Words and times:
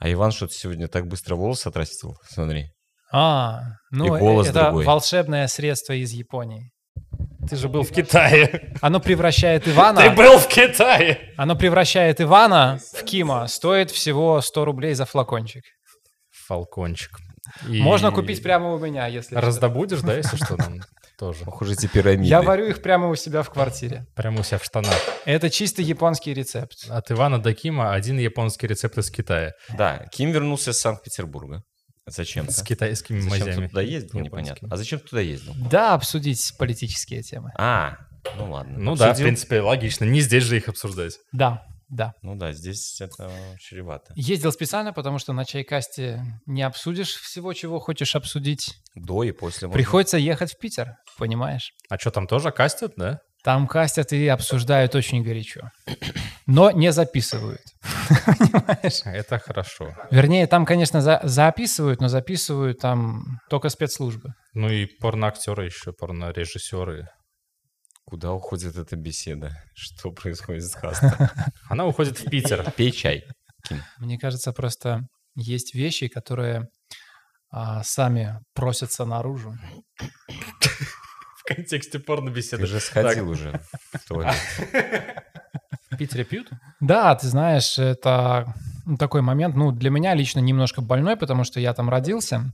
А 0.00 0.10
Иван 0.10 0.32
что-то 0.32 0.54
сегодня 0.54 0.88
так 0.88 1.06
быстро 1.06 1.36
волосы 1.36 1.68
отрастил, 1.68 2.16
смотри. 2.26 2.70
А, 3.12 3.60
ну 3.90 4.16
И 4.16 4.18
голос 4.18 4.48
это 4.48 4.64
другой. 4.64 4.84
волшебное 4.84 5.46
средство 5.46 5.92
из 5.92 6.10
Японии. 6.12 6.70
Ты 7.48 7.56
же 7.56 7.68
был 7.68 7.82
в 7.82 7.90
Китае. 7.90 8.74
Оно 8.80 9.00
превращает 9.00 9.68
Ивана... 9.68 10.00
Ты 10.00 10.10
был 10.10 10.38
в 10.38 10.48
Китае. 10.48 11.32
Оно 11.36 11.54
превращает 11.54 12.20
Ивана 12.20 12.78
в 12.94 13.02
Кима. 13.04 13.46
Стоит 13.46 13.90
всего 13.90 14.40
100 14.40 14.64
рублей 14.64 14.94
за 14.94 15.04
флакончик. 15.04 15.64
Фалкончик. 16.46 17.18
И 17.68 17.82
Можно 17.82 18.10
купить 18.10 18.42
прямо 18.42 18.72
у 18.72 18.78
меня, 18.78 19.06
если 19.06 19.34
что. 19.34 19.40
Раздобудешь, 19.40 20.00
да, 20.00 20.14
если 20.16 20.36
что, 20.36 20.56
нам 20.56 20.80
тоже. 21.20 21.44
Похоже, 21.44 21.74
эти 21.74 21.86
пирамиды. 21.86 22.28
Я 22.28 22.40
варю 22.40 22.66
их 22.66 22.80
прямо 22.80 23.08
у 23.10 23.14
себя 23.14 23.42
в 23.42 23.50
квартире. 23.50 24.06
Прямо 24.16 24.40
у 24.40 24.42
себя 24.42 24.56
в 24.58 24.64
штанах. 24.64 24.94
Это 25.26 25.50
чисто 25.50 25.82
японский 25.82 26.32
рецепт. 26.32 26.86
От 26.88 27.12
Ивана 27.12 27.38
до 27.40 27.52
Кима 27.52 27.92
один 27.92 28.18
японский 28.18 28.66
рецепт 28.66 28.96
из 28.96 29.10
Китая. 29.10 29.52
Да, 29.76 30.06
Ким 30.12 30.32
вернулся 30.32 30.70
из 30.70 30.80
Санкт-Петербурга. 30.80 31.62
Зачем-то. 32.06 32.52
С 32.52 32.62
китайскими 32.62 33.20
Зачем 33.20 33.46
мазями. 33.46 33.64
ты 33.64 33.68
туда 33.68 33.82
ездил, 33.82 34.18
японскими. 34.18 34.24
непонятно. 34.24 34.68
А 34.72 34.76
зачем 34.76 34.98
ты 34.98 35.08
туда 35.08 35.20
ездил? 35.20 35.52
Да, 35.70 35.94
обсудить 35.94 36.54
политические 36.58 37.22
темы. 37.22 37.50
А, 37.56 37.98
ну 38.38 38.50
ладно. 38.50 38.78
Ну 38.78 38.96
да, 38.96 39.12
в 39.12 39.18
принципе, 39.18 39.60
логично. 39.60 40.06
Не 40.06 40.20
здесь 40.22 40.42
же 40.44 40.56
их 40.56 40.68
обсуждать. 40.68 41.18
Да, 41.32 41.62
да. 41.90 42.14
Ну 42.22 42.36
да, 42.36 42.52
здесь 42.52 43.00
это 43.00 43.30
чревато. 43.58 44.12
Ездил 44.16 44.52
специально, 44.52 44.92
потому 44.92 45.18
что 45.18 45.32
на 45.32 45.44
чайкасте 45.44 46.22
не 46.46 46.62
обсудишь 46.62 47.14
всего, 47.14 47.52
чего 47.52 47.78
хочешь 47.80 48.14
обсудить. 48.16 48.76
До 48.94 49.22
и 49.24 49.32
после. 49.32 49.68
можно. 49.68 49.76
Приходится 49.76 50.16
ехать 50.16 50.52
в 50.54 50.58
Питер, 50.58 50.96
понимаешь? 51.18 51.72
А 51.88 51.98
что, 51.98 52.10
там 52.10 52.26
тоже 52.26 52.50
кастят, 52.52 52.92
да? 52.96 53.20
Там 53.42 53.66
кастят 53.66 54.12
и 54.12 54.28
обсуждают 54.28 54.94
очень 54.94 55.22
горячо. 55.22 55.70
Но 56.46 56.70
не 56.70 56.92
записывают. 56.92 57.62
Понимаешь? 58.26 59.00
Это 59.04 59.38
хорошо. 59.38 59.94
Вернее, 60.10 60.46
там, 60.46 60.66
конечно, 60.66 61.00
за- 61.00 61.20
записывают, 61.22 62.00
но 62.00 62.08
записывают 62.08 62.80
там 62.80 63.40
только 63.48 63.68
спецслужбы. 63.68 64.34
Ну 64.52 64.68
и 64.68 64.84
порноактеры 64.86 65.64
еще, 65.66 65.92
порнорежиссеры. 65.92 67.08
Куда 68.10 68.32
уходит 68.32 68.76
эта 68.76 68.96
беседа? 68.96 69.56
Что 69.74 70.10
происходит 70.10 70.64
с 70.64 70.74
кастом? 70.74 71.12
Она 71.68 71.86
уходит 71.86 72.18
в 72.18 72.28
Питер. 72.28 72.68
Пей 72.76 72.90
чай. 72.90 73.24
Мне 73.98 74.18
кажется, 74.18 74.52
просто 74.52 75.06
есть 75.36 75.74
вещи, 75.74 76.08
которые 76.08 76.68
а, 77.50 77.84
сами 77.84 78.40
просятся 78.52 79.04
наружу. 79.04 79.56
В 81.36 81.44
контексте 81.44 82.00
порнобеседы. 82.00 82.62
Ты 82.62 82.66
же 82.66 82.80
сходил 82.80 83.30
уже 83.30 83.60
в 83.92 84.08
туалет. 84.08 84.34
В 85.90 85.96
Питере 85.96 86.24
пьют? 86.24 86.50
Да, 86.80 87.14
ты 87.14 87.28
знаешь, 87.28 87.78
это 87.78 88.54
ну, 88.86 88.96
такой 88.96 89.20
момент, 89.22 89.54
ну, 89.54 89.70
для 89.70 89.90
меня 89.90 90.14
лично 90.14 90.40
немножко 90.40 90.80
больной, 90.80 91.16
потому 91.16 91.44
что 91.44 91.60
я 91.60 91.74
там 91.74 91.88
родился. 91.88 92.50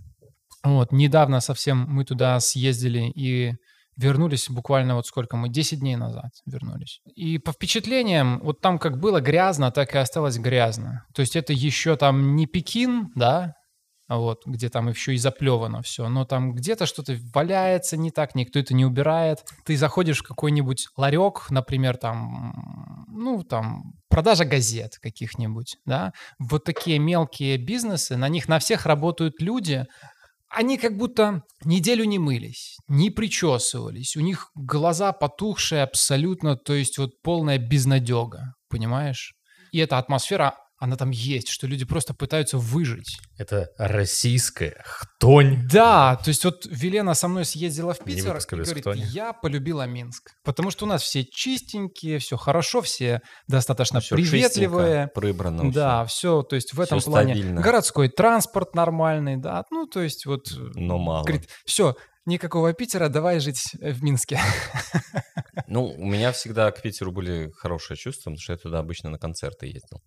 Вот, 0.63 0.93
недавно 0.93 1.41
совсем 1.41 1.87
мы 1.89 2.05
туда 2.05 2.41
съездили 2.41 3.11
и 3.15 3.55
вернулись 3.97 4.49
буквально 4.51 4.95
вот 4.95 5.07
сколько 5.07 5.37
мы, 5.37 5.49
10 5.49 5.81
дней 5.81 5.97
назад 5.97 6.31
вернулись. 6.47 7.01
И 7.15 7.39
по 7.39 7.53
впечатлениям, 7.53 8.41
вот 8.43 8.61
там 8.61 8.79
как 8.79 8.99
было 8.99 9.21
грязно, 9.21 9.71
так 9.71 9.95
и 9.95 9.99
осталось 9.99 10.39
грязно. 10.39 11.05
То 11.15 11.21
есть 11.21 11.37
это 11.37 11.53
еще 11.53 11.97
там 11.97 12.37
не 12.37 12.47
Пекин, 12.47 13.11
да, 13.15 13.55
вот, 14.09 14.43
где 14.47 14.69
там 14.69 14.89
еще 14.89 15.15
и 15.15 15.19
заплевано 15.19 15.83
все, 15.83 16.09
но 16.09 16.25
там 16.25 16.53
где-то 16.55 16.87
что-то 16.87 17.17
валяется 17.35 17.97
не 17.97 18.11
так, 18.11 18.35
никто 18.35 18.59
это 18.59 18.73
не 18.75 18.85
убирает. 18.85 19.41
Ты 19.65 19.77
заходишь 19.77 20.21
в 20.21 20.23
какой-нибудь 20.23 20.89
ларек, 20.97 21.51
например, 21.51 21.97
там, 21.97 23.05
ну, 23.09 23.43
там, 23.43 23.95
продажа 24.09 24.45
газет 24.45 24.99
каких-нибудь, 25.03 25.77
да, 25.87 26.13
вот 26.39 26.65
такие 26.65 26.99
мелкие 26.99 27.59
бизнесы, 27.59 28.17
на 28.17 28.29
них 28.29 28.49
на 28.49 28.59
всех 28.61 28.87
работают 28.87 29.41
люди, 29.41 29.87
они 30.49 30.79
как 30.79 30.97
будто 30.97 31.43
неделю 31.65 32.05
не 32.05 32.19
мылись, 32.19 32.77
не 32.89 33.11
причесывались, 33.11 34.17
у 34.17 34.21
них 34.21 34.51
глаза 34.55 35.13
потухшие 35.13 35.83
абсолютно, 35.83 36.57
то 36.57 36.75
есть 36.75 36.99
вот 36.99 37.21
полная 37.23 37.59
безнадега, 37.59 38.55
понимаешь? 38.69 39.35
И 39.73 39.79
эта 39.79 39.99
атмосфера, 39.99 40.55
она 40.79 40.97
там 40.97 41.11
есть, 41.11 41.49
что 41.49 41.67
люди 41.67 41.85
просто 41.85 42.13
пытаются 42.15 42.59
выжить. 42.59 43.19
Это 43.39 43.69
российская 43.79 44.83
хтонь. 44.85 45.67
Да, 45.71 46.17
то 46.17 46.29
есть 46.29 46.45
вот 46.45 46.67
Велена 46.67 47.15
со 47.15 47.29
мной 47.29 47.45
съездила 47.45 47.95
в 47.95 48.01
Питер 48.01 48.37
и 48.37 48.55
говорит, 48.55 48.83
хтони. 48.83 49.03
я 49.05 49.33
полюбила 49.33 49.87
Минск. 49.87 50.31
Потому 50.45 50.71
что 50.71 50.85
у 50.85 50.89
нас 50.89 51.03
все 51.03 51.25
чистенькие, 51.25 52.19
все 52.19 52.37
хорошо, 52.37 52.83
все 52.83 53.21
достаточно 53.49 54.01
Всё 54.01 54.17
приветливые. 54.17 55.09
прибрано. 55.15 55.73
Да, 55.73 56.05
все, 56.05 56.43
то 56.43 56.57
есть 56.57 56.75
в 56.75 56.81
этом 56.81 57.01
Всё 57.01 57.11
плане 57.11 57.35
стабильно. 57.35 57.61
городской 57.61 58.09
транспорт 58.09 58.75
нормальный, 58.75 59.37
да, 59.37 59.65
ну 59.71 59.87
то 59.87 60.01
есть 60.01 60.27
вот... 60.27 60.47
всё. 60.47 60.71
Но 60.75 60.99
мало. 60.99 61.25
Говорит, 61.25 61.49
все, 61.65 61.95
никакого 62.27 62.73
Питера, 62.75 63.09
давай 63.09 63.41
жить 63.41 63.73
э, 63.81 63.93
в 63.93 64.03
Минске. 64.03 64.39
Ну, 65.69 65.87
у 65.87 66.05
меня 66.05 66.33
всегда 66.33 66.71
к 66.71 66.83
Питеру 66.83 67.13
были 67.13 67.51
хорошие 67.57 67.97
чувства, 67.97 68.31
потому 68.31 68.39
что 68.39 68.53
я 68.53 68.59
туда 68.59 68.79
обычно 68.79 69.11
на 69.11 69.19
концерты 69.19 69.67
ездил. 69.67 70.01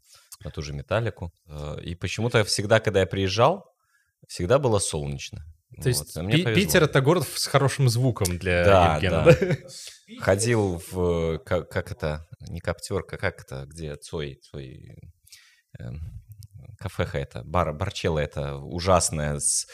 На 0.43 0.51
ту 0.51 0.61
же 0.61 0.73
Металлику. 0.73 1.31
Э, 1.47 1.77
И 1.81 1.95
почему-то 1.95 2.43
всегда, 2.43 2.79
когда 2.79 3.01
я 3.01 3.05
приезжал, 3.05 3.65
всегда 4.27 4.57
было 4.59 4.79
солнечно. 4.79 5.43
То 5.81 5.89
есть 5.89 6.15
Вот, 6.15 6.25
а 6.25 6.29
Пи-. 6.29 6.55
Питер 6.55 6.83
это 6.83 7.01
город 7.01 7.27
с 7.27 7.45
хорошим 7.45 7.89
звуком 7.89 8.37
для 8.39 8.63
Да, 8.65 8.95
Евгена, 8.95 9.23
да. 9.23 9.31
да? 9.39 9.55
Ходил 10.21 10.81
в, 10.91 11.35
э, 11.35 11.39
как, 11.39 11.69
как 11.69 11.91
это, 11.91 12.25
не 12.47 12.59
коптерка, 12.59 13.17
как 13.17 13.41
это, 13.41 13.65
где 13.67 13.95
Цой, 13.95 14.39
Цой, 14.49 14.97
эм, 15.79 15.99
кафеха 16.79 17.17
это, 17.19 17.43
бар, 17.43 17.73
барчелла 17.73 18.19
это 18.19 18.55
ужасная, 18.55 19.39
с, 19.39 19.67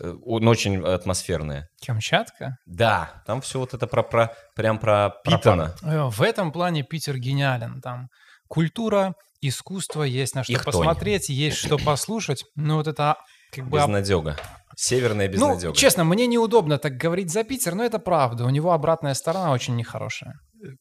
э, 0.00 0.14
он 0.24 0.46
очень 0.48 0.84
атмосферная. 0.84 1.68
Камчатка? 1.86 2.58
Да, 2.66 3.22
там 3.26 3.40
все 3.40 3.58
вот 3.60 3.72
это 3.72 3.86
про, 3.86 4.02
про 4.02 4.34
прям 4.54 4.78
пропитано. 4.78 5.74
Э, 5.82 6.08
В 6.10 6.20
этом 6.22 6.52
плане 6.52 6.82
Питер 6.82 7.16
гениален. 7.18 7.80
Там 7.80 8.10
культура, 8.48 9.14
искусство, 9.40 10.02
есть 10.02 10.34
на 10.34 10.44
что 10.44 10.52
И 10.52 10.56
хтонь. 10.56 10.72
посмотреть, 10.72 11.28
есть 11.28 11.56
что 11.58 11.78
послушать. 11.78 12.44
Ну 12.56 12.76
вот 12.76 12.86
это 12.86 13.16
как 13.52 13.68
бы... 13.68 13.80
об- 13.80 13.88
Безнадега. 13.88 14.36
Северная 14.76 15.26
Ну, 15.26 15.32
безнадега. 15.32 15.74
честно, 15.74 16.04
мне 16.04 16.26
неудобно 16.26 16.78
так 16.78 16.96
говорить 16.96 17.30
за 17.32 17.42
Питер, 17.44 17.74
но 17.74 17.84
это 17.84 17.98
правда. 17.98 18.44
У 18.44 18.50
него 18.50 18.72
обратная 18.72 19.14
сторона 19.14 19.50
очень 19.52 19.74
нехорошая. 19.76 20.34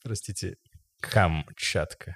Простите, 0.03 0.55
Камчатка. 1.01 2.15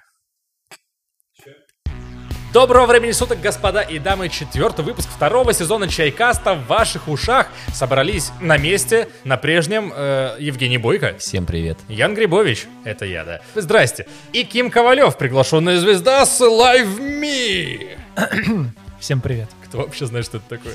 Доброго 2.52 2.84
времени 2.84 3.12
суток, 3.12 3.40
господа 3.40 3.80
и 3.80 3.98
дамы. 3.98 4.28
Четвертый 4.28 4.84
выпуск 4.84 5.08
второго 5.08 5.54
сезона 5.54 5.88
Чайкаста 5.88 6.52
в 6.52 6.66
ваших 6.66 7.08
ушах. 7.08 7.46
Собрались 7.72 8.30
на 8.42 8.58
месте, 8.58 9.08
на 9.24 9.38
прежнем 9.38 9.90
э, 9.96 10.36
Евгений 10.38 10.76
Бойко. 10.76 11.16
Всем 11.18 11.46
привет. 11.46 11.78
Ян 11.88 12.14
Грибович, 12.14 12.66
это 12.84 13.06
я, 13.06 13.24
да. 13.24 13.40
Здрасте. 13.54 14.06
И 14.34 14.44
Ким 14.44 14.70
Ковалев, 14.70 15.16
приглашенная 15.16 15.78
звезда 15.78 16.26
с 16.26 16.42
Live 16.42 16.98
Me. 16.98 17.96
Всем 19.00 19.22
привет. 19.22 19.48
Кто 19.64 19.78
вообще 19.78 20.04
знает, 20.04 20.26
что 20.26 20.36
это 20.36 20.58
такое? 20.58 20.74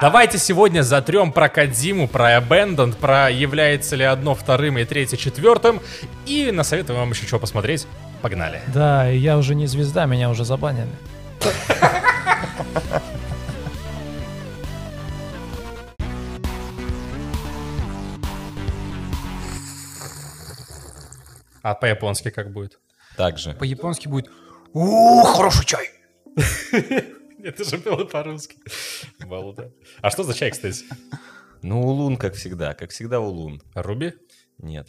Давайте 0.00 0.38
сегодня 0.38 0.82
затрем 0.82 1.30
про 1.30 1.48
Кадзиму, 1.48 2.08
про 2.08 2.36
Abandoned, 2.38 2.96
про 2.96 3.30
является 3.30 3.94
ли 3.94 4.04
одно 4.04 4.34
вторым 4.34 4.78
и 4.78 4.84
третье 4.84 5.16
четвертым. 5.16 5.80
И 6.26 6.50
насоветуем 6.50 6.98
вам 6.98 7.10
еще 7.12 7.24
чего 7.24 7.38
посмотреть. 7.38 7.86
Погнали. 8.22 8.60
Да, 8.72 9.08
я 9.08 9.36
уже 9.36 9.56
не 9.56 9.66
звезда, 9.66 10.06
меня 10.06 10.30
уже 10.30 10.44
забанили. 10.44 10.88
А 21.62 21.74
по-японски 21.74 22.30
как 22.30 22.52
будет? 22.52 22.78
Также. 23.16 23.54
По-японски 23.54 24.08
будет 24.08 24.30
«О, 24.72 25.22
хороший 25.24 25.66
чай!» 25.66 25.90
Это 27.42 27.64
же 27.64 27.78
было 27.78 28.04
по-русски. 28.04 28.56
Балда. 29.26 29.70
А 30.00 30.10
что 30.10 30.22
за 30.22 30.32
чай, 30.34 30.50
кстати? 30.50 30.84
Ну, 31.62 31.82
улун, 31.82 32.16
как 32.16 32.34
всегда. 32.34 32.74
Как 32.74 32.90
всегда, 32.90 33.20
улун. 33.20 33.60
Руби? 33.74 34.14
Нет. 34.58 34.88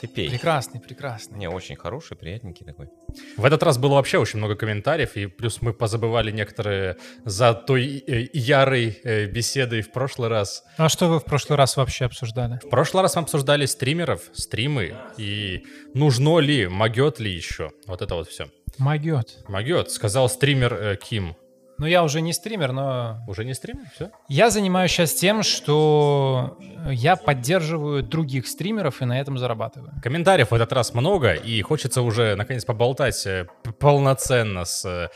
Ты 0.00 0.06
пей. 0.08 0.28
Прекрасный, 0.28 0.80
прекрасный. 0.80 1.38
Не, 1.38 1.48
очень 1.48 1.76
хороший, 1.76 2.16
приятненький 2.16 2.66
такой. 2.66 2.88
В 3.36 3.44
этот 3.44 3.62
раз 3.62 3.78
было 3.78 3.94
вообще 3.94 4.18
очень 4.18 4.38
много 4.38 4.56
комментариев, 4.56 5.16
и 5.16 5.26
плюс 5.26 5.62
мы 5.62 5.72
позабывали 5.72 6.30
некоторые 6.30 6.96
за 7.24 7.54
той 7.54 8.02
э, 8.06 8.26
ярой 8.32 9.00
э, 9.04 9.26
беседой 9.26 9.82
в 9.82 9.92
прошлый 9.92 10.28
раз. 10.28 10.64
А 10.76 10.88
что 10.88 11.08
вы 11.08 11.20
в 11.20 11.24
прошлый 11.24 11.56
раз 11.56 11.76
вообще 11.76 12.06
обсуждали? 12.06 12.58
В 12.64 12.68
прошлый 12.70 13.02
раз 13.02 13.14
мы 13.16 13.22
обсуждали 13.22 13.66
стримеров, 13.66 14.22
стримы, 14.32 14.96
и 15.16 15.64
нужно 15.94 16.38
ли, 16.38 16.66
могет 16.66 17.20
ли 17.20 17.30
еще. 17.30 17.70
Вот 17.86 18.02
это 18.02 18.14
вот 18.14 18.28
все. 18.28 18.48
Могет. 18.78 19.44
Могет, 19.48 19.90
сказал 19.90 20.28
стример 20.28 20.74
э, 20.74 20.96
Ким. 20.96 21.36
Ну, 21.78 21.86
я 21.86 22.02
уже 22.02 22.20
не 22.20 22.32
стример, 22.32 22.72
но 22.72 23.22
Уже 23.28 23.44
не 23.44 23.54
стример? 23.54 23.84
Все? 23.94 24.10
я 24.28 24.50
занимаюсь 24.50 24.90
сейчас 24.90 25.14
тем, 25.14 25.44
что 25.44 26.58
я 26.90 27.14
поддерживаю 27.14 28.02
других 28.02 28.48
стримеров 28.48 29.00
и 29.00 29.04
на 29.04 29.20
этом 29.20 29.38
зарабатываю. 29.38 29.92
Комментариев 30.02 30.50
в 30.50 30.54
этот 30.54 30.72
раз 30.72 30.92
много, 30.92 31.34
и 31.34 31.62
хочется 31.62 32.02
уже 32.02 32.34
наконец 32.34 32.64
поболтать 32.64 33.24
э, 33.26 33.46
полноценно 33.78 34.64
с 34.64 34.84
э, 34.84 35.08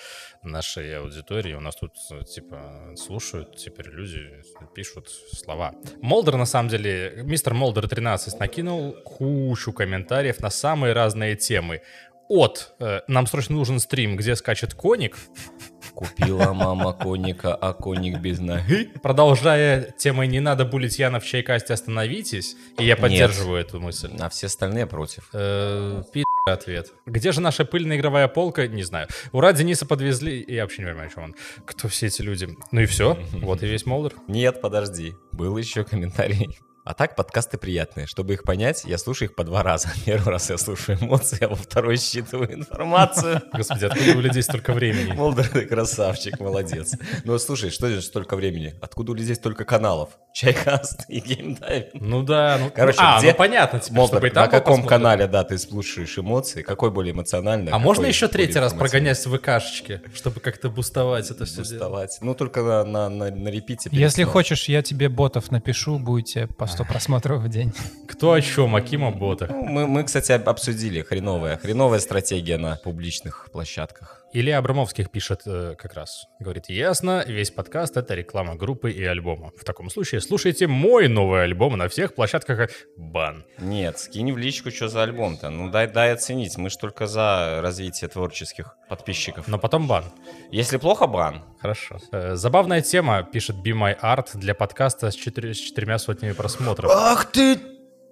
нашей 0.44 0.98
аудитории. 0.98 1.54
У 1.54 1.60
нас 1.60 1.74
тут, 1.74 1.94
э, 2.12 2.22
типа, 2.24 2.92
слушают 2.96 3.56
теперь 3.56 3.88
люди, 3.88 4.30
пишут 4.72 5.08
слова. 5.32 5.74
Молдер, 6.00 6.36
на 6.36 6.46
самом 6.46 6.68
деле, 6.68 7.22
мистер 7.24 7.54
Молдер 7.54 7.88
13 7.88 8.38
накинул 8.38 8.92
кучу 9.04 9.72
комментариев 9.72 10.38
на 10.38 10.50
самые 10.50 10.92
разные 10.92 11.34
темы. 11.34 11.82
От 12.28 12.74
«Нам 13.08 13.26
срочно 13.26 13.56
нужен 13.56 13.78
стрим, 13.78 14.16
где 14.16 14.36
скачет 14.36 14.72
коник», 14.72 15.18
Купила 15.94 16.52
мама 16.52 16.92
коника, 16.92 17.54
а 17.54 17.72
коник 17.72 18.18
без 18.18 18.38
ноги. 18.38 18.90
продолжая 19.02 19.94
темой 19.98 20.26
«Не 20.26 20.40
надо 20.40 20.64
буллить 20.64 20.98
Яна 20.98 21.20
в 21.20 21.24
чайкасте, 21.24 21.74
остановитесь», 21.74 22.56
и 22.78 22.84
я 22.84 22.96
поддерживаю 22.96 23.60
эту 23.60 23.80
мысль. 23.80 24.10
А 24.20 24.28
все 24.28 24.46
остальные 24.46 24.86
против. 24.86 25.28
Э, 25.32 26.02
пи*** 26.12 26.24
ответ. 26.46 26.92
Где 27.06 27.32
же 27.32 27.40
наша 27.40 27.64
пыльная 27.64 27.96
игровая 27.96 28.28
полка? 28.28 28.66
Не 28.66 28.82
знаю. 28.82 29.08
Ура, 29.32 29.52
Дениса 29.52 29.86
подвезли. 29.86 30.44
Я 30.48 30.62
вообще 30.62 30.82
не 30.82 30.88
понимаю, 30.88 31.08
о 31.08 31.12
чем 31.14 31.24
он. 31.24 31.34
Кто 31.64 31.88
все 31.88 32.06
эти 32.06 32.22
люди? 32.22 32.48
Ну 32.70 32.80
и 32.80 32.86
все. 32.86 33.18
Вот 33.32 33.62
и 33.62 33.66
весь 33.66 33.86
Молдер. 33.86 34.14
Нет, 34.28 34.60
подожди. 34.60 35.14
Был 35.32 35.56
еще 35.56 35.84
комментарий. 35.84 36.58
А 36.84 36.94
так 36.94 37.14
подкасты 37.14 37.58
приятные. 37.58 38.08
Чтобы 38.08 38.34
их 38.34 38.42
понять, 38.42 38.82
я 38.84 38.98
слушаю 38.98 39.28
их 39.28 39.36
по 39.36 39.44
два 39.44 39.62
раза. 39.62 39.88
Первый 40.04 40.30
раз 40.30 40.50
я 40.50 40.58
слушаю 40.58 40.98
эмоции, 41.00 41.38
а 41.44 41.48
во 41.48 41.54
второй 41.54 41.96
считываю 41.96 42.52
информацию. 42.52 43.40
Господи, 43.52 43.84
откуда 43.84 44.18
у 44.18 44.20
людей 44.20 44.42
столько 44.42 44.72
времени? 44.72 45.12
Молдер, 45.12 45.48
ты 45.48 45.64
красавчик, 45.64 46.40
молодец. 46.40 46.94
Ну, 47.22 47.38
слушай, 47.38 47.70
что 47.70 47.88
здесь 47.88 48.04
столько 48.06 48.34
времени? 48.34 48.74
Откуда 48.82 49.12
у 49.12 49.14
людей 49.14 49.36
столько 49.36 49.64
каналов? 49.64 50.10
Чайкаст 50.34 51.04
и 51.08 51.20
геймдайвинг. 51.20 51.94
Ну 51.94 52.22
да, 52.24 52.58
ну, 52.58 52.72
Короче, 52.74 52.98
а, 53.00 53.18
где- 53.20 53.30
ну 53.30 53.36
понятно, 53.36 53.78
теперь, 53.78 53.98
Молдер, 53.98 54.14
чтобы 54.16 54.26
и 54.28 54.30
там 54.30 54.44
на 54.46 54.50
каком 54.50 54.76
посмотрят. 54.78 54.88
канале, 55.02 55.26
да, 55.28 55.44
ты 55.44 55.58
слушаешь 55.58 56.18
эмоции? 56.18 56.62
Какой 56.62 56.90
более 56.90 57.12
эмоциональный? 57.12 57.70
А 57.70 57.78
можно 57.78 58.06
еще 58.06 58.26
третий 58.26 58.58
раз 58.58 58.72
прогонять 58.72 59.24
в 59.24 59.36
ВКшечке, 59.38 60.02
чтобы 60.14 60.40
как-то 60.40 60.68
бустовать 60.68 61.30
это 61.30 61.44
все 61.44 61.62
дело? 61.62 61.74
Бустовать. 61.84 62.18
Ну, 62.22 62.34
только 62.34 62.62
на, 62.62 62.82
на, 62.84 63.08
на, 63.08 63.30
на 63.30 63.48
репите. 63.50 63.88
Если 63.92 64.24
хочешь, 64.24 64.64
я 64.68 64.82
тебе 64.82 65.08
ботов 65.08 65.52
напишу, 65.52 66.00
будете 66.00 66.48
по 66.48 66.66
100 66.72 66.84
просмотров 66.84 67.42
в 67.42 67.48
день. 67.48 67.72
Кто 68.08 68.32
о 68.32 68.40
чем, 68.40 68.74
о 68.74 68.80
ботах? 69.10 69.50
Ну, 69.50 69.62
мы, 69.64 69.86
мы, 69.86 70.04
кстати, 70.04 70.32
об- 70.32 70.48
обсудили 70.48 71.02
хреновая, 71.02 71.56
хреновая 71.58 72.00
стратегия 72.00 72.58
на 72.58 72.76
публичных 72.76 73.48
площадках. 73.52 74.21
Илья 74.34 74.58
Абрамовских 74.58 75.10
пишет 75.10 75.42
э, 75.44 75.74
как 75.76 75.92
раз. 75.92 76.24
Говорит, 76.40 76.70
ясно, 76.70 77.22
весь 77.26 77.50
подкаст— 77.50 77.96
это 77.98 78.14
реклама 78.14 78.54
группы 78.54 78.90
и 78.90 79.04
альбома. 79.04 79.52
В 79.60 79.64
таком 79.64 79.90
случае 79.90 80.22
слушайте 80.22 80.66
мой 80.66 81.08
новый 81.08 81.42
альбом 81.42 81.76
на 81.76 81.88
всех 81.88 82.14
площадках. 82.14 82.70
Бан. 82.96 83.44
Нет, 83.58 83.98
скинь 83.98 84.32
в 84.32 84.38
личку, 84.38 84.70
что 84.70 84.88
за 84.88 85.02
альбом-то. 85.02 85.50
Ну, 85.50 85.70
дай, 85.70 85.86
дай 85.86 86.12
оценить. 86.14 86.56
Мы 86.56 86.70
ж 86.70 86.76
только 86.76 87.06
за 87.06 87.60
развитие 87.60 88.08
творческих 88.08 88.74
подписчиков. 88.88 89.48
Но 89.48 89.58
потом 89.58 89.86
бан. 89.86 90.04
Если 90.50 90.78
плохо, 90.78 91.06
бан. 91.06 91.44
Хорошо. 91.60 91.98
Э, 92.10 92.34
забавная 92.34 92.80
тема, 92.80 93.22
пишет 93.24 93.56
Be 93.56 93.72
My 93.74 94.00
Art, 94.00 94.28
для 94.32 94.54
подкаста 94.54 95.10
с, 95.10 95.14
четыр- 95.14 95.52
с 95.52 95.58
четырьмя 95.58 95.98
сотнями 95.98 96.32
просмотров. 96.32 96.90
Ах 96.90 97.30
ты! 97.30 97.58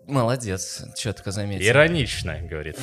Молодец, 0.07 0.83
четко 0.97 1.31
заметил. 1.31 1.65
Иронично, 1.67 2.39
говорит. 2.43 2.77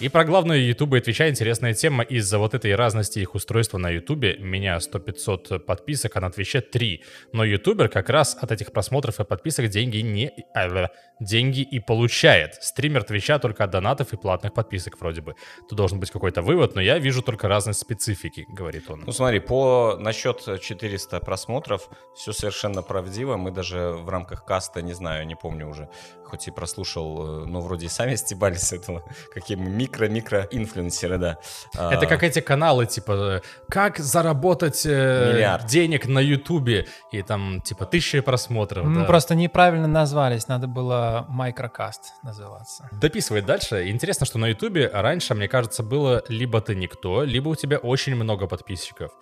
И 0.00 0.08
про 0.08 0.24
главную 0.24 0.60
и 0.60 0.74
Твича 0.74 1.28
интересная 1.28 1.72
тема. 1.72 2.02
Из-за 2.02 2.38
вот 2.38 2.52
этой 2.52 2.74
разности 2.74 3.20
их 3.20 3.36
устройства 3.36 3.78
на 3.78 3.90
Ютубе 3.90 4.36
меня 4.38 4.78
100-500 4.78 5.60
подписок, 5.60 6.16
а 6.16 6.20
на 6.20 6.30
Твиче 6.30 6.60
3. 6.60 7.02
Но 7.32 7.44
Ютубер 7.44 7.88
как 7.88 8.10
раз 8.10 8.36
от 8.40 8.50
этих 8.50 8.72
просмотров 8.72 9.20
и 9.20 9.24
подписок 9.24 9.68
деньги 9.68 9.98
не... 9.98 10.32
а, 10.52 10.88
деньги 11.20 11.60
и 11.60 11.78
получает. 11.78 12.54
Стример 12.62 13.04
Твича 13.04 13.38
только 13.38 13.64
от 13.64 13.70
донатов 13.70 14.12
и 14.12 14.16
платных 14.16 14.52
подписок 14.52 15.00
вроде 15.00 15.20
бы. 15.20 15.36
Тут 15.68 15.76
должен 15.76 16.00
быть 16.00 16.10
какой-то 16.10 16.42
вывод, 16.42 16.74
но 16.74 16.80
я 16.80 16.98
вижу 16.98 17.22
только 17.22 17.48
разность 17.48 17.80
специфики, 17.80 18.44
говорит 18.48 18.90
он. 18.90 19.04
Ну 19.06 19.12
смотри, 19.12 19.38
по 19.38 19.96
насчет 19.98 20.60
400 20.60 21.20
просмотров 21.20 21.88
все 22.16 22.32
совершенно 22.32 22.82
правдиво. 22.82 23.36
Мы 23.36 23.52
даже 23.52 23.92
в 23.92 24.08
рамках 24.08 24.44
каста, 24.44 24.82
не 24.82 24.92
знаю, 24.92 25.26
не 25.26 25.36
помню 25.36 25.68
уже, 25.68 25.88
хоть 26.24 26.48
и 26.48 26.50
прослушал, 26.50 27.44
э, 27.44 27.46
но 27.46 27.60
вроде 27.60 27.86
и 27.86 27.88
сами 27.88 28.16
стебались 28.16 28.72
этого, 28.72 29.04
какие 29.34 29.56
мы 29.84 30.08
микро-микро 30.08 30.48
инфлюенсеры, 30.50 31.18
да. 31.18 31.38
А, 31.76 31.92
Это 31.92 32.06
как 32.06 32.22
эти 32.22 32.40
каналы, 32.40 32.86
типа, 32.86 33.42
как 33.68 33.98
заработать 33.98 34.86
э, 34.86 35.32
Миллиард. 35.32 35.66
денег 35.66 36.06
на 36.06 36.18
Ютубе, 36.18 36.86
и 37.12 37.22
там, 37.22 37.60
типа, 37.60 37.86
тысячи 37.86 38.20
просмотров. 38.20 38.84
Мы 38.84 39.00
да. 39.00 39.04
просто 39.04 39.34
неправильно 39.34 39.86
назвались, 39.86 40.48
надо 40.48 40.66
было 40.66 41.26
Microcast 41.30 42.00
называться. 42.22 42.88
Дописывай 42.92 43.42
дальше. 43.42 43.88
Интересно, 43.88 44.26
что 44.26 44.38
на 44.38 44.46
Ютубе 44.48 44.90
раньше, 44.92 45.34
мне 45.34 45.48
кажется, 45.48 45.82
было 45.82 46.22
либо 46.28 46.60
ты 46.60 46.74
никто, 46.74 47.22
либо 47.22 47.50
у 47.50 47.54
тебя 47.54 47.78
очень 47.78 48.14
много 48.14 48.46
подписчиков, 48.46 49.12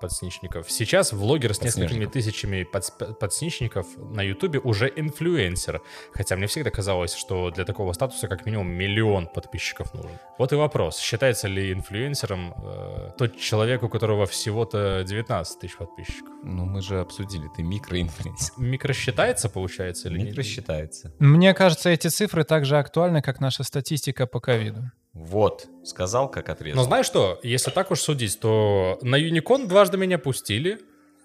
подсничников. 0.00 0.70
Сейчас 0.70 1.12
влогер 1.12 1.54
с 1.54 1.62
несколькими 1.62 2.06
тысячами 2.06 2.66
подс- 2.70 3.14
подсничников 3.14 3.86
на 3.96 4.22
Ютубе 4.22 4.58
уже 4.58 4.92
инфлюенсер. 4.94 5.80
Хотя 6.12 6.36
мне 6.36 6.46
всегда 6.46 6.70
казалось, 6.70 7.14
что 7.14 7.50
для 7.50 7.64
такого 7.64 7.92
статуса 7.92 8.28
как 8.28 8.46
минимум 8.46 8.68
миллион 8.68 9.26
подписчиков 9.26 9.92
нужен. 9.94 10.10
Вот 10.38 10.52
и 10.52 10.56
вопрос. 10.56 10.98
Считается 10.98 11.48
ли 11.48 11.72
инфлюенсером 11.72 12.54
э, 12.56 13.10
тот 13.18 13.38
человек, 13.38 13.82
у 13.82 13.88
которого 13.88 14.26
всего-то 14.26 15.04
19 15.06 15.58
тысяч 15.60 15.76
подписчиков? 15.76 16.30
Ну 16.42 16.64
мы 16.64 16.82
же 16.82 17.00
обсудили, 17.00 17.48
ты 17.56 17.62
микроинфлюенсер. 17.62 18.54
Микро 18.58 18.92
считается, 18.92 19.48
получается, 19.48 20.08
или 20.08 20.18
Микро 20.18 20.42
нет? 20.42 20.46
считается. 20.46 21.12
Мне 21.18 21.54
кажется, 21.54 21.90
эти 21.90 22.08
цифры 22.08 22.44
так 22.44 22.64
же 22.64 22.78
актуальны, 22.78 23.22
как 23.22 23.40
наша 23.40 23.62
статистика 23.62 24.26
по 24.26 24.40
ковиду. 24.40 24.90
Вот, 25.20 25.68
сказал, 25.84 26.30
как 26.30 26.48
отрезал. 26.48 26.76
Но 26.76 26.84
знаешь 26.84 27.06
что, 27.06 27.38
если 27.42 27.70
так 27.70 27.90
уж 27.90 28.00
судить, 28.00 28.40
то 28.40 28.98
на 29.02 29.16
Юникон 29.16 29.68
дважды 29.68 29.98
меня 29.98 30.18
пустили. 30.18 30.80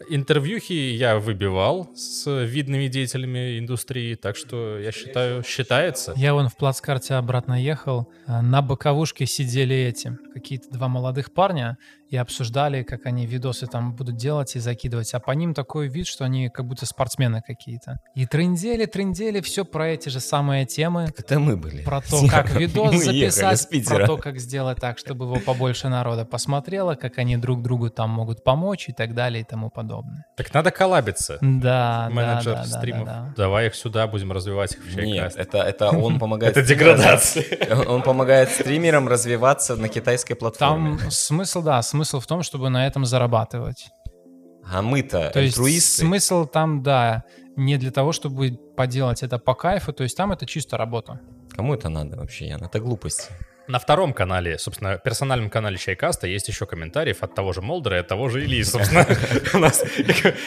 Интервьюхи 0.09 0.73
я 0.73 1.17
выбивал 1.17 1.89
с 1.95 2.29
видными 2.29 2.87
деятелями 2.87 3.57
индустрии, 3.57 4.15
так 4.15 4.35
что 4.35 4.77
я 4.77 4.91
считаю, 4.91 5.41
считается. 5.43 6.13
Я 6.17 6.33
вон 6.33 6.49
в 6.49 6.57
плацкарте 6.57 7.13
обратно 7.13 7.53
ехал, 7.53 8.09
на 8.27 8.61
боковушке 8.61 9.25
сидели 9.25 9.73
эти, 9.73 10.17
какие-то 10.33 10.69
два 10.69 10.89
молодых 10.89 11.31
парня, 11.31 11.77
и 12.15 12.17
обсуждали, 12.17 12.83
как 12.83 13.05
они 13.05 13.25
видосы 13.25 13.67
там 13.67 13.93
будут 13.93 14.15
делать 14.15 14.55
и 14.55 14.59
закидывать. 14.59 15.13
А 15.13 15.19
по 15.19 15.31
ним 15.31 15.53
такой 15.53 15.87
вид, 15.87 16.07
что 16.07 16.25
они 16.25 16.49
как 16.49 16.65
будто 16.65 16.85
спортсмены 16.85 17.41
какие-то. 17.45 17.99
И 18.15 18.25
трындели, 18.25 18.85
трындели, 18.85 19.41
все 19.41 19.65
про 19.65 19.89
эти 19.89 20.09
же 20.09 20.19
самые 20.19 20.65
темы. 20.65 21.11
Это 21.17 21.39
мы 21.39 21.57
были. 21.57 21.83
Про 21.83 22.01
то, 22.01 22.25
как 22.27 22.51
видос 22.55 22.93
Мы 22.93 23.03
записать, 23.03 23.85
про 23.87 24.05
то, 24.05 24.17
как 24.17 24.39
сделать 24.39 24.79
так, 24.79 24.97
чтобы 24.97 25.25
его 25.25 25.39
побольше 25.39 25.89
народа 25.89 26.25
посмотрело, 26.25 26.95
как 26.95 27.17
они 27.17 27.37
друг 27.37 27.61
другу 27.61 27.89
там 27.89 28.09
могут 28.09 28.43
помочь 28.43 28.89
и 28.89 28.93
так 28.93 29.13
далее 29.13 29.41
и 29.41 29.43
тому 29.43 29.69
подобное. 29.69 30.25
Так 30.35 30.53
надо 30.53 30.71
коллабиться. 30.71 31.37
Да, 31.41 32.09
Менеджер 32.11 32.53
да, 32.53 32.63
да, 32.63 32.69
да, 32.71 32.77
стримов. 32.79 33.05
да, 33.05 33.13
да. 33.13 33.33
Давай 33.35 33.67
их 33.67 33.75
сюда, 33.75 34.07
будем 34.07 34.31
развивать 34.31 34.73
их 34.73 34.79
в 34.83 34.95
Нет, 34.95 35.33
это, 35.35 35.57
это 35.57 35.89
он 35.89 36.19
помогает... 36.19 36.55
Это 36.55 36.65
деградация. 36.67 37.43
Он- 37.71 37.95
Он 37.95 38.01
помогает 38.01 38.49
стримерам 38.49 39.07
развиваться 39.07 39.75
на 39.75 39.87
китайской 39.87 40.35
платформе. 40.35 40.97
Там 40.97 41.11
смысл, 41.11 41.61
да, 41.61 41.81
смысл 41.81 42.04
в 42.13 42.27
том, 42.27 42.43
чтобы 42.43 42.69
на 42.69 42.87
этом 42.87 43.05
зарабатывать. 43.05 43.87
А 44.71 44.81
мы-то 44.81 45.29
То 45.31 45.39
есть 45.41 45.57
альтруисты. 45.57 46.01
смысл 46.01 46.45
там, 46.45 46.81
да, 46.81 47.23
не 47.55 47.77
для 47.77 47.91
того, 47.91 48.11
чтобы 48.11 48.57
поделать 48.75 49.21
это 49.23 49.37
по 49.37 49.53
кайфу, 49.53 49.93
то 49.93 50.03
есть 50.03 50.17
там 50.17 50.31
это 50.31 50.45
чисто 50.45 50.77
работа. 50.77 51.19
Кому 51.51 51.73
это 51.73 51.89
надо 51.89 52.17
вообще, 52.17 52.47
Ян? 52.47 52.63
Это 52.63 52.79
глупость. 52.79 53.29
На 53.67 53.79
втором 53.79 54.13
канале, 54.13 54.59
собственно, 54.59 54.97
персональном 54.97 55.49
канале 55.49 55.77
Чайкаста 55.77 56.27
есть 56.27 56.47
еще 56.47 56.67
комментариев 56.67 57.23
от 57.23 57.33
того 57.33 57.51
же 57.51 57.61
Молдера 57.61 57.97
и 57.97 57.99
от 58.01 58.07
того 58.07 58.29
же 58.29 58.43
Ильи, 58.43 58.63
собственно. 58.63 59.07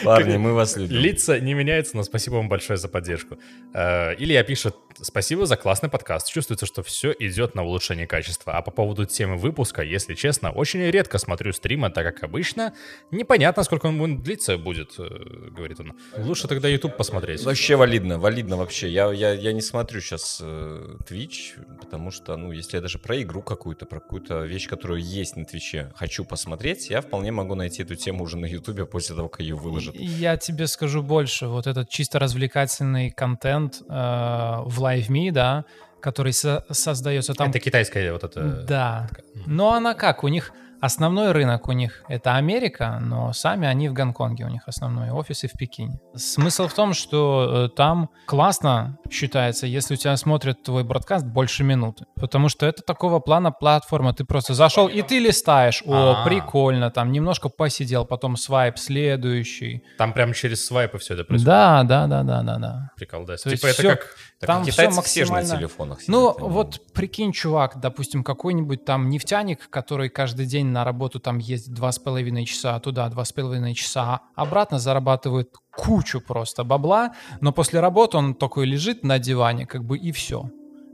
Парни, 0.03 0.37
мы 0.37 0.53
вас 0.53 0.77
любим. 0.77 0.95
Лица 0.95 1.39
не 1.39 1.53
меняются, 1.53 1.97
но 1.97 2.03
спасибо 2.03 2.35
вам 2.35 2.47
большое 2.47 2.77
за 2.77 2.87
поддержку. 2.87 3.37
Э, 3.73 4.15
Илья 4.17 4.43
пишет, 4.43 4.75
спасибо 5.01 5.45
за 5.45 5.57
классный 5.57 5.89
подкаст. 5.89 6.31
Чувствуется, 6.31 6.65
что 6.65 6.81
все 6.81 7.13
идет 7.19 7.55
на 7.55 7.63
улучшение 7.63 8.07
качества. 8.07 8.53
А 8.53 8.61
по 8.61 8.71
поводу 8.71 9.05
темы 9.05 9.35
выпуска, 9.35 9.81
если 9.81 10.13
честно, 10.13 10.51
очень 10.51 10.81
редко 10.89 11.17
смотрю 11.17 11.51
стримы, 11.51 11.89
так 11.89 12.05
как 12.05 12.23
обычно 12.23 12.73
непонятно, 13.11 13.63
сколько 13.63 13.87
он 13.87 13.97
будет 13.97 14.23
длиться 14.23 14.57
будет, 14.57 14.95
э, 14.97 15.03
говорит 15.51 15.81
он. 15.81 15.93
Лучше 16.17 16.47
тогда 16.47 16.69
YouTube 16.69 16.95
посмотреть. 16.95 17.43
Вообще 17.43 17.75
валидно, 17.75 18.17
валидно 18.17 18.55
вообще. 18.55 18.87
Я, 18.87 19.11
я, 19.11 19.33
я 19.33 19.51
не 19.51 19.61
смотрю 19.61 19.99
сейчас 19.99 20.39
э, 20.41 20.97
Twitch, 21.09 21.59
потому 21.81 22.11
что, 22.11 22.37
ну, 22.37 22.53
если 22.53 22.77
я 22.77 22.81
даже 22.81 22.97
про 23.09 23.19
игру 23.23 23.41
какую-то, 23.41 23.87
про 23.87 23.99
какую-то 23.99 24.43
вещь, 24.43 24.67
которая 24.67 24.99
есть 24.99 25.35
на 25.35 25.43
Твиче, 25.43 25.91
хочу 25.95 26.23
посмотреть, 26.23 26.91
я 26.91 27.01
вполне 27.01 27.31
могу 27.31 27.55
найти 27.55 27.81
эту 27.81 27.95
тему 27.95 28.23
уже 28.23 28.37
на 28.37 28.45
Ютубе 28.45 28.85
после 28.85 29.15
того, 29.15 29.29
как 29.29 29.41
ее 29.41 29.55
выложат. 29.55 29.95
Я 29.95 30.37
тебе 30.37 30.67
скажу 30.67 31.01
больше. 31.01 31.47
Вот 31.47 31.65
этот 31.65 31.89
чисто 31.89 32.19
развлекательный 32.19 33.09
контент 33.09 33.81
э, 33.81 33.85
в 33.87 34.79
LiveMe, 34.79 35.31
да, 35.31 35.65
который 36.01 36.33
со- 36.33 36.63
создается 36.69 37.33
там... 37.33 37.49
Это 37.49 37.59
китайская 37.59 38.13
вот 38.13 38.23
это... 38.23 38.63
Да. 38.67 39.09
Но 39.47 39.73
она 39.73 39.95
как? 39.95 40.23
У 40.23 40.27
них 40.27 40.51
основной 40.81 41.31
рынок 41.31 41.67
у 41.67 41.71
них 41.71 42.03
это 42.07 42.35
Америка, 42.35 42.99
но 43.01 43.33
сами 43.33 43.67
они 43.67 43.89
в 43.89 43.93
Гонконге, 43.93 44.45
у 44.45 44.49
них 44.49 44.63
основной 44.67 45.09
офис 45.11 45.43
и 45.43 45.47
в 45.47 45.53
Пекине. 45.53 45.99
Смысл 46.15 46.67
в 46.67 46.73
том, 46.73 46.93
что 46.93 47.67
э, 47.71 47.75
там 47.75 48.09
классно 48.25 48.97
считается, 49.11 49.67
если 49.67 49.95
у 49.95 49.97
тебя 49.97 50.15
смотрят 50.17 50.63
твой 50.63 50.83
бродкаст 50.83 51.25
больше 51.25 51.63
минуты, 51.63 52.05
потому 52.15 52.49
что 52.49 52.65
это 52.65 52.81
такого 52.81 53.19
плана 53.19 53.51
платформа, 53.51 54.13
ты 54.13 54.23
просто 54.25 54.53
зашел 54.53 54.87
и 54.87 55.01
ты 55.01 55.19
листаешь, 55.19 55.83
о, 55.85 55.93
А-а-а. 55.93 56.25
прикольно, 56.25 56.91
там 56.91 57.11
немножко 57.11 57.49
посидел, 57.49 58.05
потом 58.05 58.37
свайп 58.37 58.77
следующий. 58.77 59.83
Там 59.97 60.13
прям 60.13 60.33
через 60.33 60.65
свайпы 60.65 60.97
все 60.97 61.13
это 61.15 61.23
происходит. 61.23 61.45
Да, 61.45 61.83
да, 61.83 62.07
да, 62.07 62.23
да, 62.23 62.41
да, 62.43 62.57
да. 62.57 62.89
Прикол, 62.95 63.25
да. 63.25 63.35
То 63.37 63.49
есть 63.49 63.61
Типа 63.61 63.71
это 63.71 63.81
всё- 63.81 63.89
как... 63.89 64.15
Так 64.39 64.47
Там 64.47 64.63
все 64.63 64.71
же 64.71 64.89
на 64.89 64.95
максимально- 64.95 65.57
телефонах 65.57 65.99
сидят, 65.99 66.13
Ну, 66.15 66.29
они- 66.37 66.47
вот 66.49 66.79
прикинь, 66.93 67.33
чувак, 67.33 67.77
допустим, 67.81 68.23
какой-нибудь 68.23 68.85
там 68.85 69.09
нефтяник, 69.09 69.69
который 69.69 70.07
каждый 70.07 70.45
день 70.45 70.67
на 70.69 70.83
работу 70.83 71.19
там 71.19 71.37
ездит 71.37 71.73
два 71.73 71.91
с 71.91 71.99
половиной 71.99 72.45
часа 72.45 72.79
туда, 72.79 73.09
два 73.09 73.25
с 73.25 73.31
половиной 73.31 73.73
часа, 73.73 74.21
обратно 74.35 74.79
зарабатывает 74.79 75.53
кучу 75.75 76.21
просто 76.21 76.63
бабла, 76.63 77.13
но 77.41 77.51
после 77.51 77.79
работы 77.79 78.17
он 78.17 78.33
такой 78.33 78.65
лежит 78.65 79.03
на 79.03 79.19
диване, 79.19 79.65
как 79.65 79.83
бы 79.83 79.97
и 79.97 80.11
все. 80.11 80.49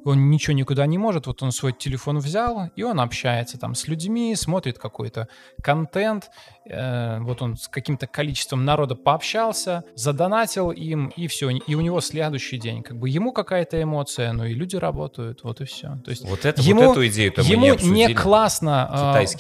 Он 0.06 0.30
ничего 0.30 0.54
никуда 0.56 0.86
не 0.86 0.98
может, 0.98 1.28
вот 1.28 1.44
он 1.44 1.52
свой 1.52 1.74
телефон 1.74 2.20
взял, 2.20 2.70
и 2.76 2.84
он 2.84 3.00
общается 3.00 3.58
там 3.58 3.76
с 3.76 3.88
людьми, 3.88 4.36
смотрит 4.36 4.78
какой-то 4.78 5.28
контент, 5.62 6.30
э, 6.70 7.20
вот 7.20 7.42
он 7.42 7.58
с 7.58 7.68
каким-то 7.68 8.08
количеством 8.08 8.64
народа 8.66 8.96
пообщался, 8.96 9.84
задонатил 9.96 10.72
им, 10.72 11.08
и 11.08 11.28
все, 11.28 11.50
и 11.50 11.76
у 11.76 11.82
него 11.82 12.02
следующий 12.02 12.58
день, 12.58 12.84
как 12.84 12.98
бы 13.00 13.10
ему 13.10 13.32
какая-то 13.34 13.82
эмоция, 13.82 14.32
ну 14.32 14.46
и 14.46 14.54
люди 14.54 14.76
работают, 14.76 15.44
вот 15.44 15.60
и 15.62 15.66
все. 15.66 15.98
То 16.06 16.12
есть 16.12 16.24
Вот, 16.30 16.46
это, 16.46 16.62
ему- 16.62 16.84
вот 16.84 16.92
эту 16.92 17.08
идею-то 17.08 17.42
мы 17.44 17.50
Ему 17.50 17.66
не 17.66 18.06
не, 18.08 18.14
классно 18.14 18.88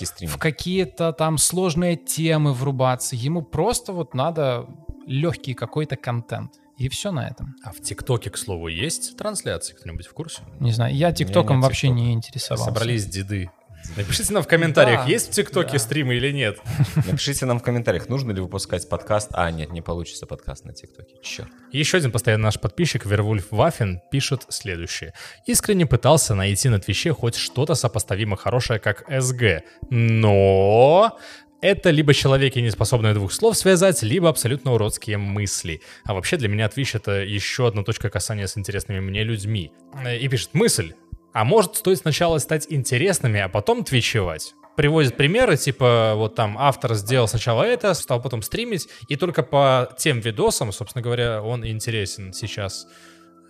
стрим. 0.07 0.29
в 0.29 0.37
какие-то 0.37 1.13
там 1.13 1.37
сложные 1.37 1.95
темы 1.95 2.53
врубаться. 2.53 3.15
Ему 3.15 3.41
просто 3.43 3.93
вот 3.93 4.13
надо 4.13 4.65
легкий 5.05 5.53
какой-то 5.53 5.95
контент. 5.95 6.53
И 6.77 6.89
все 6.89 7.11
на 7.11 7.27
этом. 7.27 7.55
А 7.63 7.71
в 7.71 7.81
ТикТоке, 7.81 8.29
к 8.29 8.37
слову, 8.37 8.67
есть 8.67 9.17
трансляции? 9.17 9.73
Кто-нибудь 9.73 10.07
в 10.07 10.13
курсе? 10.13 10.41
Не 10.59 10.71
знаю, 10.71 10.95
я 10.95 11.11
ТикТоком 11.11 11.61
вообще 11.61 11.87
ТикТока. 11.87 12.01
не 12.01 12.13
интересовался. 12.13 12.65
Собрались 12.65 13.05
деды. 13.05 13.49
Напишите 13.95 14.33
нам 14.33 14.43
в 14.43 14.47
комментариях, 14.47 15.05
Да, 15.05 15.09
есть 15.09 15.29
в 15.29 15.31
ТикТоке 15.31 15.73
да. 15.73 15.79
стримы 15.79 16.15
или 16.15 16.31
нет. 16.31 16.59
Напишите 16.95 17.45
нам 17.45 17.59
в 17.59 17.63
комментариях, 17.63 18.09
нужно 18.09 18.31
ли 18.31 18.41
выпускать 18.41 18.87
подкаст. 18.89 19.29
А, 19.33 19.49
нет, 19.51 19.71
не 19.71 19.81
получится 19.81 20.25
подкаст 20.25 20.65
на 20.65 20.73
ТикТоке. 20.73 21.15
Черт. 21.21 21.49
Еще 21.71 21.97
один 21.97 22.11
постоянный 22.11 22.43
наш 22.45 22.59
подписчик, 22.59 23.05
Вервульф 23.05 23.51
Ваффин, 23.51 24.01
пишет 24.11 24.45
следующее. 24.49 25.13
Искренне 25.45 25.85
пытался 25.85 26.35
найти 26.35 26.69
на 26.69 26.79
Твиче 26.79 27.13
хоть 27.13 27.35
что-то 27.35 27.75
сопоставимо 27.75 28.35
хорошее, 28.35 28.79
как 28.79 29.05
СГ, 29.07 29.63
но... 29.89 31.17
Это 31.61 31.89
либо 31.89 32.13
человеки, 32.13 32.59
не 32.59 32.69
способные 32.69 33.13
двух 33.13 33.31
слов 33.31 33.57
связать, 33.57 34.03
либо 34.03 34.29
абсолютно 34.29 34.73
уродские 34.73 35.17
мысли. 35.17 35.81
А 36.03 36.13
вообще 36.13 36.37
для 36.37 36.47
меня 36.47 36.67
Twitch 36.67 36.95
это 36.95 37.23
еще 37.23 37.67
одна 37.67 37.83
точка 37.83 38.09
касания 38.09 38.45
с 38.45 38.57
интересными 38.57 38.99
мне 38.99 39.23
людьми. 39.23 39.71
Э, 40.03 40.17
И 40.17 40.27
пишет 40.27 40.53
мысль. 40.53 40.93
А 41.33 41.43
может 41.43 41.75
стоит 41.75 41.99
сначала 41.99 42.37
стать 42.37 42.67
интересными, 42.69 43.39
а 43.39 43.49
потом 43.49 43.83
твичевать? 43.83 44.53
Приводит 44.77 45.15
примеры, 45.15 45.57
типа, 45.57 46.13
вот 46.15 46.35
там 46.35 46.57
автор 46.57 46.95
сделал 46.95 47.27
сначала 47.27 47.63
это, 47.63 47.93
стал 47.93 48.21
потом 48.21 48.41
стримить, 48.41 48.87
и 49.07 49.15
только 49.15 49.41
по 49.41 49.89
тем 49.97 50.19
видосам, 50.19 50.71
собственно 50.71 51.01
говоря, 51.01 51.41
он 51.41 51.65
интересен 51.65 52.33
сейчас 52.33 52.85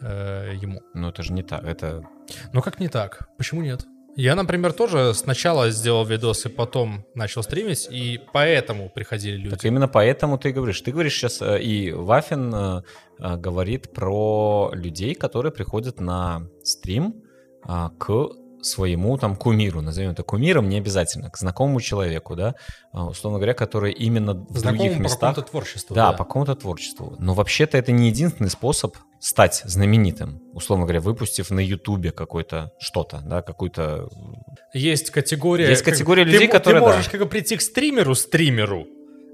э, 0.01 0.53
ему. 0.61 0.81
Ну, 0.93 1.09
это 1.09 1.23
же 1.23 1.33
не 1.33 1.43
так. 1.43 1.63
Это 1.63 2.03
Ну 2.53 2.61
как 2.61 2.79
не 2.79 2.89
так? 2.89 3.27
Почему 3.37 3.61
нет? 3.61 3.85
Я, 4.17 4.35
например, 4.35 4.71
тоже 4.71 5.13
сначала 5.13 5.69
сделал 5.71 6.05
видосы, 6.05 6.49
потом 6.49 7.05
начал 7.15 7.43
стримить, 7.43 7.87
и 7.91 8.21
поэтому 8.31 8.89
приходили 8.89 9.35
люди. 9.35 9.49
Так 9.49 9.65
именно 9.65 9.89
поэтому 9.89 10.37
ты 10.37 10.51
говоришь. 10.53 10.79
Ты 10.81 10.91
говоришь 10.91 11.13
сейчас, 11.13 11.41
э, 11.41 11.61
и 11.61 11.91
Вафин 11.91 12.55
э, 12.55 12.81
э, 13.19 13.35
говорит 13.35 13.91
про 13.91 14.71
людей, 14.73 15.15
которые 15.15 15.51
приходят 15.51 15.99
на 15.99 16.47
стрим 16.63 17.23
а, 17.63 17.89
к 17.97 18.29
своему 18.65 19.17
там 19.17 19.35
кумиру, 19.35 19.81
назовем 19.81 20.11
это 20.11 20.23
кумиром, 20.23 20.69
не 20.69 20.77
обязательно, 20.77 21.29
к 21.29 21.37
знакомому 21.37 21.81
человеку, 21.81 22.35
да, 22.35 22.55
а, 22.91 23.05
условно 23.07 23.39
говоря, 23.39 23.53
который 23.53 23.91
именно 23.91 24.33
в 24.33 24.57
Знакомым 24.57 24.77
других 24.77 24.97
по 24.97 25.01
местах... 25.03 25.19
какому-то 25.19 25.51
творчеству. 25.51 25.95
Да, 25.95 26.11
по 26.11 26.23
какому-то 26.25 26.55
творчеству. 26.55 27.15
Но 27.19 27.33
вообще-то 27.33 27.77
это 27.77 27.91
не 27.91 28.07
единственный 28.07 28.49
способ 28.49 28.95
стать 29.19 29.63
знаменитым. 29.65 30.41
Условно 30.53 30.85
говоря, 30.85 31.01
выпустив 31.01 31.49
на 31.49 31.59
Ютубе 31.59 32.11
какой-то 32.11 32.71
что-то, 32.79 33.21
да, 33.25 33.41
какую-то... 33.41 34.09
Есть 34.73 35.09
категория... 35.09 35.69
Есть 35.69 35.83
категория 35.83 36.25
ты 36.25 36.31
людей, 36.31 36.47
мо- 36.47 36.53
которые, 36.53 36.81
Ты 36.81 36.85
да. 36.85 36.93
можешь 36.93 37.09
как 37.09 37.21
бы 37.21 37.25
прийти 37.25 37.57
к 37.57 37.61
стримеру-стримеру, 37.61 38.85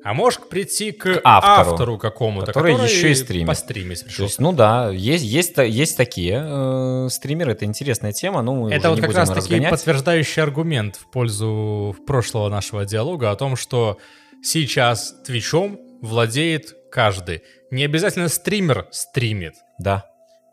а 0.03 0.13
можешь 0.13 0.39
прийти 0.39 0.91
к, 0.91 1.21
автору, 1.23 1.71
автору, 1.71 1.97
какому-то, 1.97 2.47
который 2.47 2.73
еще 2.73 3.11
и 3.11 3.15
стримит. 3.15 3.57
То 3.57 3.73
пришел. 4.05 4.25
есть, 4.25 4.39
ну 4.39 4.51
да, 4.51 4.89
есть, 4.89 5.23
есть, 5.23 5.57
есть 5.57 5.97
такие 5.97 6.43
э, 6.43 7.07
стримеры, 7.09 7.51
это 7.51 7.65
интересная 7.65 8.11
тема, 8.11 8.41
но 8.41 8.55
мы 8.55 8.71
Это 8.71 8.89
вот 8.89 8.99
как 8.99 9.13
раз 9.13 9.29
таки 9.29 9.59
подтверждающий 9.61 10.41
аргумент 10.41 10.95
в 10.95 11.11
пользу 11.11 11.95
прошлого 12.07 12.49
нашего 12.49 12.85
диалога 12.85 13.31
о 13.31 13.35
том, 13.35 13.55
что 13.55 13.97
сейчас 14.43 15.15
Твичом 15.25 15.79
владеет 16.01 16.75
каждый. 16.91 17.43
Не 17.69 17.85
обязательно 17.85 18.27
стример 18.27 18.87
стримит. 18.91 19.55
Да. 19.79 20.05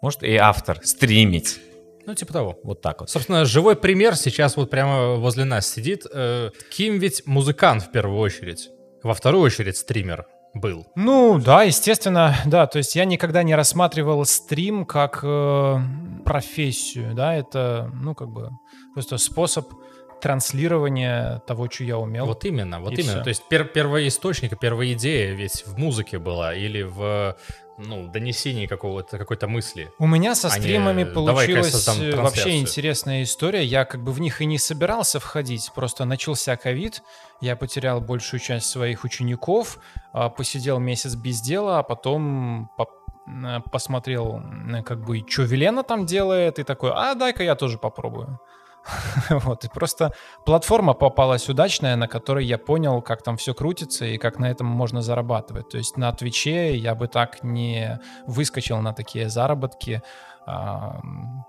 Может 0.03 0.23
и 0.23 0.37
автор 0.37 0.81
стримить. 0.85 1.59
Ну, 2.07 2.15
типа 2.15 2.33
того. 2.33 2.59
Вот 2.63 2.81
так 2.81 3.01
вот. 3.01 3.11
Собственно, 3.11 3.45
живой 3.45 3.77
пример 3.77 4.17
сейчас 4.17 4.57
вот 4.57 4.71
прямо 4.71 5.17
возле 5.17 5.45
нас 5.45 5.71
сидит. 5.71 6.07
Э, 6.11 6.51
Ким 6.71 6.99
ведь 6.99 7.27
музыкант 7.27 7.83
в 7.83 7.91
первую 7.91 8.19
очередь. 8.19 8.71
Во 9.03 9.15
вторую 9.15 9.43
очередь 9.45 9.77
стример 9.77 10.27
был. 10.55 10.87
Ну, 10.97 11.39
да, 11.39 11.63
естественно, 11.63 12.35
да. 12.47 12.67
То 12.67 12.79
есть 12.79 12.97
я 12.97 13.05
никогда 13.05 13.43
не 13.43 13.55
рассматривал 13.55 14.25
стрим 14.25 14.85
как 14.85 15.21
э, 15.23 15.79
профессию, 16.25 17.15
да. 17.15 17.35
Это, 17.35 17.91
ну, 17.95 18.15
как 18.15 18.29
бы 18.29 18.51
просто 18.95 19.19
способ 19.19 19.73
транслирования 20.21 21.41
того, 21.47 21.69
что 21.71 21.85
я 21.85 21.99
умел. 21.99 22.27
Вот 22.27 22.45
именно, 22.45 22.81
вот 22.81 22.93
И 22.93 22.97
именно. 23.03 23.15
всё. 23.15 23.23
То 23.23 23.29
есть 23.29 23.45
пер 23.49 23.65
первоисточник, 23.65 24.59
первая 24.59 24.93
идея 24.93 25.33
ведь 25.33 25.65
в 25.67 25.79
музыке 25.79 26.19
была 26.19 26.55
или 26.55 26.83
в 26.83 27.37
ну, 27.79 28.09
донесении 28.09 28.67
какого-то, 28.67 29.19
какой-то 29.19 29.47
мысли. 29.49 29.91
У 29.99 30.07
меня 30.07 30.35
со 30.35 30.49
Они, 30.49 30.63
стримами 30.63 31.05
«Давай-ка 31.05 31.53
я 31.53 31.57
получилась 31.59 31.83
э, 31.83 31.85
трансляцию». 31.85 32.23
вообще 32.23 32.57
интересная 32.59 33.23
история. 33.23 33.65
Я 33.65 33.85
как 33.85 34.03
бы 34.03 34.13
в 34.13 34.21
них 34.21 34.43
и 34.43 34.47
не 34.47 34.59
собирался 34.59 35.21
входить, 35.21 35.71
просто 35.75 36.05
начался 36.05 36.57
ковид, 36.57 37.03
я 37.41 37.57
потерял 37.57 38.01
большую 38.01 38.41
часть 38.41 38.67
своих 38.67 39.05
учеников, 39.05 39.79
а, 40.13 40.29
посидел 40.29 40.79
месяц 40.79 41.15
без 41.15 41.41
дела, 41.41 41.79
а 41.79 41.83
потом 41.83 42.69
по- 42.77 42.89
э, 43.27 43.61
посмотрел, 43.71 44.43
как 44.85 45.05
бы, 45.05 45.25
что 45.29 45.43
Велена 45.43 45.83
там 45.83 46.05
делает, 46.05 46.59
и 46.59 46.65
такой, 46.65 46.91
а 46.95 47.15
дай-ка 47.15 47.45
я 47.45 47.55
тоже 47.55 47.79
попробую. 47.79 48.41
Вот, 49.31 49.65
и 49.65 49.69
просто 49.69 50.13
платформа 50.45 50.95
попалась 50.95 51.49
удачная, 51.49 51.97
на 51.97 52.09
которой 52.09 52.45
я 52.45 52.59
понял, 52.59 53.03
как 53.03 53.23
там 53.23 53.37
все 53.37 53.55
крутится 53.55 54.05
и 54.05 54.19
как 54.19 54.39
на 54.39 54.51
этом 54.51 54.67
можно 54.67 55.03
зарабатывать. 55.03 55.69
То 55.69 55.79
есть 55.79 55.97
на 55.97 56.13
Твиче 56.13 56.77
я 56.77 56.95
бы 56.95 57.09
так 57.09 57.43
не 57.43 58.01
выскочил 58.27 58.79
на 58.79 58.93
такие 58.93 59.29
заработки 59.29 60.03
а, 60.47 61.01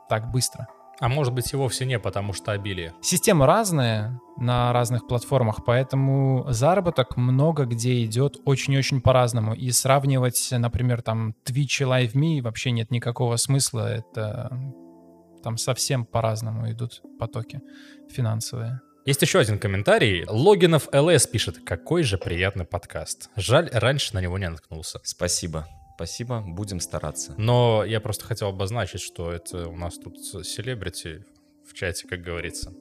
так 0.10 0.32
быстро. 0.32 0.68
А 1.00 1.08
может 1.08 1.34
быть 1.34 1.54
и 1.54 1.56
вовсе 1.56 1.86
не, 1.86 1.98
потому 1.98 2.34
что 2.34 2.52
обилие. 2.52 2.94
Системы 3.02 3.46
разные 3.46 4.20
на 4.36 4.74
разных 4.74 5.08
платформах, 5.08 5.64
поэтому 5.66 6.46
заработок 6.50 7.16
много 7.16 7.64
где 7.64 8.04
идет 8.04 8.36
очень-очень 8.44 9.00
по-разному. 9.00 9.54
И 9.54 9.72
сравнивать, 9.72 10.50
например, 10.52 11.02
там 11.02 11.36
Twitch 11.46 11.82
и 11.82 11.84
LiveMe 11.86 12.42
вообще 12.42 12.72
нет 12.72 12.92
никакого 12.92 13.38
смысла. 13.38 13.90
Это 13.90 14.52
там 15.42 15.58
совсем 15.58 16.06
по-разному 16.06 16.72
идут 16.72 17.02
потоки 17.20 17.62
финансовые. 18.10 18.82
Есть 19.06 19.22
еще 19.22 19.40
один 19.40 19.58
комментарий. 19.60 20.26
Логинов 20.28 20.88
ЛС 20.94 21.26
пишет, 21.28 21.60
какой 21.66 22.04
же 22.04 22.18
приятный 22.18 22.66
подкаст. 22.66 23.30
Жаль, 23.36 23.70
раньше 23.72 24.14
на 24.14 24.20
него 24.22 24.38
не 24.38 24.50
наткнулся. 24.50 25.00
Спасибо. 25.04 25.68
Спасибо, 25.96 26.42
будем 26.46 26.80
стараться. 26.80 27.34
Но 27.38 27.84
я 27.84 28.00
просто 28.00 28.26
хотел 28.26 28.50
обозначить, 28.50 29.02
что 29.02 29.32
это 29.32 29.68
у 29.68 29.76
нас 29.76 29.98
тут 29.98 30.18
селебрити 30.46 31.26
в 31.68 31.74
чате, 31.74 32.08
как 32.08 32.22
говорится. 32.22 32.72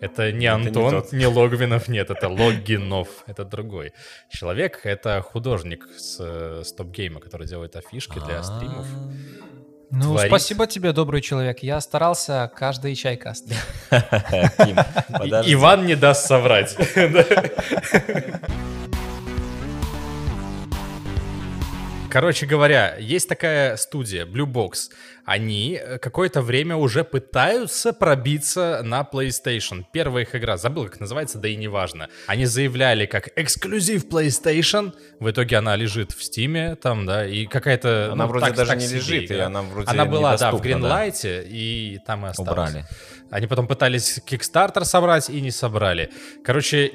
Это 0.00 0.32
не 0.32 0.46
Это 0.46 0.60
не 0.60 0.68
Антон, 0.68 0.90
тот. 0.90 1.12
не, 1.12 1.26
Логвинов, 1.26 1.88
нет, 1.88 2.10
это 2.10 2.28
Логинов, 2.28 3.08
это 3.26 3.44
другой 3.44 3.92
человек. 4.30 4.80
Это 4.84 5.20
художник 5.22 5.88
с 5.96 6.18
э, 6.20 6.62
стоп-гейма, 6.64 7.20
который 7.20 7.46
делает 7.46 7.76
афишки 7.76 8.18
для 8.18 8.42
стримов. 8.42 8.86
Ну, 9.90 10.14
Творит. 10.14 10.30
спасибо 10.30 10.66
тебе, 10.66 10.92
добрый 10.92 11.20
человек. 11.20 11.60
Я 11.60 11.80
старался 11.80 12.50
каждый 12.56 12.94
чайкаст. 12.94 13.52
Иван 13.90 15.86
не 15.86 15.94
даст 15.94 16.26
соврать. 16.26 16.76
Короче 22.14 22.46
говоря, 22.46 22.94
есть 22.96 23.28
такая 23.28 23.76
студия, 23.76 24.24
Blue 24.24 24.46
Box. 24.46 24.92
Они 25.24 25.76
э, 25.82 25.98
какое-то 25.98 26.42
время 26.42 26.76
уже 26.76 27.02
пытаются 27.02 27.92
пробиться 27.92 28.82
на 28.84 29.00
PlayStation. 29.02 29.82
Первая 29.92 30.22
их 30.22 30.32
игра, 30.36 30.56
забыл, 30.56 30.84
как 30.84 31.00
называется, 31.00 31.38
да 31.38 31.48
и 31.48 31.56
неважно. 31.56 32.08
Они 32.28 32.46
заявляли 32.46 33.06
как 33.06 33.30
эксклюзив 33.34 34.06
PlayStation. 34.06 34.92
В 35.18 35.28
итоге 35.28 35.56
она 35.56 35.74
лежит 35.74 36.12
в 36.12 36.20
Steam, 36.20 36.76
там, 36.76 37.04
да, 37.04 37.26
и 37.26 37.46
какая-то... 37.46 38.10
Она 38.12 38.26
ну, 38.26 38.30
вроде 38.30 38.46
так- 38.46 38.54
даже 38.58 38.70
так 38.70 38.78
не 38.78 38.86
себе 38.86 38.98
лежит, 38.98 39.30
и 39.32 39.34
игра. 39.34 39.46
она 39.46 39.62
вроде 39.62 39.90
Она 39.90 40.04
была, 40.04 40.36
да, 40.36 40.52
в 40.52 40.54
недоступна, 40.54 40.88
да. 40.88 41.08
Greenlight, 41.08 41.44
и 41.48 41.98
там 42.06 42.26
и 42.26 42.28
осталась. 42.28 42.52
Убрали. 42.52 42.86
Они 43.32 43.48
потом 43.48 43.66
пытались 43.66 44.20
Kickstarter 44.24 44.84
собрать 44.84 45.30
и 45.30 45.40
не 45.40 45.50
собрали. 45.50 46.12
Короче, 46.44 46.92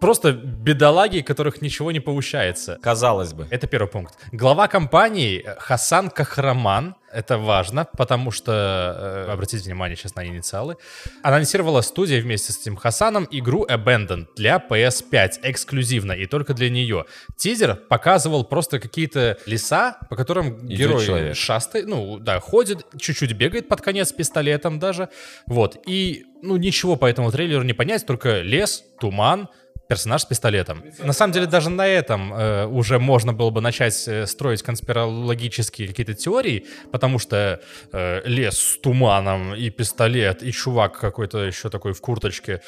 просто 0.00 0.32
бедолаги, 0.32 1.20
которых 1.20 1.62
ничего 1.62 1.92
не 1.92 2.00
получается. 2.00 2.78
Казалось 2.82 3.32
бы. 3.32 3.46
Это 3.50 3.66
первый 3.66 3.88
пункт. 3.88 4.14
Глава 4.32 4.68
компании 4.68 5.42
э, 5.44 5.56
Хасан 5.58 6.10
Кахраман, 6.10 6.94
это 7.12 7.38
важно, 7.38 7.84
потому 7.84 8.30
что, 8.30 9.26
э, 9.26 9.32
обратите 9.32 9.64
внимание 9.64 9.96
сейчас 9.96 10.14
на 10.14 10.26
инициалы, 10.26 10.76
анонсировала 11.22 11.80
студия 11.80 12.20
вместе 12.20 12.52
с 12.52 12.60
этим 12.60 12.76
Хасаном 12.76 13.26
игру 13.30 13.66
Abandoned 13.66 14.26
для 14.36 14.56
PS5 14.58 15.40
эксклюзивно 15.42 16.12
и 16.12 16.26
только 16.26 16.54
для 16.54 16.70
нее. 16.70 17.06
Тизер 17.36 17.76
показывал 17.76 18.44
просто 18.44 18.78
какие-то 18.78 19.38
леса, 19.46 19.98
по 20.08 20.16
которым 20.16 20.66
Идет 20.66 20.78
герой 20.78 21.06
человек. 21.06 21.36
шастает, 21.36 21.86
ну 21.86 22.18
да, 22.18 22.40
ходит, 22.40 22.86
чуть-чуть 22.98 23.32
бегает 23.32 23.68
под 23.68 23.80
конец 23.80 24.12
пистолетом 24.12 24.78
даже, 24.78 25.08
вот, 25.46 25.76
и 25.86 26.24
ну 26.42 26.56
ничего 26.56 26.96
по 26.96 27.06
этому 27.06 27.30
трейлеру 27.30 27.62
не 27.62 27.72
понять, 27.72 28.06
только 28.06 28.40
лес, 28.40 28.84
туман, 29.00 29.48
персонаж 29.90 30.22
с 30.22 30.24
пистолетом. 30.24 30.82
На 30.98 31.12
самом 31.12 31.32
деле 31.32 31.46
даже 31.46 31.68
на 31.68 31.86
этом 31.86 32.32
э, 32.32 32.66
уже 32.66 32.98
можно 32.98 33.32
было 33.32 33.50
бы 33.50 33.60
начать 33.60 34.08
э, 34.08 34.26
строить 34.26 34.62
конспирологические 34.62 35.88
какие-то 35.88 36.14
теории, 36.14 36.64
потому 36.92 37.18
что 37.18 37.60
э, 37.92 38.22
лес 38.24 38.58
с 38.58 38.78
туманом 38.78 39.54
и 39.54 39.68
пистолет, 39.70 40.44
и 40.44 40.52
чувак 40.52 41.00
какой-то 41.00 41.38
еще 41.38 41.70
такой 41.70 41.92
в 41.92 42.00
курточке. 42.00 42.60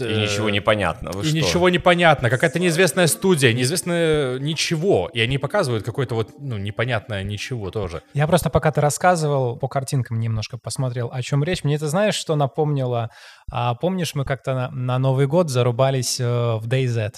И 0.00 0.04
э, 0.04 0.22
ничего 0.22 0.50
не 0.50 0.60
понятно. 0.60 1.10
Вы 1.12 1.22
и 1.22 1.28
что? 1.28 1.36
ничего 1.36 1.68
не 1.68 1.78
понятно, 1.78 2.30
какая-то 2.30 2.58
неизвестная 2.58 3.06
студия, 3.06 3.52
неизвестное 3.52 4.38
ничего, 4.38 5.10
и 5.12 5.20
они 5.20 5.38
показывают 5.38 5.84
какое-то 5.84 6.14
вот, 6.14 6.30
ну, 6.38 6.56
непонятное 6.58 7.22
ничего 7.22 7.70
тоже. 7.70 8.02
Я 8.14 8.26
просто 8.26 8.50
пока 8.50 8.72
ты 8.72 8.80
рассказывал, 8.80 9.56
по 9.56 9.68
картинкам 9.68 10.20
немножко 10.20 10.58
посмотрел, 10.58 11.10
о 11.12 11.22
чем 11.22 11.44
речь. 11.44 11.64
Мне 11.64 11.76
это 11.76 11.88
знаешь, 11.88 12.14
что 12.14 12.36
напомнило? 12.36 13.10
А, 13.50 13.74
помнишь, 13.74 14.14
мы 14.14 14.24
как-то 14.24 14.54
на, 14.54 14.70
на 14.70 14.98
Новый 14.98 15.26
год 15.26 15.50
зарубались 15.50 16.18
э, 16.20 16.24
в 16.24 16.66
DayZ? 16.66 17.14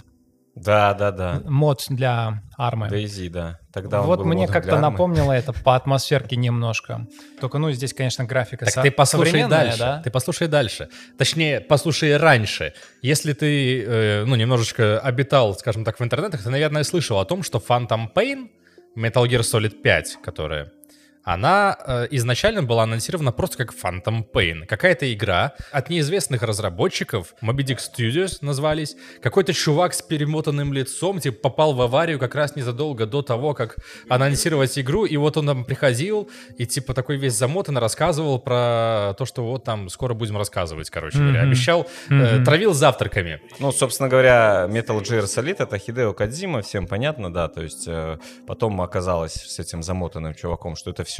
Да, 0.57 0.95
да, 0.95 1.13
да. 1.13 1.43
Мод 1.45 1.85
для 1.91 2.43
армы. 2.57 2.89
Дейзи, 2.89 3.29
да. 3.29 3.59
Тогда 3.73 4.01
вот 4.01 4.25
мне 4.25 4.49
как-то 4.49 4.79
напомнило 4.81 5.33
это 5.33 5.53
по 5.53 5.77
атмосферке 5.77 6.37
немножко. 6.37 7.07
Только, 7.41 7.59
ну, 7.59 7.71
здесь, 7.73 7.93
конечно, 7.93 8.25
графика 8.25 8.65
Так 8.65 8.75
со- 8.75 8.83
ты 8.83 8.91
послушай 8.91 9.47
дальше. 9.47 9.79
да? 9.79 10.01
Ты 10.03 10.11
послушай 10.11 10.49
дальше. 10.49 10.89
Точнее, 11.19 11.61
послушай 11.61 12.17
раньше. 12.17 12.73
Если 13.03 13.35
ты, 13.35 13.85
э, 13.85 14.25
ну, 14.25 14.35
немножечко 14.35 14.99
обитал, 14.99 15.55
скажем 15.55 15.85
так, 15.85 16.01
в 16.01 16.03
интернетах, 16.03 16.43
ты, 16.43 16.49
наверное, 16.49 16.85
слышал 16.85 17.19
о 17.21 17.27
том, 17.27 17.43
что 17.43 17.59
Phantom 17.59 18.07
Pain, 18.15 18.49
Metal 18.97 19.27
Gear 19.29 19.41
Solid 19.41 19.83
5, 19.83 20.17
которая, 20.25 20.73
она 21.27 21.77
э, 21.85 22.07
изначально 22.13 22.63
была 22.63 22.85
анонсирована 22.85 23.33
просто 23.33 23.59
как 23.59 23.75
Phantom 23.75 24.25
Pain. 24.33 24.65
Какая-то 24.65 25.13
игра 25.13 25.55
от 25.73 25.91
неизвестных 25.91 26.43
разработчиков, 26.43 27.35
Moby 27.43 27.65
Dick 27.65 27.79
Studios 27.79 28.39
назвались. 28.43 28.97
Какой-то 29.21 29.53
чувак 29.53 29.93
с 29.93 30.03
перемотанным 30.03 30.73
лицом, 30.73 31.19
типа, 31.19 31.51
попал 31.51 31.75
в 31.75 31.83
аварию 31.83 32.21
как 32.21 32.37
раз 32.37 32.55
незадолго 32.55 33.07
до 33.07 33.23
того, 33.23 33.55
как 33.55 33.79
анонсировать 34.09 34.79
игру, 34.79 35.05
и 35.05 35.17
вот 35.17 35.37
он 35.37 35.47
там 35.49 35.65
приходил, 35.65 36.31
и 36.59 36.65
типа 36.65 36.95
такой 36.95 37.17
весь 37.17 37.35
замотан 37.35 37.77
рассказывал 37.77 38.39
про 38.39 39.15
то, 39.19 39.25
что 39.27 39.43
вот 39.43 39.65
там 39.65 39.89
скоро 39.89 40.15
будем 40.15 40.37
рассказывать, 40.37 40.91
короче 40.91 41.19
говоря. 41.19 41.41
Мгм. 41.41 41.49
Обещал, 41.49 41.89
э, 42.09 42.45
травил 42.45 42.73
завтраками. 42.73 43.41
Ну, 43.59 43.73
собственно 43.73 44.09
говоря, 44.09 44.67
Metal 44.71 45.03
Gear 45.03 45.25
Solid 45.25 45.57
это 45.59 45.77
Хидео 45.77 46.13
Кадзима, 46.13 46.63
всем 46.63 46.87
понятно, 46.87 47.33
да, 47.33 47.49
то 47.49 47.63
есть 47.63 47.89
э, 47.89 48.19
потом 48.47 48.81
оказалось 48.81 49.35
с 49.35 49.59
этим 49.59 49.83
замотанным 49.83 50.33
чуваком, 50.33 50.77
что 50.77 50.91
это 50.93 51.03
все 51.03 51.16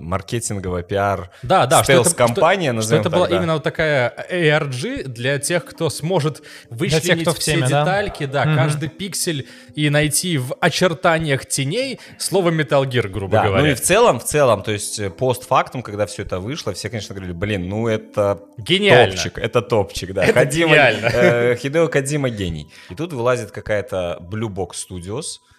маркетинговая 0.00 0.82
пиар 0.82 1.30
Да, 1.42 1.66
да, 1.66 1.82
что 1.82 1.92
это- 1.92 2.02
стелс-компания, 2.10 2.72
что, 2.72 2.82
что 2.82 2.94
это 2.96 3.04
так, 3.04 3.12
была 3.12 3.28
да. 3.28 3.36
именно 3.36 3.54
вот 3.54 3.62
такая 3.62 4.14
ARG 4.30 5.04
для 5.08 5.38
тех, 5.38 5.64
кто 5.64 5.90
сможет 5.90 6.42
вычленить 6.70 7.22
кто 7.22 7.32
в 7.32 7.38
все 7.38 7.52
теме, 7.52 7.68
да? 7.68 7.80
детальки, 7.80 8.26
да, 8.26 8.44
Мгм. 8.44 8.56
каждый 8.56 8.88
пиксель 8.88 9.46
и 9.74 9.90
найти 9.90 10.38
в 10.38 10.54
очертаниях 10.60 11.46
теней 11.46 11.98
слово 12.18 12.50
Metal 12.50 12.84
Gear, 12.84 13.08
грубо 13.08 13.32
Да, 13.32 13.44
говоря. 13.44 13.62
ну 13.64 13.70
и 13.70 13.74
в 13.74 13.80
целом, 13.80 14.20
в 14.20 14.24
целом, 14.24 14.62
то 14.62 14.72
есть 14.72 14.98
э, 14.98 15.10
постфактум, 15.10 15.82
когда 15.82 16.06
все 16.06 16.22
это 16.22 16.38
вышло, 16.40 16.72
все, 16.72 16.88
конечно, 16.88 17.14
говорили, 17.14 17.34
блин, 17.34 17.68
ну 17.68 17.88
это 17.88 18.40
Гениально. 18.58 19.12
топчик, 19.14 19.38
это 19.38 19.62
топчик, 19.62 20.12
да. 20.12 20.24
Это 20.24 20.32
Кодзима, 20.40 20.72
гениально. 20.74 21.06
э, 21.12 21.56
Хидео 21.56 21.88
Кадзима 21.88 22.28
гений. 22.30 22.70
И 22.90 22.94
тут 22.94 23.12
вылазит 23.12 23.50
какая-то 23.50 24.18
Blue 24.20 24.48
Box 24.48 24.72
Studios, 24.88 25.24
э, 25.24 25.55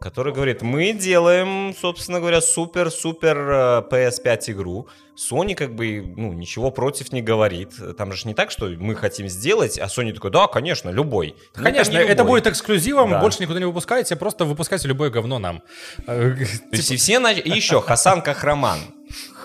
который 0.00 0.32
говорит, 0.32 0.62
мы 0.62 0.92
делаем, 0.92 1.74
собственно 1.80 2.20
говоря, 2.20 2.40
супер-супер 2.40 3.36
э, 3.36 3.82
PS5 3.90 4.52
игру. 4.52 4.88
Sony 5.16 5.56
как 5.56 5.74
бы, 5.74 6.14
ну, 6.16 6.32
ничего 6.32 6.70
против 6.70 7.12
не 7.12 7.20
говорит. 7.22 7.70
Там 7.96 8.12
же 8.12 8.28
не 8.28 8.34
так, 8.34 8.52
что 8.52 8.66
мы 8.68 8.94
хотим 8.94 9.26
сделать, 9.28 9.76
а 9.80 9.86
Sony 9.86 10.12
такой, 10.12 10.30
да, 10.30 10.46
конечно, 10.46 10.90
любой. 10.90 11.34
Ну, 11.56 11.64
Конечно, 11.64 11.90
не 11.90 11.98
это 11.98 12.22
любой. 12.22 12.40
будет 12.40 12.46
эксклюзивом, 12.46 13.10
Да. 13.10 13.20
больше 13.20 13.42
никуда 13.42 13.58
не 13.58 13.64
выпускайте, 13.64 14.14
просто 14.14 14.44
выпускайте 14.44 14.86
любое 14.86 15.10
говно 15.10 15.40
нам. 15.40 15.62
Э, 16.06 16.34
То 16.36 16.76
есть 16.76 16.92
и 16.92 16.96
все 16.96 17.14
нач- 17.18 17.42
и 17.42 17.50
еще 17.50 17.80
Хасан 17.80 18.22
Кахраман, 18.22 18.78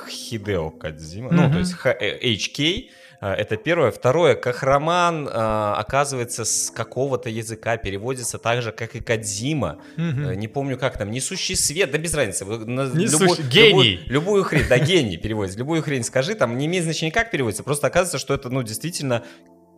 Хидео 0.10 0.69
Кадзима, 0.69 1.32
ну, 1.32 1.52
то 1.52 1.58
есть 1.58 1.73
э, 1.86 2.19
HK, 2.36 2.60
э, 2.62 2.89
это 3.31 3.55
первое. 3.57 3.91
Второе, 3.91 4.36
Кахраман, 4.36 5.27
э, 5.27 5.31
оказывается, 5.31 6.43
с 6.45 6.69
какого-то 6.71 7.29
языка 7.29 7.77
переводится 7.77 8.38
так 8.38 8.62
же, 8.62 8.71
как 8.71 8.95
и 8.95 8.99
Кадзима. 8.99 9.77
Э, 9.97 10.36
Не 10.36 10.47
помню, 10.47 10.77
как 10.77 10.97
там, 10.97 11.12
несущий 11.12 11.55
свет, 11.55 11.91
да 11.91 11.97
без 11.97 12.13
разницы. 12.13 12.45
Несущий- 12.45 13.43
гений. 13.49 13.69
Любую, 13.71 13.99
любую 14.07 14.43
хрень, 14.43 14.65
да, 14.69 14.77
гений 14.79 15.17
переводится. 15.17 15.59
Любую 15.59 15.81
хрень 15.83 16.03
скажи, 16.03 16.36
там 16.36 16.57
не 16.57 16.65
имеет 16.65 16.83
значения, 16.83 17.12
как 17.12 17.31
переводится, 17.31 17.63
просто 17.63 17.88
оказывается, 17.88 18.17
что 18.17 18.33
это, 18.33 18.49
ну, 18.49 18.63
действительно 18.63 19.23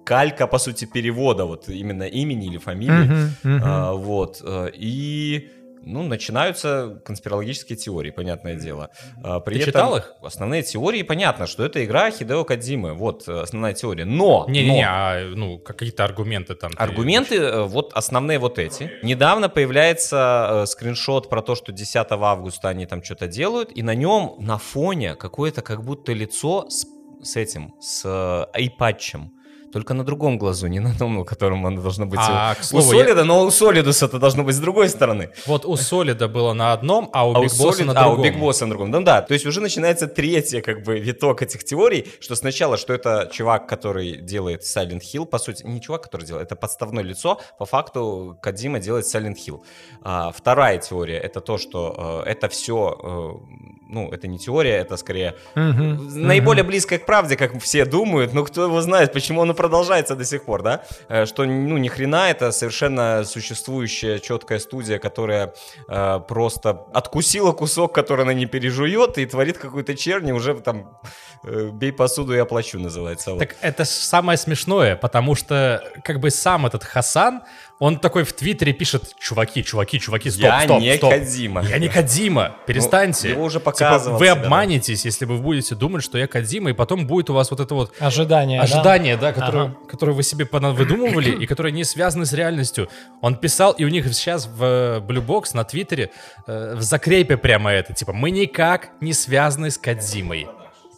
калька, 0.05 0.47
по 0.47 0.60
сути, 0.60 0.86
перевода, 0.86 1.45
вот 1.45 1.67
именно 1.69 2.03
имени 2.03 2.47
или 2.47 2.58
фамилии. 2.58 3.31
Мгм. 3.43 3.62
А, 3.63 3.93
вот. 3.93 4.41
э, 4.43 4.69
И 4.75 5.49
ну, 5.86 6.04
начинаются 6.04 7.02
конспирологические 7.06 7.78
теории, 7.78 8.10
понятное 8.12 8.56
дело. 8.56 8.89
А, 9.24 9.39
При 9.39 9.56
Ты 9.56 9.62
этом 9.62 9.71
читал 9.71 9.98
их? 9.98 10.13
Основные 10.21 10.63
теории, 10.63 11.04
понятно, 11.04 11.48
что 11.48 11.63
это 11.63 11.84
игра 11.86 12.12
Хидео 12.12 12.43
Кадзимы. 12.43 12.93
Вот 12.93 13.28
э, 13.28 13.41
основная 13.41 13.74
теория. 13.74 14.06
Но, 14.06 14.45
Не-не-не, 14.50 14.82
но 14.82 14.88
а, 14.88 15.21
ну, 15.36 15.60
какие-то 15.60 16.04
аргументы 16.04 16.56
там. 16.56 16.71
ты- 16.71 16.78
аргументы, 16.78 17.36
э, 17.38 17.63
вот 17.63 17.93
основные 17.93 18.39
вот 18.39 18.60
эти. 18.60 18.91
Недавно 19.04 19.48
появляется 19.50 20.63
э, 20.63 20.65
скриншот 20.65 21.30
про 21.30 21.41
то, 21.41 21.56
что 21.56 21.71
10 21.71 21.95
августа 22.10 22.69
они 22.69 22.86
там 22.86 23.04
что-то 23.04 23.28
делают, 23.28 23.71
и 23.76 23.84
на 23.84 23.93
нем 23.95 24.36
на 24.39 24.58
фоне 24.58 25.15
какое-то 25.15 25.62
как 25.62 25.84
будто 25.84 26.12
лицо 26.13 26.67
с, 26.69 26.86
с 27.21 27.36
этим, 27.36 27.74
с 27.80 28.02
э, 28.06 28.45
айпатчем. 28.54 29.32
Только 29.76 29.94
на 29.94 30.06
другом 30.06 30.38
глазу, 30.38 30.68
не 30.68 30.80
на 30.80 30.98
том, 30.98 31.16
на 31.18 31.26
котором 31.26 31.66
оно 31.66 31.82
должно 31.82 32.06
быть 32.06 32.18
А, 32.24 32.54
у, 32.54 32.56
к 32.56 32.62
у 32.62 32.64
слову, 32.64 32.94
я- 32.94 33.00
Солида, 33.04 33.26
но 33.26 33.44
у 33.44 33.52
Солидуса 33.52 34.06
это 34.06 34.20
должно 34.20 34.46
быть 34.46 34.56
с 34.56 34.60
другой 34.60 34.88
стороны. 34.88 35.32
Вот 35.46 35.66
у 35.66 35.76
Солида 35.76 36.30
было 36.30 36.54
на 36.54 36.72
одном, 36.72 37.10
а 37.12 37.28
у 37.28 37.34
А 37.36 37.40
у, 37.40 37.44
Биг 37.44 37.52
Босса 37.58 37.84
Solid- 37.84 37.86
на 37.88 37.92
а, 38.00 38.04
другом. 38.06 38.20
у 38.22 38.24
Big 38.24 38.40
Boss 38.40 38.62
на 38.62 38.70
другом. 38.70 38.92
Ну 38.92 39.02
да, 39.04 39.22
то 39.22 39.34
есть 39.34 39.46
уже 39.46 39.60
начинается 39.60 40.08
третья 40.08 40.62
как 40.62 40.84
бы 40.84 40.98
виток 40.98 41.42
этих 41.42 41.66
теорий, 41.66 42.08
что 42.22 42.36
сначала, 42.36 42.78
что 42.78 42.94
это 42.94 43.30
чувак, 43.34 43.68
который 43.68 44.16
делает 44.22 44.62
Silent 44.62 45.02
Hill, 45.02 45.26
по 45.26 45.40
сути, 45.40 45.66
не 45.66 45.82
чувак, 45.82 46.04
который 46.04 46.26
делает, 46.26 46.46
это 46.46 46.56
подставное 46.56 47.04
лицо, 47.04 47.42
по 47.60 47.66
факту 47.66 48.40
Кадима 48.42 48.80
делает 48.80 49.04
Silent 49.14 49.36
Hill. 49.46 49.60
А, 50.04 50.32
вторая 50.32 50.78
теория, 50.78 51.18
это 51.18 51.42
то, 51.42 51.58
что 51.58 52.24
э, 52.26 52.30
это 52.30 52.48
все, 52.48 53.42
ну, 53.88 54.10
это 54.12 54.28
не 54.28 54.38
теория, 54.39 54.78
это 54.78 54.98
скорее 54.98 55.36
Мгм, 55.56 56.10
наиболее 56.28 56.63
близкое 56.63 56.98
к 57.00 57.06
правде, 57.06 57.36
как 57.36 57.60
все 57.62 57.86
думают, 57.86 58.34
но 58.34 58.43
кто 58.43 58.63
его 58.63 58.82
знает, 58.82 59.13
почему 59.13 59.41
оно 59.41 59.54
продолжается 59.54 60.15
до 60.15 60.26
сих 60.26 60.45
пор, 60.45 60.63
да? 60.63 60.84
Э, 61.10 61.26
Что, 61.26 61.45
ну, 61.45 61.78
ни 61.78 61.88
хрена, 61.88 62.30
это 62.30 62.52
совершенно 62.52 63.24
существующая 63.26 64.19
четкая 64.19 64.60
студия, 64.60 64.98
которая 65.00 65.54
э, 65.88 66.19
просто 66.28 66.86
откусила 66.93 67.52
кусок, 67.52 67.93
который 67.93 68.21
она 68.24 68.34
не 68.34 68.45
пережует, 68.45 69.17
и 69.17 69.26
творит 69.26 69.58
какую-то 69.58 69.95
черни, 69.95 70.32
уже 70.32 70.56
там 70.56 71.00
э, 71.43 71.69
бей 71.71 71.91
посуду 71.91 72.34
и 72.34 72.38
оплачу, 72.38 72.80
называется. 72.80 73.32
вот. 73.32 73.39
Так 73.39 73.56
это 73.62 73.86
самое 73.86 74.38
смешное, 74.38 74.95
потому 74.95 75.36
что 75.36 75.84
как 76.04 76.19
бы 76.19 76.32
сам 76.32 76.65
этот 76.65 76.84
Хасан, 76.84 77.41
Он 77.80 78.00
такой 78.00 78.24
в 78.24 78.32
Твиттере 78.32 78.72
пишет, 78.72 79.16
чуваки, 79.20 79.62
чуваки, 79.64 80.00
чуваки, 80.00 80.30
стоп, 80.30 80.44
Я 80.44 80.62
стоп, 80.62 80.80
не 80.80 80.96
стоп. 80.96 81.12
Кодзима. 81.12 81.62
Я 81.64 81.78
не 81.78 81.90
Кодзима, 81.90 82.56
перестаньте. 82.66 83.32
его 83.32 83.44
уже 83.44 83.60
Типа, 83.60 83.72
показывал 83.72 84.18
вы 84.18 84.26
себя, 84.28 84.36
да. 84.36 84.42
обманетесь, 84.42 85.04
если 85.04 85.26
вы 85.26 85.38
будете 85.40 85.76
думать, 85.76 86.02
что 86.04 86.18
я 86.18 86.28
Кодзима, 86.28 86.70
и 86.70 86.74
потом 86.74 87.06
будет 87.06 87.30
у 87.30 87.34
вас 87.34 87.52
вот 87.52 87.60
это 87.60 87.76
вот 87.76 87.94
Ожидание, 88.00 88.60
да? 88.60 88.64
ожидание, 88.64 89.18
да, 89.18 89.34
которое, 89.34 89.66
Ага. 89.66 89.78
которое 89.90 90.14
вы 90.14 90.24
себе 90.24 90.48
выдумывали 90.52 91.32
и 91.32 91.46
которое 91.46 91.72
не 91.72 91.84
связано 91.84 92.26
с 92.26 92.32
реальностью. 92.32 92.88
Он 93.22 93.36
писал, 93.36 93.74
и 93.74 93.84
у 93.84 93.90
них 93.90 94.06
сейчас 94.14 94.48
в 94.48 94.64
э, 94.64 95.00
Blue 95.02 95.26
Box 95.26 95.50
на 95.54 95.66
Твиттере 95.66 96.12
э, 96.48 96.76
в 96.76 96.82
закрепе 96.82 97.36
прямо 97.36 97.72
это, 97.72 97.94
типа, 97.94 98.14
мы 98.14 98.32
никак 98.32 98.92
не 99.02 99.12
связаны 99.14 99.70
с 99.70 99.78
Кодзимой. 99.78 100.48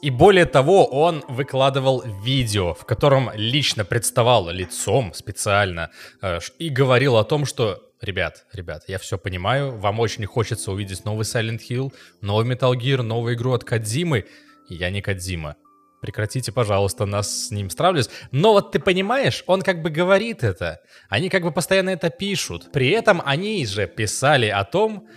И 0.02 0.10
более 0.10 0.46
того, 0.46 0.86
он 0.86 1.24
выкладывал 1.28 2.04
видео, 2.24 2.74
в 2.74 2.86
котором 2.86 3.32
лично 3.34 3.86
представал 3.86 4.50
лицом 4.50 5.14
специально 5.14 5.90
э, 6.22 6.40
и 6.60 6.70
говорил 6.70 7.18
о 7.18 7.24
том, 7.24 7.46
что 7.46 7.84
Ребят, 8.00 8.46
ребят, 8.54 8.84
я 8.88 9.00
все 9.00 9.18
понимаю, 9.18 9.76
вам 9.76 10.00
очень 10.00 10.24
хочется 10.28 10.72
увидеть 10.72 11.04
новый 11.04 11.24
Silent 11.24 11.62
Hill, 11.68 11.92
новый 12.22 12.46
Metal 12.46 12.72
Gear, 12.74 13.02
новую 13.02 13.34
игру 13.34 13.54
от 13.54 13.64
Кодзимы. 13.64 14.26
Я 14.70 14.92
не 14.92 15.02
Кодзима. 15.02 15.56
Прекратите, 16.00 16.52
пожалуйста, 16.52 17.08
нас 17.08 17.48
с 17.48 17.52
ним 17.52 17.72
стравливать. 17.72 18.12
Но 18.32 18.54
вот 18.54 18.72
ты 18.72 18.78
понимаешь, 18.78 19.44
он 19.48 19.64
как 19.64 19.82
бы 19.82 19.90
говорит 19.90 20.44
это. 20.44 20.80
Они 21.10 21.30
как 21.30 21.42
бы 21.42 21.52
постоянно 21.52 21.90
это 21.90 22.12
пишут. 22.12 22.72
При 22.72 22.90
этом 22.90 23.20
они 23.26 23.66
же 23.66 23.88
писали 23.88 24.48
о 24.48 24.64
том, 24.64 25.08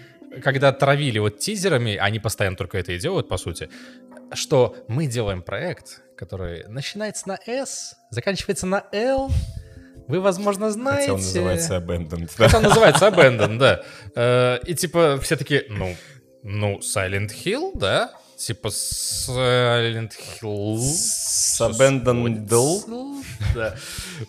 когда 0.43 0.73
травили 0.73 1.19
вот 1.19 1.39
тизерами, 1.39 1.97
они 1.97 2.19
постоянно 2.19 2.57
только 2.57 2.79
это 2.79 2.93
и 2.93 2.99
делают, 2.99 3.29
по 3.29 3.37
сути, 3.37 3.69
что 4.35 4.77
мы 4.89 5.07
делаем 5.07 5.43
проект, 5.43 6.03
который 6.17 6.67
начинается 6.69 7.29
на 7.29 7.39
S, 7.47 7.97
заканчивается 8.11 8.67
на 8.67 8.85
L. 8.93 9.31
Вы, 10.09 10.21
возможно, 10.21 10.71
знаете... 10.71 11.03
Хотя 11.03 11.13
он 11.15 11.21
называется 11.21 11.77
Abandoned. 11.77 12.31
Хотя 12.37 12.57
он 12.59 12.63
называется 12.65 13.09
Abandon, 13.09 13.59
да. 13.59 13.83
Э, 14.17 14.59
И 14.67 14.75
типа 14.75 15.19
все 15.23 15.37
таки 15.37 15.63
ну, 15.69 15.95
ну, 16.43 16.79
Silent 16.81 17.31
Hill, 17.45 17.73
да? 17.75 18.13
Типа 18.41 18.69
Silent 18.69 20.13
Hill. 20.41 20.79
С 20.79 21.61
Abandoned 21.61 22.47
Да, 23.55 23.75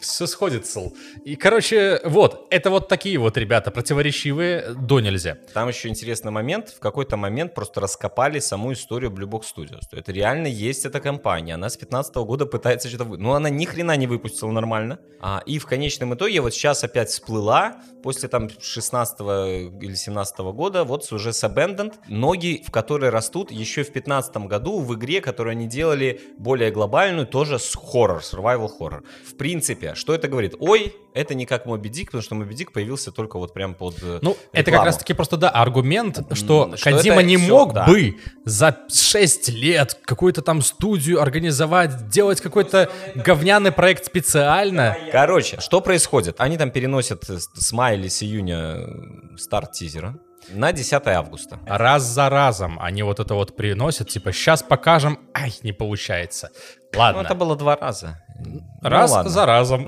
все 0.01 0.25
сходится. 0.25 0.91
И, 1.23 1.35
короче, 1.35 2.01
вот, 2.03 2.47
это 2.49 2.69
вот 2.69 2.87
такие 2.87 3.17
вот 3.19 3.37
ребята, 3.37 3.71
противоречивые 3.71 4.73
до 4.73 4.99
нельзя. 4.99 5.37
Там 5.53 5.67
еще 5.69 5.89
интересный 5.89 6.31
момент. 6.31 6.69
В 6.69 6.79
какой-то 6.79 7.17
момент 7.17 7.53
просто 7.53 7.79
раскопали 7.81 8.39
саму 8.39 8.73
историю 8.73 9.11
Blue 9.11 9.27
Box 9.29 9.43
Studios. 9.55 9.81
То 9.89 9.97
Это 9.97 10.11
реально 10.11 10.47
есть 10.47 10.85
эта 10.85 10.99
компания. 10.99 11.53
Она 11.55 11.69
с 11.69 11.77
15 11.77 12.15
года 12.15 12.45
пытается 12.45 12.89
что-то... 12.89 13.03
вы- 13.05 13.17
Ну, 13.17 13.33
она 13.33 13.49
ни 13.49 13.65
хрена 13.65 13.95
не 13.95 14.07
выпустила 14.07 14.51
нормально. 14.51 14.99
А, 15.21 15.41
и 15.45 15.59
в 15.59 15.65
конечном 15.67 16.15
итоге 16.15 16.41
вот 16.41 16.53
сейчас 16.53 16.83
опять 16.83 17.09
всплыла 17.09 17.75
после 18.03 18.27
там 18.27 18.49
16 18.59 19.19
или 19.83 19.95
17 19.95 20.39
года 20.39 20.83
вот 20.83 21.11
уже 21.11 21.31
с 21.31 21.43
Abandoned. 21.43 21.93
Ноги, 22.07 22.63
в 22.67 22.71
которые 22.71 23.09
растут 23.11 23.51
еще 23.51 23.83
в 23.83 23.91
15 23.91 24.00
году 24.07 24.79
в 24.81 24.95
игре, 24.95 25.21
которую 25.21 25.51
они 25.51 25.67
делали 25.67 26.21
более 26.37 26.71
глобальную, 26.71 27.27
тоже 27.27 27.59
с 27.59 27.75
хоррор, 27.75 28.19
survival 28.21 28.69
horror. 28.79 29.03
В 29.27 29.35
принципе, 29.37 29.95
что 29.95 30.13
это 30.13 30.27
говорит? 30.27 30.55
Ой, 30.59 30.95
это 31.13 31.33
не 31.33 31.45
как 31.45 31.65
Моби 31.65 31.89
Дик, 31.89 32.07
потому 32.07 32.21
что 32.21 32.35
Моби 32.35 32.55
Дик 32.55 32.71
появился 32.71 33.11
только 33.11 33.37
вот 33.37 33.53
прям 33.53 33.73
под 33.73 33.95
э, 34.01 34.19
Ну, 34.21 34.31
это 34.31 34.63
как 34.63 34.67
рекламу. 34.67 34.85
раз-таки 34.85 35.13
просто, 35.13 35.37
да, 35.37 35.49
аргумент, 35.49 36.19
что 36.33 36.75
что 36.75 36.89
Кодзима 36.91 37.15
это 37.17 37.23
не 37.23 37.37
всё, 37.37 37.47
мог 37.47 37.73
да. 37.73 37.85
бы 37.85 38.17
за 38.45 38.77
6 38.89 39.49
лет 39.49 39.99
какую-то 40.05 40.41
там 40.41 40.61
студию 40.61 41.21
организовать, 41.21 42.07
делать 42.09 42.41
какой-то 42.41 42.89
говняный 43.15 43.71
проект 43.71 44.05
специально. 44.05 44.97
Короче, 45.11 45.59
что 45.59 45.81
происходит? 45.81 46.35
Они 46.39 46.57
там 46.57 46.71
переносят 46.71 47.29
э, 47.29 47.39
с 47.39 47.49
с 47.53 47.71
мая 47.73 47.95
или 47.95 48.07
с 48.07 48.23
июня 48.23 48.75
э, 48.77 49.37
старт 49.37 49.73
тизера 49.73 50.17
на 50.49 50.71
10 50.71 51.07
августа. 51.07 51.59
Раз 51.65 52.03
за 52.03 52.29
разом 52.29 52.79
они 52.79 53.03
вот 53.03 53.19
это 53.19 53.35
вот 53.35 53.55
приносят, 53.55 54.09
типа, 54.09 54.31
сейчас 54.31 54.63
покажем, 54.63 55.19
ай, 55.33 55.53
не 55.63 55.71
получается. 55.71 56.51
Ну, 56.93 56.99
Ладно, 56.99 57.21
это 57.21 57.35
было 57.35 57.55
два 57.55 57.75
раза. 57.77 58.21
Ну, 58.43 58.61
раз 58.81 59.11
ладно. 59.11 59.29
за 59.29 59.45
разом. 59.45 59.87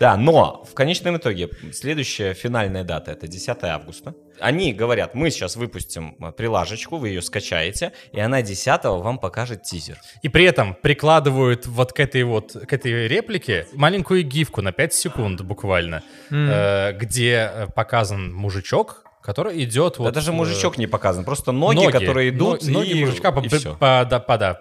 Да, 0.00 0.16
но 0.16 0.64
в 0.64 0.74
конечном 0.74 1.16
итоге 1.16 1.50
следующая 1.72 2.34
финальная 2.34 2.84
дата 2.84 3.10
это 3.12 3.26
10 3.26 3.62
августа. 3.64 4.14
Они 4.40 4.72
говорят, 4.72 5.14
мы 5.14 5.30
сейчас 5.30 5.56
выпустим 5.56 6.16
э, 6.20 6.32
прилажечку, 6.32 6.96
вы 6.96 7.08
ее 7.08 7.20
скачаете, 7.20 7.92
и 8.12 8.20
она 8.20 8.40
10 8.40 8.84
вам 8.84 9.18
покажет 9.18 9.64
тизер. 9.64 9.98
И 10.22 10.28
при 10.28 10.44
этом 10.44 10.74
прикладывают 10.74 11.66
вот 11.66 11.92
к 11.92 12.00
этой 12.00 12.22
вот, 12.22 12.52
к 12.52 12.72
этой 12.72 13.06
реплике 13.06 13.66
маленькую 13.74 14.22
гифку 14.22 14.62
на 14.62 14.72
5 14.72 14.94
секунд 14.94 15.40
буквально, 15.42 16.02
э, 16.30 16.92
где 16.92 17.50
э, 17.52 17.66
показан 17.74 18.32
мужичок, 18.32 19.04
который 19.22 19.62
идет 19.64 19.94
Да 19.98 20.04
вот... 20.04 20.14
даже 20.14 20.30
э, 20.30 20.34
мужичок 20.34 20.78
не 20.78 20.86
показан, 20.86 21.24
просто 21.24 21.52
ноги, 21.52 21.90
которые 21.90 22.30
идут, 22.30 22.62
но- 22.64 22.80
ноги 22.80 22.90
и, 22.90 23.04
мужичка 23.04 23.32
по, 23.32 23.40
и 23.40 23.48
по, 23.48 24.06
да, 24.08 24.18
по, 24.20 24.38
да, 24.38 24.60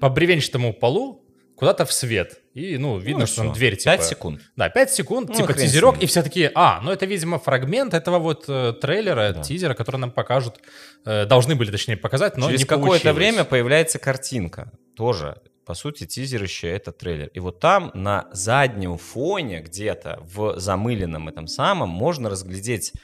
по 0.00 0.08
бревенчатому 0.08 0.72
полу 0.72 1.24
куда-то 1.60 1.84
в 1.84 1.92
свет. 1.92 2.40
И, 2.54 2.78
ну, 2.78 2.98
видно, 2.98 3.20
Ну, 3.20 3.26
что 3.26 3.42
там 3.42 3.52
дверь, 3.52 3.76
типа... 3.76 3.96
Пять 3.96 4.04
секунд. 4.04 4.40
Да, 4.56 4.70
5 4.70 4.90
секунд, 4.90 5.28
Ну, 5.28 5.34
типа 5.34 5.52
тизерок, 5.52 6.02
и 6.02 6.06
все 6.06 6.22
такие, 6.22 6.50
а, 6.54 6.80
ну 6.82 6.90
это, 6.90 7.04
видимо, 7.04 7.38
фрагмент 7.38 7.92
этого 7.92 8.18
вот 8.18 8.46
э, 8.48 8.72
трейлера, 8.80 9.34
тизера, 9.42 9.74
который 9.74 9.98
нам 9.98 10.10
покажут, 10.10 10.58
э, 11.04 11.26
должны 11.26 11.54
были, 11.56 11.70
точнее, 11.70 11.98
показать, 11.98 12.38
но 12.38 12.50
Через 12.50 12.64
какое-то 12.64 13.12
время 13.12 13.44
появляется 13.44 13.98
картинка. 13.98 14.72
Тоже, 14.96 15.36
по 15.66 15.74
сути, 15.74 16.06
тизерище 16.06 16.66
это 16.68 16.92
трейлер. 16.92 17.28
И 17.34 17.40
вот 17.40 17.60
там 17.60 17.90
на 17.92 18.28
заднем 18.32 18.96
фоне 18.96 19.60
где-то 19.60 20.18
в 20.22 20.58
замыленном 20.58 21.28
этом 21.28 21.46
самом 21.46 21.90
можно 21.90 22.30
разглядеть 22.30 22.92
э, 22.94 22.98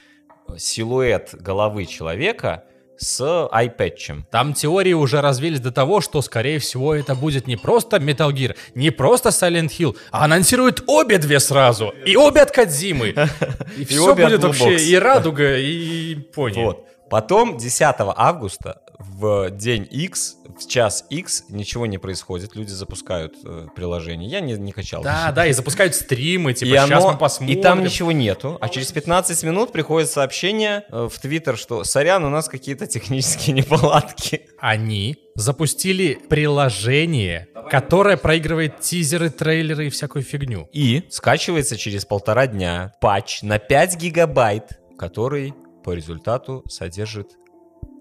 силуэт 0.57 1.35
головы 1.35 1.87
человека 1.87 2.65
с 2.99 3.49
айпэтчем. 3.51 4.27
Там 4.31 4.55
теории 4.55 4.93
уже 4.93 5.21
развились 5.21 5.61
до 5.61 5.73
того, 5.73 6.01
что, 6.01 6.23
скорее 6.23 6.59
всего, 6.59 6.95
это 6.95 7.15
будет 7.15 7.47
не 7.47 7.57
просто 7.57 7.99
Metal 7.99 8.33
Gear, 8.33 8.57
не 8.75 8.91
просто 8.91 9.31
Silent 9.31 9.71
Hill, 9.79 9.97
а 10.11 10.25
анонсируют 10.25 10.83
обе 10.87 11.19
две 11.19 11.41
сразу. 11.41 11.95
И 12.05 12.17
обе 12.17 12.41
от 12.43 12.51
Кадзимы. 12.51 13.15
И 13.77 13.85
все 13.85 14.15
будет 14.15 14.43
вообще 14.43 14.77
и 14.77 14.95
радуга, 14.97 15.59
и 15.59 16.15
пони. 16.15 16.65
Вот. 16.65 16.87
Потом 17.09 17.57
10 17.57 17.95
августа 18.17 18.83
в 18.99 19.51
день 19.51 19.87
X, 19.91 20.37
в 20.59 20.67
час 20.67 21.05
X 21.11 21.45
ничего 21.49 21.87
не 21.87 21.99
происходит. 21.99 22.57
Люди 22.57 22.71
запускают 22.71 23.35
э, 23.45 23.67
приложение. 23.75 24.31
Я 24.31 24.41
не, 24.41 24.55
не 24.55 24.73
качал. 24.73 25.03
Да, 25.03 25.33
да, 25.33 25.47
и 25.47 25.53
запускают 25.53 25.95
стримы, 25.95 26.55
типа, 26.55 26.69
и, 26.69 26.73
сейчас 26.73 26.91
оно- 26.91 27.13
мы 27.13 27.19
посмотрим. 27.19 27.59
и 27.59 27.63
там 27.63 27.83
ничего 27.83 28.13
нету. 28.13 28.57
А 28.61 28.69
через 28.69 28.93
15 28.93 29.43
минут 29.45 29.73
приходит 29.73 30.11
сообщение 30.11 30.85
э, 30.91 31.09
в 31.13 31.19
Твиттер, 31.21 31.57
что 31.57 31.85
сорян, 31.85 32.25
у 32.25 32.31
нас 32.31 32.49
какие-то 32.49 32.87
технические 32.87 33.55
неполадки. 33.57 34.43
Они 34.59 35.17
запустили 35.35 36.19
приложение, 36.29 37.49
которое 37.71 38.17
проигрывает 38.17 38.81
тизеры, 38.81 39.31
трейлеры 39.31 39.89
и 39.89 39.91
всякую 39.91 40.23
фигню. 40.23 40.69
И 40.73 41.05
скачивается 41.11 41.77
через 41.77 42.05
полтора 42.05 42.47
дня 42.47 42.95
патч 43.01 43.43
на 43.43 43.59
5 43.59 43.97
гигабайт, 43.97 44.79
который 44.99 45.55
по 45.85 45.93
результату 45.93 46.65
содержит 46.69 47.33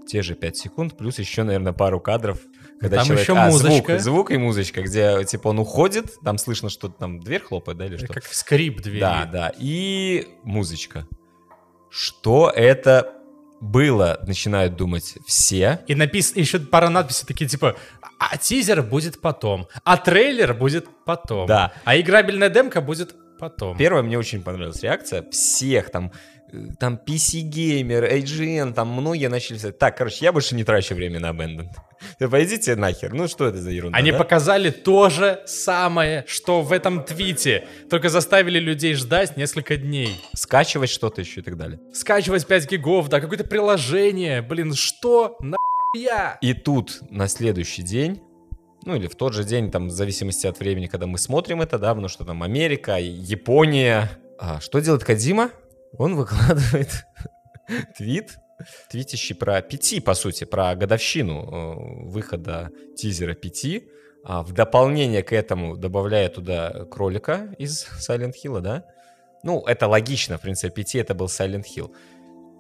те 0.08 0.22
же 0.22 0.36
5 0.36 0.58
секунд, 0.58 0.98
плюс 0.98 1.20
еще, 1.20 1.44
наверное, 1.44 1.74
пару 1.74 2.00
кадров. 2.00 2.40
Когда 2.80 2.98
Там 2.98 3.06
человек... 3.08 3.24
еще 3.24 3.38
а, 3.38 3.46
музычка. 3.48 4.00
Звук, 4.00 4.02
звук 4.02 4.32
и 4.32 4.38
музычка, 4.38 4.82
где, 4.82 5.24
типа, 5.24 5.50
он 5.50 5.60
уходит, 5.60 6.14
там 6.24 6.38
слышно, 6.38 6.70
что 6.70 6.90
там 6.90 7.20
дверь 7.20 7.42
хлопает, 7.42 7.78
да, 7.78 7.86
или 7.86 7.98
что? 7.98 8.08
Как 8.08 8.26
скрип 8.26 8.82
двери. 8.82 9.00
Да, 9.00 9.26
да. 9.32 9.52
И 9.58 10.28
музычка. 10.44 11.08
Что 11.90 12.52
это 12.54 13.14
было, 13.62 14.20
начинают 14.28 14.76
думать 14.76 15.16
все. 15.26 15.80
И 15.88 15.96
написано 15.96 16.40
еще 16.40 16.60
пара 16.60 16.90
надписей 16.90 17.26
такие 17.26 17.50
типа 17.50 17.76
а 18.20 18.38
тизер 18.38 18.82
будет 18.82 19.22
потом, 19.22 19.68
а 19.84 19.98
трейлер 19.98 20.54
будет 20.54 20.88
потом, 21.06 21.48
Да. 21.48 21.74
а 21.84 21.98
играбельная 21.98 22.50
демка 22.50 22.82
будет 22.82 23.16
потом. 23.40 23.78
Первая 23.78 24.04
мне 24.04 24.18
очень 24.18 24.42
понравилась 24.42 24.82
реакция 24.82 25.28
всех 25.30 25.92
там, 25.92 26.12
там 26.80 27.00
PC 27.06 27.50
Gamer, 27.50 28.12
IGN, 28.22 28.74
там 28.74 28.90
многие 28.90 29.28
начали 29.28 29.56
писать, 29.56 29.78
так, 29.80 29.98
короче, 29.98 30.26
я 30.26 30.32
больше 30.32 30.56
не 30.56 30.64
трачу 30.64 30.96
время 30.96 31.20
на 31.20 31.28
Abandoned. 31.32 31.70
Да 32.20 32.28
пойдите 32.28 32.76
нахер, 32.76 33.14
ну 33.14 33.28
что 33.28 33.48
это 33.48 33.58
за 33.58 33.72
ерунда, 33.72 33.98
Они 33.98 34.12
да? 34.12 34.18
показали 34.18 34.70
то 34.70 35.10
же 35.10 35.42
самое, 35.46 36.24
что 36.28 36.62
в 36.62 36.72
этом 36.72 37.04
твите, 37.04 37.66
только 37.90 38.10
заставили 38.10 38.60
людей 38.60 38.94
ждать 38.96 39.38
несколько 39.38 39.78
дней. 39.78 40.20
Скачивать 40.36 40.90
что-то 40.90 41.22
еще 41.22 41.40
и 41.40 41.44
так 41.44 41.58
далее. 41.58 41.80
Скачивать 41.94 42.46
5 42.46 42.70
гигов, 42.70 43.10
да, 43.10 43.20
какое-то 43.22 43.46
приложение, 43.46 44.42
блин, 44.42 44.74
что 44.74 45.38
нахуя? 45.40 46.38
И 46.42 46.54
тут 46.54 47.00
на 47.10 47.28
следующий 47.28 47.82
день, 47.82 48.22
ну 48.86 48.96
или 48.96 49.08
в 49.08 49.16
тот 49.16 49.34
же 49.34 49.44
день, 49.44 49.72
там, 49.72 49.88
в 49.88 49.92
зависимости 49.92 50.46
от 50.46 50.60
времени, 50.60 50.86
когда 50.88 51.08
мы 51.08 51.18
смотрим 51.18 51.62
это, 51.62 51.80
да, 51.80 51.90
потому 51.90 52.08
что 52.08 52.24
там 52.24 52.44
Америка, 52.44 52.98
Япония. 53.00 54.12
А 54.38 54.60
что 54.60 54.80
делает 54.80 55.04
Кадима? 55.04 55.50
Он 55.98 56.16
выкладывает 56.16 57.06
твит, 57.98 58.40
твитящий 58.90 59.36
про 59.36 59.62
пяти, 59.62 60.00
по 60.00 60.14
сути, 60.14 60.44
про 60.44 60.76
годовщину 60.76 61.42
э, 61.42 62.10
выхода 62.10 62.72
тизера 62.96 63.34
пяти. 63.34 63.90
А 64.24 64.42
в 64.42 64.54
дополнение 64.54 65.22
к 65.22 65.34
этому 65.34 65.78
добавляя 65.78 66.30
туда 66.30 66.86
кролика 66.86 67.54
из 67.60 67.88
Silent 68.00 68.34
Hill, 68.44 68.60
да? 68.60 68.86
Ну, 69.44 69.62
это 69.68 69.88
логично, 69.88 70.40
в 70.40 70.42
принципе, 70.42 70.82
PT 70.82 71.00
это 71.00 71.14
был 71.14 71.28
Silent 71.28 71.66
Hill. 71.66 71.94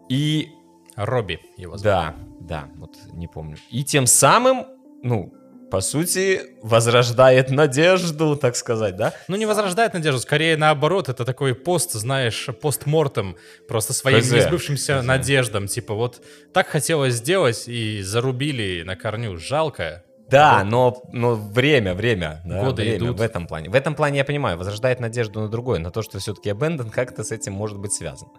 И 0.10 0.50
Робби 0.96 1.40
его 1.58 1.78
звали. 1.78 2.16
да, 2.40 2.68
да, 2.68 2.70
вот 2.76 2.96
не 3.14 3.28
помню. 3.28 3.58
И 3.72 3.84
тем 3.84 4.06
самым, 4.06 4.66
ну, 5.02 5.34
по 5.70 5.82
сути, 5.82 6.42
возрождает 6.62 7.50
надежду, 7.50 8.36
так 8.36 8.56
сказать, 8.56 8.96
да? 8.96 9.14
Ну, 9.28 9.36
не 9.36 9.46
возрождает 9.46 9.94
надежду, 9.94 10.20
скорее 10.20 10.56
наоборот, 10.56 11.10
это 11.10 11.26
такой 11.26 11.54
пост, 11.54 11.92
знаешь, 11.92 12.48
постмортем, 12.62 13.36
просто 13.68 13.94
своим 13.94 14.22
Хз. 14.22 14.32
несбывшимся 14.32 15.00
Хз. 15.00 15.06
надеждам. 15.06 15.68
Типа 15.68 15.94
вот 15.94 16.24
так 16.54 16.68
хотелось 16.68 17.16
сделать 17.16 17.68
и 17.68 18.02
зарубили 18.02 18.84
на 18.84 18.96
корню. 18.96 19.38
Жалко. 19.38 20.05
Да, 20.30 20.64
но, 20.64 21.04
но 21.12 21.36
время, 21.36 21.94
время, 21.94 22.42
да, 22.46 22.64
Годы 22.64 22.82
время 22.82 22.98
идут. 22.98 23.20
в 23.20 23.22
этом 23.22 23.48
плане. 23.48 23.70
В 23.70 23.76
этом 23.76 23.96
плане 23.96 24.20
я 24.20 24.26
понимаю, 24.26 24.58
возрождает 24.58 25.00
надежду 25.00 25.40
на 25.40 25.50
другое, 25.50 25.80
на 25.80 25.92
то, 25.92 26.02
что 26.02 26.20
все-таки 26.20 26.50
Abandon 26.50 26.90
как-то 26.90 27.24
с 27.24 27.32
этим 27.32 27.54
может 27.54 27.78
быть 27.78 27.94
связан. 27.94 28.30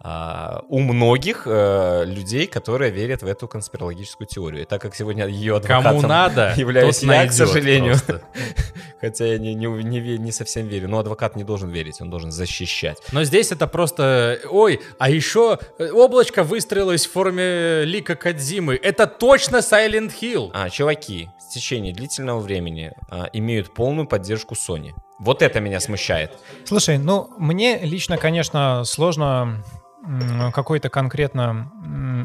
А, 0.00 0.62
у 0.68 0.80
многих 0.80 1.42
э, 1.46 2.04
людей, 2.06 2.46
которые 2.46 2.90
верят 2.90 3.22
в 3.22 3.26
эту 3.26 3.48
конспирологическую 3.48 4.26
теорию. 4.26 4.62
И 4.62 4.64
так 4.64 4.80
как 4.80 4.94
сегодня 4.94 5.26
ее 5.26 5.56
адвокатом 5.56 5.82
Кому 5.82 6.02
надо, 6.02 6.54
являюсь 6.56 7.02
я, 7.02 7.26
к 7.26 7.32
сожалению, 7.32 7.96
хотя 9.00 9.26
я 9.26 9.38
не, 9.38 9.54
не, 9.54 9.66
не, 9.66 10.18
не 10.18 10.32
совсем 10.32 10.66
верю, 10.66 10.88
но 10.88 10.98
адвокат 10.98 11.36
не 11.36 11.44
должен 11.44 11.70
верить, 11.70 12.00
он 12.00 12.10
должен 12.10 12.30
защищать. 12.32 12.98
Но 13.12 13.24
здесь 13.24 13.52
это 13.52 13.66
просто... 13.66 14.40
Ой, 14.50 14.80
а 14.98 15.10
еще 15.10 15.58
э, 15.78 15.90
облачко 15.90 16.42
выстроилось 16.42 17.06
в 17.06 17.12
форме 17.12 17.84
лика 17.84 18.14
Кадзимы. 18.14 18.78
Это 18.80 19.06
точно 19.06 19.58
Silent 19.58 20.12
Hill. 20.20 20.50
А, 20.52 20.70
чуваки 20.70 21.27
в 21.38 21.52
течение 21.52 21.92
длительного 21.92 22.40
времени 22.40 22.92
а, 23.10 23.28
имеют 23.32 23.74
полную 23.74 24.06
поддержку 24.06 24.54
Sony. 24.54 24.92
Вот 25.18 25.42
это 25.42 25.60
меня 25.60 25.80
смущает. 25.80 26.38
Слушай, 26.64 26.98
ну, 26.98 27.30
мне 27.38 27.78
лично, 27.78 28.16
конечно, 28.16 28.84
сложно 28.84 29.64
какое-то 30.54 30.88
конкретно 30.88 31.70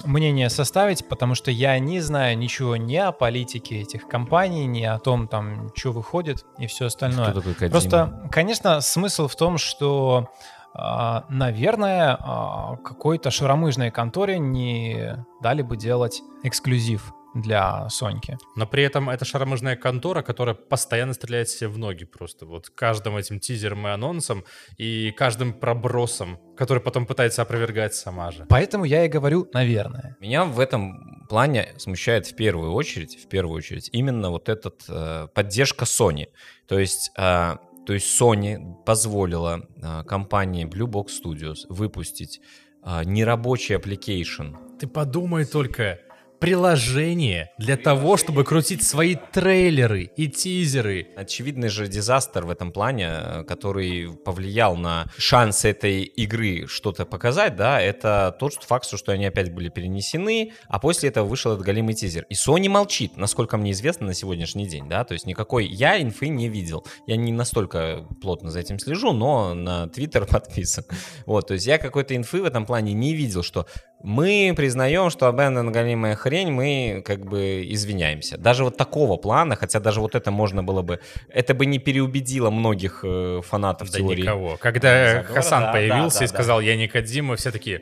мнение 0.06 0.50
составить, 0.50 1.08
потому 1.08 1.36
что 1.36 1.52
я 1.52 1.78
не 1.80 2.00
знаю 2.00 2.38
ничего 2.38 2.78
ни 2.78 2.96
о 2.96 3.12
политике 3.12 3.82
этих 3.82 4.08
компаний, 4.08 4.66
ни 4.66 4.84
о 4.84 5.00
том, 5.00 5.28
там, 5.28 5.72
что 5.76 5.92
выходит 5.92 6.46
и 6.58 6.68
все 6.68 6.86
остальное. 6.86 7.34
Такой 7.34 7.54
Кодзима? 7.54 7.72
Просто, 7.72 8.30
конечно, 8.32 8.80
смысл 8.82 9.28
в 9.28 9.36
том, 9.36 9.58
что, 9.58 10.30
а, 10.74 11.26
наверное, 11.30 12.18
а, 12.20 12.78
какой-то 12.78 13.32
шаромыжной 13.32 13.92
конторе 13.92 14.40
не 14.40 15.18
дали 15.42 15.62
бы 15.62 15.76
делать 15.76 16.22
эксклюзив 16.44 17.14
для 17.34 17.90
Соньки. 17.90 18.38
Но 18.56 18.68
при 18.68 18.84
этом 18.84 19.10
это 19.10 19.26
шаромыжная 19.26 19.76
контора, 19.76 20.22
которая 20.22 20.56
постоянно 20.56 21.14
стреляет 21.14 21.50
себе 21.50 21.68
в 21.68 21.78
ноги 21.78 22.06
просто. 22.06 22.46
Вот 22.46 22.70
каждым 22.70 23.18
этим 23.18 23.40
тизером 23.40 23.88
и 23.88 23.90
анонсом, 23.90 24.44
и 24.78 25.12
каждым 25.12 25.54
пробросом, 25.54 26.40
который 26.56 26.80
потом 26.80 27.06
пытается 27.06 27.42
опровергать 27.42 27.96
сама 27.96 28.32
же. 28.32 28.46
Поэтому 28.50 28.86
я 28.86 29.06
и 29.06 29.10
говорю, 29.10 29.48
наверное. 29.54 30.16
Меня 30.20 30.46
в 30.46 30.60
этом 30.60 31.26
плане 31.28 31.74
смущает 31.78 32.28
в 32.28 32.36
первую 32.36 32.74
очередь, 32.74 33.16
в 33.16 33.28
первую 33.28 33.58
очередь, 33.58 33.90
именно 33.92 34.30
вот 34.30 34.50
этот 34.50 34.84
э, 34.88 35.28
поддержка 35.34 35.86
Sony. 35.86 36.28
То 36.68 36.78
есть, 36.78 37.12
э, 37.18 37.56
то 37.86 37.94
есть 37.94 38.22
Sony 38.22 38.84
позволила 38.86 39.68
э, 39.82 40.04
компании 40.04 40.66
Blue 40.66 40.88
Box 40.88 41.08
Studios 41.24 41.66
выпустить 41.70 42.42
э, 42.86 43.04
нерабочий 43.06 43.76
application. 43.76 44.78
Ты 44.80 44.88
подумай 44.88 45.46
только, 45.46 46.00
приложение 46.44 47.52
для 47.58 47.78
того, 47.78 48.18
чтобы 48.18 48.44
крутить 48.44 48.84
свои 48.84 49.16
трейлеры 49.16 50.12
и 50.18 50.28
тизеры. 50.28 51.08
Очевидный 51.16 51.70
же 51.70 51.88
дизастер 51.88 52.46
в 52.46 52.50
этом 52.50 52.74
плане, 52.74 53.08
э, 53.12 53.44
который 53.46 54.10
повлиял 54.14 54.76
на 54.76 55.06
шанс 55.18 55.64
этой 55.64 56.04
игры 56.04 56.68
что-то 56.68 57.06
показать, 57.06 57.56
да, 57.56 57.80
это 57.80 58.36
тот 58.38 58.56
факт, 58.56 58.86
что 58.86 59.14
они 59.14 59.26
опять 59.26 59.54
были 59.54 59.70
перенесены, 59.70 60.52
а 60.68 60.80
после 60.80 61.08
этого 61.08 61.26
вышел 61.26 61.54
этот 61.54 61.64
галимый 61.66 61.94
тизер. 61.94 62.26
И 62.28 62.34
Sony 62.34 62.68
молчит, 62.68 63.16
насколько 63.16 63.56
мне 63.56 63.72
известно 63.72 64.08
на 64.08 64.14
сегодняшний 64.14 64.68
день, 64.68 64.90
да, 64.90 65.06
то 65.06 65.14
есть 65.14 65.26
никакой 65.26 65.66
я 65.66 66.02
инфы 66.02 66.28
не 66.28 66.50
видел. 66.50 66.86
Я 67.08 67.16
не 67.16 67.32
настолько 67.32 68.06
плотно 68.22 68.52
за 68.52 68.60
этим 68.60 68.80
слежу, 68.80 69.14
но 69.14 69.54
на 69.54 69.88
Твиттер 69.88 70.26
подписан. 70.30 70.84
Вот, 71.26 71.48
то 71.48 71.54
есть 71.54 71.68
я 71.68 71.78
какой-то 71.78 72.18
инфы 72.18 72.42
в 72.42 72.46
этом 72.46 72.66
плане 72.66 72.92
не 72.92 73.14
видел, 73.14 73.44
что 73.44 73.66
мы 74.04 74.54
признаем, 74.56 75.10
что 75.10 75.28
Abandon 75.28 75.72
галимая 75.72 76.16
хрень, 76.16 76.52
мы 76.52 77.02
как 77.06 77.26
бы 77.26 77.66
извиняемся. 77.70 78.38
Даже 78.38 78.66
вот 78.66 78.78
такого 78.78 79.16
плана, 79.18 79.56
хотя 79.56 79.80
даже 79.80 80.02
вот 80.02 80.14
это 80.14 80.30
можно 80.30 80.62
было 80.62 80.82
бы, 80.82 81.00
это 81.30 81.54
бы 81.54 81.66
не 81.66 81.80
переубедило 81.80 82.50
многих 82.50 83.00
э, 83.04 83.42
фанатов 83.44 83.90
Да 83.92 84.00
теории. 84.00 84.22
никого. 84.22 84.58
Когда 84.58 85.10
Заговора, 85.14 85.34
Хасан 85.34 85.62
да, 85.64 85.72
появился 85.72 86.20
да, 86.20 86.26
и 86.26 86.28
да, 86.28 86.34
сказал, 86.34 86.62
я 86.62 86.76
не 86.76 86.88
Кадзима, 86.88 87.38
все 87.38 87.52
такие, 87.52 87.82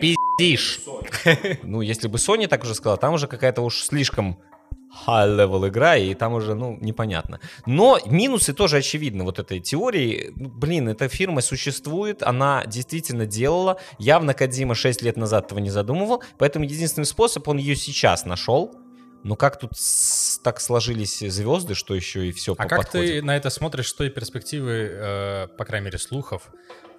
пиздишь. 0.00 0.80
Ну, 1.62 1.80
если 1.82 2.08
бы 2.08 2.18
Sony 2.18 2.48
так 2.48 2.64
уже 2.64 2.74
сказала, 2.74 2.96
там 2.98 3.14
уже 3.14 3.28
какая-то 3.28 3.62
уж 3.62 3.84
слишком 3.84 4.38
high-level 5.06 5.68
игра, 5.68 5.96
и 5.96 6.14
там 6.14 6.34
уже, 6.34 6.54
ну, 6.54 6.76
непонятно. 6.80 7.40
Но 7.66 7.98
минусы 8.06 8.52
тоже 8.52 8.78
очевидны 8.78 9.24
вот 9.24 9.38
этой 9.38 9.60
теории. 9.60 10.32
Ну, 10.36 10.48
Блин, 10.48 10.88
эта 10.88 11.08
фирма 11.08 11.40
существует, 11.40 12.22
она 12.22 12.64
действительно 12.66 13.26
делала. 13.26 13.78
Явно 13.98 14.34
Кадзима 14.34 14.74
6 14.74 15.02
лет 15.02 15.16
назад 15.16 15.46
этого 15.46 15.58
не 15.58 15.70
задумывал, 15.70 16.22
поэтому 16.38 16.64
единственный 16.64 17.06
способ, 17.06 17.46
он 17.48 17.58
ее 17.58 17.76
сейчас 17.76 18.24
нашел. 18.24 18.74
Но 19.22 19.36
как 19.36 19.58
тут 19.58 19.72
так 20.42 20.60
сложились 20.60 21.18
звезды, 21.18 21.74
что 21.74 21.94
еще 21.94 22.28
и 22.28 22.32
все 22.32 22.54
А 22.56 22.66
как 22.66 22.88
ты 22.88 23.20
на 23.22 23.36
это 23.36 23.50
смотришь 23.50 23.88
с 23.88 23.94
той 23.94 24.08
перспективы, 24.08 24.88
э, 24.90 25.46
по 25.58 25.64
крайней 25.66 25.86
мере, 25.86 25.98
слухов, 25.98 26.50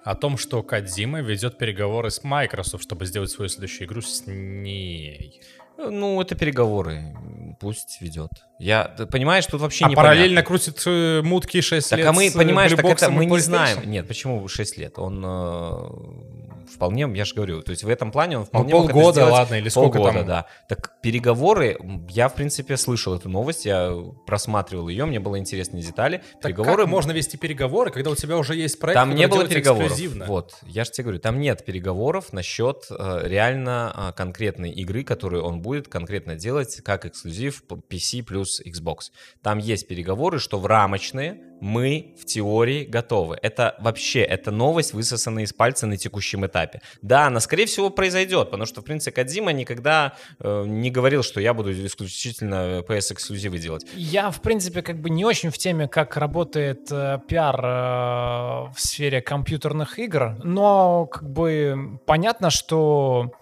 о 0.04 0.14
том, 0.14 0.36
что 0.36 0.62
Кадзима 0.62 1.20
ведет 1.20 1.58
переговоры 1.58 2.10
с 2.10 2.22
Microsoft, 2.22 2.84
чтобы 2.84 3.06
сделать 3.06 3.30
свою 3.30 3.48
следующую 3.48 3.88
игру 3.88 4.02
с 4.02 4.24
ней? 4.26 5.40
Ну, 5.78 6.20
это 6.20 6.34
переговоры. 6.34 7.14
Пусть 7.60 8.00
ведет. 8.00 8.30
Я, 8.58 8.84
ты 8.84 9.06
понимаешь, 9.06 9.46
тут 9.46 9.60
вообще 9.60 9.84
А 9.84 9.88
не 9.88 9.94
параллельно 9.94 10.42
крутит 10.42 10.82
э, 10.84 11.22
мутки 11.22 11.60
6 11.60 11.90
Так, 11.90 11.98
лет 11.98 12.08
а 12.08 12.12
мы, 12.12 12.26
э, 12.26 12.32
понимаешь, 12.32 12.72
так 12.72 12.84
это 12.84 13.10
мы 13.10 13.26
не 13.26 13.38
знаем. 13.38 13.88
Нет, 13.88 14.08
почему 14.08 14.46
6 14.48 14.78
лет? 14.78 14.98
Он 14.98 15.22
э, 15.24 15.88
вполне, 16.72 17.08
я 17.14 17.24
же 17.24 17.34
говорю, 17.34 17.62
то 17.62 17.70
есть 17.70 17.84
в 17.84 17.88
этом 17.88 18.10
плане 18.10 18.36
он 18.38 18.42
Ну, 18.42 18.46
вполне 18.46 18.68
это 18.72 18.76
полгода, 18.78 19.12
сделать. 19.12 19.32
ладно, 19.32 19.54
или 19.56 19.68
сколько 19.68 19.98
Полгода, 19.98 20.18
там? 20.18 20.26
да. 20.26 20.46
Так 20.68 21.00
переговоры, 21.02 21.78
я, 22.10 22.28
в 22.28 22.34
принципе, 22.34 22.76
слышал 22.76 23.14
эту 23.14 23.28
новость, 23.28 23.64
я 23.66 23.92
просматривал 24.26 24.88
ее, 24.88 25.04
мне 25.04 25.20
было 25.20 25.38
интересны 25.38 25.80
детали. 25.80 26.22
Так 26.40 26.42
переговоры 26.52 26.82
как 26.82 26.88
можно 26.90 27.12
вести 27.12 27.36
переговоры, 27.36 27.90
когда 27.90 28.10
у 28.10 28.14
тебя 28.14 28.36
уже 28.36 28.54
есть 28.56 28.78
проект, 28.78 28.94
Там 29.00 29.14
не 29.14 29.28
было 29.28 29.46
переговоров. 29.46 29.88
эксклюзивно? 29.90 30.26
Вот, 30.26 30.54
я 30.66 30.84
же 30.84 30.90
тебе 30.90 31.04
говорю, 31.04 31.20
там 31.20 31.38
нет 31.40 31.64
переговоров 31.64 32.32
насчет 32.32 32.86
э, 32.90 33.20
реально 33.24 33.92
э, 33.94 34.12
конкретной 34.16 34.70
игры, 34.70 35.04
которую 35.04 35.44
он 35.44 35.60
будет 35.62 35.88
конкретно 35.88 36.34
делать 36.36 36.80
как 36.84 37.06
эксклюзив 37.06 37.62
PC 37.68 38.22
плюс 38.22 38.60
Xbox. 38.60 39.10
Там 39.42 39.58
есть 39.58 39.86
переговоры, 39.88 40.38
что 40.38 40.58
в 40.58 40.66
рамочные 40.66 41.40
мы 41.62 42.16
в 42.20 42.24
теории 42.24 42.84
готовы. 42.84 43.38
Это 43.40 43.76
вообще, 43.78 44.20
это 44.20 44.50
новость, 44.50 44.94
высосанная 44.94 45.44
из 45.44 45.52
пальца 45.52 45.86
на 45.86 45.96
текущем 45.96 46.44
этапе. 46.44 46.82
Да, 47.02 47.28
она, 47.28 47.38
скорее 47.38 47.66
всего, 47.66 47.88
произойдет, 47.88 48.50
потому 48.50 48.66
что, 48.66 48.80
в 48.80 48.84
принципе, 48.84 49.12
Кадзима 49.12 49.52
никогда 49.52 50.14
э, 50.40 50.64
не 50.66 50.90
говорил, 50.90 51.22
что 51.22 51.40
я 51.40 51.54
буду 51.54 51.72
исключительно 51.86 52.80
PS-эксклюзивы 52.80 53.58
делать. 53.58 53.86
Я, 53.94 54.32
в 54.32 54.42
принципе, 54.42 54.82
как 54.82 55.00
бы 55.00 55.08
не 55.08 55.24
очень 55.24 55.50
в 55.50 55.58
теме, 55.58 55.86
как 55.86 56.16
работает 56.16 56.90
э, 56.90 57.20
пиар 57.28 57.60
э, 57.64 58.72
в 58.74 58.76
сфере 58.78 59.22
компьютерных 59.22 60.00
игр, 60.00 60.36
но 60.42 61.06
как 61.06 61.30
бы 61.30 62.00
понятно, 62.06 62.50
что 62.50 63.30
э, 63.30 63.41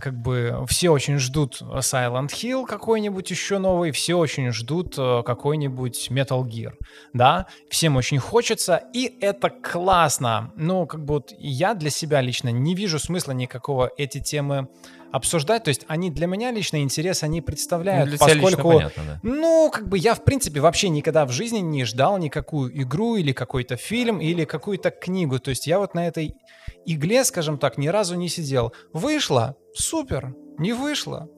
как 0.00 0.20
бы 0.20 0.64
все 0.68 0.90
очень 0.90 1.18
ждут 1.18 1.60
Silent 1.62 2.28
Hill 2.28 2.66
какой-нибудь 2.66 3.30
еще 3.30 3.58
новый, 3.58 3.92
все 3.92 4.14
очень 4.14 4.50
ждут 4.50 4.94
э, 4.98 5.22
какой-нибудь 5.24 6.08
Metal 6.10 6.42
Gear, 6.42 6.72
да, 7.12 7.46
всем 7.70 7.96
очень 7.96 8.18
хочется, 8.18 8.82
и 8.92 9.18
это 9.20 9.50
классно, 9.50 10.52
но 10.56 10.86
как 10.86 11.04
бы 11.04 11.14
вот 11.14 11.32
я 11.38 11.74
для 11.74 11.90
себя 11.90 12.20
лично 12.20 12.48
не 12.50 12.74
вижу 12.74 12.98
смысла 12.98 13.32
никакого 13.32 13.90
эти 13.96 14.20
темы 14.20 14.68
обсуждать, 15.12 15.64
то 15.64 15.68
есть 15.68 15.84
они 15.88 16.10
для 16.10 16.26
меня 16.26 16.52
лично 16.52 16.82
интерес 16.82 17.22
они 17.22 17.40
Ну, 17.40 17.46
представляют, 17.46 18.10
лично 18.10 18.26
поскольку 18.26 18.72
понятно, 18.72 19.02
да. 19.06 19.20
ну, 19.22 19.70
как 19.72 19.88
бы 19.88 19.98
я, 19.98 20.14
в 20.14 20.22
принципе, 20.24 20.60
вообще 20.60 20.88
никогда 20.88 21.26
в 21.26 21.32
жизни 21.32 21.58
не 21.58 21.84
ждал 21.84 22.18
никакую 22.18 22.80
игру 22.82 23.16
или 23.16 23.32
какой-то 23.32 23.76
фильм 23.76 24.20
или 24.20 24.44
какую-то 24.44 24.90
книгу. 24.90 25.38
То 25.40 25.50
есть 25.50 25.66
я 25.66 25.78
вот 25.78 25.94
на 25.94 26.06
этой 26.06 26.36
игле, 26.86 27.24
скажем 27.24 27.58
так, 27.58 27.78
ни 27.78 27.88
разу 27.88 28.16
не 28.16 28.28
сидел. 28.28 28.72
Вышло? 28.92 29.56
Супер. 29.74 30.34
Не 30.58 30.72
вышло? 30.72 31.28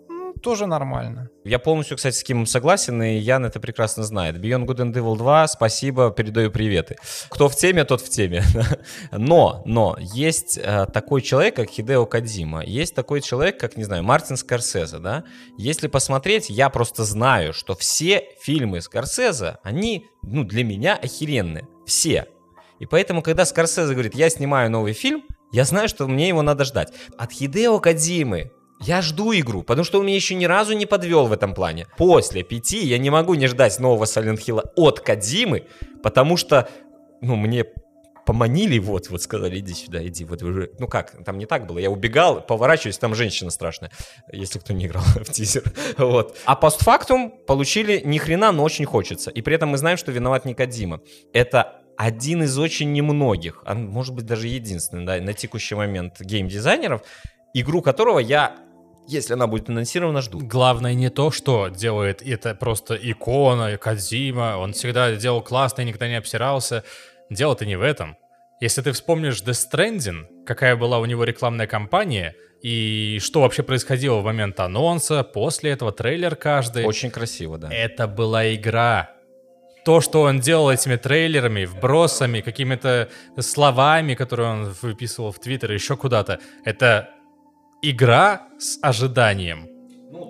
Тоже 0.43 0.67
нормально. 0.67 1.29
Я 1.45 1.61
полностью, 1.61 1.97
кстати, 1.97 2.17
с 2.17 2.25
Кимом 2.25 2.47
согласен, 2.47 3.01
и 3.01 3.17
Ян 3.17 3.45
это 3.45 3.61
прекрасно 3.61 4.03
знает. 4.03 4.37
Beyond 4.37 4.67
Good 4.67 4.79
and 4.79 4.93
Evil 4.93 5.17
2, 5.17 5.47
спасибо, 5.47 6.11
передаю 6.11 6.51
приветы. 6.51 6.97
Кто 7.29 7.49
в 7.49 7.55
теме, 7.55 7.85
тот 7.85 8.01
в 8.01 8.09
теме. 8.09 8.43
Но, 9.13 9.63
но, 9.67 9.97
есть 10.01 10.59
э, 10.61 10.87
такой 10.93 11.23
человек, 11.23 11.55
как 11.57 11.71
Хидео 11.71 12.07
Кадзима, 12.07 12.65
есть 12.65 12.95
такой 12.95 13.21
человек, 13.21 13.59
как, 13.61 13.77
не 13.77 13.85
знаю, 13.85 14.03
Мартин 14.03 14.37
Скорсезе, 14.37 14.99
да? 14.99 15.25
Если 15.59 15.87
посмотреть, 15.87 16.51
я 16.51 16.71
просто 16.71 17.05
знаю, 17.05 17.53
что 17.53 17.75
все 17.75 18.25
фильмы 18.41 18.81
Скорсезе, 18.81 19.59
они, 19.63 20.07
ну, 20.23 20.45
для 20.45 20.65
меня 20.65 20.97
охеренные. 20.97 21.69
Все. 21.87 22.27
И 22.83 22.87
поэтому, 22.87 23.23
когда 23.23 23.45
Скорсезе 23.45 23.93
говорит, 23.93 24.17
я 24.17 24.29
снимаю 24.29 24.69
новый 24.69 24.93
фильм, 24.93 25.23
я 25.53 25.65
знаю, 25.65 25.89
что 25.89 26.09
мне 26.09 26.27
его 26.27 26.43
надо 26.43 26.65
ждать. 26.65 26.93
От 27.17 27.31
Хидео 27.31 27.79
Кадзимы 27.79 28.51
я 28.81 29.03
жду 29.03 29.33
игру, 29.35 29.63
потому 29.63 29.85
что 29.85 30.01
он 30.01 30.07
меня 30.07 30.17
еще 30.17 30.35
ни 30.35 30.47
разу 30.47 30.73
не 30.73 30.85
подвел 30.85 31.27
в 31.27 31.33
этом 31.33 31.55
плане. 31.55 31.87
После 31.97 32.43
пяти 32.43 32.85
я 32.85 32.99
не 32.99 33.09
могу 33.09 33.35
не 33.35 33.47
ждать 33.47 33.79
нового 33.79 34.03
Silent 34.03 34.41
Hill 34.45 34.65
от 34.75 34.99
Кадзимы, 34.99 35.69
потому 36.03 36.37
что, 36.37 36.69
ну, 37.21 37.37
мне 37.37 37.67
поманили, 38.27 38.81
вот, 38.81 39.11
вот 39.11 39.23
сказали, 39.23 39.61
иди 39.61 39.75
сюда, 39.75 40.05
иди, 40.05 40.25
вот 40.25 40.43
уже, 40.43 40.73
ну 40.81 40.89
как, 40.89 41.25
там 41.25 41.39
не 41.39 41.47
так 41.47 41.69
было, 41.69 41.79
я 41.79 41.89
убегал, 41.89 42.41
поворачиваюсь, 42.41 42.99
там 42.99 43.15
женщина 43.15 43.51
страшная, 43.51 43.93
если 44.33 44.59
кто 44.59 44.73
не 44.73 44.87
играл 44.87 45.05
в 45.15 45.31
тизер, 45.31 45.63
вот. 45.99 46.37
А 46.47 46.57
постфактум 46.57 47.31
получили 47.47 48.03
ни 48.05 48.19
хрена, 48.19 48.51
но 48.51 48.65
очень 48.65 48.87
хочется, 48.87 49.31
и 49.31 49.41
при 49.41 49.55
этом 49.55 49.69
мы 49.69 49.79
знаем, 49.79 49.97
что 49.97 50.11
виноват 50.11 50.45
не 50.45 50.55
Кадзима. 50.55 51.01
Это 51.33 51.82
один 51.97 52.43
из 52.43 52.59
очень 52.59 52.93
немногих, 52.93 53.63
а 53.65 53.75
может 53.75 54.15
быть 54.15 54.27
даже 54.27 54.49
единственный, 54.49 55.05
да, 55.05 55.17
на 55.21 55.35
текущий 55.35 55.75
момент 55.75 56.21
геймдизайнеров, 56.21 57.03
игру 57.55 57.83
которого 57.83 58.19
я 58.19 58.57
если 59.09 59.35
она 59.35 59.49
будет 59.49 59.69
анонсирована, 59.69 60.21
жду. 60.21 60.39
Главное 60.39 60.95
не 60.95 61.11
то, 61.11 61.33
что 61.33 61.69
делает 61.69 62.23
это 62.23 62.55
просто 62.55 62.95
икона, 62.95 63.77
Кадзима, 63.77 64.57
он 64.59 64.75
всегда 64.75 65.15
делал 65.17 65.43
классно 65.43 65.83
и 65.83 65.87
никогда 65.87 66.09
не 66.09 66.15
обсирался. 66.15 66.85
Дело-то 67.29 67.67
не 67.67 67.77
в 67.77 67.83
этом. 67.83 68.17
Если 68.61 68.81
ты 68.81 68.93
вспомнишь 68.93 69.43
Death 69.43 69.73
Stranding, 69.73 70.45
какая 70.47 70.77
была 70.77 71.01
у 71.01 71.05
него 71.05 71.25
рекламная 71.25 71.67
кампания, 71.67 72.37
и 72.63 73.19
что 73.21 73.41
вообще 73.41 73.65
происходило 73.65 74.21
в 74.21 74.25
момент 74.25 74.61
анонса, 74.61 75.25
после 75.25 75.73
этого 75.73 75.91
трейлер 75.91 76.37
каждый. 76.37 76.85
Очень 76.85 77.11
красиво, 77.11 77.59
да. 77.59 77.69
Это 77.73 78.07
была 78.07 78.55
игра. 78.55 79.12
То, 79.85 80.01
что 80.01 80.23
он 80.23 80.41
делал 80.41 80.71
этими 80.71 80.97
трейлерами, 80.97 81.65
вбросами, 81.65 82.41
какими-то 82.41 83.09
словами, 83.41 84.15
которые 84.15 84.49
он 84.49 84.75
выписывал 84.81 85.33
в 85.33 85.41
Твиттер, 85.41 85.73
еще 85.73 85.97
куда-то, 85.97 86.39
это 86.65 87.11
игра 87.83 88.43
с 88.59 88.79
ожиданием. 88.81 89.69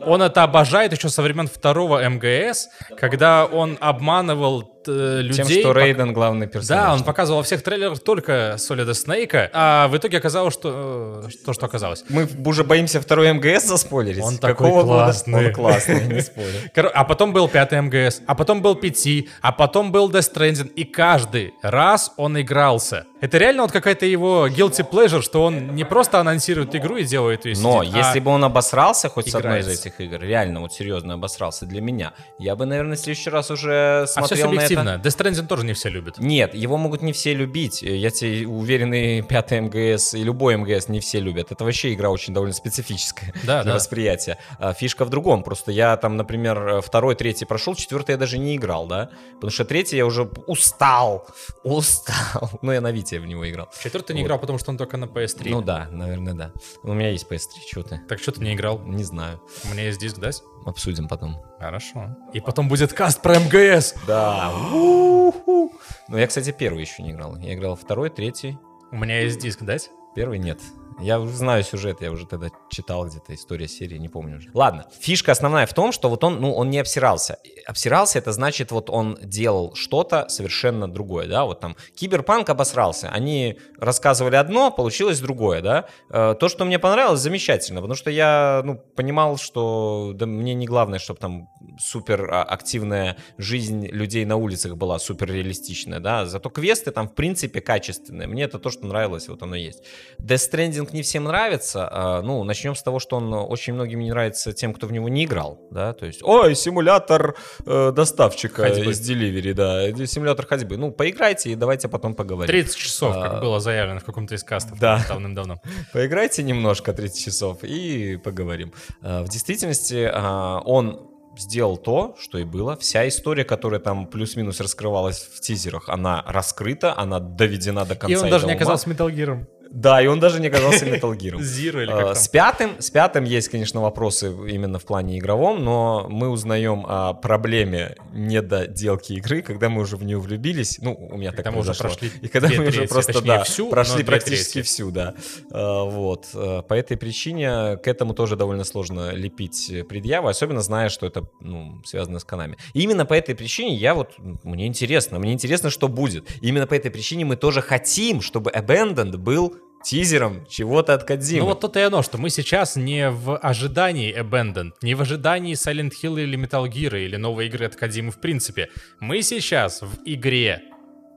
Он 0.07 0.23
это 0.23 0.43
обожает 0.43 0.93
еще 0.93 1.09
со 1.09 1.23
времен 1.23 1.49
второго 1.49 2.09
МГС, 2.09 2.69
когда 2.97 3.45
он 3.47 3.77
обманывал 3.81 4.62
людей. 4.88 5.45
Тем, 5.45 5.49
что 5.49 5.73
Рейден 5.73 6.12
главный 6.12 6.47
персонаж. 6.47 6.85
Да, 6.85 6.95
он 6.95 7.05
показывал 7.05 7.38
во 7.38 7.45
всех 7.45 7.62
трейлерах 7.62 8.01
только 8.01 8.57
Solid 8.59 8.90
Snake, 8.90 9.51
а 9.53 9.88
в 9.88 9.97
итоге 9.97 10.18
оказалось, 10.18 10.55
что 10.55 11.23
э, 11.27 11.45
то, 11.45 11.53
что 11.53 11.66
оказалось. 11.66 12.05
Мы 12.09 12.29
уже 12.45 12.64
боимся 12.64 13.01
второй 13.01 13.33
МГС 13.33 13.64
заспойлерить. 13.64 14.23
Он 14.23 14.38
такой 14.38 14.71
классный. 14.71 15.33
Года? 15.33 15.47
Он 15.49 15.55
классный, 15.55 16.07
не 16.09 16.21
спорю. 16.21 16.49
А 16.95 17.05
потом 17.05 17.33
был 17.33 17.49
пятый 17.49 17.81
МГС, 17.81 18.23
а 18.27 18.35
потом 18.35 18.61
был 18.61 18.75
PT, 18.75 19.29
а 19.40 19.53
потом 19.53 19.92
был 19.92 20.11
Death 20.11 20.33
Stranding, 20.35 20.68
и 20.75 20.85
каждый 20.85 21.55
раз 21.62 22.12
он 22.16 22.40
игрался. 22.40 23.07
Это 23.21 23.38
реально 23.38 23.62
вот 23.62 23.73
какая-то 23.73 24.05
его 24.05 24.49
guilty 24.49 24.85
pleasure, 24.88 25.23
что 25.23 25.45
он 25.45 25.77
не 25.77 25.85
просто 25.85 26.18
анонсирует 26.18 26.75
игру 26.75 26.97
и 26.97 27.05
делает 27.05 27.45
ее 27.45 27.57
Но 27.61 27.85
сидит, 27.85 27.97
если 27.97 28.18
а 28.18 28.23
бы 28.23 28.31
он 28.33 28.45
обосрался 28.45 29.09
хоть 29.09 29.31
с 29.31 29.35
одной 29.35 29.61
из 29.61 29.68
этих 29.68 30.01
игр, 30.01 30.21
реально 30.21 30.61
вот 30.61 30.73
серьезно 30.73 31.14
обосрался 31.14 31.64
для 31.64 31.81
меня, 31.81 32.14
я 32.38 32.57
бы, 32.57 32.66
наверное, 32.66 32.97
в 32.97 33.01
следующий 33.01 33.31
раз 33.31 33.51
уже 33.51 34.03
а 34.03 34.07
смотрел 34.07 34.51
на 34.77 34.95
это. 34.97 35.09
Death 35.09 35.19
Stranding 35.19 35.47
тоже 35.47 35.65
не 35.65 35.73
все 35.73 35.89
любят. 35.89 36.19
Нет, 36.19 36.55
его 36.55 36.77
могут 36.77 37.03
не 37.03 37.13
все 37.13 37.35
любить. 37.35 37.83
Я 37.83 38.11
тебе 38.11 38.47
уверен, 38.47 38.93
и 38.95 39.23
пятый 39.29 39.61
МГС, 39.61 40.15
и 40.15 40.23
любой 40.23 40.57
МГС 40.57 40.89
не 40.89 41.01
все 41.01 41.21
любят. 41.21 41.53
Это 41.53 41.65
вообще 41.65 41.93
игра 41.95 42.11
очень 42.11 42.33
довольно 42.35 42.55
специфическая 42.55 43.33
Да, 43.45 43.63
для 43.63 43.73
да. 43.73 43.75
восприятия. 43.75 44.39
А 44.59 44.73
Фишка 44.75 45.05
в 45.05 45.11
другом. 45.11 45.43
Просто 45.43 45.73
я 45.73 45.97
там, 45.97 46.17
например, 46.17 46.81
второй, 46.83 47.15
третий 47.15 47.45
прошел, 47.45 47.75
четвертый 47.75 48.13
я 48.13 48.17
даже 48.19 48.39
не 48.39 48.57
играл, 48.57 48.87
да? 48.87 49.11
Потому 49.35 49.51
что 49.51 49.65
третий 49.65 49.97
я 49.97 50.07
уже 50.07 50.25
устал. 50.47 51.27
Устал. 51.65 52.51
Ну, 52.63 52.73
я 52.73 52.81
на 52.81 52.91
Вите 52.93 53.21
в 53.21 53.27
него 53.27 53.49
играл. 53.49 53.69
Четвертый 53.83 54.15
не 54.15 54.23
Вот. 54.23 54.27
играл, 54.27 54.39
потому 54.39 54.59
что 54.59 54.71
он 54.71 54.79
только 54.79 54.97
на 54.97 55.05
PS3. 55.07 55.51
Ну 55.51 55.63
да, 55.63 55.89
наверное, 55.91 56.35
да. 56.35 56.53
У 56.83 56.93
меня 56.93 57.11
есть 57.11 57.27
PS3, 57.31 57.39
что 57.71 57.83
ты? 57.83 58.01
Так 58.09 58.19
что 58.21 58.33
ты 58.33 58.41
не 58.43 58.55
играл? 58.55 58.79
Не 58.81 59.05
знаю. 59.05 59.41
У 59.65 59.69
меня 59.73 59.85
есть 59.85 60.01
диск, 60.01 60.19
дать? 60.19 60.43
Обсудим 60.65 61.09
потом. 61.09 61.37
Хорошо. 61.62 62.16
И 62.33 62.40
потом 62.40 62.68
будет 62.68 62.92
каст 62.92 63.22
про 63.22 63.38
МГС. 63.38 63.94
Да. 64.05 64.51
Ну, 64.53 65.70
я, 66.09 66.27
кстати, 66.27 66.51
первый 66.51 66.81
еще 66.81 67.05
не 67.05 67.12
играл. 67.12 67.37
Я 67.37 67.55
играл 67.55 67.77
второй, 67.77 68.11
третий. 68.11 68.59
У 68.90 68.96
меня 68.96 69.20
есть 69.20 69.38
диск, 69.38 69.62
дать? 69.62 69.90
Первый 70.16 70.40
нет. 70.40 70.59
Я 71.03 71.19
уже 71.19 71.35
знаю 71.35 71.65
сюжет, 71.65 72.01
я 72.01 72.12
уже 72.12 72.27
тогда 72.27 72.49
читал 72.71 73.07
где-то 73.07 73.35
история 73.35 73.67
серии, 73.67 73.99
не 73.99 74.09
помню 74.09 74.38
уже. 74.38 74.51
Ладно, 74.55 74.87
фишка 75.01 75.33
основная 75.33 75.67
в 75.67 75.75
том, 75.75 75.91
что 75.91 76.09
вот 76.09 76.23
он, 76.23 76.41
ну, 76.41 76.53
он 76.55 76.71
не 76.71 76.79
обсирался. 76.79 77.38
Обсирался, 77.67 78.19
это 78.19 78.33
значит, 78.33 78.71
вот 78.71 78.88
он 78.88 79.19
делал 79.23 79.75
что-то 79.75 80.29
совершенно 80.29 80.91
другое, 80.91 81.27
да, 81.27 81.45
вот 81.45 81.61
там 81.61 81.77
Киберпанк 81.97 82.49
обосрался, 82.51 83.09
они 83.09 83.59
рассказывали 83.79 84.37
одно, 84.37 84.71
получилось 84.71 85.21
другое, 85.21 85.61
да. 85.61 85.87
Э, 86.11 86.35
То, 86.38 86.49
что 86.49 86.65
мне 86.65 86.79
понравилось, 86.79 87.21
замечательно, 87.21 87.81
потому 87.81 87.97
что 87.97 88.11
я, 88.11 88.62
ну, 88.65 88.77
понимал, 88.77 89.38
что 89.38 90.12
да, 90.15 90.27
мне 90.27 90.55
не 90.55 90.67
главное, 90.67 91.01
чтобы 91.01 91.19
там 91.19 91.49
супер 91.79 92.29
активная 92.33 93.17
жизнь 93.39 93.87
людей 93.87 94.25
на 94.25 94.37
улицах 94.37 94.77
была 94.77 94.99
супер 94.99 95.29
реалистичная, 95.33 96.01
да, 96.01 96.27
зато 96.27 96.51
квесты 96.51 96.91
там, 96.91 97.09
в 97.09 97.15
принципе, 97.15 97.61
качественные. 97.61 98.29
Мне 98.29 98.45
это 98.45 98.59
то, 98.59 98.71
что 98.71 98.87
нравилось, 98.87 99.29
вот 99.29 99.43
оно 99.43 99.57
есть. 99.57 99.83
Death 100.21 100.51
Stranding 100.53 100.89
не 100.93 101.03
всем 101.03 101.25
нравится. 101.25 101.89
а, 101.91 102.23
Ну, 102.23 102.45
начнем 102.45 102.75
с 102.75 102.83
того, 102.83 102.99
что 102.99 103.17
он 103.17 103.33
очень 103.33 103.75
многим 103.75 104.01
не 104.01 104.11
нравится 104.11 104.53
тем, 104.53 104.73
кто 104.75 104.87
в 104.87 104.93
него 104.93 105.09
не 105.09 105.25
играл, 105.25 105.61
да, 105.71 105.93
то 105.93 106.07
есть, 106.07 106.23
ой, 106.23 106.55
симулятор 106.55 107.37
э, 107.67 107.93
доставщика 107.95 108.63
Ходьбы. 108.63 108.91
из 108.93 109.01
Delivery, 109.11 109.53
да, 109.55 110.07
симулятор 110.07 110.47
ходьбы. 110.47 110.77
Ну, 110.77 110.91
поиграйте 110.93 111.51
и 111.51 111.55
давайте 111.55 111.89
потом 111.89 112.15
поговорим. 112.15 112.47
30 112.49 112.77
часов, 112.77 113.15
А, 113.17 113.23
как 113.29 113.41
было 113.41 113.61
заявлено 113.61 114.01
в 114.01 114.05
каком-то 114.05 114.35
из 114.35 114.43
кастов 114.45 114.79
да. 114.79 115.05
давным-давно. 115.09 115.61
Поиграйте 115.93 116.43
немножко 116.43 116.93
30 116.93 117.25
часов 117.25 117.59
и 117.65 118.17
поговорим. 118.17 118.73
А, 119.03 119.23
В 119.23 119.29
действительности 119.29 120.11
а, 120.13 120.61
он 120.65 121.09
сделал 121.37 121.77
то, 121.77 122.14
что 122.18 122.38
и 122.38 122.45
было. 122.45 122.77
Вся 122.77 123.07
история, 123.09 123.45
которая 123.45 123.81
там 123.81 124.07
плюс-минус 124.07 124.61
раскрывалась 124.61 125.23
в 125.23 125.40
тизерах, 125.40 125.88
она 125.88 126.23
раскрыта, 126.27 126.97
она 126.97 127.21
доведена 127.21 127.85
до 127.85 127.95
конца. 127.97 128.12
И 128.12 128.16
он 128.16 128.31
даже 128.31 128.47
не 128.47 128.53
до 128.53 128.57
оказался 128.57 128.88
Gear. 128.90 129.47
Да, 129.75 130.03
и 130.03 130.07
он 130.07 130.21
даже 130.21 130.39
не 130.39 130.49
оказался 130.49 130.85
Metal 130.85 131.17
Gear. 131.17 131.39
Zero 131.39 131.83
или 131.83 131.91
А, 131.91 131.97
как 131.97 132.05
там. 132.09 132.15
С 132.15 132.29
пятым, 132.29 132.71
с 132.79 132.91
пятым 132.91 133.25
есть, 133.25 133.49
конечно, 133.49 133.81
вопросы 133.81 134.27
именно 134.29 134.79
в 134.79 134.85
плане 134.85 135.19
игровом, 135.19 135.65
но 135.65 136.07
мы 136.11 136.29
узнаем 136.29 136.85
о 136.87 137.15
проблеме 137.15 137.97
недоделки 138.13 139.15
игры, 139.15 139.41
когда 139.41 139.71
мы 139.71 139.81
уже 139.81 139.97
в 139.97 140.05
нее 140.05 140.19
влюбились. 140.19 140.79
Ну, 140.81 140.95
у 140.95 141.17
меня 141.17 141.31
Когда 141.31 141.45
так 141.45 141.53
мы 141.55 141.61
уже 141.61 141.75
произошло. 141.75 141.99
прошли 141.99 142.21
И 142.21 142.29
когда 142.29 142.49
мы 142.49 142.69
уже 142.69 142.87
просто, 142.87 143.13
точнее, 143.15 143.27
да, 143.29 143.45
всю, 143.45 143.71
прошли 143.71 144.05
практически 144.05 144.53
трети. 144.55 144.67
всю, 144.67 144.91
да. 144.91 145.15
А, 145.51 145.85
Вот. 145.85 146.27
А, 146.35 146.61
По 146.63 146.75
этой 146.75 146.99
причине 146.99 147.79
к 147.79 147.89
этому 147.89 148.13
тоже 148.13 148.37
довольно 148.37 148.65
сложно 148.65 149.13
лепить 149.13 149.73
предъявы, 149.89 150.29
особенно 150.31 150.61
зная, 150.61 150.91
что 150.91 151.07
это 151.07 151.25
ну, 151.41 151.81
связано 151.85 152.19
с 152.19 152.25
канами. 152.25 152.59
И 152.75 152.83
именно 152.83 153.07
по 153.07 153.15
этой 153.15 153.35
причине 153.35 153.75
я 153.75 153.95
вот, 153.95 154.13
мне 154.43 154.67
интересно, 154.67 155.19
мне 155.19 155.33
интересно, 155.33 155.71
что 155.71 155.89
будет. 155.89 156.31
И 156.43 156.49
именно 156.49 156.67
по 156.67 156.75
этой 156.75 156.91
причине 156.91 157.25
мы 157.25 157.37
тоже 157.37 157.63
хотим, 157.63 158.21
чтобы 158.21 158.51
Abandoned 158.51 159.17
был 159.17 159.57
тизером 159.83 160.47
чего-то 160.49 160.95
от 160.95 161.05
Кодзимы. 161.05 161.40
Ну 161.40 161.47
вот 161.47 161.61
то-то 161.61 161.81
и 161.81 161.83
оно, 161.83 162.03
что 162.03 162.18
мы 162.18 162.31
сейчас 162.31 162.77
не 162.77 163.11
в 163.11 163.37
ожидании 163.37 164.16
Abandoned, 164.16 164.73
не 164.83 164.95
в 164.95 165.01
ожидании 165.01 165.55
Silent 165.55 165.92
Hill 166.03 166.23
или 166.23 166.38
Metal 166.38 166.68
Gear 166.68 166.99
или 166.99 167.16
новой 167.16 167.47
игры 167.47 167.66
от 167.66 167.77
Кодзимы 167.77 168.11
в 168.11 168.18
принципе. 168.18 168.68
Мы 169.01 169.23
сейчас 169.23 169.83
в 169.83 169.99
игре 170.05 170.62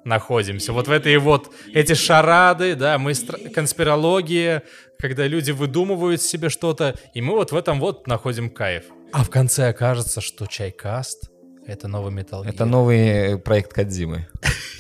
находимся. 0.03 0.71
Вот 0.71 0.87
в 0.87 0.91
этой 0.91 1.17
вот, 1.17 1.51
эти 1.73 1.93
шарады, 1.93 2.75
да, 2.75 2.97
мы 2.97 3.13
стр- 3.13 3.49
конспирология, 3.49 4.63
когда 4.99 5.27
люди 5.27 5.51
выдумывают 5.51 6.21
себе 6.21 6.49
что-то, 6.49 6.95
и 7.13 7.21
мы 7.21 7.33
вот 7.33 7.51
в 7.51 7.55
этом 7.55 7.79
вот 7.79 8.07
находим 8.07 8.49
кайф. 8.49 8.85
А 9.11 9.23
в 9.23 9.29
конце 9.29 9.69
окажется, 9.69 10.21
что 10.21 10.45
Чайкаст— 10.45 11.29
это 11.65 11.87
новый 11.87 12.13
Metal 12.13 12.43
Gear. 12.43 12.49
Это 12.49 12.65
новый 12.65 13.39
проект 13.39 13.73
Кадзимы. 13.73 14.27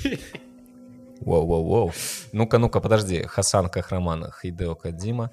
Воу-воу-воу. 1.25 1.91
Ну-ка, 2.31 2.57
ну-ка, 2.59 2.79
подожди. 2.79 3.23
Хасан 3.23 3.69
Кахраман, 3.69 4.31
Хидео 4.41 4.75
Кадзима. 4.75 5.31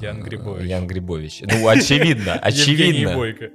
Ян 0.00 0.20
Грибович. 0.22 0.66
Ян 0.66 0.86
Грибович. 0.86 1.42
Ну, 1.42 1.68
очевидно, 1.68 2.32
очевидно. 2.42 3.14
Бойко. 3.14 3.50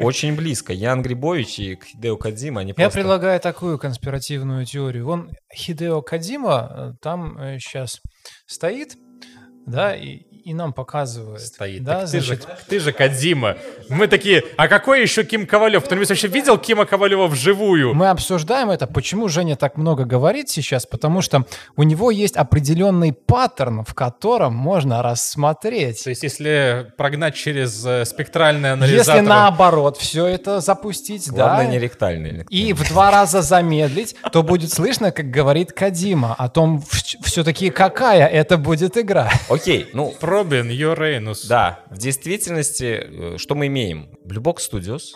Очень 0.00 0.34
близко. 0.34 0.72
Ян 0.72 1.02
Грибович 1.02 1.58
и 1.58 1.78
Хидео 1.80 2.16
Кадзима, 2.16 2.62
они 2.62 2.70
Я 2.70 2.74
просто... 2.74 2.98
предлагаю 2.98 3.38
такую 3.40 3.78
конспиративную 3.78 4.64
теорию. 4.64 5.08
Он 5.08 5.30
Хидео 5.54 6.02
Кадима 6.02 6.70
э, 6.70 6.92
там 7.00 7.38
сейчас 7.60 8.00
стоит, 8.46 8.96
да, 9.66 9.94
и, 9.94 10.22
и 10.44 10.52
нам 10.52 10.72
показывает. 10.72 11.40
Стоит. 11.40 11.82
Да, 11.84 12.00
Так 12.00 12.10
ты, 12.10 12.20
значит, 12.20 12.42
же, 12.42 12.48
ты 12.68 12.80
же 12.80 12.92
Кадима. 12.92 13.56
Мы 13.88 14.06
такие, 14.08 14.44
а 14.56 14.68
какой 14.68 15.00
еще 15.00 15.24
Ким 15.24 15.46
Ковалев? 15.46 15.84
Кто-нибудь 15.84 16.08
вообще 16.08 16.28
видел 16.28 16.58
Кима 16.58 16.84
Ковалева 16.84 17.26
вживую? 17.26 17.94
мы 17.94 18.10
обсуждаем 18.10 18.70
это. 18.70 18.86
Почему 18.86 19.28
Женя 19.28 19.56
так 19.56 19.76
много 19.76 20.04
говорит 20.04 20.50
сейчас? 20.50 20.84
Потому 20.86 21.22
что 21.22 21.46
у 21.76 21.82
него 21.82 22.10
есть 22.10 22.36
определенный 22.36 23.12
паттерн, 23.12 23.84
в 23.84 23.94
котором 23.94 24.54
можно 24.54 25.02
рассмотреть. 25.02 26.04
То 26.04 26.10
есть, 26.10 26.22
если 26.22 26.92
прогнать 26.96 27.34
через 27.34 27.84
э, 27.86 28.04
спектральный 28.04 28.72
анализатор... 28.72 29.16
Если 29.16 29.26
наоборот 29.26 29.96
все 29.96 30.26
это 30.26 30.60
запустить, 30.60 31.30
Главное, 31.30 31.64
да, 31.64 31.70
не 31.70 31.78
ректальный 31.78 32.44
и 32.50 32.72
в 32.72 32.86
два 32.88 33.10
раза 33.10 33.42
замедлить, 33.42 34.14
то 34.32 34.42
будет 34.42 34.72
слышно, 34.72 35.10
как 35.10 35.30
говорит 35.30 35.72
Кадима 35.72 36.34
о 36.34 36.48
том, 36.48 36.82
все-таки 37.22 37.70
какая 37.70 38.26
это 38.26 38.58
будет 38.58 38.96
игра. 38.98 39.30
Окей, 39.48 39.88
ну, 39.92 40.14
Пробин, 40.34 40.68
Йорейнус. 40.68 41.46
Да, 41.46 41.84
в 41.90 41.96
действительности, 41.96 43.34
э, 43.34 43.38
что 43.38 43.54
мы 43.54 43.68
имеем? 43.68 44.18
Blue 44.24 44.42
Box 44.42 44.68
Studios 44.68 45.12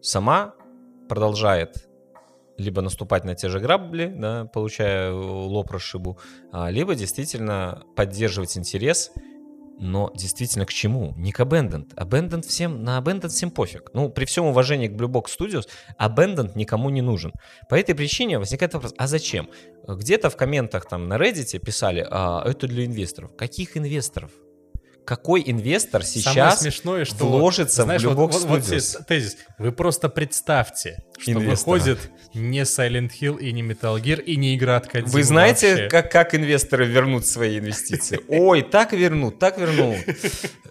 сама 0.00 0.54
продолжает 1.10 1.86
либо 2.56 2.80
наступать 2.80 3.24
на 3.24 3.34
те 3.34 3.50
же 3.50 3.60
грабли, 3.60 4.06
да, 4.06 4.46
получая 4.46 5.10
э, 5.10 5.12
лоб 5.12 5.70
расшибу, 5.70 6.18
а, 6.52 6.70
либо 6.70 6.94
действительно 6.94 7.82
поддерживать 7.96 8.56
интерес, 8.56 9.12
но 9.78 10.12
действительно 10.14 10.66
к 10.66 10.72
чему? 10.72 11.14
Не 11.16 11.32
к 11.32 11.40
Abandoned. 11.40 11.94
Abandoned 11.94 12.46
всем, 12.46 12.84
на 12.84 12.98
Abandoned 12.98 13.28
всем 13.28 13.50
пофиг. 13.50 13.90
Ну, 13.94 14.08
при 14.08 14.24
всем 14.24 14.46
уважении 14.46 14.88
к 14.88 14.92
Blue 14.92 15.08
Box 15.08 15.26
Studios, 15.38 15.68
Abandoned 16.00 16.52
никому 16.54 16.90
не 16.90 17.02
нужен. 17.02 17.32
По 17.68 17.74
этой 17.74 17.94
причине 17.94 18.38
возникает 18.38 18.74
вопрос, 18.74 18.94
а 18.96 19.06
зачем? 19.06 19.48
Где-то 19.86 20.30
в 20.30 20.36
комментах 20.36 20.86
там 20.88 21.08
на 21.08 21.16
Reddit 21.16 21.58
писали, 21.58 22.06
а, 22.10 22.42
это 22.46 22.66
для 22.66 22.86
инвесторов. 22.86 23.36
Каких 23.36 23.76
инвесторов? 23.76 24.30
Какой 25.04 25.42
инвестор 25.46 26.02
Самое 26.02 26.22
сейчас 26.24 26.60
смешное, 26.60 27.04
что 27.04 27.26
вложится 27.26 27.82
знаешь, 27.82 28.02
в 28.02 28.06
Blue 28.10 28.14
вот, 28.14 28.32
вот- 28.32 28.44
вот 28.44 29.06
тезис. 29.06 29.36
Вы 29.58 29.70
просто 29.72 30.08
представьте, 30.08 31.02
что 31.18 31.32
Инвестора. 31.32 31.74
выходит 31.74 32.10
не 32.32 32.62
Silent 32.62 33.10
Hill 33.20 33.38
и 33.38 33.52
не 33.52 33.62
Metal 33.62 34.00
Gear 34.00 34.22
и 34.22 34.36
не 34.36 34.56
игра 34.56 34.76
от 34.76 34.86
Кодзимы 34.88 35.12
Вы 35.12 35.22
знаете, 35.22 35.70
вообще. 35.70 35.88
как, 35.88 36.10
как 36.10 36.34
инвесторы 36.34 36.86
вернут 36.86 37.26
свои 37.26 37.58
инвестиции? 37.58 38.18
Ой, 38.28 38.62
так 38.62 38.92
вернут, 38.92 39.38
так 39.38 39.58
вернут. 39.58 39.98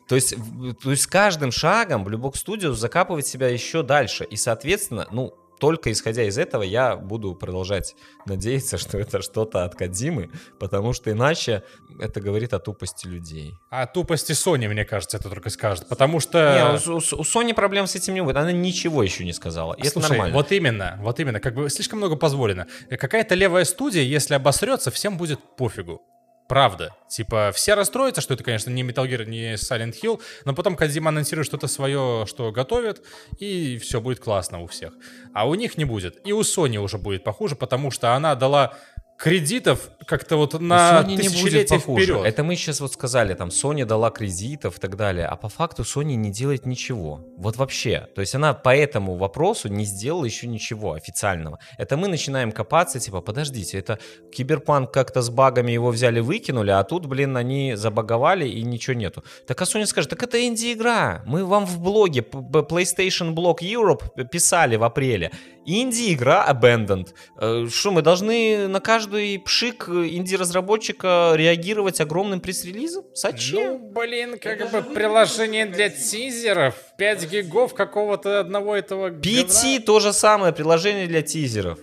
То 0.08 0.16
есть, 0.16 0.36
то 0.82 0.92
есть 0.92 1.04
с 1.04 1.08
каждым 1.08 1.52
шагом 1.52 2.08
Box 2.08 2.34
Studios 2.46 2.74
закапывает 2.74 3.28
себя 3.28 3.50
еще 3.50 3.84
дальше. 3.84 4.24
И, 4.26 4.36
соответственно, 4.36 5.08
ну, 5.12 5.34
только 5.60 5.92
исходя 5.92 6.24
из 6.24 6.38
этого 6.38 6.64
я 6.64 6.96
буду 6.96 7.36
продолжать 7.36 7.96
надеяться, 8.26 8.78
что 8.78 8.98
это 8.98 9.22
что-то 9.22 9.64
от 9.66 9.76
Кадзимы, 9.76 10.30
потому 10.60 10.94
что 10.94 11.12
иначе 11.12 11.64
это 12.00 12.22
говорит 12.22 12.54
о 12.54 12.60
тупости 12.60 13.08
людей. 13.08 13.54
А 13.70 13.86
тупости 13.86 14.32
Sony, 14.34 14.68
мне 14.68 14.86
кажется, 14.86 15.18
это 15.18 15.30
только 15.30 15.50
скажет. 15.50 15.88
Потому 15.88 16.20
что... 16.20 16.78
Не, 16.86 16.92
у, 16.92 16.96
у- 16.96 16.98
у 16.98 17.24
Sony 17.24 17.54
проблем 17.54 17.88
с 17.88 17.96
этим 17.96 18.14
не 18.14 18.22
будет. 18.22 18.38
Она 18.38 18.52
ничего 18.52 19.04
еще 19.04 19.24
не 19.26 19.34
сказала. 19.34 19.74
И 19.74 19.82
это 19.82 19.92
Слушай, 19.92 20.10
нормально. 20.10 20.36
вот 20.36 20.52
именно, 20.52 20.98
вот 21.02 21.20
именно, 21.20 21.40
как 21.40 21.56
бы 21.56 21.70
слишком 21.70 22.00
много 22.00 22.16
позволено. 22.16 22.68
Какая-то 22.90 23.36
левая 23.36 23.66
студия, 23.66 24.02
если 24.04 24.34
обосрется, 24.34 24.92
всем 24.92 25.18
будет 25.18 25.40
пофигу. 25.58 26.02
Правда. 26.48 26.96
Типа, 27.10 27.52
все 27.54 27.74
расстроятся, 27.74 28.22
что 28.22 28.34
это, 28.34 28.44
конечно, 28.44 28.70
не 28.70 28.84
Metal 28.84 29.08
Gear, 29.08 29.26
не 29.26 29.54
Silent 29.54 29.94
Hill, 30.02 30.22
но 30.46 30.54
потом 30.54 30.76
Кадзима 30.76 31.10
анонсирует 31.10 31.48
что-то 31.48 31.68
свое, 31.68 32.26
что 32.28 32.52
готовит, 32.52 33.04
и 33.40 33.78
все 33.78 34.02
будет 34.02 34.20
классно 34.20 34.62
у 34.62 34.68
всех. 34.68 34.94
А 35.34 35.48
у 35.48 35.56
них 35.56 35.78
не 35.78 35.86
будет. 35.86 36.26
И 36.28 36.34
у 36.34 36.42
Sony 36.42 36.78
уже 36.78 36.98
будет 36.98 37.24
похуже, 37.24 37.56
потому 37.56 37.92
что 37.92 38.14
она 38.14 38.36
дала 38.36 38.76
кредитов 39.18 39.90
как-то 40.06 40.38
вот 40.38 40.60
на 40.60 41.02
Sony 41.02 41.16
не 41.16 41.30
будет 41.30 41.70
похуже. 41.70 42.06
вперед. 42.06 42.26
Это 42.26 42.44
мы 42.44 42.56
сейчас 42.56 42.82
вот 42.82 42.94
сказали, 42.94 43.34
там, 43.34 43.50
Sony 43.50 43.86
дала 43.86 44.10
кредитов 44.10 44.78
и 44.78 44.82
так 44.82 44.96
далее, 44.96 45.26
а 45.26 45.36
по 45.36 45.50
факту 45.50 45.84
Sony 45.84 46.16
не 46.16 46.32
делает 46.32 46.66
ничего. 46.66 47.22
Вот 47.38 47.58
вообще. 47.58 48.08
То 48.16 48.22
есть 48.22 48.36
она 48.36 48.54
по 48.54 48.76
этому 48.76 49.16
вопросу 49.16 49.70
не 49.70 49.86
сделала 49.86 50.26
еще 50.26 50.48
ничего 50.48 50.94
официального. 50.94 51.60
Это 51.78 51.98
мы 51.98 52.08
начинаем 52.08 52.52
копаться, 52.52 53.00
типа, 53.00 53.22
подождите, 53.22 53.78
это 53.78 54.00
Киберпанк 54.32 54.92
как-то 54.92 55.22
с 55.22 55.30
багами 55.30 55.72
его 55.72 55.90
взяли, 55.90 56.20
выкинули, 56.20 56.72
а 56.72 56.84
тут, 56.84 57.06
блин, 57.06 57.38
они 57.38 57.76
забаговали 57.76 58.48
и 58.48 58.62
ничего 58.64 58.96
нету. 58.96 59.24
Так 59.48 59.62
а 59.62 59.66
Sony 59.66 59.86
скажет, 59.86 60.10
так 60.10 60.24
это 60.24 60.46
инди-игра. 60.46 61.24
Мы 61.26 61.46
вам 61.46 61.66
в 61.66 61.80
блоге 61.80 62.22
PlayStation 62.22 63.34
Blog 63.34 63.60
Europe 63.62 64.28
писали 64.28 64.76
в 64.76 64.84
апреле. 64.84 65.32
Инди-игра 65.66 66.46
Abandoned. 66.50 67.14
Э, 67.40 67.68
Что, 67.70 67.92
мы 67.92 68.02
должны 68.02 68.68
на 68.68 68.80
каждый 68.82 69.03
пшик 69.40 69.90
инди-разработчика 69.90 71.34
реагировать 71.36 72.02
огромным 72.02 72.40
пресс-релизом? 72.42 73.06
Зачем? 73.14 73.74
Ну, 73.74 73.92
блин, 73.92 74.38
как 74.40 74.72
бы 74.72 74.82
приложение 74.82 75.66
для 75.66 75.90
тизеров. 75.90 76.76
5 76.98 77.30
гигов 77.30 77.74
какого-то 77.74 78.40
одного 78.40 78.76
этого 78.76 79.10
PT 79.10 79.80
то 79.82 80.00
же 80.00 80.14
самое, 80.14 80.54
приложение 80.54 81.08
для 81.08 81.22
тизеров. 81.22 81.80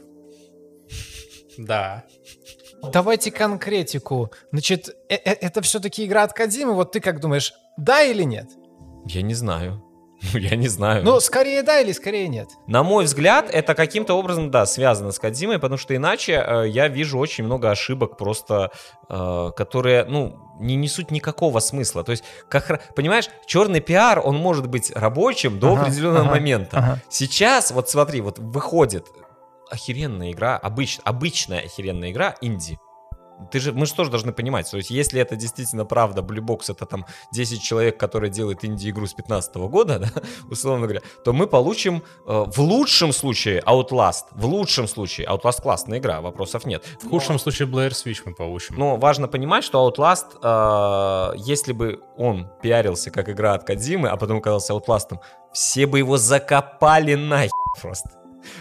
Да. 1.58 2.04
Давайте 2.92 3.30
конкретику. 3.30 4.32
Значит, 4.52 4.88
э- 5.08 5.14
э- 5.16 5.36
это 5.40 5.60
все-таки 5.60 6.04
игра 6.06 6.22
от 6.22 6.32
Кадзимы. 6.32 6.72
Вот 6.74 6.92
ты 6.92 7.00
как 7.00 7.20
думаешь, 7.20 7.52
да 7.76 8.02
или 8.02 8.22
нет? 8.22 8.48
Я 9.06 9.22
не 9.22 9.34
знаю. 9.34 9.82
Ну, 10.32 10.38
я 10.38 10.56
не 10.56 10.68
знаю. 10.68 11.04
Ну, 11.04 11.20
скорее 11.20 11.62
да 11.62 11.80
или 11.80 11.92
скорее 11.92 12.28
нет? 12.28 12.50
На 12.66 12.82
мой 12.82 13.04
взгляд, 13.04 13.50
это 13.50 13.74
каким-то 13.74 14.14
образом, 14.14 14.50
да, 14.50 14.66
связано 14.66 15.12
с 15.12 15.18
Кадзимой, 15.18 15.58
потому 15.58 15.78
что 15.78 15.94
иначе 15.94 16.44
э, 16.44 16.68
я 16.68 16.88
вижу 16.88 17.18
очень 17.18 17.44
много 17.44 17.70
ошибок 17.70 18.16
просто, 18.16 18.70
э, 19.08 19.50
которые, 19.56 20.04
ну, 20.04 20.36
не 20.58 20.76
несут 20.76 21.10
никакого 21.10 21.60
смысла. 21.60 22.04
То 22.04 22.12
есть, 22.12 22.24
как, 22.48 22.94
понимаешь, 22.94 23.30
черный 23.46 23.80
пиар, 23.80 24.20
он 24.22 24.36
может 24.36 24.66
быть 24.66 24.92
рабочим 24.94 25.58
до 25.58 25.72
Ага, 25.72 25.82
определенного 25.82 26.24
ага, 26.26 26.30
момента. 26.30 26.78
ага. 26.78 26.98
Сейчас, 27.08 27.70
вот 27.70 27.88
смотри, 27.88 28.20
вот 28.20 28.38
выходит 28.38 29.06
охеренная 29.70 30.32
игра, 30.32 30.56
обыч, 30.58 30.98
обычная 31.04 31.60
охеренная 31.60 32.10
игра 32.10 32.34
инди. 32.40 32.78
Ты 33.50 33.60
же, 33.60 33.72
мы 33.72 33.86
же 33.86 33.94
тоже 33.94 34.10
должны 34.10 34.32
понимать, 34.32 34.70
то 34.70 34.76
есть 34.76 34.90
если 34.90 35.20
это 35.20 35.36
действительно 35.36 35.84
правда, 35.84 36.22
Blue 36.22 36.40
Box 36.40 36.70
это 36.72 36.86
там 36.86 37.06
10 37.32 37.62
человек, 37.62 37.98
которые 37.98 38.30
делают 38.30 38.64
инди-игру 38.64 39.06
с 39.06 39.14
15 39.14 39.54
года, 39.56 39.98
да, 40.14 40.22
условно 40.50 40.86
говоря, 40.86 41.02
то 41.24 41.32
мы 41.32 41.46
получим 41.46 42.02
э, 42.26 42.44
в 42.46 42.58
лучшем 42.60 43.12
случае 43.12 43.60
Outlast, 43.66 44.24
в 44.32 44.46
лучшем 44.46 44.88
случае 44.88 45.26
Outlast 45.26 45.62
классная 45.62 45.98
игра, 45.98 46.20
вопросов 46.20 46.64
нет. 46.66 46.84
В 47.02 47.08
худшем 47.08 47.38
случае 47.38 47.68
Blair 47.68 47.90
Switch 47.90 48.22
мы 48.24 48.34
получим. 48.34 48.76
Но 48.76 48.96
важно 48.96 49.28
понимать, 49.28 49.64
что 49.64 49.88
Outlast, 49.88 50.38
э, 50.42 51.36
если 51.38 51.72
бы 51.72 52.00
он 52.16 52.48
пиарился 52.62 53.10
как 53.10 53.28
игра 53.28 53.54
от 53.54 53.64
Кадзимы, 53.64 54.08
а 54.08 54.16
потом 54.16 54.38
оказался 54.38 54.72
Outlast, 54.74 55.18
все 55.52 55.86
бы 55.86 55.98
его 55.98 56.16
закопали 56.16 57.14
нахер 57.14 57.50
просто. 57.80 58.19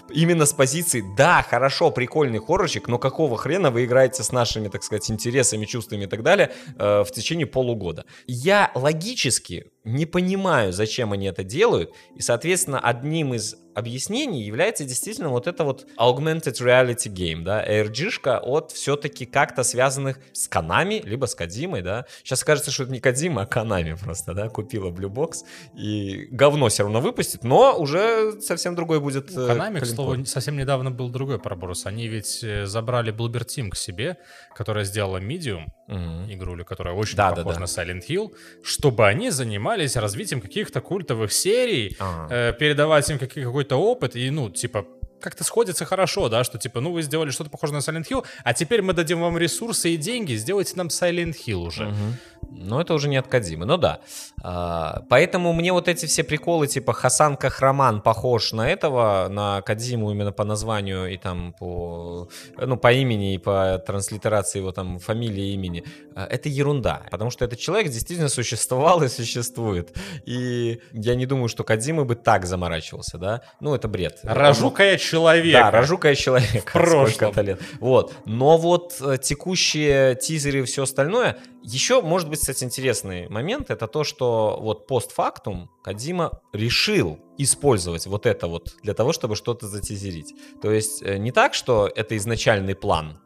Именно 0.09 0.45
с 0.45 0.53
позиции, 0.53 1.03
да, 1.17 1.41
хорошо, 1.41 1.91
прикольный 1.91 2.39
хоррорчик, 2.39 2.87
но 2.87 2.97
какого 2.97 3.37
хрена 3.37 3.71
вы 3.71 3.85
играете 3.85 4.23
с 4.23 4.31
нашими, 4.31 4.67
так 4.67 4.83
сказать, 4.83 5.09
интересами, 5.11 5.65
чувствами 5.65 6.03
и 6.03 6.07
так 6.07 6.23
далее 6.23 6.51
э, 6.77 7.03
в 7.03 7.11
течение 7.11 7.45
полугода. 7.45 8.05
Я 8.27 8.71
логически 8.75 9.67
не 9.89 10.05
понимаю, 10.05 10.71
зачем 10.73 11.11
они 11.13 11.27
это 11.27 11.43
делают, 11.43 11.91
и, 12.15 12.21
соответственно, 12.21 12.79
одним 12.79 13.33
из 13.33 13.55
объяснений 13.75 14.43
является 14.43 14.83
действительно 14.83 15.29
вот 15.29 15.47
это 15.47 15.63
вот 15.63 15.87
augmented 15.97 16.61
reality 16.61 17.07
game, 17.07 17.43
да, 17.43 17.65
ARG-шка 17.65 18.39
от 18.39 18.71
все-таки 18.71 19.25
как-то 19.25 19.63
связанных 19.63 20.19
с 20.33 20.47
Канами, 20.49 21.01
либо 21.05 21.25
с 21.27 21.35
Кадимой, 21.35 21.81
да. 21.81 22.05
Сейчас 22.23 22.43
кажется, 22.43 22.71
что 22.71 22.83
это 22.83 22.91
не 22.91 22.99
Кадима, 22.99 23.43
а 23.43 23.45
Канами 23.45 23.93
просто, 23.93 24.33
да, 24.33 24.49
купила 24.49 24.89
Blue 24.89 25.09
Box 25.09 25.45
и 25.77 26.27
говно 26.31 26.67
все 26.67 26.83
равно 26.83 26.99
выпустит, 26.99 27.43
но 27.43 27.77
уже 27.77 28.41
совсем 28.41 28.75
другой 28.75 28.99
будет 28.99 29.31
У 29.31 29.39
э, 29.39 29.47
Konami, 29.55 29.79
к 29.79 29.85
слову, 29.85 30.25
совсем 30.25 30.57
недавно 30.57 30.91
был 30.91 31.09
другой 31.09 31.39
проброс. 31.39 31.85
Они 31.85 32.07
ведь 32.07 32.43
э, 32.43 32.65
забрали 32.65 33.13
Bloober 33.13 33.45
Team 33.45 33.69
к 33.69 33.77
себе, 33.77 34.17
которая 34.53 34.83
сделала 34.83 35.17
Medium, 35.21 35.67
Мгм. 35.87 36.31
игрулю, 36.31 36.65
которая 36.65 36.93
очень 36.93 37.15
Да, 37.15 37.31
да, 37.31 37.37
похожа 37.37 37.55
да. 37.55 37.61
на 37.61 37.65
Silent 37.65 38.03
Hill, 38.07 38.31
чтобы 38.61 39.07
они 39.07 39.31
занимались 39.31 39.78
развитием 39.95 40.41
каких-то 40.41 40.81
культовых 40.81 41.31
серий, 41.31 41.95
Ага. 41.99 42.27
э, 42.33 42.53
передавать 42.59 43.09
им 43.09 43.19
какой- 43.19 43.43
какой-то 43.43 43.75
опыт, 43.77 44.15
и, 44.15 44.29
ну, 44.29 44.49
типа, 44.49 44.85
как-то 45.19 45.43
сходится 45.43 45.85
хорошо, 45.85 46.29
да, 46.29 46.43
что, 46.43 46.57
типа, 46.57 46.79
ну, 46.81 46.91
вы 46.91 47.01
сделали 47.01 47.31
что-то 47.31 47.49
похожее 47.49 47.77
на 47.77 47.81
Silent 47.81 48.07
Hill, 48.09 48.25
а 48.43 48.53
теперь 48.53 48.81
мы 48.81 48.93
дадим 48.93 49.21
вам 49.21 49.37
ресурсы 49.37 49.91
и 49.91 49.97
деньги, 49.97 50.33
сделайте 50.35 50.73
нам 50.75 50.87
Silent 50.87 51.35
Hill 51.45 51.67
уже. 51.67 51.85
Мгм. 51.85 52.17
Но 52.51 52.81
это 52.81 52.93
уже 52.93 53.09
не 53.09 53.17
от 53.17 53.27
Кадзимы, 53.27 53.65
ну 53.65 53.77
да. 53.77 53.99
А, 54.41 55.03
поэтому 55.09 55.53
мне 55.53 55.71
вот 55.71 55.87
эти 55.87 56.05
все 56.05 56.23
приколы, 56.23 56.67
типа 56.67 56.93
Хасан 56.93 57.37
Кахраман 57.37 58.01
похож 58.01 58.53
на 58.53 58.69
этого, 58.69 59.27
на 59.29 59.61
Кадзиму 59.61 60.11
именно 60.11 60.31
по 60.31 60.43
названию 60.43 61.13
и 61.13 61.17
там 61.17 61.53
по, 61.59 62.29
ну, 62.57 62.77
по 62.77 62.91
имени 62.91 63.35
и 63.35 63.37
по 63.37 63.81
транслитерации 63.85 64.59
его 64.59 64.71
там 64.71 64.99
фамилии 64.99 65.49
и 65.49 65.53
имени, 65.53 65.83
а, 66.15 66.25
это 66.25 66.49
ерунда. 66.49 67.03
Потому 67.11 67.29
что 67.29 67.45
этот 67.45 67.59
человек 67.59 67.91
действительно 67.91 68.29
существовал 68.29 69.03
и 69.03 69.09
существует. 69.09 69.95
И 70.25 70.79
я 70.93 71.15
не 71.15 71.25
думаю, 71.25 71.49
что 71.49 71.63
Кадзима 71.63 72.05
бы 72.05 72.15
так 72.15 72.45
заморачивался, 72.45 73.17
да. 73.17 73.41
Ну, 73.59 73.75
это 73.75 73.87
бред. 73.87 74.19
Рожу-ка 74.23 74.83
я 74.83 74.97
человека. 75.09 75.59
Да, 75.59 75.71
рожукая 75.71 76.15
человека. 76.15 76.69
В 76.69 76.73
прошлом. 76.73 77.33
Лет. 77.45 77.61
Вот. 77.79 78.13
Но 78.25 78.57
вот 78.57 78.97
э, 79.01 79.17
текущие 79.21 80.15
тизеры 80.15 80.59
и 80.59 80.63
все 80.63 80.83
остальное. 80.83 81.37
Еще, 81.63 82.01
может 82.01 82.29
быть, 82.29 82.39
кстати, 82.39 82.63
интересный 82.63 83.27
момент. 83.29 83.69
Это 83.69 83.87
то, 83.87 84.03
что 84.03 84.59
вот 84.61 84.87
постфактум 84.87 85.69
Кадима 85.83 86.41
решил 86.53 87.19
использовать 87.37 88.05
вот 88.07 88.25
это 88.25 88.47
вот 88.47 88.75
для 88.83 88.93
того, 88.93 89.13
чтобы 89.13 89.35
что-то 89.35 89.67
затизерить. 89.67 90.33
То 90.61 90.71
есть 90.71 91.01
э, 91.01 91.17
не 91.17 91.31
так, 91.31 91.53
что 91.53 91.89
это 91.93 92.15
изначальный 92.17 92.75
план, 92.75 93.19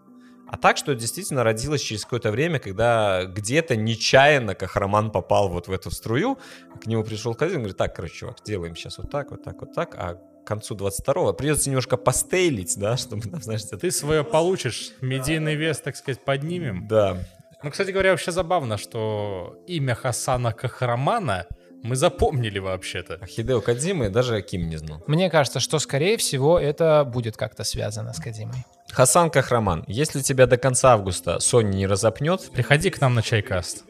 а 0.53 0.57
так, 0.57 0.77
что 0.77 0.93
действительно 0.93 1.43
родилось 1.43 1.81
через 1.81 2.03
какое-то 2.03 2.29
время, 2.29 2.59
когда 2.59 3.25
где-то 3.25 3.75
нечаянно 3.75 4.53
Кахраман 4.53 5.09
попал 5.09 5.49
вот 5.49 5.67
в 5.67 5.71
эту 5.71 5.89
струю, 5.89 6.37
к 6.79 6.85
нему 6.85 7.03
пришел 7.03 7.33
Кадим 7.33 7.55
и 7.55 7.59
говорит, 7.59 7.77
так, 7.77 7.95
короче, 7.95 8.13
чувак, 8.17 8.37
делаем 8.45 8.75
сейчас 8.75 8.99
вот 8.99 9.09
так, 9.09 9.31
вот 9.31 9.43
так, 9.43 9.59
вот 9.61 9.73
так, 9.73 9.95
а 9.95 10.19
к 10.43 10.47
концу 10.47 10.75
22-го 10.75 11.33
придется 11.33 11.69
немножко 11.69 11.97
постейлить, 11.97 12.77
да, 12.77 12.97
чтобы, 12.97 13.29
там, 13.29 13.41
знаешь, 13.41 13.61
это... 13.63 13.77
Ты 13.77 13.91
свое 13.91 14.23
получишь, 14.23 14.91
медийный 15.01 15.55
вес, 15.55 15.79
так 15.79 15.95
сказать, 15.95 16.23
поднимем. 16.23 16.87
Да. 16.87 17.17
Ну, 17.63 17.71
кстати 17.71 17.91
говоря, 17.91 18.11
вообще 18.11 18.31
забавно, 18.31 18.77
что 18.77 19.57
имя 19.67 19.95
Хасана 19.95 20.51
Кахрамана 20.51 21.47
мы 21.83 21.95
запомнили 21.95 22.59
вообще-то. 22.59 23.19
А 23.21 23.25
Хидео 23.25 23.59
Кадзимы 23.59 24.09
даже 24.09 24.37
Аким 24.37 24.69
не 24.69 24.77
знал. 24.77 25.03
Мне 25.05 25.29
кажется, 25.29 25.59
что, 25.59 25.79
скорее 25.79 26.17
всего, 26.17 26.57
это 26.59 27.03
будет 27.05 27.35
как-то 27.35 27.63
связано 27.63 28.13
с 28.13 28.19
Кадимой. 28.19 28.65
Хасан 28.91 29.29
Кахраман, 29.29 29.83
если 29.87 30.21
тебя 30.21 30.45
до 30.45 30.57
конца 30.57 30.93
августа 30.93 31.37
Sony 31.41 31.73
не 31.73 31.87
разопнет, 31.87 32.49
Приходи 32.51 32.89
к 32.89 33.01
нам 33.01 33.15
на 33.15 33.21
чайкаст. 33.21 33.83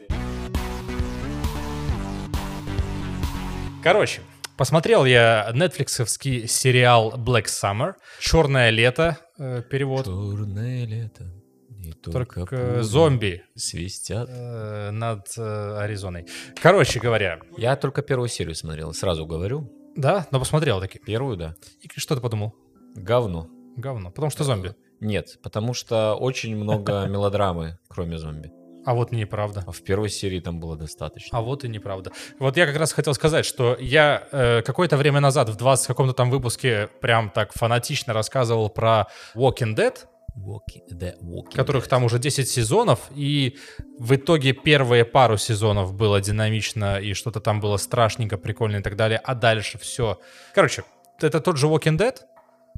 Короче, 3.82 4.22
посмотрел 4.56 5.04
я 5.04 5.50
нетфликсовский 5.54 6.46
сериал 6.48 7.14
Black 7.16 7.44
Summer. 7.46 7.94
Черное 8.20 8.70
лето, 8.70 9.18
э, 9.38 9.62
перевод. 9.68 10.04
черное 10.06 10.84
лето, 10.86 11.24
и 11.70 11.92
Только 11.92 12.46
пули 12.46 12.80
зомби 12.82 13.42
свистят. 13.56 14.28
э, 14.30 14.90
над 14.90 15.26
э, 15.36 15.76
Аризоной. 15.78 16.26
Короче 16.62 17.00
говоря, 17.00 17.40
Я 17.56 17.76
только 17.76 18.02
первую 18.02 18.28
серию 18.28 18.54
смотрел, 18.54 18.92
сразу 18.92 19.26
говорю. 19.26 19.70
да, 19.96 20.26
но 20.30 20.38
посмотрел 20.38 20.80
таки. 20.80 20.98
Первую, 20.98 21.36
да. 21.36 21.54
И 21.80 21.88
что 21.96 22.14
ты 22.14 22.20
подумал? 22.20 22.54
Говно. 22.94 23.48
Говно. 23.76 24.10
Потому 24.10 24.30
что 24.30 24.44
зомби. 24.44 24.74
Нет, 25.00 25.38
потому 25.42 25.74
что 25.74 26.14
очень 26.14 26.56
много 26.56 27.06
мелодрамы, 27.08 27.78
кроме 27.88 28.16
зомби. 28.18 28.50
А 28.84 28.94
вот 28.94 29.12
неправда. 29.12 29.64
А 29.66 29.72
в 29.72 29.82
первой 29.82 30.08
серии 30.08 30.40
там 30.40 30.60
было 30.60 30.76
достаточно. 30.76 31.38
А 31.38 31.40
вот 31.40 31.64
и 31.64 31.68
неправда. 31.68 32.12
Вот 32.38 32.56
я 32.56 32.66
как 32.66 32.76
раз 32.76 32.92
хотел 32.92 33.14
сказать, 33.14 33.46
что 33.46 33.76
я 33.80 34.28
э, 34.30 34.62
какое-то 34.62 34.96
время 34.96 35.20
назад 35.20 35.48
в 35.48 35.56
20 35.56 35.86
каком-то 35.86 36.12
там 36.12 36.30
выпуске 36.30 36.88
прям 37.00 37.30
так 37.30 37.52
фанатично 37.54 38.12
рассказывал 38.12 38.68
про 38.68 39.06
Walking 39.34 39.74
Dead, 39.74 39.94
Walking, 40.36 40.88
the 40.90 41.14
Walking 41.22 41.54
которых 41.54 41.86
Dead. 41.86 41.88
там 41.88 42.04
уже 42.04 42.18
10 42.18 42.48
сезонов, 42.48 43.00
и 43.14 43.56
в 43.98 44.16
итоге 44.16 44.52
первые 44.52 45.04
пару 45.04 45.36
сезонов 45.36 45.94
было 45.94 46.20
динамично, 46.20 46.98
и 46.98 47.14
что-то 47.14 47.40
там 47.40 47.60
было 47.60 47.76
страшненько, 47.76 48.36
прикольно 48.36 48.78
и 48.78 48.82
так 48.82 48.96
далее, 48.96 49.18
а 49.22 49.34
дальше 49.34 49.78
все. 49.78 50.18
Короче, 50.52 50.84
это 51.20 51.40
тот 51.40 51.56
же 51.56 51.68
Walking 51.68 51.96
Dead, 51.96 52.16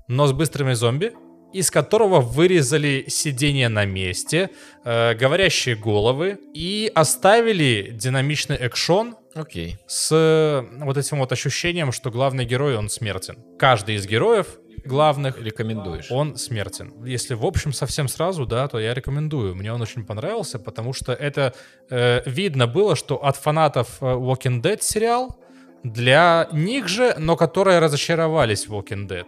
но 0.06 0.26
с 0.26 0.32
быстрыми 0.32 0.74
зомби, 0.74 1.14
из 1.58 1.70
которого 1.70 2.20
вырезали 2.20 3.04
сидение 3.08 3.68
на 3.68 3.84
месте, 3.84 4.50
э, 4.84 5.14
говорящие 5.14 5.76
головы 5.76 6.38
и 6.54 6.90
оставили 6.94 7.90
динамичный 7.92 8.56
экшон 8.56 9.16
Окей. 9.34 9.76
с 9.86 10.10
э, 10.12 10.84
вот 10.84 10.96
этим 10.96 11.18
вот 11.18 11.32
ощущением, 11.32 11.92
что 11.92 12.10
главный 12.10 12.44
герой, 12.44 12.76
он 12.76 12.88
смертен. 12.88 13.36
Каждый 13.58 13.96
из 13.96 14.06
героев 14.06 14.46
главных 14.86 15.40
Рекомендуешь? 15.40 16.10
он 16.10 16.36
смертен. 16.36 17.04
Если 17.04 17.34
в 17.34 17.44
общем 17.44 17.72
совсем 17.72 18.08
сразу, 18.08 18.46
да, 18.46 18.68
то 18.68 18.78
я 18.78 18.94
рекомендую. 18.94 19.54
Мне 19.54 19.72
он 19.72 19.82
очень 19.82 20.04
понравился, 20.04 20.58
потому 20.58 20.92
что 20.92 21.12
это 21.12 21.54
э, 21.90 22.22
видно 22.26 22.66
было, 22.66 22.96
что 22.96 23.16
от 23.16 23.36
фанатов 23.36 23.98
э, 24.00 24.04
Walking 24.04 24.62
Dead 24.62 24.78
сериал 24.80 25.38
для 25.82 26.48
них 26.52 26.88
же, 26.88 27.14
но 27.18 27.36
которые 27.36 27.78
разочаровались 27.78 28.66
в 28.66 28.74
Walking 28.74 29.06
Dead. 29.06 29.26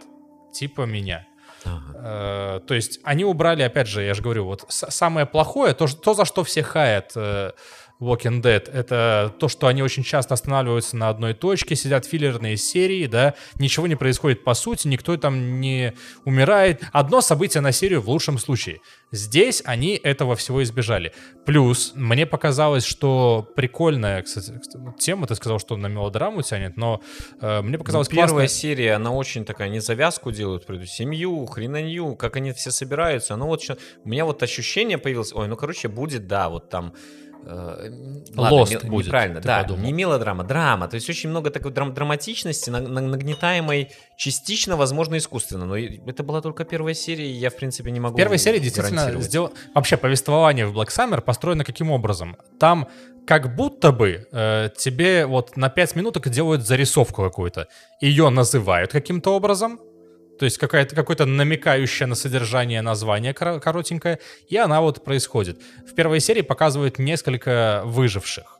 Типа 0.53 0.81
меня. 0.81 1.25
Э, 1.65 2.59
то 2.65 2.73
есть 2.73 2.99
они 3.03 3.25
убрали, 3.25 3.61
опять 3.61 3.87
же, 3.87 4.03
я 4.03 4.13
же 4.13 4.21
говорю, 4.21 4.45
вот 4.45 4.65
самое 4.69 5.25
плохое, 5.25 5.73
то 5.73 6.13
за 6.13 6.25
что 6.25 6.43
все 6.43 6.63
хаят 6.63 7.11
э, 7.15 7.51
Walking 8.01 8.41
Dead, 8.41 8.71
это 8.71 9.33
то, 9.39 9.49
что 9.49 9.67
они 9.67 9.83
очень 9.83 10.03
часто 10.03 10.33
останавливаются 10.33 10.95
на 10.95 11.09
одной 11.09 11.33
точке, 11.33 11.75
сидят 11.75 12.05
филлерные 12.05 12.55
серии, 12.55 13.07
да, 13.07 13.33
ничего 13.55 13.87
не 13.87 13.95
происходит 13.95 14.43
по 14.43 14.53
сути, 14.53 14.87
никто 14.87 15.17
там 15.17 15.59
не 15.59 15.93
умирает. 16.23 16.81
Одно 16.93 17.19
событие 17.19 17.61
на 17.61 17.71
серию 17.73 18.01
в 18.01 18.09
лучшем 18.09 18.37
случае. 18.37 18.79
Здесь 19.11 19.61
они 19.65 19.95
этого 19.95 20.35
всего 20.35 20.63
избежали. 20.63 21.11
Плюс, 21.45 21.91
мне 21.95 22.25
показалось, 22.25 22.85
что 22.85 23.47
прикольная, 23.55 24.21
кстати, 24.21 24.53
тема, 24.97 25.27
ты 25.27 25.35
сказал, 25.35 25.59
что 25.59 25.75
на 25.75 25.87
мелодраму 25.87 26.41
тянет, 26.41 26.77
но 26.77 27.01
э, 27.41 27.61
мне 27.61 27.77
показалось 27.77 28.07
Ну, 28.09 28.15
первая 28.15 28.45
классно. 28.45 28.59
серия, 28.59 28.93
она 28.93 29.11
очень 29.11 29.43
такая, 29.43 29.67
они 29.67 29.79
завязку 29.79 30.31
делают, 30.31 30.65
про 30.65 30.75
эту 30.75 30.85
семью, 30.85 31.45
хренанью, 31.47 32.15
как 32.15 32.37
они 32.37 32.53
все 32.53 32.71
собираются. 32.71 33.33
Оно 33.33 33.47
вот 33.47 33.61
у 34.03 34.09
меня 34.09 34.25
вот 34.25 34.41
ощущение 34.41 34.97
появилось, 34.97 35.33
ой, 35.33 35.47
ну, 35.47 35.57
короче, 35.57 35.89
будет, 35.89 36.27
да, 36.27 36.47
вот 36.49 36.69
там... 36.69 36.93
э, 37.45 37.91
ладно, 38.35 38.57
будет, 38.57 38.83
неправильно, 39.05 39.41
да, 39.41 39.61
подумал. 39.61 39.83
не 39.83 39.93
мелодрама, 39.93 40.43
драма. 40.43 40.87
То 40.87 40.95
есть 40.95 41.09
очень 41.09 41.29
много 41.29 41.49
такой 41.49 41.71
драм- 41.71 41.93
драматичности, 41.93 42.69
на- 42.69 42.81
на- 42.81 43.01
нагнетаемой 43.01 43.91
частично, 44.17 44.75
возможно, 44.77 45.17
искусственно. 45.17 45.65
Но 45.65 45.77
это 45.77 46.23
была 46.23 46.41
только 46.41 46.65
первая 46.65 46.93
серия, 46.93 47.29
и 47.29 47.33
я, 47.33 47.49
в 47.49 47.55
принципе, 47.55 47.91
не 47.91 47.99
могу 47.99 48.15
В 48.15 48.17
первой 48.17 48.37
серии 48.37 48.59
действительно 48.59 48.97
гарантировать. 48.97 49.27
сделал... 49.27 49.53
Вообще, 49.75 49.97
повествование 49.97 50.65
в 50.67 50.77
Black 50.77 50.87
Summer 50.89 51.21
построено 51.21 51.63
каким 51.63 51.91
образом? 51.91 52.37
Там 52.59 52.87
как 53.25 53.55
будто 53.55 53.91
бы 53.91 54.27
э, 54.31 54.69
тебе 54.77 55.25
вот 55.27 55.55
на 55.55 55.69
5 55.69 55.95
минуток 55.95 56.29
делают 56.29 56.65
зарисовку 56.65 57.21
какую-то. 57.23 57.67
Ее 58.01 58.29
называют 58.29 58.91
каким-то 58.91 59.35
образом, 59.35 59.79
то 60.39 60.45
есть 60.45 60.57
какая-то, 60.57 60.95
какое-то 60.95 61.25
намекающее 61.25 62.07
на 62.07 62.15
содержание 62.15 62.81
название 62.81 63.33
коро- 63.33 63.59
коротенькое, 63.59 64.19
и 64.47 64.57
она 64.57 64.81
вот 64.81 65.03
происходит. 65.03 65.61
В 65.85 65.93
первой 65.93 66.21
серии 66.21 66.41
показывают 66.41 66.97
несколько 66.97 67.83
выживших. 67.85 68.59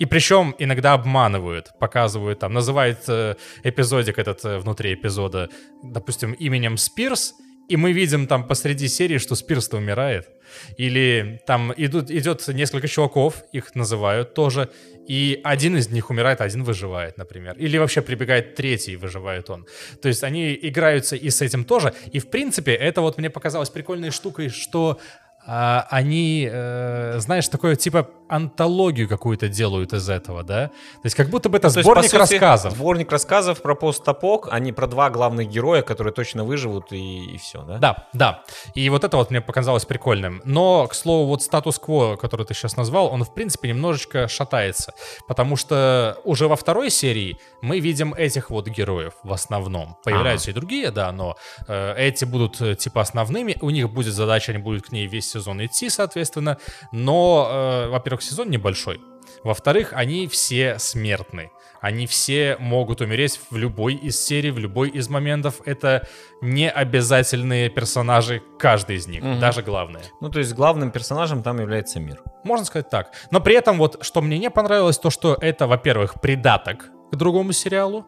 И 0.00 0.06
причем 0.06 0.54
иногда 0.58 0.94
обманывают, 0.94 1.70
показывают 1.78 2.40
там, 2.40 2.52
называют 2.52 3.00
э, 3.06 3.36
эпизодик 3.62 4.18
этот 4.18 4.44
э, 4.44 4.58
внутри 4.58 4.94
эпизода, 4.94 5.50
допустим, 5.82 6.32
именем 6.32 6.78
Спирс, 6.78 7.34
и 7.70 7.76
мы 7.76 7.92
видим 7.92 8.26
там 8.26 8.48
посреди 8.48 8.88
серии, 8.88 9.18
что 9.18 9.36
Спирс-то 9.36 9.76
умирает. 9.76 10.28
Или 10.76 11.40
там 11.46 11.72
идут, 11.76 12.10
идет 12.10 12.48
несколько 12.48 12.88
чуваков, 12.88 13.44
их 13.52 13.76
называют 13.76 14.34
тоже, 14.34 14.68
и 15.06 15.40
один 15.44 15.76
из 15.76 15.88
них 15.88 16.10
умирает, 16.10 16.40
один 16.40 16.64
выживает, 16.64 17.16
например. 17.16 17.54
Или 17.58 17.78
вообще 17.78 18.02
прибегает 18.02 18.56
третий, 18.56 18.96
выживает 18.96 19.50
он. 19.50 19.66
То 20.02 20.08
есть 20.08 20.24
они 20.24 20.58
играются 20.60 21.14
и 21.14 21.30
с 21.30 21.42
этим 21.42 21.64
тоже. 21.64 21.94
И 22.10 22.18
в 22.18 22.28
принципе 22.28 22.74
это 22.74 23.02
вот 23.02 23.18
мне 23.18 23.30
показалось 23.30 23.70
прикольной 23.70 24.10
штукой, 24.10 24.48
что 24.48 24.98
а, 25.46 25.86
они, 25.90 26.48
э, 26.50 27.20
знаешь, 27.20 27.48
такое 27.48 27.76
типа 27.76 28.10
антологию 28.30 29.08
какую-то 29.08 29.48
делают 29.48 29.92
из 29.92 30.08
этого, 30.08 30.42
да? 30.42 30.68
То 30.68 31.04
есть 31.04 31.16
как 31.16 31.28
будто 31.28 31.48
бы 31.48 31.58
это 31.58 31.70
То 31.70 31.78
есть, 31.78 31.88
по 31.88 31.92
сборник 31.92 32.10
сути, 32.10 32.16
рассказов. 32.16 32.72
Сборник 32.74 33.12
рассказов 33.12 33.62
про 33.62 33.74
постапок, 33.74 34.48
а 34.50 34.58
не 34.58 34.72
про 34.72 34.86
два 34.86 35.10
главных 35.10 35.48
героя, 35.48 35.82
которые 35.82 36.14
точно 36.14 36.44
выживут 36.44 36.92
и, 36.92 37.36
все, 37.38 37.62
да? 37.62 37.78
Да, 37.78 38.08
да. 38.12 38.44
И 38.74 38.88
вот 38.90 39.04
это 39.04 39.16
вот 39.16 39.30
мне 39.30 39.40
показалось 39.40 39.84
прикольным. 39.84 40.40
Но, 40.44 40.86
к 40.86 40.94
слову, 40.94 41.26
вот 41.26 41.42
статус-кво, 41.42 42.16
который 42.16 42.46
ты 42.46 42.54
сейчас 42.54 42.76
назвал, 42.76 43.06
он, 43.12 43.24
в 43.24 43.34
принципе, 43.34 43.68
немножечко 43.68 44.28
шатается. 44.28 44.92
Потому 45.26 45.56
что 45.56 46.18
уже 46.24 46.48
во 46.48 46.56
второй 46.56 46.90
серии 46.90 47.38
мы 47.62 47.80
видим 47.80 48.14
этих 48.14 48.50
вот 48.50 48.68
героев 48.68 49.14
в 49.22 49.32
основном. 49.32 49.96
Появляются 50.04 50.50
и 50.50 50.54
другие, 50.54 50.90
да, 50.90 51.12
но 51.12 51.36
э, 51.66 51.94
эти 51.96 52.24
будут 52.24 52.60
э, 52.60 52.74
типа 52.74 53.00
основными. 53.00 53.56
У 53.60 53.70
них 53.70 53.90
будет 53.90 54.14
задача, 54.14 54.52
они 54.52 54.62
будут 54.62 54.86
к 54.86 54.92
ней 54.92 55.06
весь 55.06 55.30
сезон 55.30 55.64
идти, 55.64 55.90
соответственно. 55.90 56.58
Но, 56.92 57.48
э, 57.50 57.88
во-первых, 57.88 58.19
сезон 58.22 58.50
небольшой. 58.50 59.00
Во-вторых, 59.44 59.92
они 59.94 60.26
все 60.26 60.78
смертны. 60.78 61.50
Они 61.80 62.06
все 62.06 62.56
могут 62.58 63.00
умереть 63.00 63.40
в 63.50 63.56
любой 63.56 63.94
из 63.94 64.20
серий, 64.22 64.50
в 64.50 64.58
любой 64.58 64.90
из 64.90 65.08
моментов. 65.08 65.62
Это 65.64 66.06
не 66.42 66.68
обязательные 66.70 67.70
персонажи, 67.70 68.42
каждый 68.58 68.96
из 68.96 69.06
них, 69.06 69.22
Мгм. 69.22 69.40
даже 69.40 69.62
главные. 69.62 70.04
Ну, 70.20 70.28
то 70.28 70.40
есть 70.40 70.52
главным 70.52 70.90
персонажем 70.90 71.42
там 71.42 71.58
является 71.58 71.98
мир. 72.00 72.20
Можно 72.44 72.66
сказать 72.66 72.90
так. 72.90 73.12
Но 73.30 73.40
при 73.40 73.54
этом 73.54 73.78
вот, 73.78 74.04
что 74.04 74.20
мне 74.20 74.38
не 74.38 74.50
понравилось, 74.50 74.98
то, 74.98 75.08
что 75.08 75.38
это, 75.40 75.66
во-первых, 75.66 76.20
придаток 76.20 76.90
к 77.10 77.16
другому 77.16 77.52
сериалу. 77.52 78.04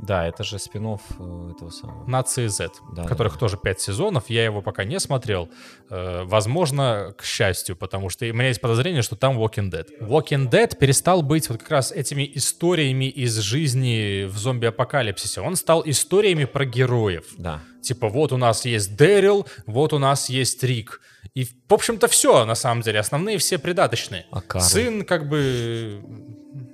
Да, 0.00 0.26
это 0.26 0.44
же 0.44 0.58
спин 0.58 0.84
этого 0.86 1.70
самого. 1.70 2.06
Нации 2.06 2.46
Z, 2.46 2.70
Да, 2.92 3.04
которых 3.04 3.34
да. 3.34 3.38
тоже 3.38 3.56
5 3.56 3.80
сезонов. 3.80 4.24
Я 4.28 4.44
его 4.44 4.62
пока 4.62 4.84
не 4.84 5.00
смотрел. 5.00 5.48
Э, 5.90 6.24
возможно, 6.24 7.14
к 7.16 7.24
счастью, 7.24 7.76
потому 7.76 8.08
что 8.10 8.24
у 8.26 8.32
меня 8.32 8.48
есть 8.48 8.60
подозрение, 8.60 9.02
что 9.02 9.16
там 9.16 9.38
Walking 9.38 9.70
Dead. 9.70 9.86
Walking 10.00 10.50
Dead 10.50 10.76
перестал 10.76 11.22
быть 11.22 11.48
вот 11.48 11.58
как 11.58 11.70
раз 11.70 11.92
этими 11.92 12.30
историями 12.34 13.06
из 13.06 13.36
жизни 13.38 14.24
в 14.24 14.36
зомби-апокалипсисе. 14.36 15.40
Он 15.40 15.56
стал 15.56 15.82
историями 15.86 16.44
про 16.44 16.64
героев. 16.64 17.24
Да. 17.38 17.60
Типа, 17.82 18.08
вот 18.08 18.32
у 18.32 18.36
нас 18.36 18.64
есть 18.64 18.96
Дэрил, 18.96 19.46
вот 19.66 19.92
у 19.92 19.98
нас 19.98 20.28
есть 20.30 20.62
Рик. 20.62 21.00
И, 21.34 21.44
в 21.44 21.74
общем-то, 21.74 22.08
все, 22.08 22.44
на 22.44 22.54
самом 22.54 22.82
деле. 22.82 22.98
Основные 23.00 23.38
все 23.38 23.58
придаточные. 23.58 24.26
А 24.30 24.40
Карл? 24.40 24.64
Сын, 24.64 25.04
как 25.04 25.28
бы... 25.28 26.02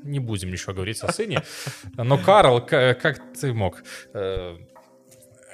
Не 0.02 0.18
будем 0.18 0.50
ничего 0.50 0.74
говорить 0.74 1.02
о 1.02 1.12
сыне. 1.12 1.42
Но 1.96 2.18
Карл, 2.18 2.60
как 2.60 3.20
ты 3.32 3.52
мог? 3.52 3.82
Э, 4.14 4.56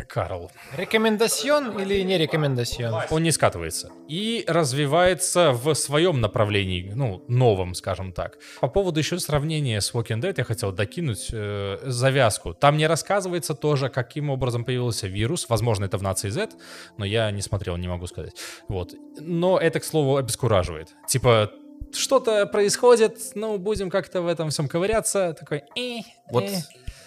Карл. 0.05 0.51
Рекомендацион 0.77 1.79
или 1.81 2.03
не 2.03 2.19
рекомендацион? 2.19 3.03
Он 3.11 3.23
не 3.23 3.33
скатывается. 3.33 3.91
И 4.09 4.45
развивается 4.47 5.53
в 5.53 5.75
своем 5.75 6.21
направлении, 6.21 6.93
ну, 6.95 7.25
новом, 7.29 7.75
скажем 7.75 8.13
так. 8.13 8.39
По 8.61 8.69
поводу 8.69 8.99
еще 9.01 9.19
сравнения 9.19 9.81
с 9.81 9.93
Walking 9.95 10.21
Dead 10.21 10.35
я 10.37 10.45
хотел 10.45 10.73
докинуть 10.73 11.29
э, 11.33 11.79
завязку. 11.85 12.55
Там 12.55 12.77
не 12.77 12.87
рассказывается 12.87 13.55
тоже, 13.55 13.89
каким 13.89 14.31
образом 14.31 14.65
появился 14.65 15.07
вирус. 15.07 15.49
Возможно, 15.49 15.87
это 15.87 15.99
в 15.99 16.03
нации 16.03 16.29
Z, 16.29 16.51
но 16.99 17.05
я 17.05 17.31
не 17.31 17.43
смотрел, 17.43 17.77
не 17.77 17.89
могу 17.89 18.07
сказать. 18.07 18.37
Вот. 18.69 18.95
Но 19.19 19.59
это, 19.59 19.81
к 19.81 19.85
слову, 19.85 20.17
обескураживает. 20.17 20.95
Типа, 21.09 21.51
что-то 21.93 22.47
происходит, 22.47 23.19
ну, 23.35 23.59
будем 23.59 23.91
как-то 23.91 24.23
в 24.23 24.27
этом 24.27 24.51
всем 24.51 24.69
ковыряться. 24.69 25.35
Такой, 25.39 25.65
э, 25.77 26.01
Вот 26.31 26.45
э. 26.45 26.57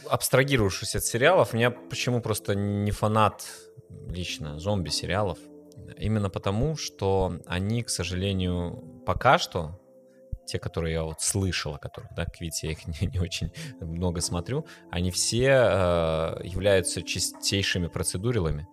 абстрагируешься 0.10 0.98
от 0.98 1.06
сериалов, 1.06 1.54
я 1.54 1.72
почему 1.72 2.22
просто 2.22 2.56
не 2.56 2.92
фанат 2.92 3.46
лично 4.08 4.60
зомби-сериалов? 4.60 5.38
Именно 5.98 6.30
потому, 6.30 6.78
что 6.78 7.40
они, 7.46 7.84
к 7.84 7.90
сожалению, 7.90 9.02
пока 9.06 9.38
что, 9.38 9.80
те, 10.46 10.60
которые 10.60 10.94
я 10.94 11.04
вот 11.04 11.22
слышал, 11.22 11.76
о 11.76 11.78
которых, 11.78 12.14
да, 12.16 12.26
к 12.26 12.42
Вите 12.42 12.68
я 12.68 12.74
их 12.74 12.88
не, 13.02 13.08
не 13.08 13.20
очень 13.20 13.52
много 13.80 14.22
смотрю, 14.22 14.66
они 14.92 15.12
все 15.12 15.48
э, 15.48 16.42
являются 16.44 17.04
чистейшими 17.04 17.88
процедурилами, 17.88 18.68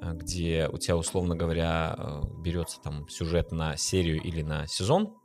э, 0.00 0.12
где 0.12 0.68
у 0.72 0.78
тебя, 0.78 0.96
условно 0.96 1.34
говоря, 1.34 1.94
э, 1.98 2.20
берется 2.38 2.80
там 2.80 3.08
сюжет 3.08 3.52
на 3.52 3.76
серию 3.76 4.22
или 4.22 4.42
на 4.42 4.66
сезон, 4.66 5.19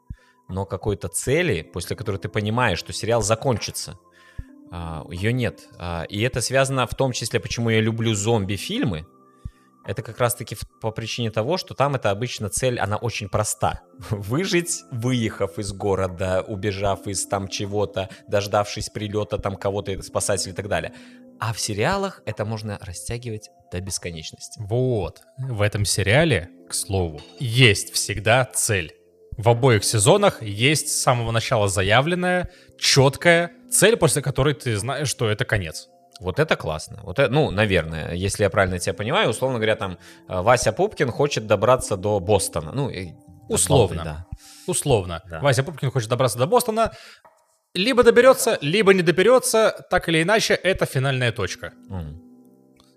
но 0.48 0.66
какой-то 0.66 1.08
цели, 1.08 1.62
после 1.62 1.96
которой 1.96 2.18
ты 2.18 2.30
понимаешь, 2.30 2.80
что 2.80 2.94
сериал 2.94 3.22
закончится, 3.22 3.98
а, 4.72 5.06
ее 5.10 5.34
нет. 5.34 5.68
А, 5.78 6.04
И 6.04 6.22
это 6.22 6.42
связано 6.42 6.88
в 6.88 6.96
том 6.96 7.12
числе, 7.12 7.40
почему 7.40 7.70
я 7.70 7.82
люблю 7.82 8.14
зомби-фильмы. 8.14 9.06
Это 9.86 10.02
как 10.02 10.20
раз-таки 10.20 10.58
по 10.82 10.90
причине 10.90 11.30
того, 11.30 11.58
что 11.58 11.76
там 11.76 11.94
это 11.94 12.10
обычно 12.10 12.50
цель, 12.50 12.80
она 12.80 12.98
очень 12.98 13.30
проста. 13.30 13.82
Выжить, 14.10 14.82
выехав 14.92 15.60
из 15.60 15.72
города, 15.74 16.42
убежав 16.42 17.08
из 17.08 17.26
там 17.28 17.48
чего-то, 17.48 18.10
дождавшись 18.28 18.90
прилета 18.90 19.38
там 19.38 19.56
кого-то, 19.56 20.02
спасателя 20.02 20.54
и 20.54 20.56
так 20.56 20.68
далее. 20.68 20.94
А 21.40 21.54
в 21.54 21.60
сериалах 21.60 22.22
это 22.26 22.46
можно 22.46 22.80
растягивать 22.82 23.50
до 23.72 23.80
бесконечности. 23.82 24.60
Вот. 24.64 25.22
В 25.38 25.62
этом 25.62 25.86
сериале, 25.86 26.50
к 26.68 26.74
слову, 26.74 27.22
есть 27.40 27.94
всегда 27.94 28.46
цель. 28.46 28.96
В 29.38 29.50
обоих 29.50 29.84
сезонах 29.84 30.42
есть 30.42 30.90
с 30.90 31.02
самого 31.02 31.32
начала 31.32 31.68
заявленная, 31.68 32.50
четкая 32.80 33.52
цель, 33.70 33.98
после 33.98 34.22
которой 34.22 34.54
ты 34.54 34.78
знаешь, 34.78 35.10
что 35.10 35.30
это 35.30 35.46
конец. 35.46 35.90
Вот 36.22 36.40
это 36.40 36.56
классно. 36.56 37.02
Вот 37.04 37.20
это, 37.20 37.32
ну, 37.32 37.52
наверное, 37.52 38.14
если 38.14 38.44
я 38.44 38.50
правильно 38.50 38.80
тебя 38.80 38.94
понимаю, 38.94 39.30
условно 39.30 39.58
говоря, 39.58 39.76
там 39.76 39.98
э, 40.30 40.42
Вася 40.42 40.72
Пупкин 40.72 41.12
хочет 41.12 41.46
добраться 41.46 41.98
до 41.98 42.20
Бостона. 42.22 42.72
Ну, 42.72 42.90
Условно. 43.50 44.04
да. 44.04 44.26
Условно. 44.66 45.22
Да. 45.30 45.42
Вася 45.42 45.64
Пупкин 45.64 45.92
хочет 45.92 46.10
добраться 46.10 46.38
до 46.38 46.48
Бостона. 46.48 46.94
Либо 47.74 48.04
доберется, 48.04 48.58
либо 48.62 48.94
не 48.94 49.02
доберется. 49.02 49.86
Так 49.90 50.08
или 50.08 50.24
иначе, 50.24 50.54
это 50.54 50.86
финальная 50.86 51.34
точка. 51.34 51.74
М. 51.90 52.25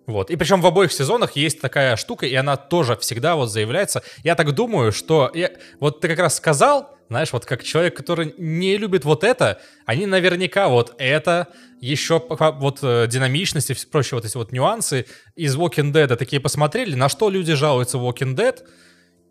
Вот. 0.09 0.31
И 0.31 0.37
причем 0.37 0.63
в 0.63 0.67
обоих 0.67 0.91
сезонах 0.91 1.37
есть 1.37 1.61
такая 1.61 1.97
штука, 1.97 2.25
и 2.27 2.35
она 2.35 2.57
тоже 2.57 2.97
всегда 2.97 3.37
вот 3.37 3.51
заявляется. 3.51 4.03
Я 4.25 4.35
так 4.35 4.53
думаю, 4.55 4.91
что... 4.91 5.31
я- 5.35 5.51
Вот 5.81 6.01
ты 6.01 6.09
как 6.09 6.19
раз 6.19 6.35
сказал, 6.37 6.97
знаешь, 7.11 7.31
вот 7.33 7.45
как 7.45 7.63
человек, 7.63 7.95
который 7.95 8.35
не 8.39 8.79
любит 8.79 9.05
вот 9.05 9.23
это, 9.23 9.61
они 9.85 10.07
наверняка 10.07 10.69
вот 10.69 10.95
это, 10.99 11.49
еще 11.81 12.23
вот 12.27 12.79
э, 12.83 13.07
динамичность 13.07 13.69
и 13.71 13.75
все 13.75 13.87
прочие 13.87 14.17
вот 14.17 14.25
эти 14.25 14.37
вот 14.39 14.51
нюансы 14.51 15.05
из 15.37 15.57
Walking 15.57 15.93
Dead 15.93 16.17
такие 16.17 16.41
посмотрели, 16.41 16.95
на 16.95 17.11
что 17.11 17.29
люди 17.29 17.53
жалуются 17.53 17.99
в 17.99 18.09
Walking 18.09 18.35
Dead, 18.35 18.57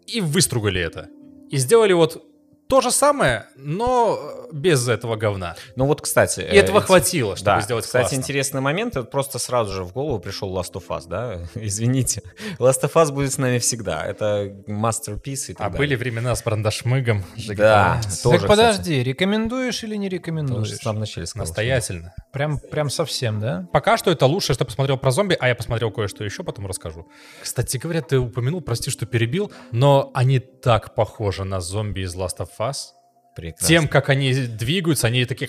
и 0.06 0.22
выстругали 0.22 0.80
это. 0.80 1.10
И 1.50 1.58
сделали 1.58 1.94
вот 1.94 2.24
то 2.68 2.82
же 2.82 2.92
самое, 2.92 3.46
но 3.56 4.20
э, 4.20 4.54
без 4.54 4.88
этого 4.88 5.16
говна. 5.16 5.56
Ну 5.76 5.86
вот, 5.86 6.02
кстати... 6.02 6.42
И 6.42 6.44
этого 6.44 6.80
э, 6.80 6.82
хватило, 6.82 7.36
чтобы 7.36 7.46
Да, 7.46 7.62
сделать 7.62 7.86
кстати, 7.86 8.04
классно. 8.04 8.16
интересный 8.18 8.62
момент, 8.62 8.96
это 8.96 9.06
просто 9.08 9.40
сразу 9.40 9.74
же 9.74 9.84
в 9.84 9.94
голову 9.94 10.20
пришел 10.20 10.56
Last 10.58 10.74
of 10.74 10.88
Us, 10.90 11.08
да? 11.08 11.40
Извините. 11.56 12.22
Last 12.60 12.82
of 12.84 12.94
Us 12.94 13.12
будет 13.12 13.32
с 13.32 13.38
нами 13.38 13.60
всегда. 13.60 14.06
Это 14.06 14.54
masterpiece 14.68 15.52
и 15.52 15.54
так 15.54 15.62
А 15.68 15.70
далее. 15.70 15.78
были 15.78 15.96
времена 15.96 16.36
с 16.36 16.44
брандашмыгом. 16.44 17.24
Да, 17.56 18.02
тоже, 18.24 18.40
так 18.40 18.48
подожди, 18.48 19.04
рекомендуешь 19.04 19.84
или 19.84 19.96
не 19.96 20.08
кстати. 20.08 20.10
Тоже 20.10 20.16
рекомендуешь? 20.18 20.72
в 20.80 20.84
самом 20.84 21.00
начале 21.02 21.26
сказал, 21.26 21.48
Настоятельно. 21.48 22.14
Прям, 22.34 22.60
прям 22.60 22.90
совсем, 22.90 23.40
да? 23.40 23.68
Пока 23.72 23.98
что 23.98 24.12
это 24.12 24.26
лучшее, 24.26 24.54
что 24.56 24.66
посмотрел 24.66 24.98
про 24.98 25.12
зомби, 25.12 25.38
а 25.40 25.48
я 25.48 25.56
посмотрел 25.56 25.92
кое-что 25.92 26.24
еще, 26.24 26.44
потом 26.44 26.68
расскажу. 26.68 27.08
Кстати 27.42 27.78
говоря, 27.78 28.02
ты 28.02 28.20
упомянул, 28.20 28.62
прости, 28.62 28.92
что 28.92 29.06
перебил, 29.06 29.52
но 29.72 30.12
они 30.14 30.40
так 30.40 30.96
похожи 30.96 31.44
на 31.44 31.62
зомби 31.62 32.02
из 32.02 32.16
Last 32.16 32.38
of 32.40 32.50
Us. 32.60 32.98
Прекрасно. 33.38 33.68
Тем, 33.68 33.88
как 33.88 34.10
они 34.10 34.34
двигаются, 34.34 35.06
они 35.06 35.24
такие 35.26 35.48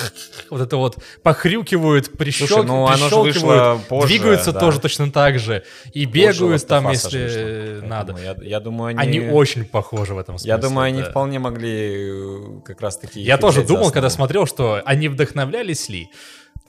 вот 0.50 0.62
это 0.62 0.78
вот 0.78 0.96
похрюкивают, 1.22 2.16
прищел... 2.16 2.64
ну, 2.64 2.86
же 2.86 3.02
вышло 3.02 3.24
прищелкивают, 3.24 3.88
позже, 3.88 4.08
двигаются 4.08 4.52
да. 4.52 4.60
тоже 4.60 4.80
точно 4.80 5.12
так 5.12 5.38
же. 5.38 5.62
И 5.92 6.06
бегают 6.06 6.66
там, 6.66 6.90
если 6.90 7.24
вышло. 7.24 7.38
Поэтому 7.38 7.88
надо. 7.88 8.16
Я, 8.22 8.36
я 8.40 8.58
думаю, 8.58 8.96
Они 8.98 9.18
они... 9.18 9.28
очень 9.28 9.66
похожи 9.66 10.14
в 10.14 10.18
этом 10.18 10.38
смысле. 10.38 10.48
Я 10.48 10.56
думаю, 10.56 10.86
они 10.86 11.02
да. 11.02 11.10
вполне 11.10 11.38
могли 11.38 12.08
э, 12.08 12.60
как 12.64 12.80
раз-таки... 12.80 13.20
Я 13.20 13.34
их 13.34 13.40
тоже 13.40 13.64
думал, 13.64 13.90
когда 13.90 14.08
смотрел, 14.08 14.46
что 14.46 14.80
они 14.86 15.08
вдохновлялись 15.08 15.90
ли. 15.90 16.08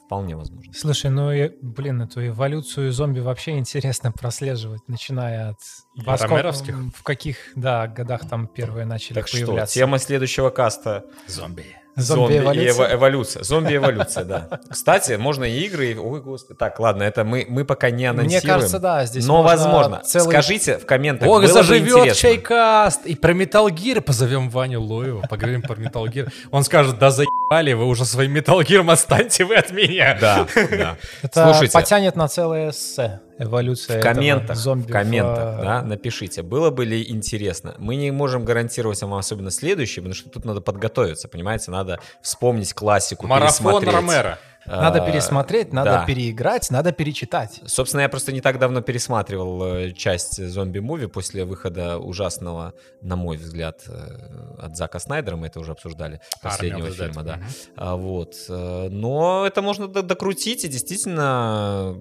Вполне 0.07 0.37
возможно. 0.37 0.71
Слушай, 0.73 1.11
ну, 1.11 1.33
и, 1.33 1.51
блин, 1.61 2.01
эту 2.01 2.25
эволюцию 2.25 2.93
зомби 2.93 3.19
вообще 3.19 3.57
интересно 3.57 4.11
прослеживать, 4.17 4.87
начиная 4.87 5.49
от... 5.49 5.59
Ромеровских? 5.97 6.75
В 6.95 7.03
каких, 7.03 7.37
да, 7.55 7.87
годах 7.87 8.27
там 8.29 8.47
первые 8.47 8.85
начали 8.85 9.15
Так 9.15 9.27
что, 9.27 9.37
появляться. 9.37 9.75
тема 9.75 9.99
следующего 9.99 10.49
каста 10.49 11.03
Зомби. 11.27 11.75
Зомби-эволюция? 11.97 12.63
и 12.63 12.69
эво- 12.77 12.93
эволюция. 12.95 13.43
Зомби-эволюция, 13.43 14.23
да. 14.23 14.47
Кстати, 14.69 15.13
можно 15.13 15.43
и 15.43 15.59
игры... 15.65 15.87
и- 15.91 15.95
Ой, 15.97 16.21
господи. 16.21 16.57
Так, 16.57 16.79
ладно, 16.79 17.03
это 17.03 17.23
мы, 17.23 17.45
мы 17.49 17.65
пока 17.65 17.89
не 17.89 18.05
анонсируем. 18.05 18.43
Мне 18.43 18.53
кажется, 18.53 18.79
да, 18.79 19.05
здесь 19.05 19.25
Но 19.25 19.41
можно 19.43 19.49
возможно. 19.57 20.01
целый- 20.05 20.29
Скажите 20.29 20.77
в 20.77 20.85
комментах, 20.85 21.27
Ох, 21.27 21.45
заживет 21.47 22.15
чайкаст! 22.15 23.05
И 23.05 23.15
про 23.15 23.33
Metal 23.33 23.67
Gear 23.69 24.01
позовем 24.01 24.49
Ваню 24.49 24.81
Лоева, 24.81 25.21
поговорим 25.27 25.61
про 25.61 25.75
Metal 25.75 26.03
Gear. 26.05 26.29
Он 26.51 26.63
скажет, 26.63 26.99
да 26.99 27.09
заебали, 27.11 27.73
вы 27.73 27.85
уже 27.85 28.05
своим 28.05 28.35
Metal 28.37 28.59
Gear 28.59 28.89
отстаньте 28.91 29.43
вы 29.45 29.55
от 29.55 29.71
меня. 29.71 30.17
Да, 30.19 30.47
да. 30.55 30.97
Это 31.23 31.43
Слушайте, 31.51 31.73
потянет 31.73 32.15
на 32.15 32.27
целое 32.27 32.69
эссе. 32.71 33.21
Эволюция 33.39 33.99
в 33.99 34.03
комментах, 34.03 34.57
зомби 34.57 34.89
в 34.89 34.91
комментах, 34.91 35.59
в, 35.59 35.61
да, 35.61 35.81
напишите, 35.83 36.41
было 36.41 36.69
бы 36.69 36.85
ли 36.85 37.07
интересно. 37.09 37.75
Мы 37.77 37.95
не 37.95 38.11
можем 38.11 38.45
гарантировать 38.45 39.01
вам 39.01 39.13
особенно 39.13 39.51
следующий, 39.51 40.01
потому 40.01 40.15
что 40.15 40.29
тут 40.29 40.45
надо 40.45 40.61
подготовиться, 40.61 41.27
понимаете, 41.27 41.71
надо 41.71 41.99
вспомнить 42.21 42.73
классику, 42.73 43.27
Марафон. 43.27 43.83
Ромеро. 43.83 44.39
Надо 44.65 45.01
А, 45.01 45.09
пересмотреть, 45.09 45.71
надо 45.71 45.91
да. 45.91 46.05
переиграть, 46.05 46.69
надо 46.71 46.91
перечитать. 46.91 47.61
Собственно, 47.65 48.01
я 48.01 48.09
просто 48.09 48.33
не 48.33 48.41
так 48.41 48.59
давно 48.59 48.81
пересматривал 48.81 49.63
э, 49.63 49.91
часть 49.93 50.43
зомби-муви 50.43 51.07
после 51.07 51.45
выхода 51.45 51.97
ужасного, 51.97 52.73
на 53.01 53.15
мой 53.15 53.37
взгляд, 53.37 53.83
э, 53.87 54.57
от 54.59 54.75
Зака 54.75 54.99
Снайдера, 54.99 55.37
мы 55.37 55.47
это 55.47 55.61
уже 55.61 55.71
обсуждали, 55.71 56.19
последнего 56.41 56.87
Армия 56.89 56.97
фильма, 56.97 57.23
да. 57.23 57.39
А, 57.77 57.95
вот. 57.95 58.35
э, 58.49 58.89
Но 58.91 59.45
это 59.47 59.61
можно 59.61 59.87
докрутить, 59.87 60.65
и 60.65 60.67
действительно 60.67 61.95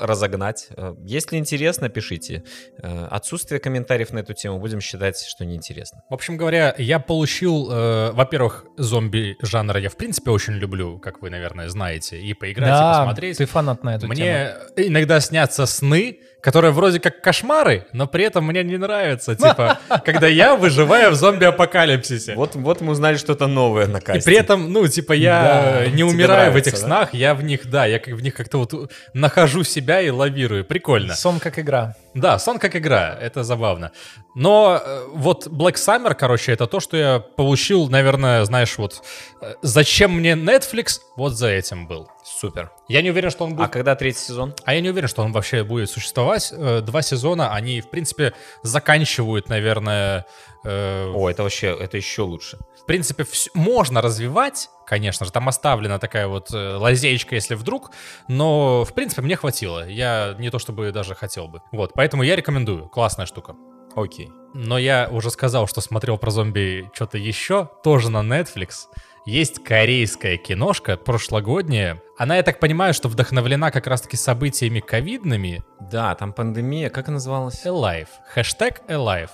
разогнать. 0.00 0.68
Э, 0.76 0.94
Если 1.04 1.36
интересно, 1.36 1.88
пишите. 1.88 2.42
Э, 2.82 3.06
Отсутствие 3.10 3.60
комментариев 3.60 4.12
на 4.12 4.20
эту 4.20 4.34
тему 4.34 4.58
будем 4.58 4.80
считать, 4.80 5.18
что 5.26 5.44
неинтересно. 5.44 6.02
В 6.10 6.14
общем 6.14 6.36
говоря, 6.36 6.74
я 6.78 6.98
получил, 6.98 7.68
э, 7.70 8.10
во-первых, 8.12 8.64
зомби 8.76 9.36
жанра 9.42 9.80
я 9.80 9.88
в 9.90 9.96
принципе 9.96 10.30
очень 10.30 10.54
люблю, 10.54 10.98
как 10.98 11.22
вы, 11.22 11.30
наверное, 11.30 11.68
знаете, 11.68 12.20
и 12.20 12.34
поиграть, 12.34 12.68
и 12.68 12.72
Да, 12.72 12.98
посмотреть. 13.00 13.38
ты 13.38 13.46
фанат 13.46 13.82
на 13.84 13.94
эту 13.96 14.02
тему. 14.02 14.12
Мне 14.14 14.54
иногда 14.76 15.20
снятся 15.20 15.66
сны, 15.66 16.18
которые 16.40 16.70
вроде 16.70 17.00
как 17.00 17.20
кошмары, 17.20 17.86
но 17.92 18.06
при 18.06 18.24
этом 18.24 18.44
мне 18.46 18.62
не 18.62 18.76
нравятся. 18.76 19.34
Типа, 19.36 19.78
когда 20.04 20.28
я 20.28 20.54
выживаю 20.54 21.10
в 21.10 21.14
зомби-апокалипсисе. 21.16 22.34
Вот, 22.36 22.54
вот 22.54 22.80
мы 22.80 22.92
узнали 22.92 23.16
что-то 23.16 23.46
новое 23.48 23.86
на 23.86 23.98
И 23.98 24.00
касте. 24.00 24.24
при 24.24 24.36
этом, 24.36 24.72
ну, 24.72 24.86
типа, 24.86 25.12
я 25.14 25.82
Да, 25.84 25.86
не 25.90 26.04
умираю 26.04 26.52
в 26.52 26.56
этих 26.56 26.72
да? 26.72 26.78
снах, 26.78 27.14
я 27.14 27.34
в 27.34 27.42
них, 27.42 27.68
да, 27.68 27.86
я 27.86 27.98
как- 27.98 28.14
в 28.14 28.22
них 28.22 28.34
как-то 28.34 28.58
вот 28.58 28.92
нахожу 29.14 29.64
себя 29.64 29.87
и 29.88 30.10
лавирую. 30.10 30.64
Прикольно. 30.64 31.14
Сон 31.14 31.40
как 31.40 31.58
игра. 31.58 31.94
Да, 32.14 32.38
сон 32.38 32.58
как 32.58 32.76
игра, 32.76 33.16
это 33.20 33.44
забавно. 33.44 33.92
Но 34.34 34.80
э, 34.82 35.04
вот 35.14 35.46
Black 35.46 35.74
Summer, 35.74 36.14
короче, 36.14 36.52
это 36.52 36.66
то, 36.66 36.80
что 36.80 36.96
я 36.96 37.18
получил, 37.18 37.88
наверное, 37.88 38.44
знаешь, 38.44 38.76
вот 38.78 39.02
э, 39.40 39.54
зачем 39.62 40.12
мне 40.12 40.32
Netflix, 40.32 41.00
вот 41.16 41.32
за 41.32 41.48
этим 41.48 41.86
был. 41.86 42.08
Супер. 42.30 42.70
Я 42.88 43.02
не 43.02 43.10
уверен, 43.10 43.30
что 43.30 43.44
он 43.44 43.52
А 43.52 43.54
будет... 43.56 43.70
когда 43.70 43.94
третий 43.96 44.20
сезон? 44.20 44.54
А 44.64 44.74
я 44.74 44.80
не 44.80 44.90
уверен, 44.90 45.08
что 45.08 45.22
он 45.22 45.32
вообще 45.32 45.64
будет 45.64 45.90
существовать. 45.90 46.52
Э, 46.56 46.80
Два 46.82 47.02
сезона, 47.02 47.52
они, 47.54 47.80
в 47.80 47.90
принципе, 47.90 48.32
заканчивают, 48.62 49.48
наверное... 49.48 50.26
э, 50.64 51.10
О, 51.12 51.28
это 51.30 51.42
вообще, 51.42 51.76
это 51.78 51.96
еще 51.96 52.22
лучше. 52.22 52.58
в 52.80 52.84
принципе, 52.86 53.24
всё- 53.24 53.50
можно 53.54 54.00
развивать, 54.00 54.70
конечно 54.86 55.26
же, 55.26 55.32
там 55.32 55.48
оставлена 55.48 55.98
такая 55.98 56.26
вот 56.28 56.50
э, 56.52 56.76
лазеечка, 56.76 57.34
если 57.34 57.54
вдруг, 57.54 57.90
но, 58.28 58.84
в 58.84 58.92
принципе, 58.94 59.22
мне 59.22 59.36
хватило. 59.36 59.88
Я 59.88 60.34
не 60.38 60.50
то 60.50 60.58
чтобы 60.58 60.92
даже 60.92 61.14
хотел 61.14 61.48
бы. 61.48 61.60
Вот, 61.72 61.92
поэтому 61.94 62.22
я 62.22 62.36
рекомендую. 62.36 62.88
Классная 62.88 63.26
штука. 63.26 63.56
Окей. 63.96 64.30
Но 64.54 64.78
я 64.78 65.08
уже 65.10 65.30
сказал, 65.30 65.66
что 65.66 65.80
смотрел 65.80 66.18
про 66.18 66.30
зомби 66.30 66.88
что-то 66.94 67.18
еще, 67.18 67.68
тоже 67.82 68.10
на 68.10 68.18
Netflix. 68.22 68.86
Есть 69.28 69.62
корейская 69.62 70.38
киношка 70.38 70.96
прошлогодняя. 70.96 72.00
Она, 72.16 72.38
я 72.38 72.42
так 72.42 72.58
понимаю, 72.60 72.94
что 72.94 73.10
вдохновлена 73.10 73.70
как 73.70 73.86
раз-таки 73.86 74.16
событиями 74.16 74.80
ковидными. 74.80 75.62
Да, 75.78 76.14
там 76.14 76.32
пандемия, 76.32 76.88
как 76.88 77.08
называлась? 77.08 77.62
Alive. 77.66 78.08
Хэштег 78.32 78.80
Alive. 78.88 79.28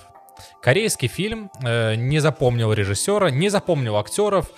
Корейский 0.61 1.07
фильм. 1.07 1.49
э, 1.65 1.95
не 1.95 2.19
запомнил 2.19 2.73
режиссера, 2.73 3.31
не 3.31 3.51
запомнил 3.51 3.97
актеров. 3.97 4.51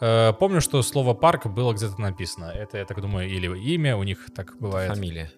Э, 0.00 0.32
помню, 0.32 0.60
что 0.60 0.80
слово 0.82 1.12
парк 1.12 1.46
было 1.46 1.72
где-то 1.72 2.00
написано. 2.00 2.52
Это, 2.54 2.78
я 2.78 2.84
так 2.84 3.00
думаю, 3.00 3.28
или 3.28 3.48
имя 3.48 3.96
у 3.96 4.04
них 4.04 4.28
так 4.32 4.56
бывает. 4.60 4.94
Фамилия. 4.94 5.32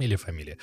Или 0.00 0.16
фамилия. 0.16 0.58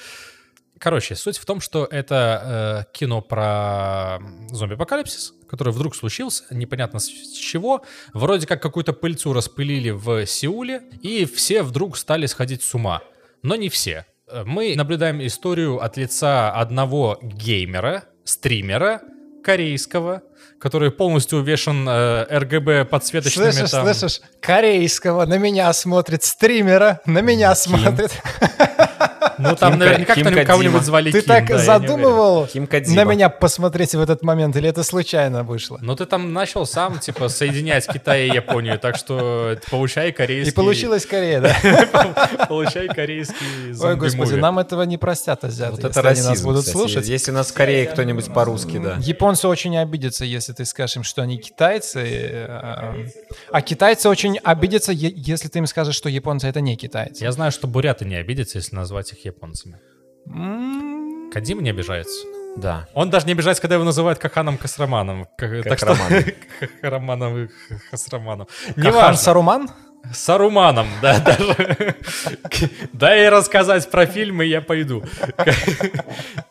Короче, 0.84 1.16
суть 1.16 1.38
в 1.38 1.46
том, 1.46 1.62
что 1.62 1.88
это 1.90 2.84
э, 2.92 2.92
кино 2.92 3.22
про 3.22 4.20
зомби-апокалипсис, 4.50 5.34
который 5.48 5.72
вдруг 5.72 5.96
случился, 5.96 6.44
непонятно 6.50 7.00
с 7.00 7.08
чего. 7.08 7.86
Вроде 8.12 8.46
как 8.46 8.62
какую-то 8.62 8.92
пыльцу 8.92 9.32
распылили 9.32 9.92
в 9.92 10.26
Сеуле, 10.26 10.82
и 11.02 11.24
все 11.24 11.64
вдруг 11.64 11.96
стали 11.96 12.26
сходить 12.26 12.64
с 12.64 12.74
ума. 12.74 13.02
Но 13.44 13.56
не 13.56 13.70
все. 13.70 14.06
Мы 14.44 14.76
наблюдаем 14.76 15.26
историю 15.26 15.82
от 15.82 15.96
лица 15.96 16.52
одного 16.52 17.18
геймера, 17.22 18.04
стримера, 18.26 19.04
корейского, 19.42 20.22
который 20.60 20.92
полностью 20.92 21.40
увешан 21.40 21.88
э, 21.88 22.28
RGB 22.30 22.84
подсветочными 22.84 23.52
Слышишь, 23.52 23.72
там... 23.72 23.86
слышишь? 23.86 24.22
Корейского 24.42 25.26
на 25.28 25.38
меня 25.38 25.72
смотрит, 25.72 26.26
стримера 26.26 27.00
на 27.06 27.22
меня 27.22 27.56
смотрит. 27.56 28.12
Ну 29.38 29.56
там 29.56 29.78
наверняка 29.80 30.46
кого-нибудь 30.46 30.84
звали 30.84 31.12
Ты 31.12 31.22
так 31.22 31.50
задумывал 31.58 32.48
на 32.54 33.04
меня 33.04 33.30
посмотреть 33.30 33.96
в 33.96 34.02
этот 34.02 34.24
момент, 34.24 34.56
или 34.56 34.70
это 34.70 34.84
случайно 34.84 35.44
вышло? 35.44 35.80
Ну, 35.82 35.96
ты 35.96 36.06
там 36.06 36.34
начал 36.34 36.66
сам, 36.66 37.00
типа, 37.00 37.30
соединять 37.30 37.88
Китай 37.88 38.28
и 38.28 38.34
Японию, 38.34 38.80
так 38.80 38.96
что 38.96 39.58
получай 39.70 40.12
корейский... 40.12 40.52
И 40.52 40.56
получилось 40.56 41.06
Корея, 41.06 41.42
да? 41.42 41.54
Получай 42.50 42.88
корейский 42.88 43.74
Ой, 43.80 43.96
господи, 43.96 44.36
нам 44.36 44.60
этого 44.60 44.84
не 44.84 44.98
простят 44.98 45.44
азиаты, 45.44 45.72
Вот 45.74 45.84
если 45.84 45.90
это 45.92 46.00
они 46.00 46.10
расизм, 46.10 46.30
нас 46.30 46.42
будут 46.42 46.60
кстати. 46.62 46.78
слушать. 46.78 47.08
Если 47.08 47.32
нас 47.32 47.52
в 47.52 47.54
Корее 47.54 47.86
кто-нибудь 47.86 48.34
по-русски, 48.34 48.78
да. 48.78 48.98
Японцы 49.00 49.48
очень 49.48 49.78
обидятся, 49.78 50.26
если 50.26 50.54
ты 50.54 50.66
скажешь 50.66 50.98
им, 50.98 51.04
что 51.04 51.22
они 51.22 51.38
китайцы. 51.38 52.00
э, 52.04 53.08
А 53.52 53.62
китайцы 53.62 54.10
очень 54.10 54.38
обидятся, 54.38 54.92
если 54.92 55.48
ты 55.48 55.60
им 55.60 55.68
скажешь, 55.68 55.96
что 55.96 56.10
японцы 56.10 56.48
это 56.48 56.62
не 56.62 56.76
китайцы. 56.76 57.24
Я 57.24 57.32
знаю, 57.32 57.52
что 57.52 57.68
буряты 57.68 58.06
не 58.06 58.16
обидятся, 58.16 58.58
если 58.58 58.76
назвать 58.76 59.12
их 59.14 59.23
японцами. 59.30 59.80
Кадим 61.32 61.62
не 61.62 61.70
обижается. 61.70 62.26
Да. 62.56 62.88
Он 62.94 63.10
даже 63.10 63.26
не 63.26 63.32
обижается, 63.32 63.62
когда 63.62 63.76
его 63.76 63.84
называют 63.84 64.20
Каханом 64.20 64.58
Касраманом. 64.58 65.28
Как, 65.38 65.64
так 65.64 65.78
что... 65.80 65.98
Кахраманом 66.82 67.38
и 67.46 67.48
Хасраманом. 67.90 68.48
Кахан. 68.76 69.16
Саруман? 69.16 69.70
Саруманом, 70.12 70.88
да, 71.02 71.20
даже. 71.26 71.96
Дай 72.92 73.30
рассказать 73.30 73.90
про 73.90 74.06
фильмы, 74.06 74.46
я 74.46 74.62
пойду. 74.62 75.04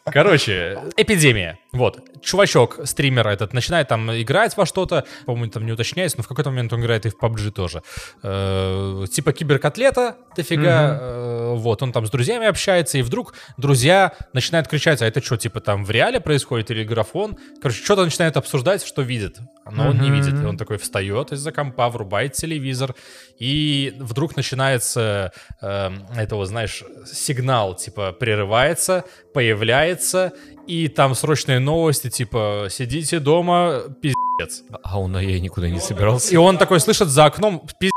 Короче, 0.07 0.79
эпидемия. 0.97 1.59
Вот, 1.73 2.01
чувачок, 2.21 2.81
стример 2.85 3.27
этот, 3.29 3.55
начинает 3.55 3.89
там 3.89 4.11
играть 4.13 4.57
во 4.59 4.67
что-то, 4.67 5.07
по-моему, 5.25 5.51
там 5.51 5.65
не 5.65 5.73
уточняется, 5.73 6.19
но 6.19 6.23
в 6.23 6.29
какой-то 6.29 6.51
момент 6.51 6.71
он 6.75 6.81
играет 6.83 7.07
и 7.07 7.09
в 7.09 7.17
PUBG 7.19 7.51
тоже. 7.51 7.83
Э, 8.23 9.05
Типа 9.11 9.33
киберкотлета 9.33 10.17
дофига, 10.37 10.99
э, 11.01 11.55
вот, 11.55 11.83
он 11.83 11.93
там 11.93 12.07
с 12.07 12.11
друзьями 12.11 12.47
общается, 12.47 12.99
и 12.99 13.03
вдруг 13.03 13.33
друзья 13.57 14.13
начинают 14.35 14.69
кричать, 14.69 15.01
а 15.01 15.07
это 15.07 15.23
что, 15.23 15.39
типа 15.39 15.61
там 15.61 15.85
в 15.85 15.91
реале 15.91 16.21
происходит 16.21 16.71
или 16.71 16.85
графон? 16.85 17.39
Короче, 17.63 17.83
что-то 17.83 18.05
начинает 18.05 18.37
обсуждать, 18.37 18.85
что 18.85 19.01
видит, 19.01 19.39
но 19.71 19.89
он 19.89 19.99
не 19.99 20.11
видит, 20.11 20.35
и 20.35 20.45
он 20.45 20.59
такой 20.59 20.77
встает 20.77 21.33
из-за 21.33 21.53
компа, 21.53 21.89
врубает 21.89 22.35
телевизор, 22.35 22.95
и 23.39 23.95
вдруг 23.99 24.37
начинается, 24.37 25.33
эм, 25.63 26.07
это 26.15 26.37
вот, 26.37 26.49
знаешь, 26.49 26.83
сигнал, 27.11 27.75
типа, 27.77 28.13
прерывается, 28.13 29.05
появляется, 29.33 30.33
и 30.67 30.89
там 30.89 31.15
срочные 31.15 31.59
новости, 31.63 32.11
типа, 32.11 32.69
сидите 32.71 33.19
дома, 33.19 33.83
пиздец. 34.01 34.63
А 34.83 35.01
он 35.01 35.17
а 35.17 35.23
я 35.23 35.41
никуда 35.41 35.71
не 35.71 35.81
собирался. 35.81 36.33
И 36.33 36.37
он 36.37 36.59
такой 36.59 36.81
слышит 36.81 37.09
за 37.09 37.25
окном, 37.25 37.67
пиздец, 37.81 37.93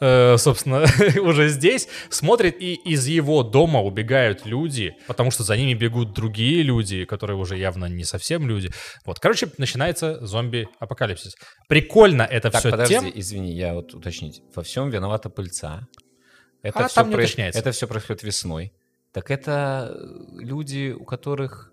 Э, 0.00 0.36
собственно, 0.38 0.84
уже 1.22 1.48
здесь, 1.48 1.88
смотрит, 2.08 2.60
и 2.60 2.74
из 2.74 3.06
его 3.06 3.42
дома 3.42 3.80
убегают 3.80 4.46
люди, 4.46 4.96
потому 5.06 5.30
что 5.30 5.42
за 5.42 5.56
ними 5.56 5.74
бегут 5.74 6.12
другие 6.12 6.62
люди, 6.62 7.04
которые 7.04 7.36
уже 7.36 7.56
явно 7.56 7.86
не 7.86 8.04
совсем 8.04 8.46
люди. 8.46 8.70
Вот, 9.04 9.18
короче, 9.18 9.48
начинается 9.58 10.24
зомби-апокалипсис. 10.24 11.36
Прикольно 11.68 12.22
это 12.22 12.50
Так, 12.50 12.60
все 12.60 12.70
подожди, 12.70 12.94
тем... 12.94 13.12
извини, 13.14 13.52
я 13.52 13.74
вот 13.74 13.94
уточнить. 13.94 14.42
Во 14.54 14.62
всем 14.62 14.90
виновата 14.90 15.30
пыльца. 15.30 15.88
Это 16.62 16.84
А 16.84 16.88
все 16.88 16.94
там 16.96 17.08
не 17.08 17.14
уточняется. 17.14 17.58
Это 17.58 17.72
все 17.72 17.86
происходит 17.86 18.22
весной. 18.22 18.72
Так 19.12 19.30
это 19.30 19.92
э, 19.92 20.42
люди, 20.42 20.92
у 20.92 21.04
которых 21.04 21.69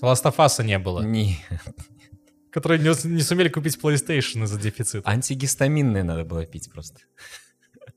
Ластафаса 0.00 0.62
не 0.62 0.78
было. 0.78 1.02
не 1.02 1.38
которые 2.50 2.80
не, 2.80 3.08
не 3.08 3.22
сумели 3.22 3.48
купить 3.48 3.78
PlayStation 3.80 4.44
из-за 4.44 4.60
дефицита. 4.60 5.08
антигистаминные 5.08 6.02
надо 6.02 6.24
было 6.24 6.44
пить 6.44 6.70
просто. 6.72 7.00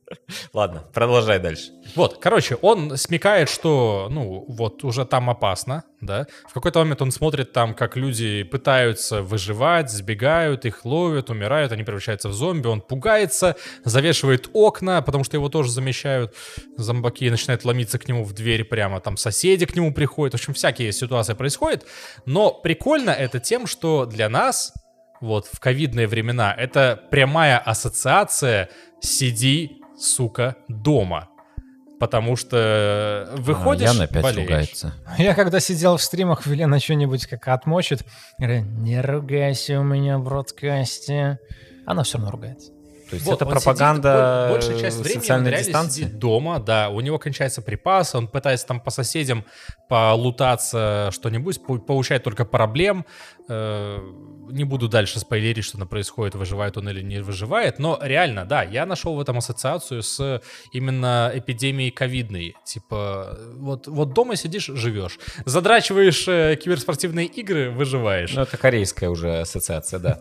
Ладно, 0.53 0.83
продолжай 0.93 1.39
дальше. 1.39 1.71
Вот, 1.95 2.17
короче, 2.19 2.55
он 2.55 2.97
смекает, 2.97 3.49
что, 3.49 4.07
ну, 4.09 4.45
вот 4.47 4.83
уже 4.83 5.05
там 5.05 5.29
опасно, 5.29 5.83
да. 6.01 6.27
В 6.47 6.53
какой-то 6.53 6.79
момент 6.79 7.01
он 7.01 7.11
смотрит 7.11 7.53
там, 7.53 7.73
как 7.73 7.95
люди 7.95 8.43
пытаются 8.43 9.21
выживать, 9.21 9.89
сбегают, 9.89 10.65
их 10.65 10.85
ловят, 10.85 11.29
умирают, 11.29 11.71
они 11.71 11.83
превращаются 11.83 12.29
в 12.29 12.33
зомби, 12.33 12.67
он 12.67 12.81
пугается, 12.81 13.55
завешивает 13.83 14.49
окна, 14.53 15.01
потому 15.01 15.23
что 15.23 15.37
его 15.37 15.49
тоже 15.49 15.71
замещают 15.71 16.33
зомбаки, 16.77 17.25
и 17.25 17.29
начинает 17.29 17.65
ломиться 17.65 17.99
к 17.99 18.07
нему 18.07 18.23
в 18.23 18.33
дверь 18.33 18.63
прямо, 18.63 18.99
там 18.99 19.17
соседи 19.17 19.65
к 19.65 19.75
нему 19.75 19.93
приходят, 19.93 20.33
в 20.33 20.35
общем, 20.35 20.53
всякие 20.53 20.91
ситуации 20.91 21.33
происходят. 21.33 21.85
Но 22.25 22.51
прикольно 22.53 23.11
это 23.11 23.39
тем, 23.39 23.67
что 23.67 24.05
для 24.05 24.29
нас, 24.29 24.73
вот, 25.21 25.47
в 25.51 25.59
ковидные 25.59 26.07
времена, 26.07 26.53
это 26.53 27.01
прямая 27.11 27.57
ассоциация 27.57 28.69
«сиди, 29.01 29.82
сука, 30.03 30.55
дома». 30.67 31.29
Потому 31.99 32.35
что 32.35 33.29
выходишь, 33.37 33.89
А, 33.89 33.93
Ян 33.93 34.01
опять 34.01 34.23
болеешь. 34.23 34.47
ругается. 34.49 34.93
Я 35.17 35.33
когда 35.35 35.61
сидел 35.61 35.95
в 35.95 36.01
стримах, 36.01 36.45
Велена 36.45 36.79
что-нибудь 36.79 37.27
как 37.27 37.47
отмочит. 37.47 38.03
Говорю, 38.37 38.61
не 38.63 38.99
ругайся 38.99 39.79
у 39.79 39.83
меня 39.83 40.17
в 40.17 40.23
бродкасте. 40.23 41.39
Она 41.85 42.03
все 42.03 42.17
равно 42.17 42.31
ругается. 42.31 42.71
То 43.09 43.15
есть 43.15 43.25
Вот, 43.25 43.35
это 43.35 43.45
он 43.45 43.51
сидит 43.51 43.63
пропаганда 43.63 44.47
бо- 44.49 44.53
большую 44.55 44.79
часть 44.81 44.97
времени 44.97 45.17
он 45.17 45.21
социальной 45.21 45.49
реально 45.51 45.65
дистанции. 45.65 46.01
сидит 46.03 46.19
дома, 46.19 46.59
да, 46.59 46.89
у 46.89 46.99
него 46.99 47.19
кончается 47.19 47.61
припас, 47.61 48.15
он 48.15 48.27
пытается 48.27 48.65
там 48.65 48.79
по 48.81 48.89
соседям 48.91 49.45
полутаться 49.87 51.09
что-нибудь, 51.11 51.61
получает 51.85 52.23
только 52.23 52.43
проблем. 52.43 53.05
Э, 53.49 53.99
Не 54.51 54.63
буду 54.63 54.87
дальше 54.87 55.19
спойлерить, 55.19 55.65
что 55.65 55.77
там 55.77 55.87
происходит, 55.87 56.35
выживает 56.35 56.77
он 56.77 56.89
или 56.89 57.01
не 57.01 57.21
выживает, 57.21 57.79
но 57.79 57.99
реально, 58.01 58.45
да, 58.45 58.63
я 58.63 58.85
нашел 58.85 59.15
в 59.15 59.19
этом 59.19 59.37
ассоциацию 59.37 60.03
с 60.03 60.41
именно 60.71 61.31
эпидемией 61.33 61.91
ковидной. 61.91 62.55
Типа, 62.65 63.37
вот, 63.55 63.87
вот 63.87 64.13
дома 64.13 64.35
сидишь, 64.35 64.65
живешь. 64.65 65.19
Задрачиваешь 65.45 66.27
э, 66.27 66.57
киберспортивные 66.61 67.27
игры, 67.27 67.69
выживаешь. 67.69 68.33
Ну, 68.33 68.41
это 68.41 68.57
корейская 68.57 69.09
уже 69.09 69.41
ассоциация, 69.41 69.99
да. 69.99 70.19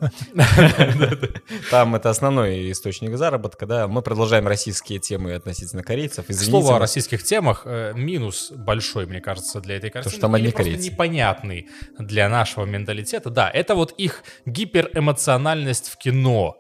Там 1.71 1.95
это 1.95 2.11
основной 2.11 2.71
источник 2.71 3.17
заработка, 3.17 3.67
да. 3.67 3.89
Мы 3.89 4.03
продолжаем 4.03 4.47
российские 4.47 4.99
темы 4.99 5.35
относительно 5.35 5.83
корейцев. 5.83 6.27
Слову 6.29 6.73
о 6.75 6.79
российских 6.79 7.23
темах, 7.23 7.63
э, 7.65 7.93
минус 7.95 8.53
большой, 8.53 9.07
мне 9.07 9.21
кажется, 9.21 9.61
для 9.61 9.77
этой 9.77 9.91
картины. 9.91 10.13
что 10.13 10.21
там 10.21 10.35
одни 10.35 10.51
корейцы. 10.51 10.91
непонятный 10.91 11.69
для 11.99 12.29
нашего 12.29 12.65
менталитета. 12.65 13.31
Да, 13.31 13.51
это 13.51 13.75
вот 13.75 13.93
их 13.93 14.12
гиперэмоциональность 14.47 15.89
в 15.89 15.97
кино. 15.97 16.57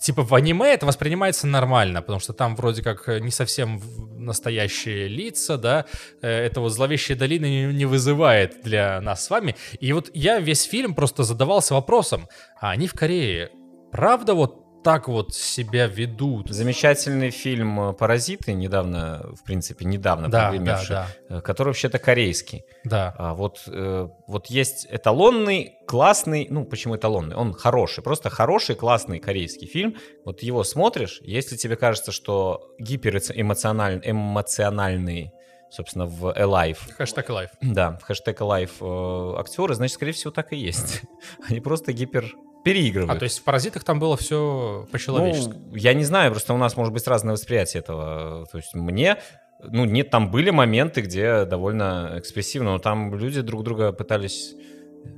Типа 0.00 0.22
в 0.22 0.34
аниме 0.34 0.74
это 0.74 0.84
воспринимается 0.84 1.46
нормально, 1.46 2.02
потому 2.02 2.20
что 2.20 2.34
там 2.34 2.56
вроде 2.56 2.82
как 2.82 3.08
э, 3.08 3.20
не 3.20 3.30
совсем 3.30 3.80
настоящие 4.18 5.08
лица, 5.08 5.56
да, 5.56 5.86
э, 6.20 6.28
это 6.28 6.60
вот 6.60 6.70
зловещая 6.70 7.16
долина 7.16 7.72
не 7.72 7.86
вызывает 7.86 8.62
для 8.62 9.00
нас 9.00 9.24
с 9.24 9.30
вами. 9.30 9.56
И 9.80 9.92
вот 9.94 10.10
я 10.12 10.40
весь 10.40 10.64
фильм 10.64 10.94
просто 10.94 11.22
задавался 11.22 11.74
вопросом, 11.74 12.28
а 12.60 12.70
они 12.70 12.86
в 12.86 12.92
Корее 12.92 13.50
правда 13.94 14.34
вот 14.34 14.63
так 14.84 15.08
вот 15.08 15.34
себя 15.34 15.86
ведут? 15.88 16.50
Замечательный 16.50 17.30
фильм 17.30 17.80
э, 17.80 17.92
«Паразиты», 17.94 18.52
недавно, 18.52 19.24
в 19.34 19.42
принципе, 19.42 19.84
недавно 19.84 20.28
Да, 20.28 20.42
да, 20.42 20.48
прогремевший, 20.50 20.96
да, 20.96 21.08
э, 21.28 21.40
который 21.40 21.68
вообще-то 21.68 21.98
корейский. 21.98 22.62
да. 22.84 23.14
А 23.18 23.34
вот, 23.34 23.62
э, 23.66 24.08
вот 24.28 24.46
есть 24.46 24.86
эталонный, 24.90 25.72
классный, 25.86 26.46
ну, 26.50 26.64
почему 26.64 26.96
эталонный? 26.96 27.34
Он 27.34 27.52
хороший, 27.54 28.04
просто 28.04 28.30
хороший, 28.30 28.76
классный 28.76 29.18
корейский 29.18 29.66
фильм. 29.66 29.96
Вот 30.24 30.42
его 30.42 30.62
смотришь, 30.62 31.18
если 31.22 31.56
тебе 31.56 31.76
кажется, 31.76 32.12
что 32.12 32.60
гиперэмоциональный, 32.78 34.10
эмоциональный, 34.10 35.32
собственно, 35.70 36.06
в 36.06 36.26
Alive, 36.26 36.78
Хэштег 36.98 37.28
лайф. 37.30 37.50
да, 37.60 37.96
в 37.96 38.02
хэштег 38.04 38.40
Alive 38.40 38.70
э, 38.80 39.40
актеры, 39.40 39.74
значит, 39.74 39.94
скорее 39.94 40.12
всего, 40.12 40.30
так 40.30 40.52
и 40.52 40.56
есть. 40.56 41.00
Они 41.48 41.60
просто 41.60 41.92
гипер 41.92 42.26
переигрывают. 42.64 43.16
А, 43.16 43.18
то 43.18 43.24
есть 43.24 43.38
в 43.38 43.42
«Паразитах» 43.44 43.84
там 43.84 44.00
было 44.00 44.16
все 44.16 44.88
по-человечески? 44.90 45.52
Ну, 45.52 45.76
я 45.76 45.94
не 45.94 46.04
знаю, 46.04 46.32
просто 46.32 46.54
у 46.54 46.56
нас 46.56 46.76
может 46.76 46.92
быть 46.92 47.06
разное 47.06 47.32
восприятие 47.34 47.82
этого. 47.82 48.46
То 48.50 48.58
есть 48.58 48.74
мне, 48.74 49.18
ну, 49.62 49.84
нет, 49.84 50.10
там 50.10 50.30
были 50.30 50.50
моменты, 50.50 51.02
где 51.02 51.44
довольно 51.44 52.14
экспрессивно, 52.16 52.72
но 52.72 52.78
там 52.78 53.14
люди 53.14 53.42
друг 53.42 53.62
друга 53.62 53.92
пытались 53.92 54.54
э, 55.04 55.08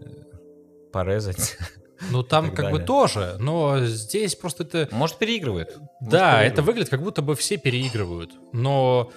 порезать. 0.93 1.57
Ну, 2.11 2.23
там 2.23 2.51
как 2.51 2.67
бы 2.67 2.73
далее. 2.73 2.87
тоже, 2.87 3.37
но 3.39 3.79
здесь 3.87 4.35
просто 4.35 4.65
это... 4.65 4.87
Может, 4.93 5.17
переигрывают. 5.17 5.71
Может, 5.71 6.13
Да, 6.13 6.43
это 6.43 6.57
переигрывают. 6.57 6.67
выглядит, 6.67 6.89
как 6.91 7.03
будто 7.03 7.23
бы 7.23 7.35
все 7.35 7.57
переигрывают, 7.57 8.33
но 8.53 9.11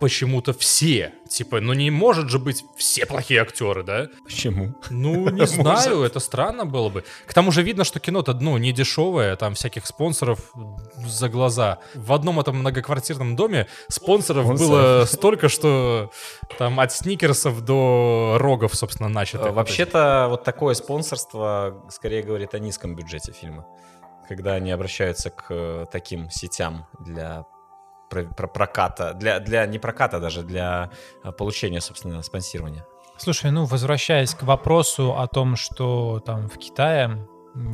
почему-то 0.00 0.52
все. 0.52 1.12
Типа, 1.28 1.60
ну 1.60 1.72
не 1.72 1.90
может 1.90 2.28
же 2.28 2.38
быть 2.38 2.64
все 2.76 3.06
плохие 3.06 3.40
актеры, 3.40 3.82
да? 3.82 4.08
Почему? 4.24 4.74
Ну, 4.90 5.28
не 5.30 5.46
знаю, 5.46 6.02
это 6.02 6.20
странно 6.20 6.66
было 6.66 6.88
бы. 6.88 7.04
К 7.26 7.34
тому 7.34 7.50
же 7.52 7.62
видно, 7.62 7.84
что 7.84 8.00
кино-то, 8.00 8.34
ну, 8.34 8.56
не 8.58 8.72
дешевое, 8.72 9.36
там 9.36 9.54
всяких 9.54 9.86
спонсоров 9.86 10.52
за 11.06 11.28
глаза. 11.28 11.78
В 11.94 12.12
одном 12.12 12.40
этом 12.40 12.58
многоквартирном 12.58 13.36
доме 13.36 13.66
спонсоров 13.88 14.44
Спонсоров. 14.46 14.70
было 14.70 15.04
столько, 15.06 15.48
что 15.48 16.10
там 16.58 16.80
от 16.80 16.92
сникерсов 16.92 17.62
до 17.62 18.36
рогов, 18.38 18.74
собственно, 18.74 19.08
начато. 19.08 19.48
Э, 19.48 19.52
Вообще-то 19.52 20.26
вот 20.30 20.44
такое 20.44 20.74
спонсорство 20.74 21.84
скорее 21.90 22.22
говорит 22.22 22.54
о 22.54 22.58
низком 22.58 22.94
бюджете 22.94 23.32
фильма. 23.32 23.66
Когда 24.28 24.54
они 24.54 24.70
обращаются 24.70 25.30
к 25.30 25.46
э, 25.50 25.86
таким 25.92 26.30
сетям 26.30 26.86
для 26.98 27.44
про- 28.14 28.34
про- 28.34 28.48
проката, 28.48 29.14
для, 29.14 29.40
для 29.40 29.66
не 29.66 29.78
проката 29.78 30.20
даже, 30.20 30.42
для 30.42 30.90
э, 31.24 31.32
получения, 31.32 31.80
собственно, 31.80 32.22
спонсирования. 32.22 32.84
Слушай, 33.16 33.50
ну, 33.50 33.64
возвращаясь 33.64 34.34
к 34.34 34.42
вопросу 34.42 35.14
о 35.16 35.26
том, 35.26 35.56
что 35.56 36.20
там 36.26 36.48
в 36.48 36.58
Китае, 36.58 37.26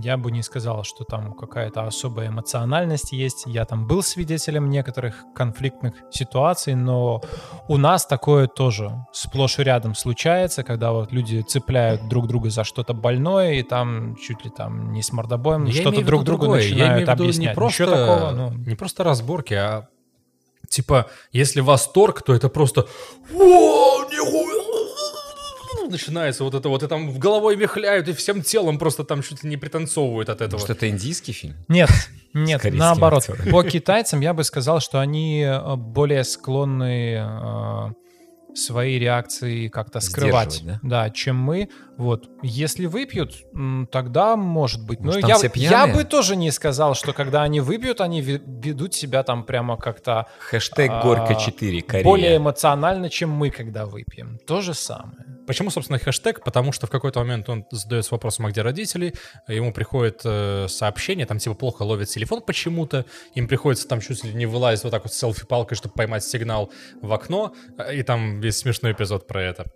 я 0.02 0.16
бы 0.16 0.30
не 0.30 0.42
сказал, 0.42 0.84
что 0.84 1.04
там 1.04 1.32
какая-то 1.32 1.84
особая 1.84 2.28
эмоциональность 2.28 3.12
есть. 3.12 3.44
Я 3.46 3.64
там 3.64 3.86
был 3.86 4.02
свидетелем 4.02 4.68
некоторых 4.68 5.24
конфликтных 5.34 5.94
ситуаций, 6.10 6.74
но 6.74 7.22
у 7.68 7.78
нас 7.78 8.06
такое 8.06 8.46
тоже 8.46 8.90
сплошь 9.12 9.58
и 9.58 9.62
рядом 9.62 9.94
случается, 9.94 10.62
когда 10.62 10.92
вот 10.92 11.12
люди 11.12 11.40
цепляют 11.40 12.08
друг 12.08 12.26
друга 12.26 12.50
за 12.50 12.64
что-то 12.64 12.92
больное, 12.92 13.52
и 13.54 13.62
там 13.62 14.16
чуть 14.16 14.44
ли 14.44 14.50
там 14.50 14.92
не 14.92 15.02
с 15.02 15.12
мордобоем 15.12 15.64
Я 15.64 15.80
что-то 15.80 16.04
друг 16.04 16.24
другу 16.24 16.42
другое. 16.44 16.60
Я 16.60 16.68
начинают 16.68 16.92
имею 16.92 17.06
в 17.06 17.10
виду 17.12 17.22
объяснять. 17.24 17.48
Не 17.48 17.54
просто, 17.54 17.86
такого, 17.86 18.30
ну, 18.32 18.52
не 18.52 18.74
просто 18.74 19.04
разборки, 19.04 19.54
а 19.54 19.88
типа, 20.70 21.10
если 21.32 21.60
восторг, 21.60 22.22
то 22.22 22.32
это 22.32 22.48
просто 22.48 22.88
начинается 25.88 26.44
вот 26.44 26.54
это 26.54 26.68
вот, 26.68 26.82
и 26.82 26.86
там 26.86 27.10
в 27.10 27.18
головой 27.18 27.56
вихляют, 27.56 28.08
и 28.08 28.12
всем 28.12 28.42
телом 28.42 28.78
просто 28.78 29.04
там 29.04 29.22
чуть 29.22 29.42
ли 29.42 29.50
не 29.50 29.56
пританцовывают 29.56 30.28
от 30.28 30.40
этого. 30.40 30.60
Может, 30.60 30.70
это 30.70 30.88
индийский 30.88 31.32
фильм? 31.32 31.56
Нет, 31.68 31.90
нет, 32.32 32.62
наоборот. 32.72 33.28
По 33.50 33.64
китайцам 33.64 34.20
я 34.20 34.32
бы 34.32 34.44
сказал, 34.44 34.80
что 34.80 35.00
они 35.00 35.42
э, 35.42 35.76
более 35.76 36.22
склонны 36.22 37.16
э, 37.18 37.92
свои 38.54 38.98
реакции 38.98 39.68
как-то 39.68 40.00
скрывать, 40.00 40.62
да? 40.82 41.10
чем 41.10 41.36
мы. 41.36 41.68
Вот, 42.00 42.30
если 42.42 42.86
выпьют, 42.86 43.34
тогда 43.90 44.34
может 44.34 44.82
быть. 44.86 45.00
Может, 45.00 45.20
Но 45.20 45.28
там 45.28 45.50
я, 45.54 45.86
я 45.86 45.86
бы 45.86 46.04
тоже 46.04 46.34
не 46.34 46.50
сказал, 46.50 46.94
что 46.94 47.12
когда 47.12 47.42
они 47.42 47.60
выпьют, 47.60 48.00
они 48.00 48.22
ве- 48.22 48.40
ведут 48.42 48.94
себя 48.94 49.22
там 49.22 49.44
прямо 49.44 49.76
как-то 49.76 50.26
Хэштег 50.38 50.90
А, 50.90 51.02
Горько 51.02 51.34
4, 51.34 51.82
Корея. 51.82 52.04
более 52.04 52.36
эмоционально, 52.38 53.10
чем 53.10 53.28
мы, 53.28 53.50
когда 53.50 53.84
выпьем. 53.84 54.38
То 54.46 54.62
же 54.62 54.72
самое. 54.72 55.26
Почему, 55.46 55.68
собственно, 55.68 55.98
хэштег? 55.98 56.42
Потому 56.42 56.72
что 56.72 56.86
в 56.86 56.90
какой-то 56.90 57.20
момент 57.20 57.50
он 57.50 57.66
задается 57.70 58.14
вопросом, 58.14 58.46
а 58.46 58.50
где 58.50 58.62
родители? 58.62 59.12
Ему 59.46 59.74
приходит 59.74 60.22
э, 60.24 60.68
сообщение, 60.68 61.26
там 61.26 61.38
типа 61.38 61.54
плохо 61.54 61.82
ловит 61.82 62.08
телефон 62.08 62.40
почему-то, 62.40 63.04
им 63.34 63.46
приходится 63.46 63.86
там 63.86 64.00
чуть 64.00 64.24
ли 64.24 64.32
не 64.32 64.46
вылазить 64.46 64.84
вот 64.84 64.90
так 64.90 65.02
вот 65.02 65.12
с 65.12 65.18
селфи-палкой, 65.18 65.76
чтобы 65.76 65.92
поймать 65.92 66.24
сигнал 66.24 66.72
в 67.02 67.12
окно, 67.12 67.52
э, 67.76 67.96
и 67.96 68.02
там 68.02 68.40
весь 68.40 68.56
смешной 68.56 68.92
эпизод 68.92 69.26
про 69.26 69.42
это. 69.42 69.66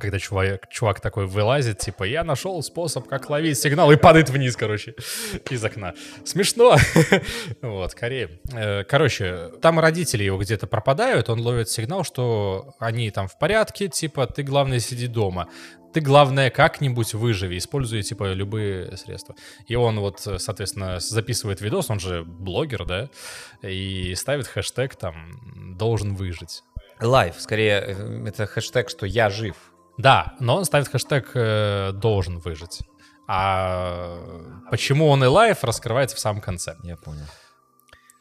Когда 0.00 0.18
чувак, 0.18 0.68
чувак 0.70 1.00
такой 1.00 1.26
вылазит, 1.26 1.78
типа, 1.78 2.04
я 2.04 2.24
нашел 2.24 2.62
способ, 2.62 3.06
как 3.06 3.30
ловить 3.30 3.58
сигнал, 3.58 3.92
и 3.92 3.96
падает 3.96 4.28
вниз, 4.28 4.56
короче, 4.56 4.94
из 5.50 5.64
окна. 5.64 5.94
Смешно. 6.24 6.76
Вот, 7.62 7.94
Корея. 7.94 8.30
Э, 8.52 8.84
Короче, 8.84 9.50
там 9.62 9.78
родители 9.80 10.24
его 10.24 10.38
где-то 10.38 10.66
пропадают, 10.66 11.28
он 11.30 11.40
ловит 11.40 11.68
сигнал, 11.68 12.04
что 12.04 12.74
они 12.78 13.10
там 13.10 13.28
в 13.28 13.38
порядке, 13.38 13.88
типа, 13.88 14.26
ты, 14.26 14.42
главное, 14.42 14.80
сиди 14.80 15.06
дома. 15.06 15.48
Ты, 15.92 16.00
главное, 16.00 16.50
как-нибудь 16.50 17.14
выживи, 17.14 17.56
используя, 17.56 18.02
типа, 18.02 18.32
любые 18.32 18.96
средства. 18.96 19.36
И 19.68 19.76
он 19.76 20.00
вот, 20.00 20.20
соответственно, 20.38 20.98
записывает 20.98 21.60
видос, 21.60 21.88
он 21.88 22.00
же 22.00 22.24
блогер, 22.24 22.84
да, 22.84 23.08
и 23.62 24.14
ставит 24.16 24.48
хэштег 24.48 24.96
там 24.96 25.76
«должен 25.78 26.16
выжить». 26.16 26.62
Лайв, 27.00 27.36
скорее, 27.38 27.84
э, 27.86 28.28
это 28.28 28.46
хэштег, 28.46 28.88
что 28.88 29.06
я 29.06 29.30
жив. 29.30 29.56
Да, 29.98 30.34
но 30.40 30.56
он 30.56 30.64
ставит 30.64 30.88
хэштег 30.88 31.30
э, 31.34 31.92
«должен 31.92 32.38
выжить». 32.38 32.80
А 33.26 34.18
почему 34.70 35.08
он 35.08 35.24
и 35.24 35.26
лайф 35.26 35.64
раскрывается 35.64 36.16
в 36.16 36.20
самом 36.20 36.40
конце. 36.42 36.76
Я 36.82 36.96
понял. 36.96 37.24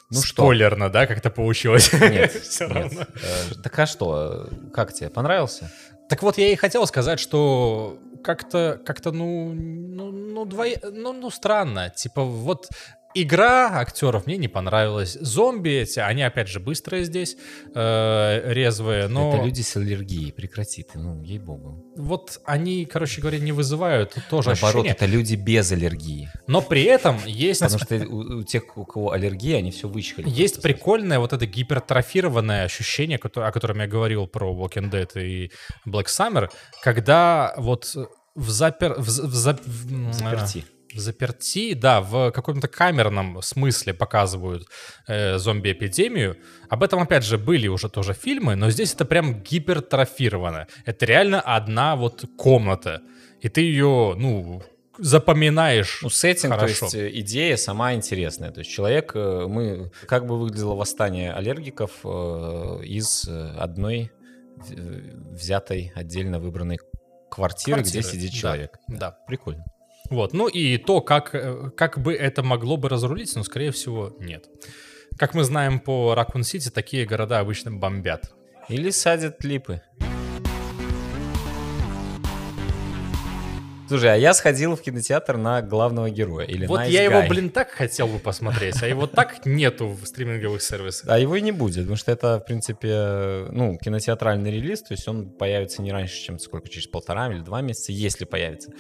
Ну 0.09 0.21
что? 0.21 0.43
Спойлерно, 0.43 0.89
да, 0.89 1.07
как-то 1.07 1.29
получилось? 1.29 1.91
Нет, 1.93 2.31
Всё 2.43 2.67
нет. 2.67 2.75
равно. 2.75 3.01
Э, 3.01 3.55
Так 3.63 3.79
а 3.79 3.85
что? 3.85 4.47
Как 4.73 4.93
тебе? 4.93 5.09
Понравился? 5.09 5.71
Так 6.09 6.21
вот, 6.21 6.37
я 6.37 6.49
и 6.51 6.55
хотел 6.55 6.85
сказать, 6.85 7.19
что 7.19 7.97
как-то, 8.23 8.79
как-то, 8.85 9.11
ну, 9.11 9.53
ну, 9.53 10.11
ну, 10.11 10.45
двое, 10.45 10.79
ну, 10.83 11.11
ну, 11.13 11.29
странно. 11.31 11.89
Типа, 11.89 12.21
вот 12.23 12.67
игра 13.15 13.79
актеров 13.79 14.25
мне 14.25 14.37
не 14.37 14.47
понравилась. 14.47 15.13
Зомби 15.19 15.69
эти, 15.71 15.99
они, 15.99 16.23
опять 16.23 16.47
же, 16.47 16.59
быстрые 16.59 17.03
здесь, 17.05 17.37
э, 17.75 18.53
резвые, 18.53 19.07
но 19.07 19.33
Это 19.35 19.43
люди 19.45 19.61
с 19.61 19.75
аллергией, 19.75 20.31
прекрати 20.31 20.83
ты, 20.83 20.99
ну, 20.99 21.21
ей-богу. 21.21 21.83
вот 21.97 22.39
они, 22.45 22.85
короче 22.85 23.21
говоря, 23.21 23.39
не 23.39 23.51
вызывают 23.51 24.15
тоже 24.29 24.49
Наоборот, 24.49 24.85
ощущения. 24.85 24.91
это 24.91 25.05
люди 25.05 25.35
без 25.35 25.71
аллергии. 25.71 26.29
Но 26.47 26.61
при 26.61 26.83
этом 26.83 27.19
есть... 27.25 27.61
Потому 27.61 27.79
что 27.79 27.95
у, 28.07 28.39
у 28.39 28.43
тех, 28.43 28.77
у 28.77 28.85
кого 28.85 29.11
аллергия, 29.11 29.57
они 29.57 29.71
все 29.71 29.87
вычхали. 29.87 30.29
Есть 30.29 30.61
прикольное 30.61 31.19
вот 31.19 31.33
это 31.33 31.45
гипертрофированное 31.45 32.63
ощущение, 32.65 33.17
о 33.17 33.51
котором 33.51 33.79
я 33.79 33.87
говорил 33.87 34.27
про 34.27 34.51
Walking 34.53 34.89
Dead 34.89 35.09
и 35.21 35.51
Black 35.87 36.05
Summer, 36.05 36.49
когда 36.81 37.53
вот 37.57 37.93
в 38.35 38.49
запер... 38.49 38.95
В, 38.99 39.07
за- 39.09 39.27
в 39.27 39.33
за- 39.33 39.59
в- 39.63 39.91
м, 39.93 40.11
Заперти. 40.13 40.65
в 40.82 40.82
заперти, 40.95 41.73
да, 41.73 42.01
в 42.01 42.31
каком-то 42.31 42.67
камерном 42.67 43.41
смысле 43.41 43.93
показывают 43.93 44.67
э, 45.07 45.37
зомби-эпидемию. 45.37 46.37
Об 46.69 46.83
этом, 46.83 47.01
опять 47.01 47.23
же, 47.23 47.37
были 47.37 47.67
уже 47.67 47.89
тоже 47.89 48.13
фильмы, 48.13 48.55
но 48.55 48.69
здесь 48.69 48.93
это 48.93 49.05
прям 49.05 49.41
гипертрофировано. 49.41 50.67
Это 50.85 51.05
реально 51.05 51.41
одна 51.41 51.95
вот 51.95 52.25
комната. 52.37 53.01
И 53.41 53.49
ты 53.49 53.61
ее, 53.61 54.15
ну, 54.17 54.61
запоминаешь 54.97 55.99
Ну, 56.01 56.09
сеттинг, 56.09 56.53
хорошо. 56.53 56.87
то 56.89 56.97
есть 56.97 57.15
э, 57.15 57.19
идея 57.21 57.57
сама 57.57 57.93
интересная. 57.93 58.51
То 58.51 58.59
есть 58.59 58.71
человек, 58.71 59.11
э, 59.15 59.45
мы, 59.47 59.91
как 60.07 60.25
бы 60.25 60.39
выглядело 60.39 60.75
восстание 60.75 61.33
аллергиков 61.33 61.91
э, 62.03 62.07
из 62.83 63.27
одной 63.27 64.11
взятой 64.69 65.91
отдельно 65.95 66.39
выбранной 66.39 66.77
квартиры, 67.29 67.81
где 67.81 68.01
Квартиры, 68.01 68.03
сидит 68.03 68.31
да, 68.31 68.37
человек. 68.37 68.77
да. 68.87 69.17
Прикольно. 69.27 69.65
Вот, 70.09 70.33
ну 70.33 70.47
и 70.47 70.77
то, 70.77 71.01
как, 71.01 71.33
э, 71.33 71.71
как 71.75 71.99
бы 71.99 72.13
это 72.13 72.43
могло 72.43 72.77
бы 72.77 72.89
разрулить, 72.89 73.35
ну, 73.35 73.43
скорее 73.43 73.71
всего, 73.71 74.15
нет. 74.19 74.45
Как 75.17 75.33
мы 75.33 75.43
знаем 75.43 75.79
по 75.79 76.13
Ракун-Сити, 76.13 76.69
такие 76.69 77.05
города 77.05 77.39
обычно 77.39 77.71
бомбят. 77.71 78.31
Или 78.67 78.89
садят 78.89 79.43
липы. 79.43 79.81
Слушай, 83.87 84.13
а 84.13 84.15
я 84.15 84.33
сходил 84.33 84.75
в 84.75 84.81
кинотеатр 84.81 85.37
на 85.37 85.61
главного 85.61 86.09
героя. 86.09 86.47
Или 86.47 86.65
вот 86.65 86.79
Nice 86.79 86.89
я 86.89 87.03
его, 87.03 87.19
Guy. 87.19 87.29
блин, 87.29 87.49
так 87.49 87.69
хотел 87.69 88.07
бы 88.07 88.17
посмотреть, 88.17 88.81
а 88.81 88.87
его 88.87 89.07
так 89.07 89.45
нету 89.45 89.89
в 89.89 90.05
стриминговых 90.05 90.61
сервисах. 90.61 91.09
А 91.09 91.19
его 91.19 91.35
и 91.35 91.41
не 91.41 91.51
будет, 91.51 91.81
потому 91.81 91.97
что 91.97 92.11
это, 92.11 92.39
в 92.39 92.45
принципе, 92.45 93.45
ну, 93.51 93.77
кинотеатральный 93.77 94.51
релиз, 94.51 94.81
то 94.81 94.93
есть 94.93 95.07
он 95.07 95.29
появится 95.29 95.81
не 95.81 95.91
раньше, 95.91 96.15
чем 96.23 96.39
сколько, 96.39 96.69
через 96.69 96.87
полтора 96.87 97.31
или 97.31 97.41
два 97.41 97.61
месяца, 97.61 97.91
если 97.91 98.25
появится. 98.25 98.71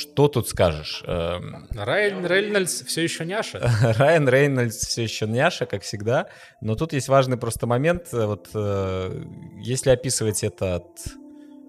Что 0.00 0.28
тут 0.28 0.48
скажешь? 0.48 1.02
Эм, 1.06 1.66
Райан 1.70 2.24
Рейнольдс 2.26 2.82
все 2.84 3.02
еще 3.02 3.24
няша? 3.26 3.60
Райан 3.98 4.28
Рейнольдс 4.28 4.86
все 4.86 5.02
еще 5.02 5.26
няша, 5.26 5.66
как 5.66 5.82
всегда, 5.82 6.28
но 6.60 6.74
тут 6.74 6.92
есть 6.94 7.08
важный 7.08 7.36
просто 7.36 7.66
момент. 7.66 8.08
э, 8.12 8.24
Вот 8.26 8.48
э, 8.54 9.22
если 9.60 9.90
описывать 9.90 10.42
этот 10.44 10.86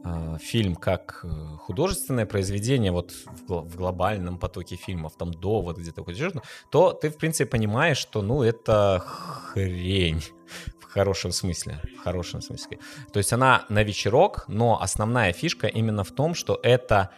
э, 0.05 0.37
фильм 0.41 0.75
как 0.75 1.25
художественное 1.59 2.25
произведение 2.25 2.91
вот 2.91 3.11
в, 3.11 3.45
гла- 3.45 3.61
в 3.61 3.75
глобальном 3.75 4.37
потоке 4.39 4.75
фильмов, 4.77 5.13
там 5.17 5.31
довод 5.33 5.77
где-то, 5.77 6.03
что-то, 6.13 6.41
то 6.71 6.93
ты, 6.93 7.09
в 7.09 7.17
принципе, 7.17 7.45
понимаешь, 7.49 7.97
что, 7.97 8.21
ну, 8.21 8.41
это 8.43 9.03
хрень. 9.05 10.23
В 10.79 10.93
хорошем 10.93 11.31
смысле. 11.31 11.81
В 11.99 12.03
хорошем 12.03 12.41
смысле. 12.41 12.77
То 13.11 13.17
есть 13.17 13.33
она 13.33 13.65
на 13.69 13.81
вечерок, 13.81 14.45
но 14.47 14.79
основная 14.79 15.33
фишка 15.33 15.65
именно 15.65 16.03
в 16.03 16.11
том, 16.11 16.35
что 16.35 16.59
это 16.61 17.09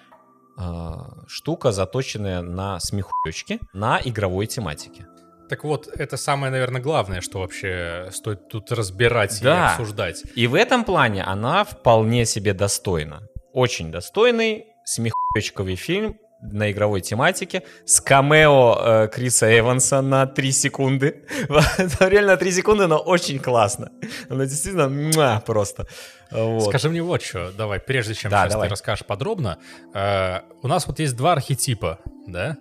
штука, 1.27 1.71
заточенная 1.71 2.41
на 2.41 2.79
смехуёчки, 2.79 3.59
на 3.73 3.99
игровой 4.03 4.47
тематике. 4.47 5.05
Так 5.49 5.63
вот, 5.63 5.87
это 5.87 6.17
самое, 6.17 6.51
наверное, 6.51 6.81
главное, 6.81 7.21
что 7.21 7.39
вообще 7.39 8.09
стоит 8.11 8.49
тут 8.49 8.71
разбирать 8.71 9.39
и 9.41 9.43
Да. 9.43 9.71
обсуждать. 9.71 10.23
И 10.35 10.47
в 10.47 10.55
этом 10.55 10.83
плане 10.83 11.23
она 11.23 11.63
вполне 11.63 12.25
себе 12.25 12.53
достойна. 12.53 13.21
Очень 13.53 13.91
достойный, 13.91 14.65
смехуёчковый 14.85 15.75
фильм 15.75 16.17
на 16.51 16.71
игровой 16.71 17.01
тематике 17.01 17.63
с 17.85 18.01
камео 18.01 18.77
э, 18.79 19.07
Криса 19.07 19.57
Эванса 19.57 20.01
на 20.01 20.25
3 20.25 20.51
секунды. 20.51 21.23
Реально 21.99 22.37
3 22.37 22.51
секунды, 22.51 22.87
но 22.87 22.97
очень 22.97 23.39
классно. 23.39 23.91
Она 24.29 24.45
действительно 24.45 24.89
муа, 24.89 25.41
просто. 25.45 25.87
Вот. 26.31 26.69
Скажи 26.69 26.89
мне 26.89 27.01
вот 27.01 27.21
что, 27.21 27.51
давай, 27.51 27.79
прежде 27.79 28.13
чем 28.13 28.31
Да, 28.31 28.43
сейчас 28.43 28.53
давай. 28.53 28.67
ты 28.67 28.71
расскажешь 28.71 29.05
подробно. 29.05 29.57
э, 29.93 30.39
у 30.61 30.67
нас 30.67 30.87
вот 30.87 30.99
есть 30.99 31.15
два 31.15 31.33
архетипа, 31.33 31.99
да? 32.27 32.57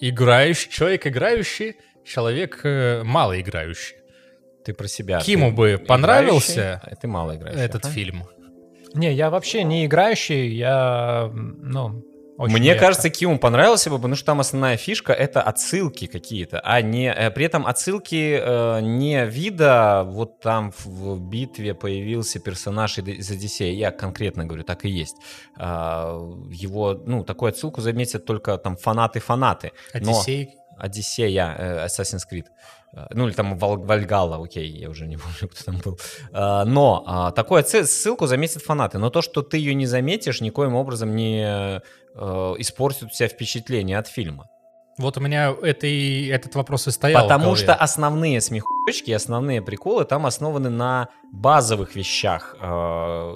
Играющий, 0.00 0.70
человек 0.70 1.06
играющий, 1.06 1.76
человек 2.04 2.60
э, 2.64 3.02
малоиграющий. 3.04 3.96
Ты 4.64 4.74
про 4.74 4.86
себя. 4.86 5.20
Киму 5.20 5.50
Ты 5.50 5.56
бы 5.56 5.66
играющий, 5.66 5.86
понравился 5.86 6.80
а 6.84 6.94
ты 6.94 7.08
мало 7.08 7.32
этот 7.32 7.84
ага. 7.84 7.94
фильм. 7.94 8.24
Не, 8.94 9.12
я 9.12 9.30
вообще 9.30 9.64
не 9.64 9.86
играющий, 9.86 10.48
я, 10.54 11.30
ну, 11.32 12.04
очень 12.38 12.56
Мне 12.56 12.70
редко. 12.70 12.86
кажется, 12.86 13.10
Киму 13.10 13.38
понравился 13.38 13.90
бы, 13.90 13.96
потому 13.96 14.16
что 14.16 14.26
там 14.26 14.40
основная 14.40 14.76
фишка 14.76 15.12
это 15.12 15.42
отсылки 15.42 16.06
какие-то, 16.06 16.60
а 16.60 16.80
не 16.80 17.12
э, 17.12 17.30
при 17.30 17.44
этом 17.44 17.66
отсылки 17.66 18.38
э, 18.40 18.80
не 18.80 19.24
вида, 19.26 20.02
вот 20.06 20.40
там 20.40 20.72
в, 20.84 21.20
битве 21.20 21.74
появился 21.74 22.40
персонаж 22.40 22.98
из 22.98 23.30
Одиссея, 23.30 23.72
я 23.72 23.90
конкретно 23.90 24.44
говорю, 24.44 24.64
так 24.64 24.84
и 24.84 24.88
есть. 24.88 25.16
А, 25.58 26.16
его, 26.50 26.94
ну, 26.94 27.24
такую 27.24 27.50
отсылку 27.50 27.80
заметят 27.80 28.24
только 28.24 28.56
там 28.58 28.76
фанаты-фанаты. 28.76 29.72
Но- 29.94 29.98
Одиссей. 30.12 30.54
Одиссея, 30.78 31.54
э, 31.58 31.86
Assassin's 31.86 32.22
Creed. 32.30 32.46
Э, 32.94 33.06
Ну, 33.10 33.26
или 33.26 33.34
там 33.34 33.56
Вал- 33.58 33.84
Вальгалла, 33.84 34.42
окей, 34.42 34.68
я 34.68 34.88
уже 34.90 35.06
не 35.06 35.16
помню, 35.22 35.48
кто 35.52 35.64
там 35.64 35.76
был. 35.84 35.98
Э, 36.32 36.64
Но 36.64 37.02
а, 37.06 37.32
отсыл- 37.32 37.84
ссылку 37.84 38.26
заметят 38.26 38.62
фанаты. 38.62 38.98
Но 38.98 39.10
то, 39.10 39.22
что 39.22 39.42
ты 39.42 39.56
ее 39.58 39.74
не 39.74 39.86
заметишь, 39.86 40.40
никоим 40.40 40.74
образом 40.74 41.14
не 41.16 41.42
э, 41.44 41.80
испортит 42.58 43.04
у 43.04 43.08
тебя 43.08 43.28
впечатление 43.28 43.98
от 43.98 44.06
фильма. 44.08 44.46
Вот 44.98 45.16
у 45.16 45.20
меня 45.20 45.54
это 45.62 45.86
и, 45.86 46.26
этот 46.28 46.54
вопрос 46.54 46.86
и 46.86 46.90
стоял. 46.90 47.22
Потому 47.22 47.56
что 47.56 47.74
основные 47.74 48.40
смехуёчки, 48.42 49.10
основные 49.10 49.62
приколы 49.62 50.04
там 50.04 50.26
основаны 50.26 50.68
на 50.68 51.08
базовых 51.32 51.96
вещах 51.96 52.56
э, 52.60 52.66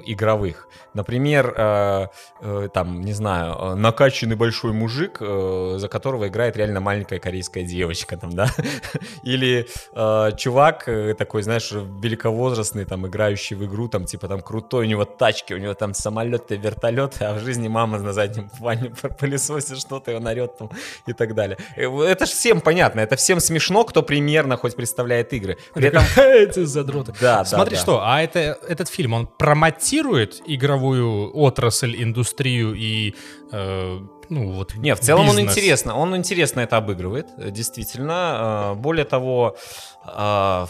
игровых. 0.05 0.69
Например, 0.93 1.55
э, 1.57 2.07
э, 2.43 2.69
там, 2.73 3.01
не 3.01 3.13
знаю, 3.15 3.57
э, 3.59 3.75
накачанный 3.75 4.37
большой 4.37 4.73
мужик, 4.73 5.17
э, 5.21 5.75
за 5.79 5.89
которого 5.89 6.29
играет 6.29 6.57
реально 6.57 6.81
маленькая 6.81 7.19
корейская 7.19 7.65
девочка, 7.65 8.17
там, 8.19 8.35
да? 8.35 8.49
Или 9.23 9.67
э, 9.95 10.31
чувак 10.37 10.89
э, 10.89 11.15
такой, 11.15 11.43
знаешь, 11.43 11.73
великовозрастный, 11.73 12.85
там, 12.85 13.07
играющий 13.07 13.57
в 13.57 13.65
игру, 13.65 13.89
там, 13.89 14.05
типа, 14.05 14.29
там, 14.29 14.41
крутой, 14.43 14.85
у 14.87 14.89
него 14.89 15.05
тачки, 15.07 15.55
у 15.55 15.59
него 15.59 15.73
там 15.75 15.95
самолеты, 15.95 16.57
вертолеты, 16.57 17.25
а 17.25 17.35
в 17.35 17.41
жизни 17.41 17.69
мама 17.69 17.99
на 17.99 18.13
заднем 18.13 18.51
плане 18.51 18.93
пылесосит 19.19 19.79
что-то, 19.79 20.13
и 20.13 20.15
он 20.15 20.27
орет 20.27 20.59
там 20.59 20.71
и 21.07 21.15
так 21.15 21.35
далее. 21.35 21.57
Э, 21.77 21.89
Это 22.03 22.27
же 22.27 22.33
всем 22.33 22.61
понятно, 22.61 23.01
это 23.01 23.17
всем 23.17 23.41
смешно, 23.41 23.85
кто 23.85 24.03
примерно 24.03 24.59
хоть 24.59 24.77
представляет 24.77 25.33
игры. 25.33 25.57
При 25.73 25.89
этом, 25.89 26.03
Эти 26.17 26.65
задроты. 26.65 27.13
да, 27.21 27.39
да, 27.39 27.45
Смотри, 27.45 27.77
да. 27.77 27.86
Что, 27.87 28.01
а 28.05 28.21
это, 28.23 28.39
этот 28.69 28.89
фильм, 28.89 29.13
он 29.15 29.27
промотирует 29.27 30.43
игровую 30.47 31.31
отрасль, 31.37 31.95
индустрию 32.03 32.75
и, 32.75 33.15
э, 33.53 33.99
ну, 34.29 34.51
вот 34.53 34.75
Не, 34.77 34.95
в 34.95 35.01
целом 35.01 35.29
он 35.29 35.37
бизнес? 35.37 35.53
интересно, 35.53 35.97
он 35.97 36.17
интересно 36.17 36.61
это 36.61 36.77
обыгрывает, 36.77 37.27
действительно. 37.53 38.73
Э, 38.73 38.75
Более 38.75 39.05
того, 39.05 39.57
э, 40.05 40.67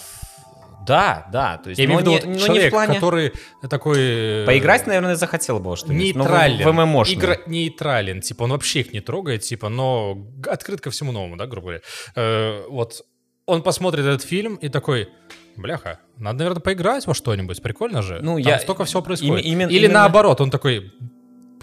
да, 0.87 1.27
да, 1.33 1.57
то 1.59 1.71
есть, 1.71 1.79
Я 1.81 1.87
имею 1.87 1.99
в 1.99 2.03
виду 2.03 2.11
не- 2.13 2.17
вот 2.19 2.27
но 2.27 2.33
не 2.33 2.39
человек, 2.39 2.69
в 2.69 2.71
плане... 2.71 2.95
который 2.95 3.33
такой... 3.69 3.99
э, 4.43 4.47
Поиграть, 4.47 4.87
наверное, 4.87 5.17
захотел 5.17 5.59
бы 5.59 5.77
что-нибудь. 5.77 6.15
но 6.15 6.25
в- 6.25 6.27
Нейтрален. 6.29 6.69
В, 6.69 6.73
ММОшный. 6.73 7.15
Игра 7.17 7.37
нейтрален. 7.47 8.21
Типа, 8.21 8.45
он 8.45 8.51
вообще 8.51 8.81
их 8.81 8.93
не 8.93 9.01
трогает, 9.01 9.43
типа, 9.43 9.69
но 9.69 10.17
открыт 10.47 10.81
ко 10.81 10.91
всему 10.91 11.11
новому, 11.13 11.37
да, 11.37 11.47
грубо 11.47 11.63
говоря. 11.67 11.81
Э, 12.15 12.63
вот 12.69 13.03
он 13.47 13.63
посмотрит 13.63 14.05
этот 14.05 14.23
фильм 14.23 14.57
и 14.57 14.69
такой, 14.69 15.09
бляха, 15.57 16.01
надо, 16.19 16.39
наверное, 16.39 16.61
поиграть 16.61 17.07
во 17.07 17.15
что-нибудь, 17.15 17.63
прикольно 17.63 18.03
же. 18.03 18.21
Ну, 18.23 18.35
Там 18.41 18.53
я- 18.53 18.59
столько 18.59 18.85
всего 18.85 19.03
происходит. 19.03 19.45
Име- 19.45 19.49
имен- 19.67 19.69
Или 19.71 19.85
именно- 19.87 20.01
наоборот, 20.01 20.41
он 20.41 20.51
такой, 20.51 20.93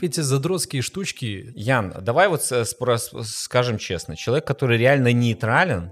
эти 0.02 0.20
задротские 0.20 0.82
штучки, 0.82 1.54
Ян, 1.56 1.94
давай 2.02 2.28
вот 2.28 2.41
спро- 2.41 3.24
скажем 3.24 3.78
честно. 3.78 4.16
Человек, 4.18 4.46
который 4.46 4.78
реально 4.78 5.14
нейтрален, 5.14 5.91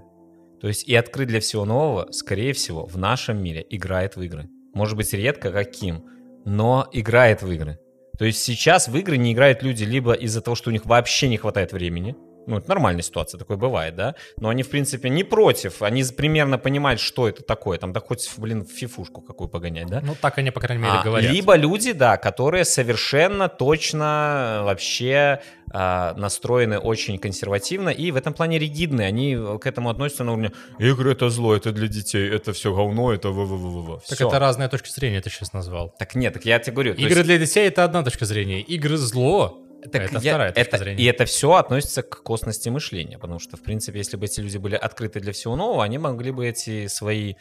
то 0.60 0.68
есть 0.68 0.84
и 0.86 0.94
открыт 0.94 1.28
для 1.28 1.40
всего 1.40 1.64
нового, 1.64 2.12
скорее 2.12 2.52
всего, 2.52 2.84
в 2.86 2.98
нашем 2.98 3.42
мире 3.42 3.64
играет 3.70 4.16
в 4.16 4.22
игры. 4.22 4.48
Может 4.74 4.96
быть, 4.96 5.12
редко, 5.14 5.50
как 5.50 5.70
Ким, 5.70 6.04
но 6.44 6.88
играет 6.92 7.42
в 7.42 7.50
игры. 7.50 7.78
То 8.18 8.26
есть 8.26 8.42
сейчас 8.42 8.88
в 8.88 8.96
игры 8.96 9.16
не 9.16 9.32
играют 9.32 9.62
люди 9.62 9.84
либо 9.84 10.12
из-за 10.12 10.42
того, 10.42 10.54
что 10.54 10.68
у 10.70 10.72
них 10.72 10.84
вообще 10.84 11.28
не 11.28 11.38
хватает 11.38 11.72
времени, 11.72 12.14
ну, 12.46 12.58
это 12.58 12.68
нормальная 12.68 13.02
ситуация, 13.02 13.38
такое 13.38 13.56
бывает, 13.56 13.94
да? 13.94 14.14
Но 14.38 14.48
они, 14.48 14.62
в 14.62 14.70
принципе, 14.70 15.08
не 15.08 15.24
против, 15.24 15.82
они 15.82 16.04
примерно 16.16 16.58
понимают, 16.58 17.00
что 17.00 17.28
это 17.28 17.42
такое, 17.42 17.78
там, 17.78 17.92
да 17.92 18.00
хоть, 18.00 18.30
блин, 18.36 18.64
фифушку 18.64 19.20
какую 19.20 19.48
погонять, 19.48 19.86
да? 19.88 20.00
ну, 20.02 20.16
так 20.20 20.38
они, 20.38 20.50
по 20.50 20.60
крайней 20.60 20.84
мере, 20.84 20.98
А, 20.98 21.02
говорят. 21.02 21.32
Либо 21.32 21.54
люди, 21.56 21.92
да, 21.92 22.16
которые 22.16 22.64
совершенно 22.64 23.48
точно 23.48 24.60
э, 24.60 24.64
вообще 24.64 25.40
а, 25.74 26.14
настроены 26.14 26.78
очень 26.78 27.18
консервативно 27.18 27.88
и 27.88 28.10
в 28.10 28.16
этом 28.16 28.34
плане 28.34 28.58
ригидны. 28.58 29.02
Они 29.02 29.38
к 29.58 29.66
этому 29.66 29.88
относятся 29.88 30.24
на 30.24 30.32
уровне 30.32 30.52
«игры— 30.78 31.12
это 31.12 31.30
зло, 31.30 31.56
это 31.56 31.72
для 31.72 31.88
детей, 31.88 32.28
это 32.28 32.52
все 32.52 32.74
говно, 32.74 33.12
это 33.12 33.30
в 33.30 34.02
Так 34.06 34.20
это 34.20 34.38
разная 34.38 34.68
точка 34.68 34.90
зрения, 34.90 35.20
ты 35.22 35.30
сейчас 35.30 35.52
назвал. 35.52 35.94
Так 35.98 36.14
нет, 36.14 36.34
так 36.34 36.44
я 36.44 36.58
тебе 36.58 36.74
говорю. 36.74 36.92
Игры 36.92 37.08
есть- 37.08 37.24
для 37.24 37.38
детей— 37.38 37.68
это 37.68 37.84
одна 37.84 38.02
точка 38.02 38.26
зрения. 38.26 38.60
Игры 38.60 38.96
зло— 38.98 39.58
так 39.90 40.02
это 40.02 40.18
я- 40.18 40.32
вторая 40.32 40.52
точка 40.52 40.76
это- 40.76 40.78
зрения. 40.78 41.02
И 41.02 41.06
это 41.06 41.24
все 41.24 41.52
относится 41.54 42.02
к 42.02 42.22
косности 42.22 42.68
мышления, 42.68 43.18
потому 43.18 43.38
что, 43.40 43.56
в 43.56 43.62
принципе, 43.62 43.98
если 43.98 44.16
бы 44.16 44.26
эти 44.26 44.40
люди 44.40 44.56
были 44.58 44.74
открыты 44.76 45.20
для 45.20 45.32
всего 45.32 45.56
нового, 45.56 45.82
они 45.82 45.98
могли 45.98 46.30
бы 46.30 46.46
эти 46.46 46.86
свои 46.86 47.34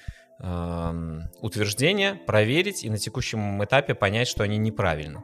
эм, 0.43 1.29
утверждения 1.41 2.15
проверить 2.25 2.83
и 2.83 2.89
на 2.89 2.97
текущем 2.97 3.63
этапе 3.63 3.93
понять, 3.93 4.27
что 4.27 4.43
они 4.43 4.57
неправильны. 4.57 5.21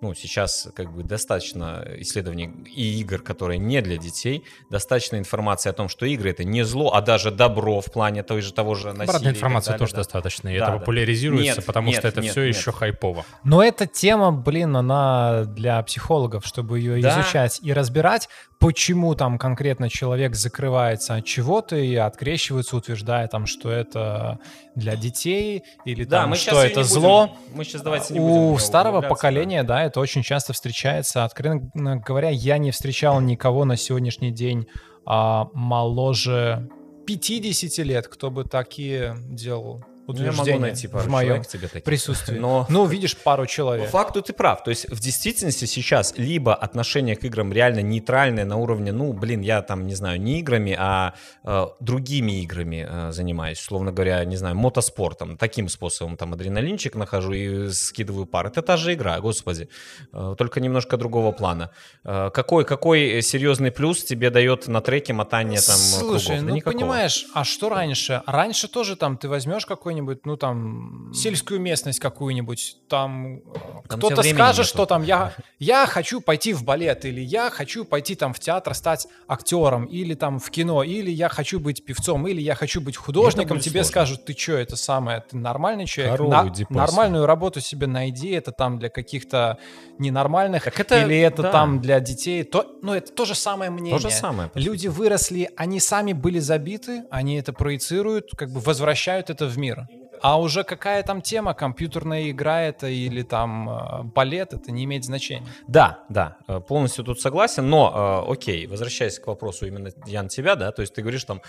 Ну, 0.00 0.14
сейчас 0.14 0.68
как 0.74 0.92
бы 0.92 1.02
достаточно 1.02 1.86
исследований 1.98 2.50
и 2.74 3.00
игр, 3.00 3.18
которые 3.20 3.58
не 3.58 3.80
для 3.80 3.96
детей, 3.96 4.44
достаточно 4.70 5.16
информации 5.16 5.70
о 5.70 5.72
том, 5.72 5.88
что 5.88 6.06
игры 6.06 6.30
это 6.30 6.44
не 6.44 6.64
зло, 6.64 6.92
а 6.94 7.00
даже 7.00 7.30
добро 7.30 7.80
в 7.80 7.86
плане 7.92 8.22
той 8.22 8.42
же 8.42 8.52
того 8.52 8.74
же 8.74 8.88
насилия. 8.88 9.04
Обратной 9.04 9.30
информации 9.32 9.68
далее, 9.70 9.78
тоже 9.78 9.92
да. 9.92 9.98
достаточно, 9.98 10.48
и 10.48 10.58
Да, 10.58 10.64
это 10.64 10.72
да. 10.74 10.78
популяризируется, 10.78 11.56
Нет, 11.56 11.64
потому 11.66 11.88
нет, 11.88 11.98
что 11.98 12.08
это 12.08 12.20
нет, 12.20 12.32
все 12.32 12.46
нет. 12.46 12.56
еще 12.56 12.72
хайпово. 12.72 13.24
Но 13.44 13.62
эта 13.62 13.86
тема, 13.86 14.32
блин, 14.32 14.76
она 14.76 15.44
для 15.44 15.82
психологов, 15.82 16.46
чтобы 16.46 16.78
ее 16.78 17.00
Да. 17.00 17.20
изучать 17.20 17.60
и 17.62 17.72
разбирать, 17.72 18.28
почему 18.58 19.14
там 19.14 19.38
конкретно 19.38 19.88
человек 19.88 20.34
закрывается 20.34 21.14
от 21.16 21.24
чего-то 21.24 21.76
и 21.76 21.94
открещивается, 21.94 22.76
утверждая 22.76 23.28
там, 23.28 23.46
что 23.46 23.70
это 23.70 24.38
для 24.74 24.96
детей 24.96 25.62
или 25.84 26.04
Да, 26.04 26.22
там, 26.22 26.30
мы 26.30 26.36
что 26.36 26.62
это 26.62 26.80
будем- 26.80 26.84
зло. 26.84 27.36
Мы 27.54 27.64
сейчас 27.64 27.82
давайте 27.82 28.14
не 28.14 28.20
У 28.20 28.56
старого 28.58 29.02
поколения, 29.02 29.62
да, 29.62 29.84
это 29.84 30.00
очень 30.00 30.22
часто 30.22 30.52
встречается. 30.52 31.24
Откровенно 31.24 31.96
говоря, 31.98 32.30
я 32.30 32.58
не 32.58 32.70
встречал 32.70 33.20
никого 33.20 33.64
на 33.64 33.76
сегодняшний 33.76 34.30
день 34.30 34.66
а, 35.04 35.48
моложе 35.54 36.68
50 37.06 37.82
лет, 37.84 38.08
кто 38.08 38.30
бы 38.30 38.44
такие 38.44 39.16
делал 39.28 39.84
Ну, 40.08 40.14
Я 40.24 40.32
могу 40.32 40.58
найти 40.58 40.88
пару 40.88 41.04
в 41.04 41.08
моем 41.08 41.28
человек 41.28 41.46
тебе 41.48 41.68
таких. 41.68 41.84
присутствии. 41.84 42.38
Но- 42.38 42.66
Ну, 42.68 42.86
видишь, 42.86 43.16
пару 43.16 43.42
По 43.44 43.48
человек. 43.48 43.90
факту 43.90 44.22
ты 44.22 44.32
прав. 44.32 44.62
То 44.64 44.70
есть 44.70 44.88
в 44.90 45.00
действительности 45.00 45.64
сейчас 45.66 46.14
либо 46.16 46.54
отношение 46.54 47.16
к 47.16 47.24
играм 47.24 47.52
реально 47.52 47.80
нейтральное 47.82 48.44
на 48.44 48.56
уровне, 48.56 48.92
ну, 48.92 49.12
блин, 49.12 49.40
я 49.40 49.62
там, 49.62 49.86
не 49.86 49.94
знаю, 49.94 50.20
не 50.20 50.38
играми, 50.40 50.76
а 50.78 51.14
э, 51.44 51.66
другими 51.80 52.40
играми 52.42 52.86
э, 52.88 53.12
занимаюсь. 53.12 53.60
Условно 53.60 53.92
говоря, 53.92 54.24
не 54.24 54.36
знаю, 54.36 54.54
мотоспортом. 54.56 55.36
Таким 55.36 55.68
способом 55.68 56.16
там 56.16 56.32
адреналинчик 56.32 56.94
нахожу 56.94 57.32
и 57.32 57.70
скидываю 57.70 58.26
пар. 58.26 58.46
Это 58.46 58.62
та 58.62 58.76
же 58.76 58.92
игра, 58.94 59.20
господи. 59.20 59.68
Э, 60.12 60.34
только 60.38 60.60
немножко 60.60 60.96
другого 60.96 61.32
плана. 61.32 61.70
Э, 62.04 62.30
какой, 62.32 62.64
какой 62.64 63.22
серьезный 63.22 63.70
плюс 63.70 64.04
тебе 64.04 64.30
дает 64.30 64.68
на 64.68 64.80
треке 64.80 65.12
мотание 65.12 65.60
там 65.60 65.76
Слушай, 65.76 66.26
кругов? 66.26 66.40
Да 66.40 66.48
ну 66.48 66.54
никакого. 66.56 66.78
понимаешь, 66.80 67.26
а 67.34 67.44
что 67.44 67.68
раньше? 67.68 68.22
Раньше 68.26 68.68
тоже 68.68 68.96
там 68.96 69.16
ты 69.16 69.28
возьмешь 69.28 69.66
какой-нибудь, 69.96 70.26
ну 70.26 70.36
там, 70.36 71.10
сельскую 71.14 71.60
местность 71.60 72.00
какую-нибудь, 72.00 72.76
там, 72.88 73.40
Там 73.88 73.98
кто-то 74.00 74.22
скажет, 74.22 74.58
нету. 74.58 74.68
что 74.68 74.86
там 74.86 75.02
я, 75.02 75.32
я 75.58 75.86
хочу 75.86 76.20
пойти 76.20 76.52
в 76.52 76.64
балет, 76.64 77.04
или 77.04 77.20
я 77.20 77.50
хочу 77.50 77.84
пойти 77.84 78.14
там 78.14 78.32
в 78.34 78.38
театр 78.38 78.74
стать 78.74 79.06
актером, 79.28 79.84
или 79.86 80.14
там 80.14 80.38
в 80.38 80.50
кино, 80.50 80.82
или 80.82 81.10
я 81.10 81.28
хочу 81.28 81.58
быть 81.60 81.84
певцом, 81.84 82.26
или 82.26 82.40
я 82.40 82.54
хочу 82.54 82.80
быть 82.80 82.96
художником, 82.96 83.58
тебе 83.58 83.82
сложно. 83.82 83.90
скажут, 83.90 84.24
ты 84.26 84.34
что, 84.36 84.52
это 84.52 84.76
самое, 84.76 85.22
ты 85.28 85.36
нормальный 85.36 85.86
человек, 85.86 86.12
Корову 86.16 86.30
На- 86.30 86.52
нормальную 86.70 87.26
работу 87.26 87.60
себе 87.60 87.86
найди, 87.86 88.30
это 88.30 88.52
там 88.52 88.78
для 88.78 88.88
каких-то 88.90 89.58
ненормальных, 89.98 90.64
Так 90.64 90.78
это- 90.80 91.02
или 91.02 91.18
это 91.18 91.42
да. 91.42 91.52
там 91.52 91.80
для 91.80 92.00
детей, 92.00 92.44
то, 92.44 92.78
ну 92.82 92.92
это 92.92 93.12
то 93.12 93.24
же 93.24 93.34
самое 93.34 93.70
мнение. 93.70 93.92
То 93.98 93.98
же 93.98 94.10
самое. 94.10 94.50
Люди 94.54 94.88
выросли, 94.88 95.50
они 95.56 95.80
сами 95.80 96.12
были 96.12 96.38
забиты, 96.38 97.04
они 97.10 97.36
это 97.36 97.52
проецируют, 97.52 98.30
как 98.36 98.50
бы 98.50 98.60
возвращают 98.60 99.30
это 99.30 99.46
в 99.46 99.56
мир. 99.58 99.85
А 100.22 100.40
уже 100.40 100.64
какая 100.64 101.02
там 101.02 101.22
тема, 101.22 101.54
компьютерная 101.54 102.30
игра 102.30 102.62
это 102.62 102.86
или 102.86 103.22
там 103.22 103.68
э, 103.68 104.02
балет, 104.04 104.52
это 104.52 104.72
не 104.72 104.84
имеет 104.84 105.04
значения. 105.04 105.46
Да, 105.66 106.04
да, 106.08 106.38
э, 106.48 106.60
полностью 106.60 107.04
тут 107.04 107.20
согласен, 107.20 107.68
но 107.68 108.24
э, 108.28 108.32
окей, 108.32 108.66
возвращаясь 108.66 109.18
к 109.18 109.26
вопросу 109.26 109.66
именно, 109.66 109.90
Ян, 110.06 110.28
тебя, 110.28 110.56
да, 110.56 110.72
то 110.72 110.82
есть 110.82 110.94
ты 110.94 111.02
говоришь 111.02 111.24
там, 111.24 111.42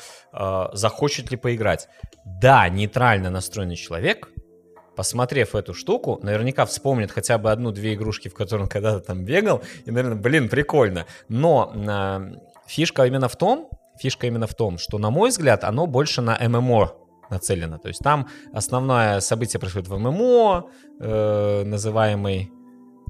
захочет 0.74 1.32
ли 1.32 1.38
поиграть. 1.38 1.88
Да, 2.26 2.68
нейтрально 2.70 3.30
настроенный 3.30 3.76
человек, 3.76 4.30
посмотрев 4.96 5.56
эту 5.56 5.74
штуку, 5.74 6.20
наверняка 6.24 6.66
вспомнит 6.66 7.12
хотя 7.12 7.38
бы 7.38 7.52
одну-две 7.52 7.94
игрушки, 7.94 8.30
в 8.30 8.34
которые 8.34 8.64
он 8.64 8.70
когда-то 8.70 9.00
там 9.00 9.24
бегал, 9.24 9.62
и, 9.86 9.92
наверное, 9.92 10.18
блин, 10.18 10.50
прикольно. 10.50 11.06
Но 11.30 11.74
фишка 12.68 13.06
именно 13.06 13.30
в 13.30 13.36
том, 13.36 13.70
фишка 14.00 14.28
именно 14.28 14.48
в 14.48 14.56
том, 14.56 14.78
что, 14.78 14.98
на 14.98 15.10
мой 15.10 15.30
взгляд, 15.30 15.64
оно 15.64 15.86
больше 15.88 16.22
на 16.22 16.38
ММО 16.40 17.07
нацелено. 17.30 17.78
То 17.78 17.88
есть 17.88 18.02
там 18.04 18.28
основное 18.54 19.20
событие 19.20 19.60
происходит 19.60 19.88
в 19.88 19.98
ММО, 19.98 20.70
э, 21.00 21.64
называемый 21.66 22.52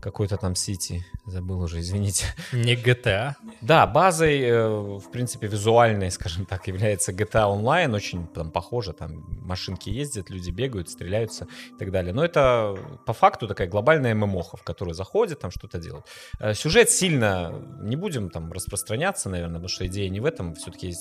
какой-то 0.02 0.38
там 0.38 0.56
Сити, 0.56 1.06
забыл 1.26 1.62
уже, 1.62 1.80
извините. 1.80 2.26
Не 2.54 2.76
GTA. 2.76 3.34
Да, 3.62 3.88
базой, 3.88 4.40
э, 4.42 4.68
в 4.68 5.10
принципе, 5.12 5.48
визуальной, 5.48 6.12
скажем 6.12 6.46
так, 6.46 6.68
является 6.68 7.12
GTA 7.12 7.46
Online, 7.48 7.94
очень 7.96 8.28
там 8.28 8.52
похоже, 8.52 8.94
там 8.94 9.26
машинки 9.46 9.90
ездят, 9.90 10.30
люди 10.30 10.52
бегают, 10.52 10.90
стреляются 10.90 11.48
и 11.76 11.78
так 11.80 11.92
далее. 11.92 12.14
Но 12.14 12.24
это 12.24 12.76
по 13.06 13.14
факту 13.14 13.48
такая 13.48 13.68
глобальная 13.68 14.14
ММОха, 14.16 14.58
в 14.58 14.64
которую 14.64 14.94
заходят, 14.96 15.40
там 15.40 15.52
что-то 15.52 15.80
делают. 15.80 16.06
Э, 16.40 16.54
Сюжет 16.54 16.90
сильно 16.90 17.54
не 17.82 17.96
будем 17.96 18.30
там 18.30 18.52
распространяться, 18.52 19.30
наверное, 19.30 19.56
потому 19.56 19.70
что 19.70 19.86
идея 19.88 20.10
не 20.10 20.20
в 20.20 20.26
этом, 20.26 20.56
все-таки 20.56 20.94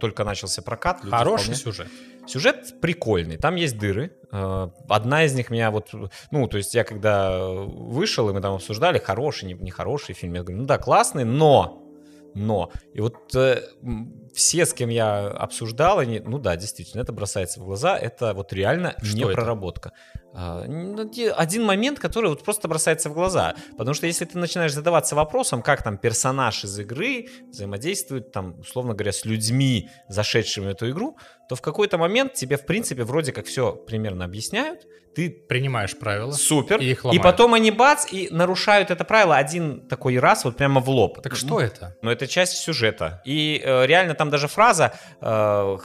только 0.00 0.24
начался 0.24 0.62
прокат. 0.62 1.00
Хороший 1.02 1.54
вполне- 1.54 1.56
сюжет. 1.56 1.88
Сюжет 2.26 2.80
прикольный, 2.80 3.36
там 3.36 3.54
есть 3.54 3.78
дыры. 3.78 4.10
Э, 4.32 4.68
Одна 4.88 5.24
из 5.24 5.34
них 5.34 5.50
меня 5.50 5.70
вот, 5.70 5.90
ну, 6.32 6.48
то 6.48 6.56
есть 6.58 6.74
я 6.74 6.82
когда 6.84 7.38
вышел, 7.38 8.28
и 8.30 8.32
мы 8.36 8.42
там 8.42 8.54
обсуждали, 8.54 8.98
хороший, 8.98 9.46
не- 9.46 9.54
нехороший 9.54 10.14
фильм, 10.14 10.34
я 10.34 10.42
говорю, 10.42 10.60
ну 10.60 10.66
да, 10.66 10.78
классный, 10.78 11.24
но, 11.24 11.82
но. 12.34 12.70
И 12.94 13.00
вот 13.00 13.34
э, 13.34 13.62
все, 14.34 14.66
с 14.66 14.72
кем 14.72 14.90
я 14.90 15.28
обсуждал, 15.28 15.98
они, 15.98 16.20
ну 16.20 16.38
да, 16.38 16.56
действительно, 16.56 17.02
это 17.02 17.12
бросается 17.12 17.60
в 17.60 17.64
глаза, 17.64 17.96
это 17.98 18.34
вот 18.34 18.52
реально 18.52 18.94
Что 19.02 19.16
не 19.16 19.22
это? 19.24 19.32
проработка. 19.32 19.92
Де- 21.14 21.30
Один 21.30 21.64
момент, 21.64 21.98
который 21.98 22.28
вот 22.28 22.44
просто 22.44 22.68
бросается 22.68 23.08
в 23.08 23.14
глаза. 23.14 23.54
Потому 23.78 23.94
что 23.94 24.06
если 24.06 24.26
ты 24.26 24.38
начинаешь 24.38 24.74
задаваться 24.74 25.14
вопросом, 25.16 25.62
как 25.62 25.82
там 25.82 25.96
персонаж 25.96 26.62
из 26.64 26.78
игры 26.78 27.28
взаимодействует, 27.48 28.32
там, 28.32 28.60
условно 28.60 28.92
говоря, 28.92 29.12
с 29.12 29.24
людьми, 29.24 29.88
зашедшими 30.08 30.66
в 30.66 30.68
эту 30.68 30.90
игру, 30.90 31.16
то 31.48 31.56
в 31.56 31.62
какой-то 31.62 31.98
момент 31.98 32.34
тебе, 32.34 32.56
в 32.56 32.66
принципе, 32.66 33.04
вроде 33.04 33.32
как 33.32 33.46
все 33.46 33.72
примерно 33.72 34.24
объясняют, 34.24 34.86
ты 35.14 35.30
Принимаешь 35.30 35.96
правила. 35.96 36.30
супер, 36.32 36.78
И 36.78 36.90
их 36.90 37.04
и 37.06 37.18
потом 37.18 37.54
они 37.54 37.70
бац, 37.70 38.06
и 38.12 38.28
нарушают 38.30 38.90
это 38.90 39.02
правило 39.04 39.36
один 39.36 39.88
такой 39.88 40.18
раз, 40.18 40.44
вот 40.44 40.58
прямо 40.58 40.80
в 40.80 40.90
лоб. 40.90 41.22
Так 41.22 41.34
что 41.36 41.58
это? 41.58 41.96
Но 42.02 42.12
это 42.12 42.26
часть 42.26 42.58
сюжета. 42.58 43.22
И 43.24 43.62
э, 43.64 43.86
реально 43.86 44.14
там 44.14 44.28
даже 44.28 44.46
фраза, 44.46 44.92
э, 45.22 45.76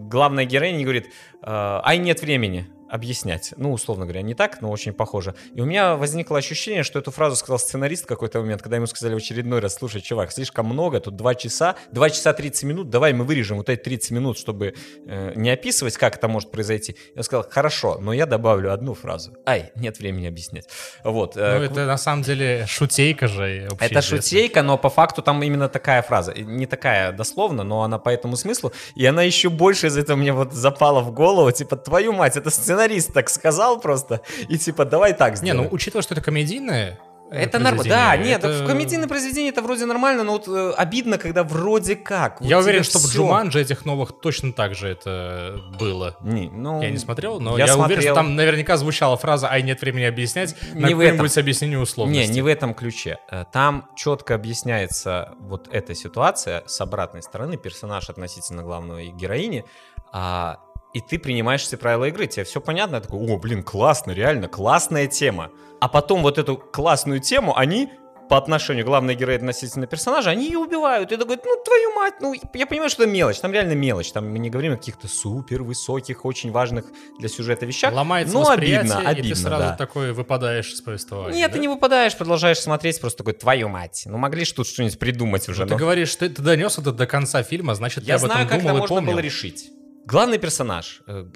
главная 0.00 0.46
героиня 0.46 0.84
говорит, 0.84 1.06
э, 1.06 1.10
ай, 1.42 1.98
нет 1.98 2.22
времени 2.22 2.66
объяснять. 2.88 3.54
Ну, 3.56 3.72
условно 3.72 4.04
говоря, 4.04 4.22
не 4.22 4.34
так, 4.34 4.60
но 4.60 4.70
очень 4.70 4.92
похоже. 4.92 5.34
И 5.54 5.60
у 5.60 5.64
меня 5.64 5.96
возникло 5.96 6.38
ощущение, 6.38 6.82
что 6.82 6.98
эту 6.98 7.10
фразу 7.10 7.36
сказал 7.36 7.58
сценарист 7.58 8.04
в 8.04 8.06
какой-то 8.06 8.40
момент, 8.40 8.62
когда 8.62 8.76
ему 8.76 8.86
сказали 8.86 9.14
в 9.14 9.18
очередной 9.18 9.60
раз, 9.60 9.74
слушай, 9.74 10.00
чувак, 10.00 10.32
слишком 10.32 10.66
много, 10.66 11.00
тут 11.00 11.16
2 11.16 11.34
часа, 11.34 11.76
2 11.92 12.10
часа 12.10 12.32
30 12.32 12.62
минут, 12.64 12.90
давай 12.90 13.12
мы 13.12 13.24
вырежем 13.24 13.58
вот 13.58 13.68
эти 13.68 13.80
30 13.80 14.10
минут, 14.12 14.38
чтобы 14.38 14.74
э, 15.06 15.32
не 15.36 15.50
описывать, 15.50 15.96
как 15.96 16.16
это 16.16 16.28
может 16.28 16.50
произойти. 16.50 16.96
Я 17.14 17.22
сказал, 17.22 17.46
хорошо, 17.48 17.98
но 18.00 18.12
я 18.12 18.26
добавлю 18.26 18.72
одну 18.72 18.94
фразу. 18.94 19.32
Ай, 19.46 19.70
нет 19.74 19.98
времени 19.98 20.26
объяснять. 20.26 20.68
Вот. 21.04 21.36
э, 21.36 21.58
Ну, 21.58 21.64
это 21.64 21.86
на 21.86 21.98
самом 21.98 22.22
деле 22.22 22.66
шутейка 22.66 23.28
же. 23.28 23.68
это 23.78 24.02
шутейка, 24.02 24.62
но 24.62 24.78
по 24.78 24.88
факту 24.90 25.22
там 25.22 25.42
именно 25.42 25.68
такая 25.68 26.02
фраза. 26.02 26.32
Не 26.32 26.66
такая 26.66 27.12
дословно, 27.12 27.64
но 27.64 27.82
она 27.82 27.98
по 27.98 28.08
этому 28.08 28.36
смыслу. 28.36 28.72
И 28.94 29.04
она 29.06 29.22
еще 29.22 29.48
больше 29.48 29.88
из 29.88 29.96
этого 29.96 30.16
мне 30.16 30.32
вот 30.32 30.52
запала 30.52 31.00
в 31.00 31.12
голову. 31.12 31.50
Типа, 31.52 31.76
твою 31.76 32.12
мать, 32.12 32.36
это 32.36 32.50
сценарист 32.78 33.12
так 33.12 33.28
сказал 33.28 33.80
просто. 33.80 34.20
И 34.48 34.56
типа, 34.58 34.84
давай 34.84 35.12
так 35.12 35.32
Не, 35.32 35.36
сделаем. 35.36 35.64
ну, 35.64 35.68
учитывая, 35.74 36.02
что 36.02 36.14
это 36.14 36.22
комедийное 36.22 36.98
это 37.30 37.58
нормально. 37.58 37.90
Да, 37.90 38.16
нет, 38.16 38.42
это- 38.42 38.64
в 38.64 38.66
комедийном 38.66 39.06
произведении 39.06 39.50
это 39.50 39.60
вроде 39.60 39.84
нормально, 39.84 40.24
но 40.24 40.32
вот 40.32 40.48
э, 40.48 40.72
обидно, 40.78 41.18
когда 41.18 41.44
вроде 41.44 41.94
как. 41.94 42.40
Вот 42.40 42.48
Я 42.48 42.58
уверен, 42.58 42.82
что 42.84 42.98
в 42.98 43.02
всё. 43.02 43.18
Джуманджи 43.18 43.60
этих 43.60 43.84
новых 43.84 44.18
точно 44.22 44.54
так 44.54 44.74
же 44.74 44.88
это 44.88 45.60
было. 45.78 46.16
Не, 46.22 46.48
ну, 46.48 46.80
Я 46.80 46.90
не 46.90 46.96
смотрел, 46.96 47.38
но 47.38 47.58
я 47.58 47.66
я, 47.66 47.72
уверен, 47.74 47.86
смотрел. 47.96 48.00
что 48.00 48.14
там 48.14 48.34
наверняка 48.34 48.78
звучала 48.78 49.18
фраза 49.18 49.50
«Ай, 49.50 49.62
нет 49.62 49.78
времени 49.82 50.04
объяснять» 50.04 50.54
на 50.72 50.86
Не 50.86 50.94
в 50.94 50.98
какое-нибудь 50.98 51.36
объяснение 51.36 51.76
Не, 51.76 51.82
условности. 51.82 52.32
не 52.32 52.40
в 52.40 52.46
этом 52.46 52.72
ключе. 52.72 53.18
Э, 53.30 53.44
Там 53.52 53.90
четко 53.94 54.34
объясняется 54.34 55.34
вот 55.40 55.68
эта 55.70 55.94
ситуация 55.94 56.62
с 56.66 56.80
обратной 56.80 57.22
стороны, 57.22 57.58
персонаж 57.58 58.08
относительно 58.08 58.62
главной 58.62 59.08
героини, 59.10 59.66
а, 60.12 60.60
и 60.94 61.00
ты 61.00 61.18
принимаешь 61.18 61.62
все 61.62 61.76
правила 61.76 62.06
игры, 62.06 62.26
тебе 62.26 62.44
все 62.44 62.60
понятно, 62.60 62.96
я 62.96 63.00
такой, 63.00 63.18
о, 63.20 63.38
блин, 63.38 63.62
классно, 63.62 64.12
реально, 64.12 64.48
классная 64.48 65.06
тема. 65.06 65.50
А 65.80 65.88
потом 65.88 66.22
вот 66.22 66.38
эту 66.38 66.56
классную 66.56 67.20
тему 67.20 67.56
они 67.56 67.90
по 68.28 68.36
отношению 68.36 68.84
главной 68.84 69.14
героини 69.14 69.38
относительно 69.38 69.86
персонажа, 69.86 70.30
они 70.30 70.46
ее 70.46 70.58
убивают. 70.58 71.10
И 71.12 71.16
такой, 71.16 71.36
ну, 71.42 71.62
твою 71.64 71.94
мать, 71.94 72.14
ну, 72.20 72.34
я 72.54 72.66
понимаю, 72.66 72.90
что 72.90 73.02
это 73.02 73.10
мелочь, 73.10 73.38
там 73.38 73.52
реально 73.52 73.72
мелочь, 73.72 74.12
там 74.12 74.30
мы 74.30 74.38
не 74.38 74.50
говорим 74.50 74.74
о 74.74 74.76
каких-то 74.76 75.08
супер 75.08 75.62
высоких, 75.62 76.24
очень 76.24 76.50
важных 76.50 76.84
для 77.18 77.28
сюжета 77.28 77.66
вещах. 77.66 77.92
Ломается 77.92 78.34
но 78.34 78.40
восприятие, 78.40 78.80
обидно, 78.80 79.00
и 79.00 79.12
обидно, 79.12 79.30
ты 79.30 79.40
сразу 79.40 79.62
да. 79.64 79.76
такой 79.76 80.12
выпадаешь 80.12 80.72
из 80.72 80.80
повествования. 80.80 81.36
Нет, 81.36 81.50
да? 81.50 81.54
ты 81.54 81.60
не 81.60 81.68
выпадаешь, 81.68 82.16
продолжаешь 82.16 82.58
смотреть, 82.58 83.00
просто 83.00 83.18
такой, 83.18 83.32
твою 83.32 83.68
мать. 83.68 84.02
Ну, 84.06 84.18
могли 84.18 84.44
же 84.44 84.54
тут 84.54 84.66
что-нибудь 84.66 84.98
придумать 84.98 85.48
уже. 85.48 85.62
Ну, 85.62 85.68
ты 85.68 85.74
но- 85.74 85.78
говоришь, 85.78 86.14
ты, 86.16 86.28
ты 86.28 86.42
донес 86.42 86.78
это 86.78 86.92
до 86.92 87.06
конца 87.06 87.42
фильма, 87.42 87.74
значит, 87.74 88.04
ты 88.04 88.10
Я 88.10 88.16
об 88.16 88.24
этом 88.24 88.32
знаю, 88.32 88.48
как 88.48 88.58
думал 88.58 88.70
это 88.70 88.76
и 88.76 88.80
можно 88.80 88.96
помнил. 88.96 89.12
было 89.12 89.20
решить. 89.20 89.70
Главный 90.10 90.38
персонаж, 90.38 91.02
э, 91.06 91.26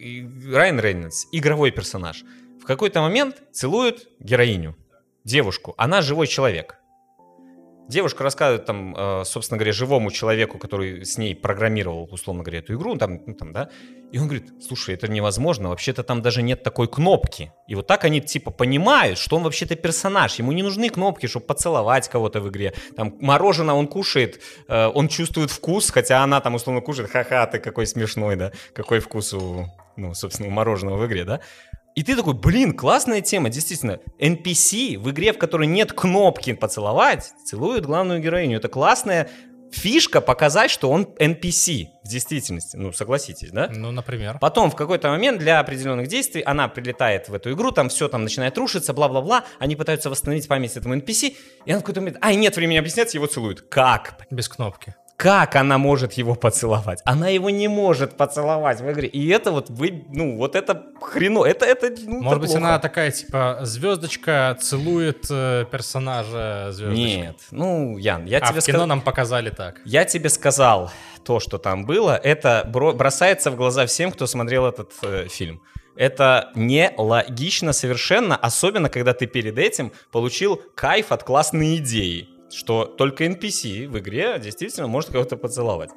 Райан 0.50 0.80
Рейнольдс, 0.80 1.26
игровой 1.30 1.72
персонаж, 1.72 2.24
в 2.58 2.64
какой-то 2.64 3.02
момент 3.02 3.42
целует 3.52 4.08
героиню. 4.18 4.74
девушку. 5.24 5.74
Она 5.76 6.00
живой 6.00 6.26
человек. 6.26 6.76
Девушка 7.88 8.22
рассказывает 8.22 8.64
там, 8.64 8.94
э, 8.96 9.24
собственно 9.24 9.58
говоря, 9.58 9.72
живому 9.72 10.10
человеку, 10.10 10.58
который 10.58 11.04
с 11.04 11.18
ней 11.18 11.34
программировал, 11.34 12.08
условно 12.10 12.42
говоря, 12.42 12.60
эту 12.60 12.74
игру, 12.74 12.96
там, 12.96 13.20
ну, 13.26 13.34
там, 13.34 13.52
да, 13.52 13.70
и 14.12 14.18
он 14.18 14.28
говорит, 14.28 14.52
слушай, 14.62 14.94
это 14.94 15.08
невозможно, 15.08 15.70
вообще-то 15.70 16.02
там 16.02 16.22
даже 16.22 16.42
нет 16.42 16.62
такой 16.62 16.86
кнопки. 16.86 17.52
И 17.66 17.74
вот 17.74 17.86
так 17.86 18.04
они 18.04 18.20
типа 18.20 18.50
понимают, 18.50 19.18
что 19.18 19.36
он 19.36 19.42
вообще-то 19.42 19.74
персонаж, 19.74 20.38
ему 20.38 20.52
не 20.52 20.62
нужны 20.62 20.90
кнопки, 20.90 21.26
чтобы 21.26 21.46
поцеловать 21.46 22.08
кого-то 22.08 22.40
в 22.40 22.48
игре. 22.50 22.74
Там 22.94 23.16
мороженое 23.20 23.74
он 23.74 23.88
кушает, 23.88 24.40
э, 24.68 24.86
он 24.86 25.08
чувствует 25.08 25.50
вкус, 25.50 25.90
хотя 25.90 26.22
она 26.22 26.40
там 26.40 26.54
условно 26.54 26.82
кушает, 26.82 27.10
ха-ха, 27.10 27.46
ты 27.46 27.58
какой 27.58 27.86
смешной, 27.86 28.36
да, 28.36 28.52
какой 28.74 29.00
вкус 29.00 29.32
у, 29.32 29.66
ну, 29.96 30.14
собственно, 30.14 30.48
у 30.48 30.52
мороженого 30.52 30.98
в 30.98 31.06
игре, 31.06 31.24
да. 31.24 31.40
И 31.94 32.02
ты 32.02 32.16
такой, 32.16 32.34
блин, 32.34 32.74
классная 32.74 33.20
тема, 33.20 33.50
действительно. 33.50 34.00
NPC 34.18 34.98
в 34.98 35.10
игре, 35.10 35.32
в 35.32 35.38
которой 35.38 35.66
нет 35.66 35.92
кнопки 35.92 36.54
поцеловать, 36.54 37.32
целует 37.44 37.84
главную 37.84 38.20
героиню. 38.20 38.56
Это 38.56 38.68
классная 38.68 39.28
фишка 39.72 40.20
показать, 40.20 40.70
что 40.70 40.90
он 40.90 41.04
NPC 41.18 41.86
в 42.04 42.08
действительности. 42.08 42.76
Ну, 42.76 42.92
согласитесь, 42.92 43.50
да? 43.50 43.68
Ну, 43.74 43.90
например. 43.90 44.38
Потом 44.40 44.70
в 44.70 44.76
какой-то 44.76 45.10
момент 45.10 45.38
для 45.38 45.60
определенных 45.60 46.08
действий 46.08 46.42
она 46.42 46.68
прилетает 46.68 47.28
в 47.28 47.34
эту 47.34 47.52
игру, 47.52 47.72
там 47.72 47.88
все 47.88 48.08
там 48.08 48.22
начинает 48.24 48.56
рушиться, 48.58 48.92
бла-бла-бла. 48.92 49.44
Они 49.58 49.76
пытаются 49.76 50.10
восстановить 50.10 50.48
память 50.48 50.76
этому 50.76 50.96
NPC, 50.96 51.36
и 51.64 51.70
она 51.70 51.80
в 51.80 51.82
какой-то 51.82 52.00
момент, 52.00 52.18
ай, 52.22 52.36
нет 52.36 52.56
времени 52.56 52.78
объяснять, 52.78 53.14
его 53.14 53.26
целуют. 53.26 53.62
Как? 53.62 54.26
Без 54.30 54.48
кнопки. 54.48 54.94
Как 55.22 55.54
она 55.54 55.78
может 55.78 56.14
его 56.14 56.34
поцеловать? 56.34 57.00
Она 57.04 57.28
его 57.28 57.48
не 57.48 57.68
может 57.68 58.16
поцеловать 58.16 58.80
в 58.80 58.90
игре. 58.90 59.06
И 59.06 59.28
это 59.28 59.52
вот 59.52 59.70
вы, 59.70 60.04
ну, 60.08 60.36
вот 60.36 60.56
это 60.56 60.86
хрено, 61.00 61.44
это, 61.44 61.64
это, 61.64 61.94
ну, 62.06 62.22
Может 62.22 62.32
это 62.32 62.40
быть, 62.40 62.50
плохо. 62.50 62.66
она 62.66 62.78
такая, 62.80 63.12
типа, 63.12 63.60
звездочка 63.62 64.58
целует 64.60 65.26
э, 65.30 65.64
персонажа 65.70 66.72
звездочкой. 66.72 67.04
Нет, 67.04 67.36
ну, 67.52 67.98
Ян, 67.98 68.24
я 68.24 68.38
а 68.38 68.48
тебе 68.48 68.60
в 68.60 68.64
кино 68.64 68.78
сказал... 68.78 68.86
нам 68.88 69.00
показали 69.00 69.50
так. 69.50 69.80
Я 69.84 70.04
тебе 70.04 70.28
сказал 70.28 70.90
то, 71.24 71.38
что 71.38 71.58
там 71.58 71.86
было, 71.86 72.16
это 72.16 72.68
бро- 72.68 72.92
бросается 72.92 73.52
в 73.52 73.56
глаза 73.56 73.86
всем, 73.86 74.10
кто 74.10 74.26
смотрел 74.26 74.66
этот 74.66 74.90
э, 75.02 75.28
фильм. 75.28 75.62
Это 75.94 76.50
нелогично 76.56 77.72
совершенно, 77.72 78.34
особенно 78.34 78.88
когда 78.88 79.12
ты 79.12 79.26
перед 79.26 79.58
этим 79.58 79.92
получил 80.10 80.60
кайф 80.74 81.12
от 81.12 81.22
классной 81.22 81.76
идеи, 81.76 82.28
что 82.52 82.84
только 82.84 83.24
NPC 83.24 83.88
в 83.88 83.98
игре 83.98 84.38
действительно 84.38 84.86
может 84.86 85.10
кого-то 85.10 85.36
поцеловать. 85.36 85.90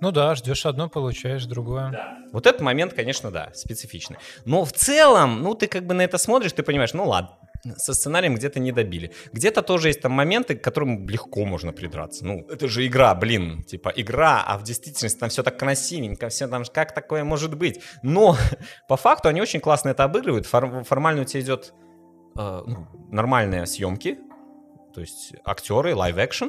Ну 0.00 0.10
да, 0.10 0.34
ждешь 0.34 0.66
одно, 0.66 0.88
получаешь 0.88 1.44
другое. 1.46 2.18
Вот 2.32 2.46
этот 2.46 2.60
момент, 2.60 2.94
конечно, 2.94 3.30
да, 3.30 3.50
специфичный. 3.54 4.16
Но 4.44 4.64
в 4.64 4.72
целом, 4.72 5.42
ну, 5.42 5.54
ты 5.54 5.66
как 5.66 5.86
бы 5.86 5.94
на 5.94 6.02
это 6.02 6.18
смотришь, 6.18 6.52
ты 6.52 6.62
понимаешь, 6.62 6.94
ну 6.94 7.06
ладно, 7.06 7.36
со 7.76 7.92
сценарием 7.92 8.34
где-то 8.34 8.58
не 8.58 8.72
добили. 8.72 9.12
Где-то 9.32 9.62
тоже 9.62 9.88
есть 9.88 10.00
там 10.00 10.12
моменты, 10.12 10.56
к 10.56 10.64
которым 10.64 11.08
легко 11.08 11.44
можно 11.44 11.72
придраться. 11.72 12.24
Ну, 12.24 12.46
это 12.48 12.68
же 12.68 12.86
игра, 12.86 13.14
блин, 13.14 13.62
типа 13.64 13.92
игра, 13.94 14.42
а 14.46 14.58
в 14.58 14.62
действительности 14.62 15.18
там 15.18 15.28
все 15.28 15.42
так 15.42 15.58
красивенько, 15.58 16.28
все 16.28 16.48
там, 16.48 16.64
как 16.72 16.94
такое 16.94 17.24
может 17.24 17.56
быть? 17.56 17.80
Но 18.02 18.36
по 18.88 18.96
факту 18.96 19.28
они 19.28 19.40
очень 19.40 19.60
классно 19.60 19.90
это 19.90 20.04
обыгрывают. 20.04 20.46
Фор- 20.46 20.84
формально 20.84 21.22
у 21.22 21.24
тебя 21.24 21.40
идет 21.40 21.74
э, 22.38 22.62
ну, 22.66 22.86
нормальные 23.10 23.66
съемки, 23.66 24.18
то 24.92 25.00
есть 25.00 25.34
актеры, 25.44 25.94
live-action, 25.94 26.48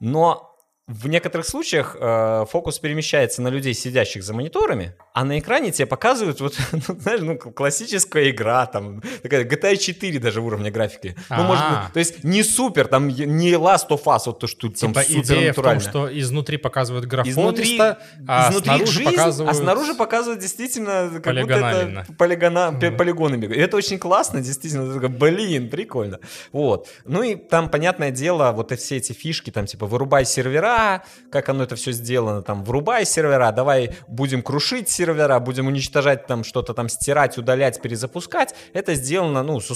но 0.00 0.49
в 0.90 1.06
некоторых 1.06 1.46
случаях 1.46 1.96
э, 1.98 2.44
фокус 2.50 2.78
перемещается 2.80 3.42
на 3.42 3.48
людей, 3.48 3.74
сидящих 3.74 4.24
за 4.24 4.34
мониторами, 4.34 4.94
а 5.14 5.24
на 5.24 5.38
экране 5.38 5.70
тебе 5.70 5.86
показывают, 5.86 6.40
вот, 6.40 6.58
ну, 6.72 6.96
знаешь, 6.98 7.20
ну, 7.20 7.38
классическая 7.38 8.30
игра, 8.30 8.66
там, 8.66 9.00
такая 9.22 9.44
GTA 9.44 9.76
4 9.76 10.18
даже 10.18 10.40
уровня 10.40 10.70
графики. 10.72 11.16
Ну, 11.30 11.44
может 11.44 11.64
А. 11.64 11.82
быть, 11.84 11.92
то 11.92 11.98
есть 12.00 12.24
не 12.24 12.42
супер, 12.42 12.88
там, 12.88 13.08
не 13.08 13.52
Last 13.52 13.88
of 13.90 14.02
Us, 14.04 14.22
вот 14.26 14.40
то, 14.40 14.46
что 14.48 14.68
там 14.68 14.92
Типа 14.92 15.02
супер 15.02 15.20
идея 15.20 15.52
в 15.52 15.56
том, 15.56 15.80
что 15.80 16.18
изнутри 16.18 16.56
показывают 16.56 17.06
графон 17.06 17.30
Изнутри, 17.30 17.78
а 17.78 18.50
изнутри 18.50 18.70
снаружи 18.70 18.92
жизнь, 18.92 19.10
показывают... 19.10 19.50
а 19.50 19.54
снаружи 19.54 19.94
показывают 19.94 20.40
действительно 20.40 21.20
как 21.22 21.34
будто 21.40 21.54
это 21.54 22.06
полигона, 22.18 22.72
полигоны 22.72 23.36
бегают. 23.36 23.58
И 23.58 23.60
это 23.60 23.76
очень 23.76 23.98
классно, 23.98 24.40
действительно. 24.40 24.92
Такой, 24.92 25.08
блин, 25.08 25.70
прикольно. 25.70 26.18
Вот. 26.52 26.88
Ну 27.04 27.22
и 27.22 27.36
там, 27.36 27.68
понятное 27.68 28.10
дело, 28.10 28.50
вот 28.52 28.72
и 28.72 28.76
все 28.76 28.96
эти 28.96 29.12
фишки, 29.12 29.50
там 29.50 29.66
типа 29.66 29.86
вырубай 29.86 30.24
сервера, 30.24 30.79
как 31.30 31.48
оно 31.48 31.64
это 31.64 31.76
все 31.76 31.92
сделано, 31.92 32.42
там 32.42 32.64
врубай 32.64 33.04
сервера, 33.04 33.52
давай 33.52 33.96
будем 34.08 34.42
крушить 34.42 34.88
сервера, 34.88 35.38
будем 35.40 35.66
уничтожать 35.66 36.26
там 36.26 36.44
что-то 36.44 36.74
там 36.74 36.88
стирать, 36.88 37.38
удалять, 37.38 37.80
перезапускать. 37.80 38.54
Это 38.72 38.94
сделано, 38.94 39.42
ну, 39.42 39.60
с, 39.60 39.70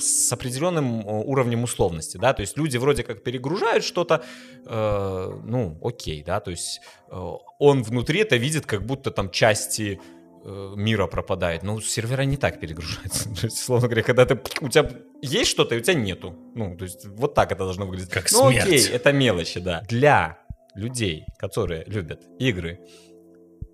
с 0.00 0.32
определенным 0.32 1.06
уровнем 1.06 1.62
условности, 1.64 2.18
да, 2.18 2.32
то 2.32 2.42
есть 2.42 2.56
люди 2.56 2.76
вроде 2.76 3.02
как 3.02 3.22
перегружают 3.22 3.84
что-то, 3.84 4.22
э, 4.66 5.40
ну, 5.44 5.78
окей, 5.82 6.22
да, 6.24 6.40
то 6.40 6.50
есть 6.50 6.80
э, 7.10 7.32
он 7.58 7.82
внутри 7.82 8.20
это 8.20 8.36
видит, 8.36 8.66
как 8.66 8.84
будто 8.84 9.10
там 9.10 9.30
части 9.30 10.00
э, 10.44 10.72
мира 10.76 11.06
пропадает. 11.06 11.62
Но 11.62 11.80
сервера 11.80 12.22
не 12.22 12.36
так 12.36 12.60
перегружаются. 12.60 13.28
То 13.40 13.46
есть, 13.46 13.60
условно 13.62 13.88
говоря, 13.88 14.02
когда 14.02 14.24
ты, 14.24 14.40
у 14.60 14.68
тебя 14.68 14.90
есть 15.22 15.50
что-то, 15.50 15.74
и 15.74 15.78
у 15.78 15.80
тебя 15.80 15.94
нету. 15.94 16.34
Ну, 16.54 16.76
то 16.76 16.84
есть 16.84 17.06
вот 17.06 17.34
так 17.34 17.52
это 17.52 17.64
должно 17.64 17.86
выглядеть. 17.86 18.10
Как 18.10 18.30
ну, 18.32 18.50
смерть. 18.50 18.66
окей, 18.66 18.88
это 18.88 19.12
мелочи, 19.12 19.60
да. 19.60 19.82
Для 19.88 20.38
людей, 20.74 21.24
которые 21.38 21.84
любят 21.86 22.22
игры, 22.38 22.80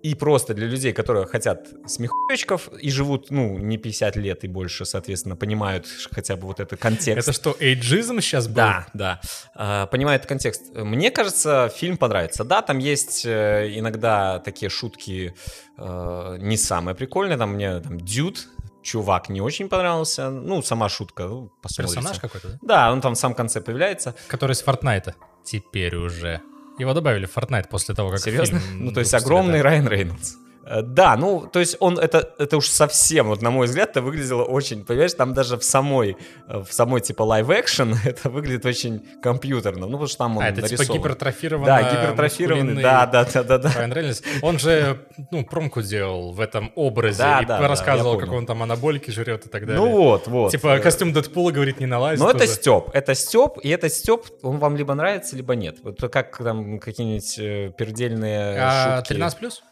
и 0.01 0.15
просто 0.15 0.53
для 0.53 0.67
людей, 0.67 0.93
которые 0.93 1.25
хотят 1.25 1.67
смехуечков 1.85 2.69
и 2.73 2.89
живут, 2.89 3.31
ну, 3.31 3.57
не 3.57 3.77
50 3.77 4.15
лет 4.15 4.43
и 4.43 4.47
больше, 4.47 4.85
соответственно, 4.85 5.35
понимают 5.35 5.87
хотя 6.11 6.35
бы 6.35 6.47
вот 6.47 6.59
этот 6.59 6.79
контекст. 6.79 7.27
Это 7.27 7.33
что, 7.33 7.55
эйджизм 7.59 8.21
сейчас 8.21 8.47
был? 8.47 8.55
Да, 8.55 8.87
да. 8.93 9.21
А, 9.55 9.87
Понимаю 9.87 10.15
этот 10.15 10.29
контекст. 10.29 10.73
Мне 10.73 11.11
кажется, 11.11 11.69
фильм 11.75 11.97
понравится. 11.97 12.43
Да, 12.43 12.61
там 12.61 12.77
есть 12.77 13.25
э, 13.25 13.71
иногда 13.75 14.39
такие 14.39 14.69
шутки 14.69 15.33
э, 15.77 16.37
не 16.39 16.55
самые 16.55 16.95
прикольные. 16.95 17.37
Там 17.37 17.55
мне 17.55 17.81
там 17.81 17.99
Дюд, 17.99 18.47
чувак, 18.81 19.27
не 19.27 19.41
очень 19.41 19.67
понравился. 19.67 20.29
Ну, 20.29 20.61
сама 20.61 20.87
шутка. 20.87 21.23
Ну, 21.23 21.51
посмотрите. 21.61 21.95
Персонаж 21.95 22.19
какой-то, 22.19 22.47
да? 22.47 22.57
Да, 22.61 22.91
он 22.93 23.01
там 23.01 23.15
в 23.15 23.17
самом 23.17 23.35
конце 23.35 23.59
появляется. 23.59 24.15
Который 24.27 24.53
из 24.53 24.61
Фортнайта. 24.61 25.15
Теперь 25.43 25.95
уже. 25.95 26.41
Его 26.79 26.93
добавили 26.93 27.25
в 27.25 27.35
Fortnite 27.35 27.67
после 27.69 27.93
того, 27.93 28.09
как 28.09 28.19
Серьезно? 28.19 28.59
фильм 28.59 28.85
Ну, 28.85 28.91
то 28.91 29.01
есть 29.01 29.13
огромный. 29.13 29.61
Райан 29.61 29.87
Рейнольдс. 29.87 30.35
Э, 30.69 30.81
Да, 30.83 31.17
ну, 31.17 31.47
то 31.51 31.59
есть 31.59 31.77
он, 31.79 31.97
это, 31.97 32.29
это 32.37 32.57
уж 32.57 32.67
совсем, 32.67 33.27
вот 33.27 33.41
на 33.41 33.49
мой 33.49 33.65
взгляд, 33.65 33.89
это 33.89 34.01
выглядело 34.01 34.43
очень, 34.43 34.85
понимаешь, 34.85 35.13
там 35.13 35.33
даже 35.33 35.57
в 35.57 35.63
самой, 35.63 36.15
э, 36.47 36.63
в 36.63 36.71
самой 36.71 37.01
типа 37.01 37.23
live-action 37.23 37.95
это 38.05 38.29
выглядит 38.29 38.65
очень 38.65 39.01
компьютерно, 39.21 39.87
ну, 39.87 39.93
потому 39.93 40.07
что 40.07 40.17
там 40.19 40.37
он 40.37 40.43
А, 40.43 40.49
это 40.49 40.61
типа 40.61 40.77
нарисован. 40.77 40.99
гипертрофированный. 41.01 41.65
Да, 41.65 41.81
гипертрофированный, 41.91 42.83
да, 42.83 43.05
да, 43.07 43.25
да, 43.25 43.43
да, 43.43 43.57
да. 43.57 43.71
Райан 43.75 43.93
Рейнольдс. 43.93 44.21
Он 44.41 44.59
же, 44.59 44.99
ну, 45.31 45.43
промку 45.43 45.81
делал 45.81 46.31
в 46.33 46.39
этом 46.39 46.71
образе 46.75 47.19
Да, 47.23 47.41
и 47.41 47.45
да, 47.45 47.59
да, 47.59 47.67
рассказывал, 47.67 48.13
я 48.13 48.19
как 48.19 48.31
он 48.31 48.45
там 48.45 48.61
анаболики 48.61 49.09
жрет 49.09 49.47
и 49.47 49.49
так 49.49 49.65
далее. 49.65 49.81
Ну 49.83 49.89
вот, 49.89 50.27
вот. 50.27 50.51
Типа 50.51 50.77
костюм 50.79 51.13
Дэдпула, 51.13 51.51
говорит, 51.51 51.79
не 51.79 51.87
налазит. 51.87 52.23
Ну, 52.23 52.29
это. 52.29 52.45
Степ. 52.45 52.89
Это 52.93 53.15
Степ, 53.15 53.57
и 53.63 53.69
этот 53.69 53.91
Степ, 53.91 54.25
он 54.43 54.57
вам 54.59 54.75
либо 54.75 54.93
нравится, 54.93 55.35
либо 55.35 55.55
нет. 55.55 55.77
Вот 55.83 55.99
как 56.11 56.37
там 56.37 56.79
какие-нибудь 56.79 57.39
э, 57.39 57.71
пердельные 57.77 58.59
А 58.59 58.97
шутки. 58.97 59.13
13 59.13 59.39
плюс? 59.39 59.63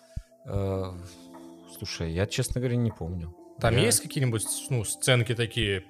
Э, 0.47 0.91
слушай, 1.77 2.11
я, 2.11 2.25
честно 2.25 2.59
говоря, 2.61 2.77
не 2.77 2.91
помню. 2.91 3.35
Там 3.59 3.75
Я- 3.75 3.81
есть 3.85 4.01
какие-нибудь, 4.01 4.45
ну, 4.69 4.83
сценки 4.83 5.35
такие 5.35 5.83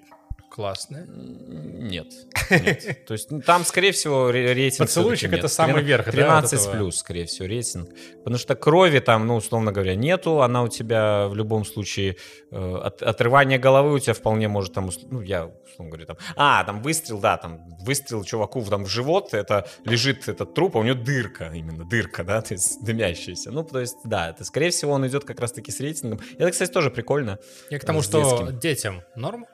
классные? 0.49 1.05
Нет. 1.07 2.07
нет. 2.49 3.05
То 3.07 3.13
есть 3.13 3.31
ну, 3.31 3.41
там, 3.41 3.63
скорее 3.65 3.91
всего, 3.91 4.31
ре- 4.31 4.53
рейтинг 4.53 4.87
Поцелуйчик 4.87 5.33
это 5.33 5.47
самый 5.47 5.83
верх, 5.83 6.05
да, 6.05 6.11
вот 6.11 6.15
13 6.49 6.59
этого? 6.61 6.73
плюс, 6.73 6.97
скорее 6.97 7.25
всего, 7.25 7.47
рейтинг. 7.47 7.89
Потому 8.17 8.37
что 8.37 8.55
крови 8.55 8.99
там, 8.99 9.27
ну, 9.27 9.35
условно 9.35 9.71
говоря, 9.71 9.95
нету. 9.95 10.41
Она 10.41 10.63
у 10.63 10.67
тебя 10.67 11.27
в 11.27 11.35
любом 11.35 11.65
случае... 11.65 12.17
э, 12.51 12.75
от- 12.75 13.01
отрывание 13.03 13.59
головы 13.59 13.93
у 13.93 13.99
тебя 13.99 14.13
вполне 14.13 14.47
может 14.47 14.73
там... 14.73 14.89
Ну, 15.09 15.21
я, 15.21 15.45
условно 15.45 15.91
говоря, 15.91 16.05
там... 16.05 16.17
А, 16.35 16.63
там 16.63 16.81
выстрел, 16.81 17.19
да, 17.19 17.37
там 17.37 17.77
выстрел 17.79 18.23
чуваку 18.23 18.63
там 18.63 18.85
в 18.85 18.89
живот, 18.89 19.33
это 19.33 19.67
лежит 19.85 20.27
этот 20.27 20.53
труп, 20.53 20.77
а 20.77 20.79
у 20.79 20.83
него 20.83 20.95
дырка 20.95 21.51
именно, 21.53 21.85
дырка, 21.85 22.23
да, 22.23 22.41
то 22.41 22.53
есть 22.53 22.83
дымящаяся. 22.83 23.51
Ну, 23.51 23.63
то 23.63 23.79
есть, 23.79 23.97
да, 24.03 24.29
это, 24.29 24.43
скорее 24.43 24.71
всего, 24.71 24.93
он 24.93 25.07
идет 25.07 25.23
как 25.25 25.39
раз-таки 25.39 25.71
с 25.71 25.79
рейтингом. 25.79 26.19
Это, 26.37 26.51
кстати, 26.51 26.71
тоже 26.71 26.89
прикольно. 26.89 27.39
Я 27.69 27.79
к 27.79 27.85
тому, 27.85 28.01
что 28.01 28.51
детям 28.51 29.03
норм? 29.15 29.45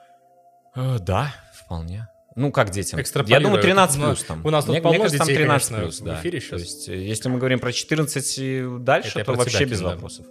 Э, 0.74 0.98
да, 1.00 1.34
вполне. 1.54 2.08
Ну, 2.36 2.50
как 2.50 2.70
детям? 2.70 3.00
Я 3.26 3.40
думаю, 3.40 3.62
13 3.62 3.98
Ну, 3.98 4.06
плюс 4.08 4.24
там. 4.24 4.44
у 4.44 4.50
нас 4.50 4.64
тут 4.64 4.72
мне, 4.72 4.82
полно 4.82 4.98
мне 4.98 5.02
кажется, 5.04 5.18
там 5.18 5.28
детей, 5.28 5.42
13 5.42 5.68
конечно, 5.68 5.84
плюс, 5.84 6.00
в 6.00 6.04
да. 6.04 6.20
эфире 6.20 6.40
То 6.40 6.46
щас. 6.46 6.60
есть, 6.60 6.88
э, 6.88 6.96
если 6.96 7.28
мы 7.28 7.38
говорим 7.38 7.60
про 7.60 7.72
14 7.72 8.38
и 8.38 8.66
дальше, 8.80 9.20
Это 9.20 9.32
то 9.32 9.38
вообще 9.38 9.58
тебя 9.58 9.68
без 9.68 9.80
да. 9.80 9.90
вопросов. 9.90 10.26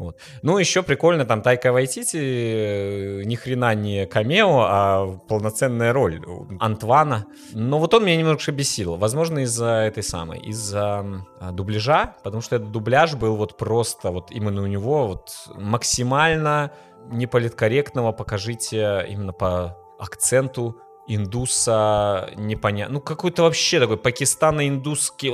Вот. 0.00 0.16
Ну, 0.40 0.56
еще 0.56 0.82
прикольно, 0.82 1.26
там 1.26 1.42
Тайка 1.42 1.72
Вайтити 1.72 2.16
э, 2.16 3.22
ни 3.24 3.34
хрена 3.34 3.74
не 3.74 4.06
камео, 4.06 4.64
а 4.66 5.18
полноценная 5.28 5.92
роль 5.92 6.22
Антвана. 6.58 7.26
Но 7.52 7.78
вот 7.78 7.92
он 7.92 8.06
меня 8.06 8.16
немножко 8.16 8.50
бесил. 8.50 8.96
Возможно, 8.96 9.40
из-за 9.40 9.66
этой 9.66 10.02
самой, 10.02 10.38
из-за 10.40 11.04
а, 11.38 11.52
дубляжа, 11.52 12.14
потому 12.24 12.40
что 12.40 12.56
этот 12.56 12.70
дубляж 12.70 13.14
был 13.14 13.36
вот 13.36 13.58
просто, 13.58 14.10
вот 14.10 14.30
именно 14.30 14.62
у 14.62 14.66
него 14.66 15.06
вот 15.06 15.28
максимально 15.54 16.70
неполиткорректного 17.10 18.12
покажите 18.12 19.04
именно 19.08 19.32
по 19.32 19.76
акценту 19.98 20.80
индуса 21.06 22.30
непонятно. 22.36 22.94
Ну, 22.94 23.00
какой-то 23.00 23.42
вообще 23.42 23.80
такой 23.80 23.96
пакистано-индусский. 23.96 25.30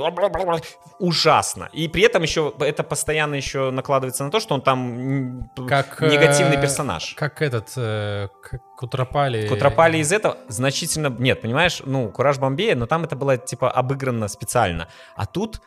Ужасно. 0.99 1.69
И 1.71 1.87
при 1.87 2.01
этом 2.01 2.23
еще 2.23 2.53
это 2.59 2.83
постоянно 2.83 3.35
еще 3.35 3.69
накладывается 3.69 4.23
на 4.23 4.31
то, 4.31 4.39
что 4.39 4.55
он 4.55 4.61
там 4.61 5.49
как, 5.67 6.01
негативный 6.01 6.59
персонаж. 6.59 7.13
Как 7.15 7.41
этот, 7.41 7.73
э, 7.77 8.29
как 8.41 8.61
Кутрапали. 8.75 9.47
Кутрапали 9.47 9.97
из 9.97 10.11
этого 10.11 10.37
значительно... 10.47 11.09
Нет, 11.09 11.41
понимаешь, 11.41 11.81
ну, 11.85 12.09
Кураж 12.09 12.39
Бомбея, 12.39 12.75
но 12.75 12.85
там 12.87 13.03
это 13.03 13.15
было, 13.15 13.37
типа, 13.37 13.71
обыграно 13.71 14.27
специально. 14.27 14.87
А 15.15 15.25
тут 15.25 15.61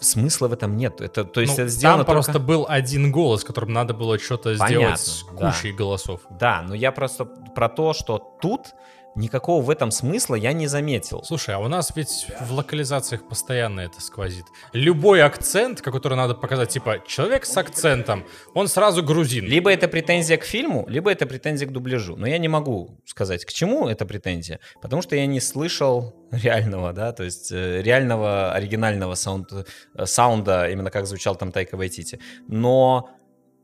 смысла 0.00 0.48
в 0.48 0.52
этом 0.52 0.76
нет. 0.76 1.00
Это, 1.00 1.24
то 1.24 1.40
есть, 1.40 1.56
ну, 1.56 1.64
это 1.64 1.72
сделано 1.72 2.04
там 2.04 2.14
просто 2.14 2.38
был 2.38 2.66
один 2.68 3.10
голос, 3.10 3.44
которым 3.44 3.72
надо 3.72 3.94
было 3.94 4.18
что-то 4.18 4.54
сделать 4.54 5.00
с 5.00 5.22
кучей 5.22 5.72
да. 5.72 5.78
голосов. 5.78 6.20
Да, 6.30 6.62
но 6.62 6.74
я 6.74 6.92
просто 6.92 7.24
про 7.24 7.68
то, 7.68 7.92
что 7.92 8.18
тут 8.40 8.74
никакого 9.16 9.62
в 9.62 9.70
этом 9.70 9.90
смысла 9.90 10.34
я 10.34 10.52
не 10.52 10.66
заметил. 10.66 11.22
Слушай, 11.24 11.54
а 11.54 11.58
у 11.58 11.68
нас 11.68 11.92
ведь 11.96 12.26
в 12.40 12.52
локализациях 12.52 13.26
постоянно 13.28 13.80
это 13.80 14.00
сквозит. 14.00 14.44
Любой 14.72 15.22
акцент, 15.22 15.80
который 15.80 16.16
надо 16.16 16.34
показать, 16.34 16.68
типа, 16.68 17.02
человек 17.06 17.46
с 17.46 17.56
акцентом, 17.56 18.24
он 18.54 18.68
сразу 18.68 19.02
грузин. 19.02 19.44
Либо 19.46 19.72
это 19.72 19.88
претензия 19.88 20.36
к 20.36 20.44
фильму, 20.44 20.84
либо 20.88 21.10
это 21.10 21.26
претензия 21.26 21.66
к 21.66 21.72
дубляжу. 21.72 22.16
Но 22.16 22.26
я 22.26 22.38
не 22.38 22.48
могу 22.48 22.98
сказать, 23.04 23.44
к 23.44 23.52
чему 23.52 23.88
эта 23.88 24.04
претензия, 24.06 24.60
потому 24.82 25.02
что 25.02 25.16
я 25.16 25.26
не 25.26 25.40
слышал 25.40 26.14
реального, 26.30 26.92
да, 26.92 27.12
то 27.12 27.24
есть 27.24 27.50
э, 27.52 27.82
реального 27.82 28.52
оригинального 28.52 29.14
саунд, 29.14 29.52
э, 29.52 30.06
саунда, 30.06 30.70
именно 30.70 30.90
как 30.90 31.06
звучал 31.06 31.36
там 31.36 31.52
Тайка 31.52 31.76
Вайтити. 31.76 32.20
Но 32.48 33.10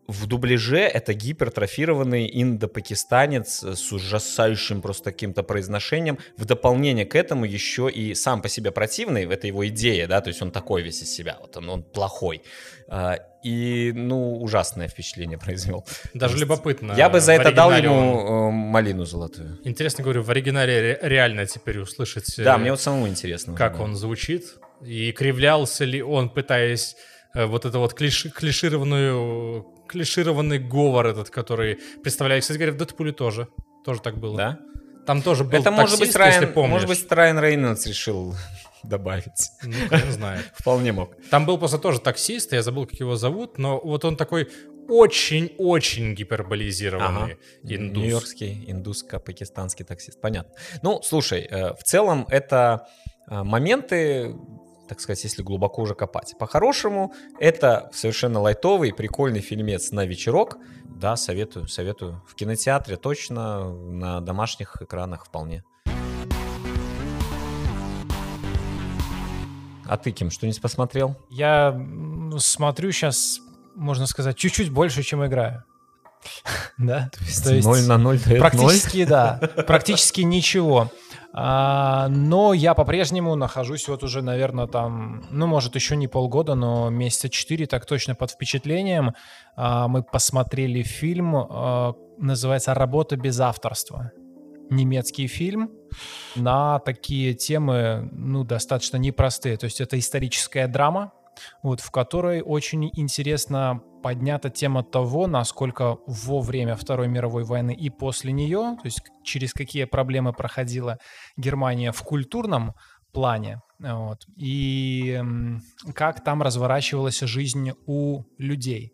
в 0.06 0.26
дубляже 0.26 0.80
это 0.80 1.14
гипертрофированный 1.14 2.28
индопакистанец 2.32 3.62
с 3.62 3.92
ужасающим 3.92 4.82
просто 4.82 5.12
каким-то 5.12 5.42
произношением. 5.42 6.18
В 6.36 6.44
дополнение 6.44 7.06
к 7.06 7.14
этому 7.14 7.44
еще 7.44 7.90
и 7.90 8.14
сам 8.14 8.42
по 8.42 8.48
себе 8.48 8.72
противный, 8.72 9.24
это 9.24 9.46
его 9.46 9.66
идея, 9.68 10.08
да, 10.08 10.20
то 10.20 10.28
есть 10.28 10.42
он 10.42 10.50
такой 10.50 10.82
весь 10.82 11.02
из 11.02 11.14
себя, 11.14 11.38
вот 11.40 11.56
он, 11.56 11.68
он 11.70 11.82
плохой. 11.82 12.42
А, 12.88 13.18
и, 13.42 13.92
ну, 13.94 14.40
ужасное 14.40 14.88
впечатление 14.88 15.38
произвел. 15.44 15.86
Даже 16.14 16.36
любопытно. 16.36 16.92
Я 16.96 17.08
бы 17.08 17.20
за 17.20 17.32
это 17.32 17.52
дал 17.52 17.72
ему 17.72 18.18
он... 18.22 18.48
Э, 18.48 18.50
малину 18.50 19.04
золотую. 19.04 19.58
Интересно 19.64 20.04
говорю, 20.04 20.22
в 20.22 20.30
оригинале 20.30 20.98
реально 21.00 21.46
теперь 21.46 21.78
услышать... 21.78 22.34
Да, 22.38 22.58
мне 22.58 22.70
вот 22.70 22.80
самому 22.80 23.08
интересно. 23.08 23.54
Как 23.54 23.80
он 23.80 23.94
звучит, 23.94 24.44
и 24.84 25.12
кривлялся 25.12 25.84
ли 25.84 26.02
он, 26.02 26.28
пытаясь 26.28 26.96
э, 27.34 27.46
вот 27.46 27.64
это 27.64 27.78
вот 27.78 27.94
клиш, 27.94 28.26
клишированную 28.34 29.66
клишированный 29.92 30.58
говор 30.58 31.06
этот, 31.06 31.30
который 31.30 31.78
представляет. 32.02 32.42
Кстати 32.42 32.58
говоря, 32.58 32.72
в 32.72 32.76
Дэдпуле 32.76 33.12
тоже. 33.12 33.48
Тоже 33.84 34.00
так 34.00 34.18
было. 34.18 34.36
Да? 34.36 34.58
Там 35.06 35.22
тоже 35.22 35.44
был 35.44 35.58
Это 35.58 35.64
таксист, 35.64 35.80
может 35.80 36.00
быть 36.00 36.16
Райан, 36.16 36.42
если 36.42 36.54
помнишь. 36.54 36.72
Может 36.72 36.88
быть, 36.88 37.12
Райан 37.12 37.38
Рейнольдс 37.38 37.86
решил 37.86 38.34
добавить. 38.82 39.50
Ну, 39.62 39.96
не 40.06 40.12
знаю. 40.12 40.42
Вполне 40.54 40.92
мог. 40.92 41.14
Там 41.30 41.46
был 41.46 41.58
просто 41.58 41.78
тоже 41.78 42.00
таксист, 42.00 42.52
я 42.52 42.62
забыл, 42.62 42.86
как 42.86 42.98
его 43.00 43.16
зовут, 43.16 43.58
но 43.58 43.80
вот 43.80 44.04
он 44.04 44.16
такой 44.16 44.48
очень-очень 44.88 46.14
гиперболизированный 46.14 47.32
ага. 47.32 47.36
индус. 47.62 48.02
Нью-Йоркский, 48.02 48.64
индусско-пакистанский 48.68 49.84
таксист. 49.84 50.20
Понятно. 50.20 50.54
Ну, 50.82 51.00
слушай, 51.02 51.42
э, 51.42 51.74
в 51.74 51.82
целом 51.84 52.26
это 52.28 52.88
э, 53.28 53.42
моменты, 53.42 54.34
так 54.92 55.00
сказать, 55.00 55.24
если 55.24 55.42
глубоко 55.42 55.82
уже 55.82 55.94
копать. 55.94 56.34
По-хорошему, 56.38 57.14
это 57.38 57.88
совершенно 57.94 58.40
лайтовый, 58.40 58.92
прикольный 58.92 59.40
фильмец 59.40 59.90
на 59.90 60.04
вечерок. 60.04 60.58
Да, 60.84 61.16
советую, 61.16 61.66
советую. 61.66 62.22
В 62.28 62.34
кинотеатре 62.34 62.96
точно, 62.96 63.72
на 63.72 64.20
домашних 64.20 64.76
экранах 64.82 65.24
вполне. 65.24 65.64
А 69.86 69.96
ты, 69.96 70.10
Ким, 70.12 70.30
что-нибудь 70.30 70.60
посмотрел? 70.60 71.16
Я 71.30 71.74
смотрю 72.38 72.92
сейчас, 72.92 73.40
можно 73.74 74.06
сказать, 74.06 74.36
чуть-чуть 74.36 74.70
больше, 74.70 75.02
чем 75.02 75.24
играю. 75.24 75.64
Да? 76.78 77.10
То 77.12 77.24
есть, 77.24 77.44
То 77.44 77.54
есть 77.54 77.66
0 77.66 77.82
на 77.86 77.98
0 77.98 78.18
дает 78.20 78.40
Практически, 78.40 78.98
0? 78.98 79.06
да. 79.06 79.40
Практически 79.66 80.20
ничего. 80.22 80.90
А, 81.34 82.08
но 82.08 82.52
я 82.52 82.74
по-прежнему 82.74 83.34
нахожусь 83.36 83.88
вот 83.88 84.02
уже, 84.02 84.22
наверное, 84.22 84.66
там, 84.66 85.24
ну, 85.30 85.46
может, 85.46 85.74
еще 85.74 85.96
не 85.96 86.06
полгода, 86.06 86.54
но 86.54 86.90
месяца 86.90 87.28
четыре 87.30 87.66
так 87.66 87.86
точно 87.86 88.14
под 88.14 88.32
впечатлением. 88.32 89.14
А, 89.56 89.88
мы 89.88 90.02
посмотрели 90.02 90.82
фильм, 90.82 91.34
а, 91.36 91.94
называется 92.18 92.74
«Работа 92.74 93.16
без 93.16 93.40
авторства». 93.40 94.12
Немецкий 94.70 95.26
фильм 95.26 95.70
на 96.34 96.78
такие 96.78 97.34
темы, 97.34 98.08
ну, 98.12 98.44
достаточно 98.44 98.96
непростые. 98.96 99.56
То 99.56 99.64
есть 99.64 99.80
это 99.80 99.98
историческая 99.98 100.66
драма, 100.66 101.12
вот, 101.62 101.80
в 101.80 101.90
которой 101.90 102.42
очень 102.42 102.90
интересно 102.94 103.82
поднята 104.02 104.50
тема 104.50 104.82
того, 104.82 105.26
насколько 105.26 105.98
во 106.06 106.40
время 106.40 106.76
Второй 106.76 107.08
мировой 107.08 107.44
войны 107.44 107.74
и 107.74 107.90
после 107.90 108.32
нее, 108.32 108.76
то 108.80 108.84
есть 108.86 109.00
через 109.22 109.52
какие 109.52 109.84
проблемы 109.84 110.32
проходила 110.32 110.98
Германия 111.36 111.92
в 111.92 112.02
культурном 112.02 112.74
плане, 113.12 113.60
вот, 113.78 114.26
и 114.36 115.22
как 115.94 116.24
там 116.24 116.42
разворачивалась 116.42 117.20
жизнь 117.20 117.72
у 117.86 118.22
людей. 118.38 118.92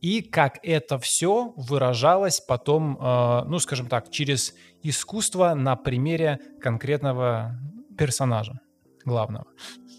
И 0.00 0.20
как 0.20 0.58
это 0.62 0.98
все 0.98 1.54
выражалось 1.56 2.40
потом, 2.40 2.98
э, 3.00 3.44
ну, 3.46 3.58
скажем 3.58 3.86
так, 3.86 4.10
через 4.10 4.54
искусство 4.82 5.54
на 5.54 5.76
примере 5.76 6.40
конкретного 6.60 7.58
персонажа 7.96 8.60
главного. 9.04 9.46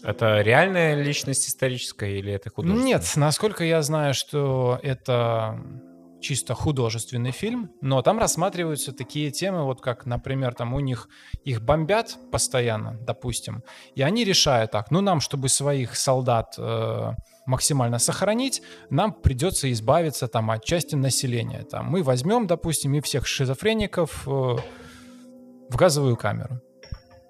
Это 0.02 0.40
реальная 0.40 1.02
личность 1.02 1.48
историческая 1.48 2.18
или 2.18 2.32
это 2.32 2.50
художественная? 2.50 2.94
Нет, 2.94 3.12
насколько 3.16 3.64
я 3.64 3.82
знаю, 3.82 4.14
что 4.14 4.78
это 4.82 5.60
чисто 6.20 6.54
художественный 6.54 7.30
фильм, 7.30 7.70
но 7.80 8.02
там 8.02 8.18
рассматриваются 8.18 8.92
такие 8.92 9.30
темы, 9.30 9.64
вот 9.64 9.80
как, 9.80 10.06
например, 10.06 10.54
там 10.54 10.74
у 10.74 10.80
них 10.80 11.08
их 11.44 11.62
бомбят 11.62 12.18
постоянно, 12.32 12.98
допустим, 13.06 13.62
и 13.94 14.02
они 14.02 14.24
решают 14.24 14.70
так, 14.70 14.90
ну 14.90 15.00
нам, 15.00 15.20
чтобы 15.20 15.48
своих 15.48 15.96
солдат 15.96 16.54
э, 16.58 17.12
максимально 17.46 17.98
сохранить, 17.98 18.62
нам 18.90 19.12
придется 19.12 19.70
избавиться 19.72 20.28
там 20.28 20.50
от 20.50 20.64
части 20.64 20.94
населения. 20.94 21.62
Там 21.62 21.86
мы 21.86 22.02
возьмем, 22.02 22.46
допустим, 22.46 22.94
и 22.94 23.00
всех 23.00 23.26
шизофреников 23.26 24.26
э, 24.26 24.30
в 24.30 25.76
газовую 25.76 26.16
камеру. 26.16 26.60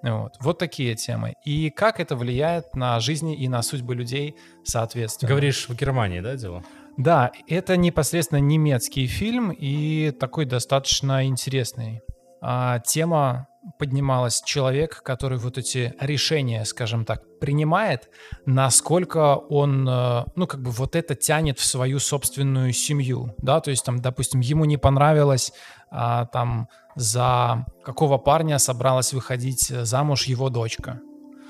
Вот. 0.02 0.34
вот 0.40 0.58
такие 0.58 0.94
темы. 0.94 1.34
И 1.44 1.70
как 1.70 2.00
это 2.00 2.16
влияет 2.16 2.74
на 2.74 3.00
жизни 3.00 3.36
и 3.36 3.48
на 3.48 3.62
судьбы 3.62 3.94
людей, 3.94 4.36
соответственно. 4.64 5.28
Говоришь, 5.28 5.68
в 5.68 5.74
Германии, 5.74 6.20
да, 6.20 6.36
дело? 6.36 6.62
Да, 6.96 7.32
это 7.46 7.76
непосредственно 7.76 8.38
немецкий 8.38 9.06
фильм 9.06 9.50
и 9.50 10.12
такой 10.12 10.46
достаточно 10.46 11.26
интересный. 11.26 12.00
А, 12.40 12.78
тема 12.80 13.48
поднималась 13.78 14.42
человек, 14.42 15.02
который 15.02 15.38
вот 15.38 15.58
эти 15.58 15.94
решения, 16.00 16.64
скажем 16.64 17.04
так, 17.04 17.22
принимает, 17.40 18.08
насколько 18.46 19.34
он, 19.34 19.88
э, 19.88 20.24
ну, 20.36 20.46
как 20.46 20.62
бы 20.62 20.70
вот 20.70 20.94
это 20.94 21.14
тянет 21.14 21.58
в 21.58 21.64
свою 21.64 21.98
собственную 21.98 22.72
семью, 22.72 23.34
да, 23.38 23.60
то 23.60 23.70
есть 23.70 23.84
там, 23.84 24.00
допустим, 24.00 24.40
ему 24.40 24.64
не 24.64 24.76
понравилось 24.76 25.52
а, 25.90 26.26
там 26.26 26.68
за 26.96 27.66
какого 27.84 28.18
парня 28.18 28.58
собралась 28.58 29.12
выходить 29.12 29.68
замуж 29.68 30.24
его 30.24 30.48
дочка. 30.48 31.00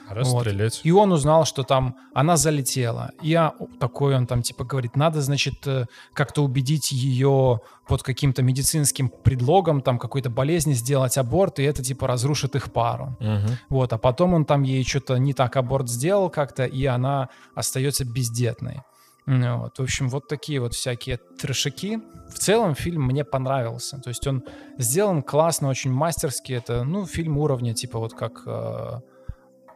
Расстрелять. 0.09 0.77
Вот. 0.77 0.87
И 0.87 0.93
он 0.93 1.13
узнал, 1.13 1.45
что 1.45 1.63
там 1.65 1.97
она 2.15 2.37
залетела. 2.37 3.11
И 3.23 3.31
я, 3.31 3.55
такой 3.81 4.15
он 4.15 4.27
там 4.27 4.43
типа 4.43 4.65
говорит, 4.65 4.95
надо, 4.95 5.21
значит, 5.21 5.67
э, 5.67 5.87
как-то 6.13 6.45
убедить 6.45 6.93
ее 6.93 7.61
под 7.89 8.03
каким-то 8.03 8.43
медицинским 8.43 9.09
предлогом, 9.09 9.81
там 9.81 9.99
какой-то 9.99 10.31
болезни 10.31 10.75
сделать 10.75 11.19
аборт, 11.19 11.59
и 11.59 11.65
это 11.65 11.83
типа 11.83 12.07
разрушит 12.07 12.55
их 12.55 12.73
пару. 12.73 13.17
Угу. 13.21 13.53
Вот, 13.69 13.93
а 13.93 13.99
потом 13.99 14.35
он 14.35 14.45
там 14.45 14.63
ей 14.63 14.85
что-то 14.85 15.17
не 15.17 15.33
так 15.33 15.57
аборт 15.57 15.89
сделал 15.89 16.31
как-то, 16.31 16.65
и 16.65 16.85
она 16.87 17.29
остается 17.57 18.05
бездетной. 18.05 18.83
Ну 19.27 19.59
вот. 19.59 19.79
В 19.79 19.83
общем, 19.83 20.09
вот 20.09 20.29
такие 20.29 20.61
вот 20.61 20.75
всякие 20.75 21.17
трешаки. 21.17 21.99
В 22.29 22.39
целом 22.39 22.75
фильм 22.75 23.03
мне 23.03 23.25
понравился. 23.25 23.99
То 23.99 24.09
есть 24.09 24.27
он 24.27 24.45
сделан 24.79 25.23
классно, 25.23 25.69
очень 25.69 25.91
мастерски. 25.91 26.53
Это, 26.53 26.85
ну, 26.85 27.07
фильм 27.07 27.37
уровня 27.39 27.75
типа 27.75 27.99
вот 27.99 28.15
как 28.15 28.43
э, 28.47 29.01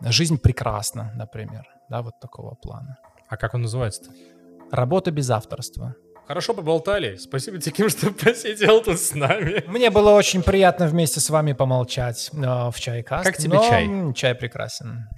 «Жизнь 0.03 0.39
прекрасна», 0.39 1.13
например. 1.17 1.67
Да, 1.89 2.03
вот 2.03 2.15
такого 2.21 2.55
плана. 2.55 2.99
А 3.29 3.37
как 3.37 3.55
он 3.55 3.63
называется-то? 3.63 4.11
«Работа 4.71 5.11
без 5.11 5.31
авторства». 5.31 5.97
Хорошо 6.29 6.55
поболтали. 6.55 7.17
Спасибо 7.17 7.59
тебе, 7.59 7.73
Ким, 7.73 7.89
что 7.89 8.13
посидел 8.25 8.83
тут 8.83 9.01
с 9.01 9.17
нами. 9.17 9.65
Мне 9.67 9.91
было 9.91 10.11
очень 10.11 10.45
приятно 10.45 10.87
вместе 10.87 11.19
с 11.19 11.29
вами 11.29 11.55
помолчать 11.55 12.31
э, 12.33 12.71
в 12.71 12.75
чайкаст. 12.77 13.25
Как 13.25 13.37
тебе 13.37 13.59
чай? 13.59 14.15
Чай 14.15 14.37
прекрасен. 14.37 15.09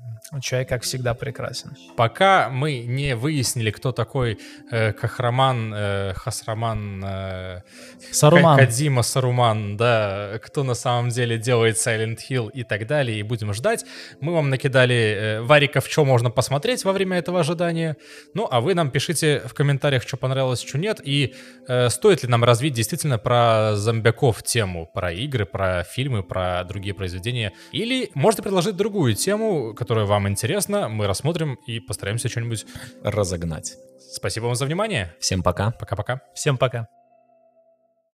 Чай, 0.41 0.65
как 0.65 0.83
всегда, 0.83 1.15
прекрасен. 1.15 1.77
Пока 1.95 2.49
мы 2.49 2.79
не 2.79 3.15
выяснили, 3.15 3.71
кто 3.71 3.93
такой 3.93 4.39
э, 4.71 4.93
Кахраман, 4.93 5.75
э, 5.75 6.13
Хасраман, 6.15 7.05
э, 7.05 7.61
Саруман. 8.11 8.59
Кадима 8.59 9.03
Саруман, 9.03 9.77
да, 9.77 10.39
кто 10.43 10.65
на 10.65 10.75
самом 10.75 11.11
деле 11.11 11.37
делает 11.37 11.77
Silent 11.77 12.19
Hill 12.31 12.51
и 12.51 12.65
так 12.65 12.87
далее, 12.87 13.19
и 13.19 13.23
будем 13.23 13.53
ждать. 13.53 13.85
Мы 14.21 14.33
вам 14.33 14.49
накидали 14.49 14.95
э, 14.95 15.41
вариков, 15.43 15.87
что 15.87 16.05
можно 16.05 16.31
посмотреть 16.31 16.85
во 16.85 16.93
время 16.93 17.19
этого 17.19 17.41
ожидания. 17.41 17.97
Ну, 18.33 18.49
а 18.51 18.63
вы 18.63 18.75
нам 18.75 18.91
пишите 18.91 19.43
в 19.45 19.53
комментариях, 19.53 20.03
что 20.03 20.17
понравилось, 20.17 20.63
что 20.63 20.79
нет, 20.79 21.01
и 21.05 21.35
э, 21.69 21.91
стоит 21.91 22.23
ли 22.23 22.29
нам 22.29 22.43
развить 22.43 22.73
действительно 22.73 23.19
про 23.19 23.77
зомбяков 23.77 24.43
тему, 24.43 24.91
про 24.95 25.13
игры, 25.13 25.45
про 25.45 25.85
фильмы, 25.85 26.23
про 26.23 26.65
другие 26.65 26.95
произведения, 26.95 27.53
или 27.73 28.11
можете 28.15 28.43
предложить 28.43 28.77
другую 28.77 29.15
тему, 29.15 29.75
которая 29.75 30.07
вам 30.07 30.22
интересна, 30.29 30.89
мы 30.89 31.07
рассмотрим 31.07 31.55
и 31.67 31.81
постараемся 31.81 32.29
что-нибудь 32.29 32.67
Разогнать. 33.03 33.77
Спасибо 33.99 34.47
вам 34.47 34.55
за 34.55 34.67
внимание. 34.67 35.15
Всем 35.21 35.43
пока. 35.43 35.71
Пока-пока. 35.71 36.21
Всем 36.35 36.59
пока. 36.59 36.89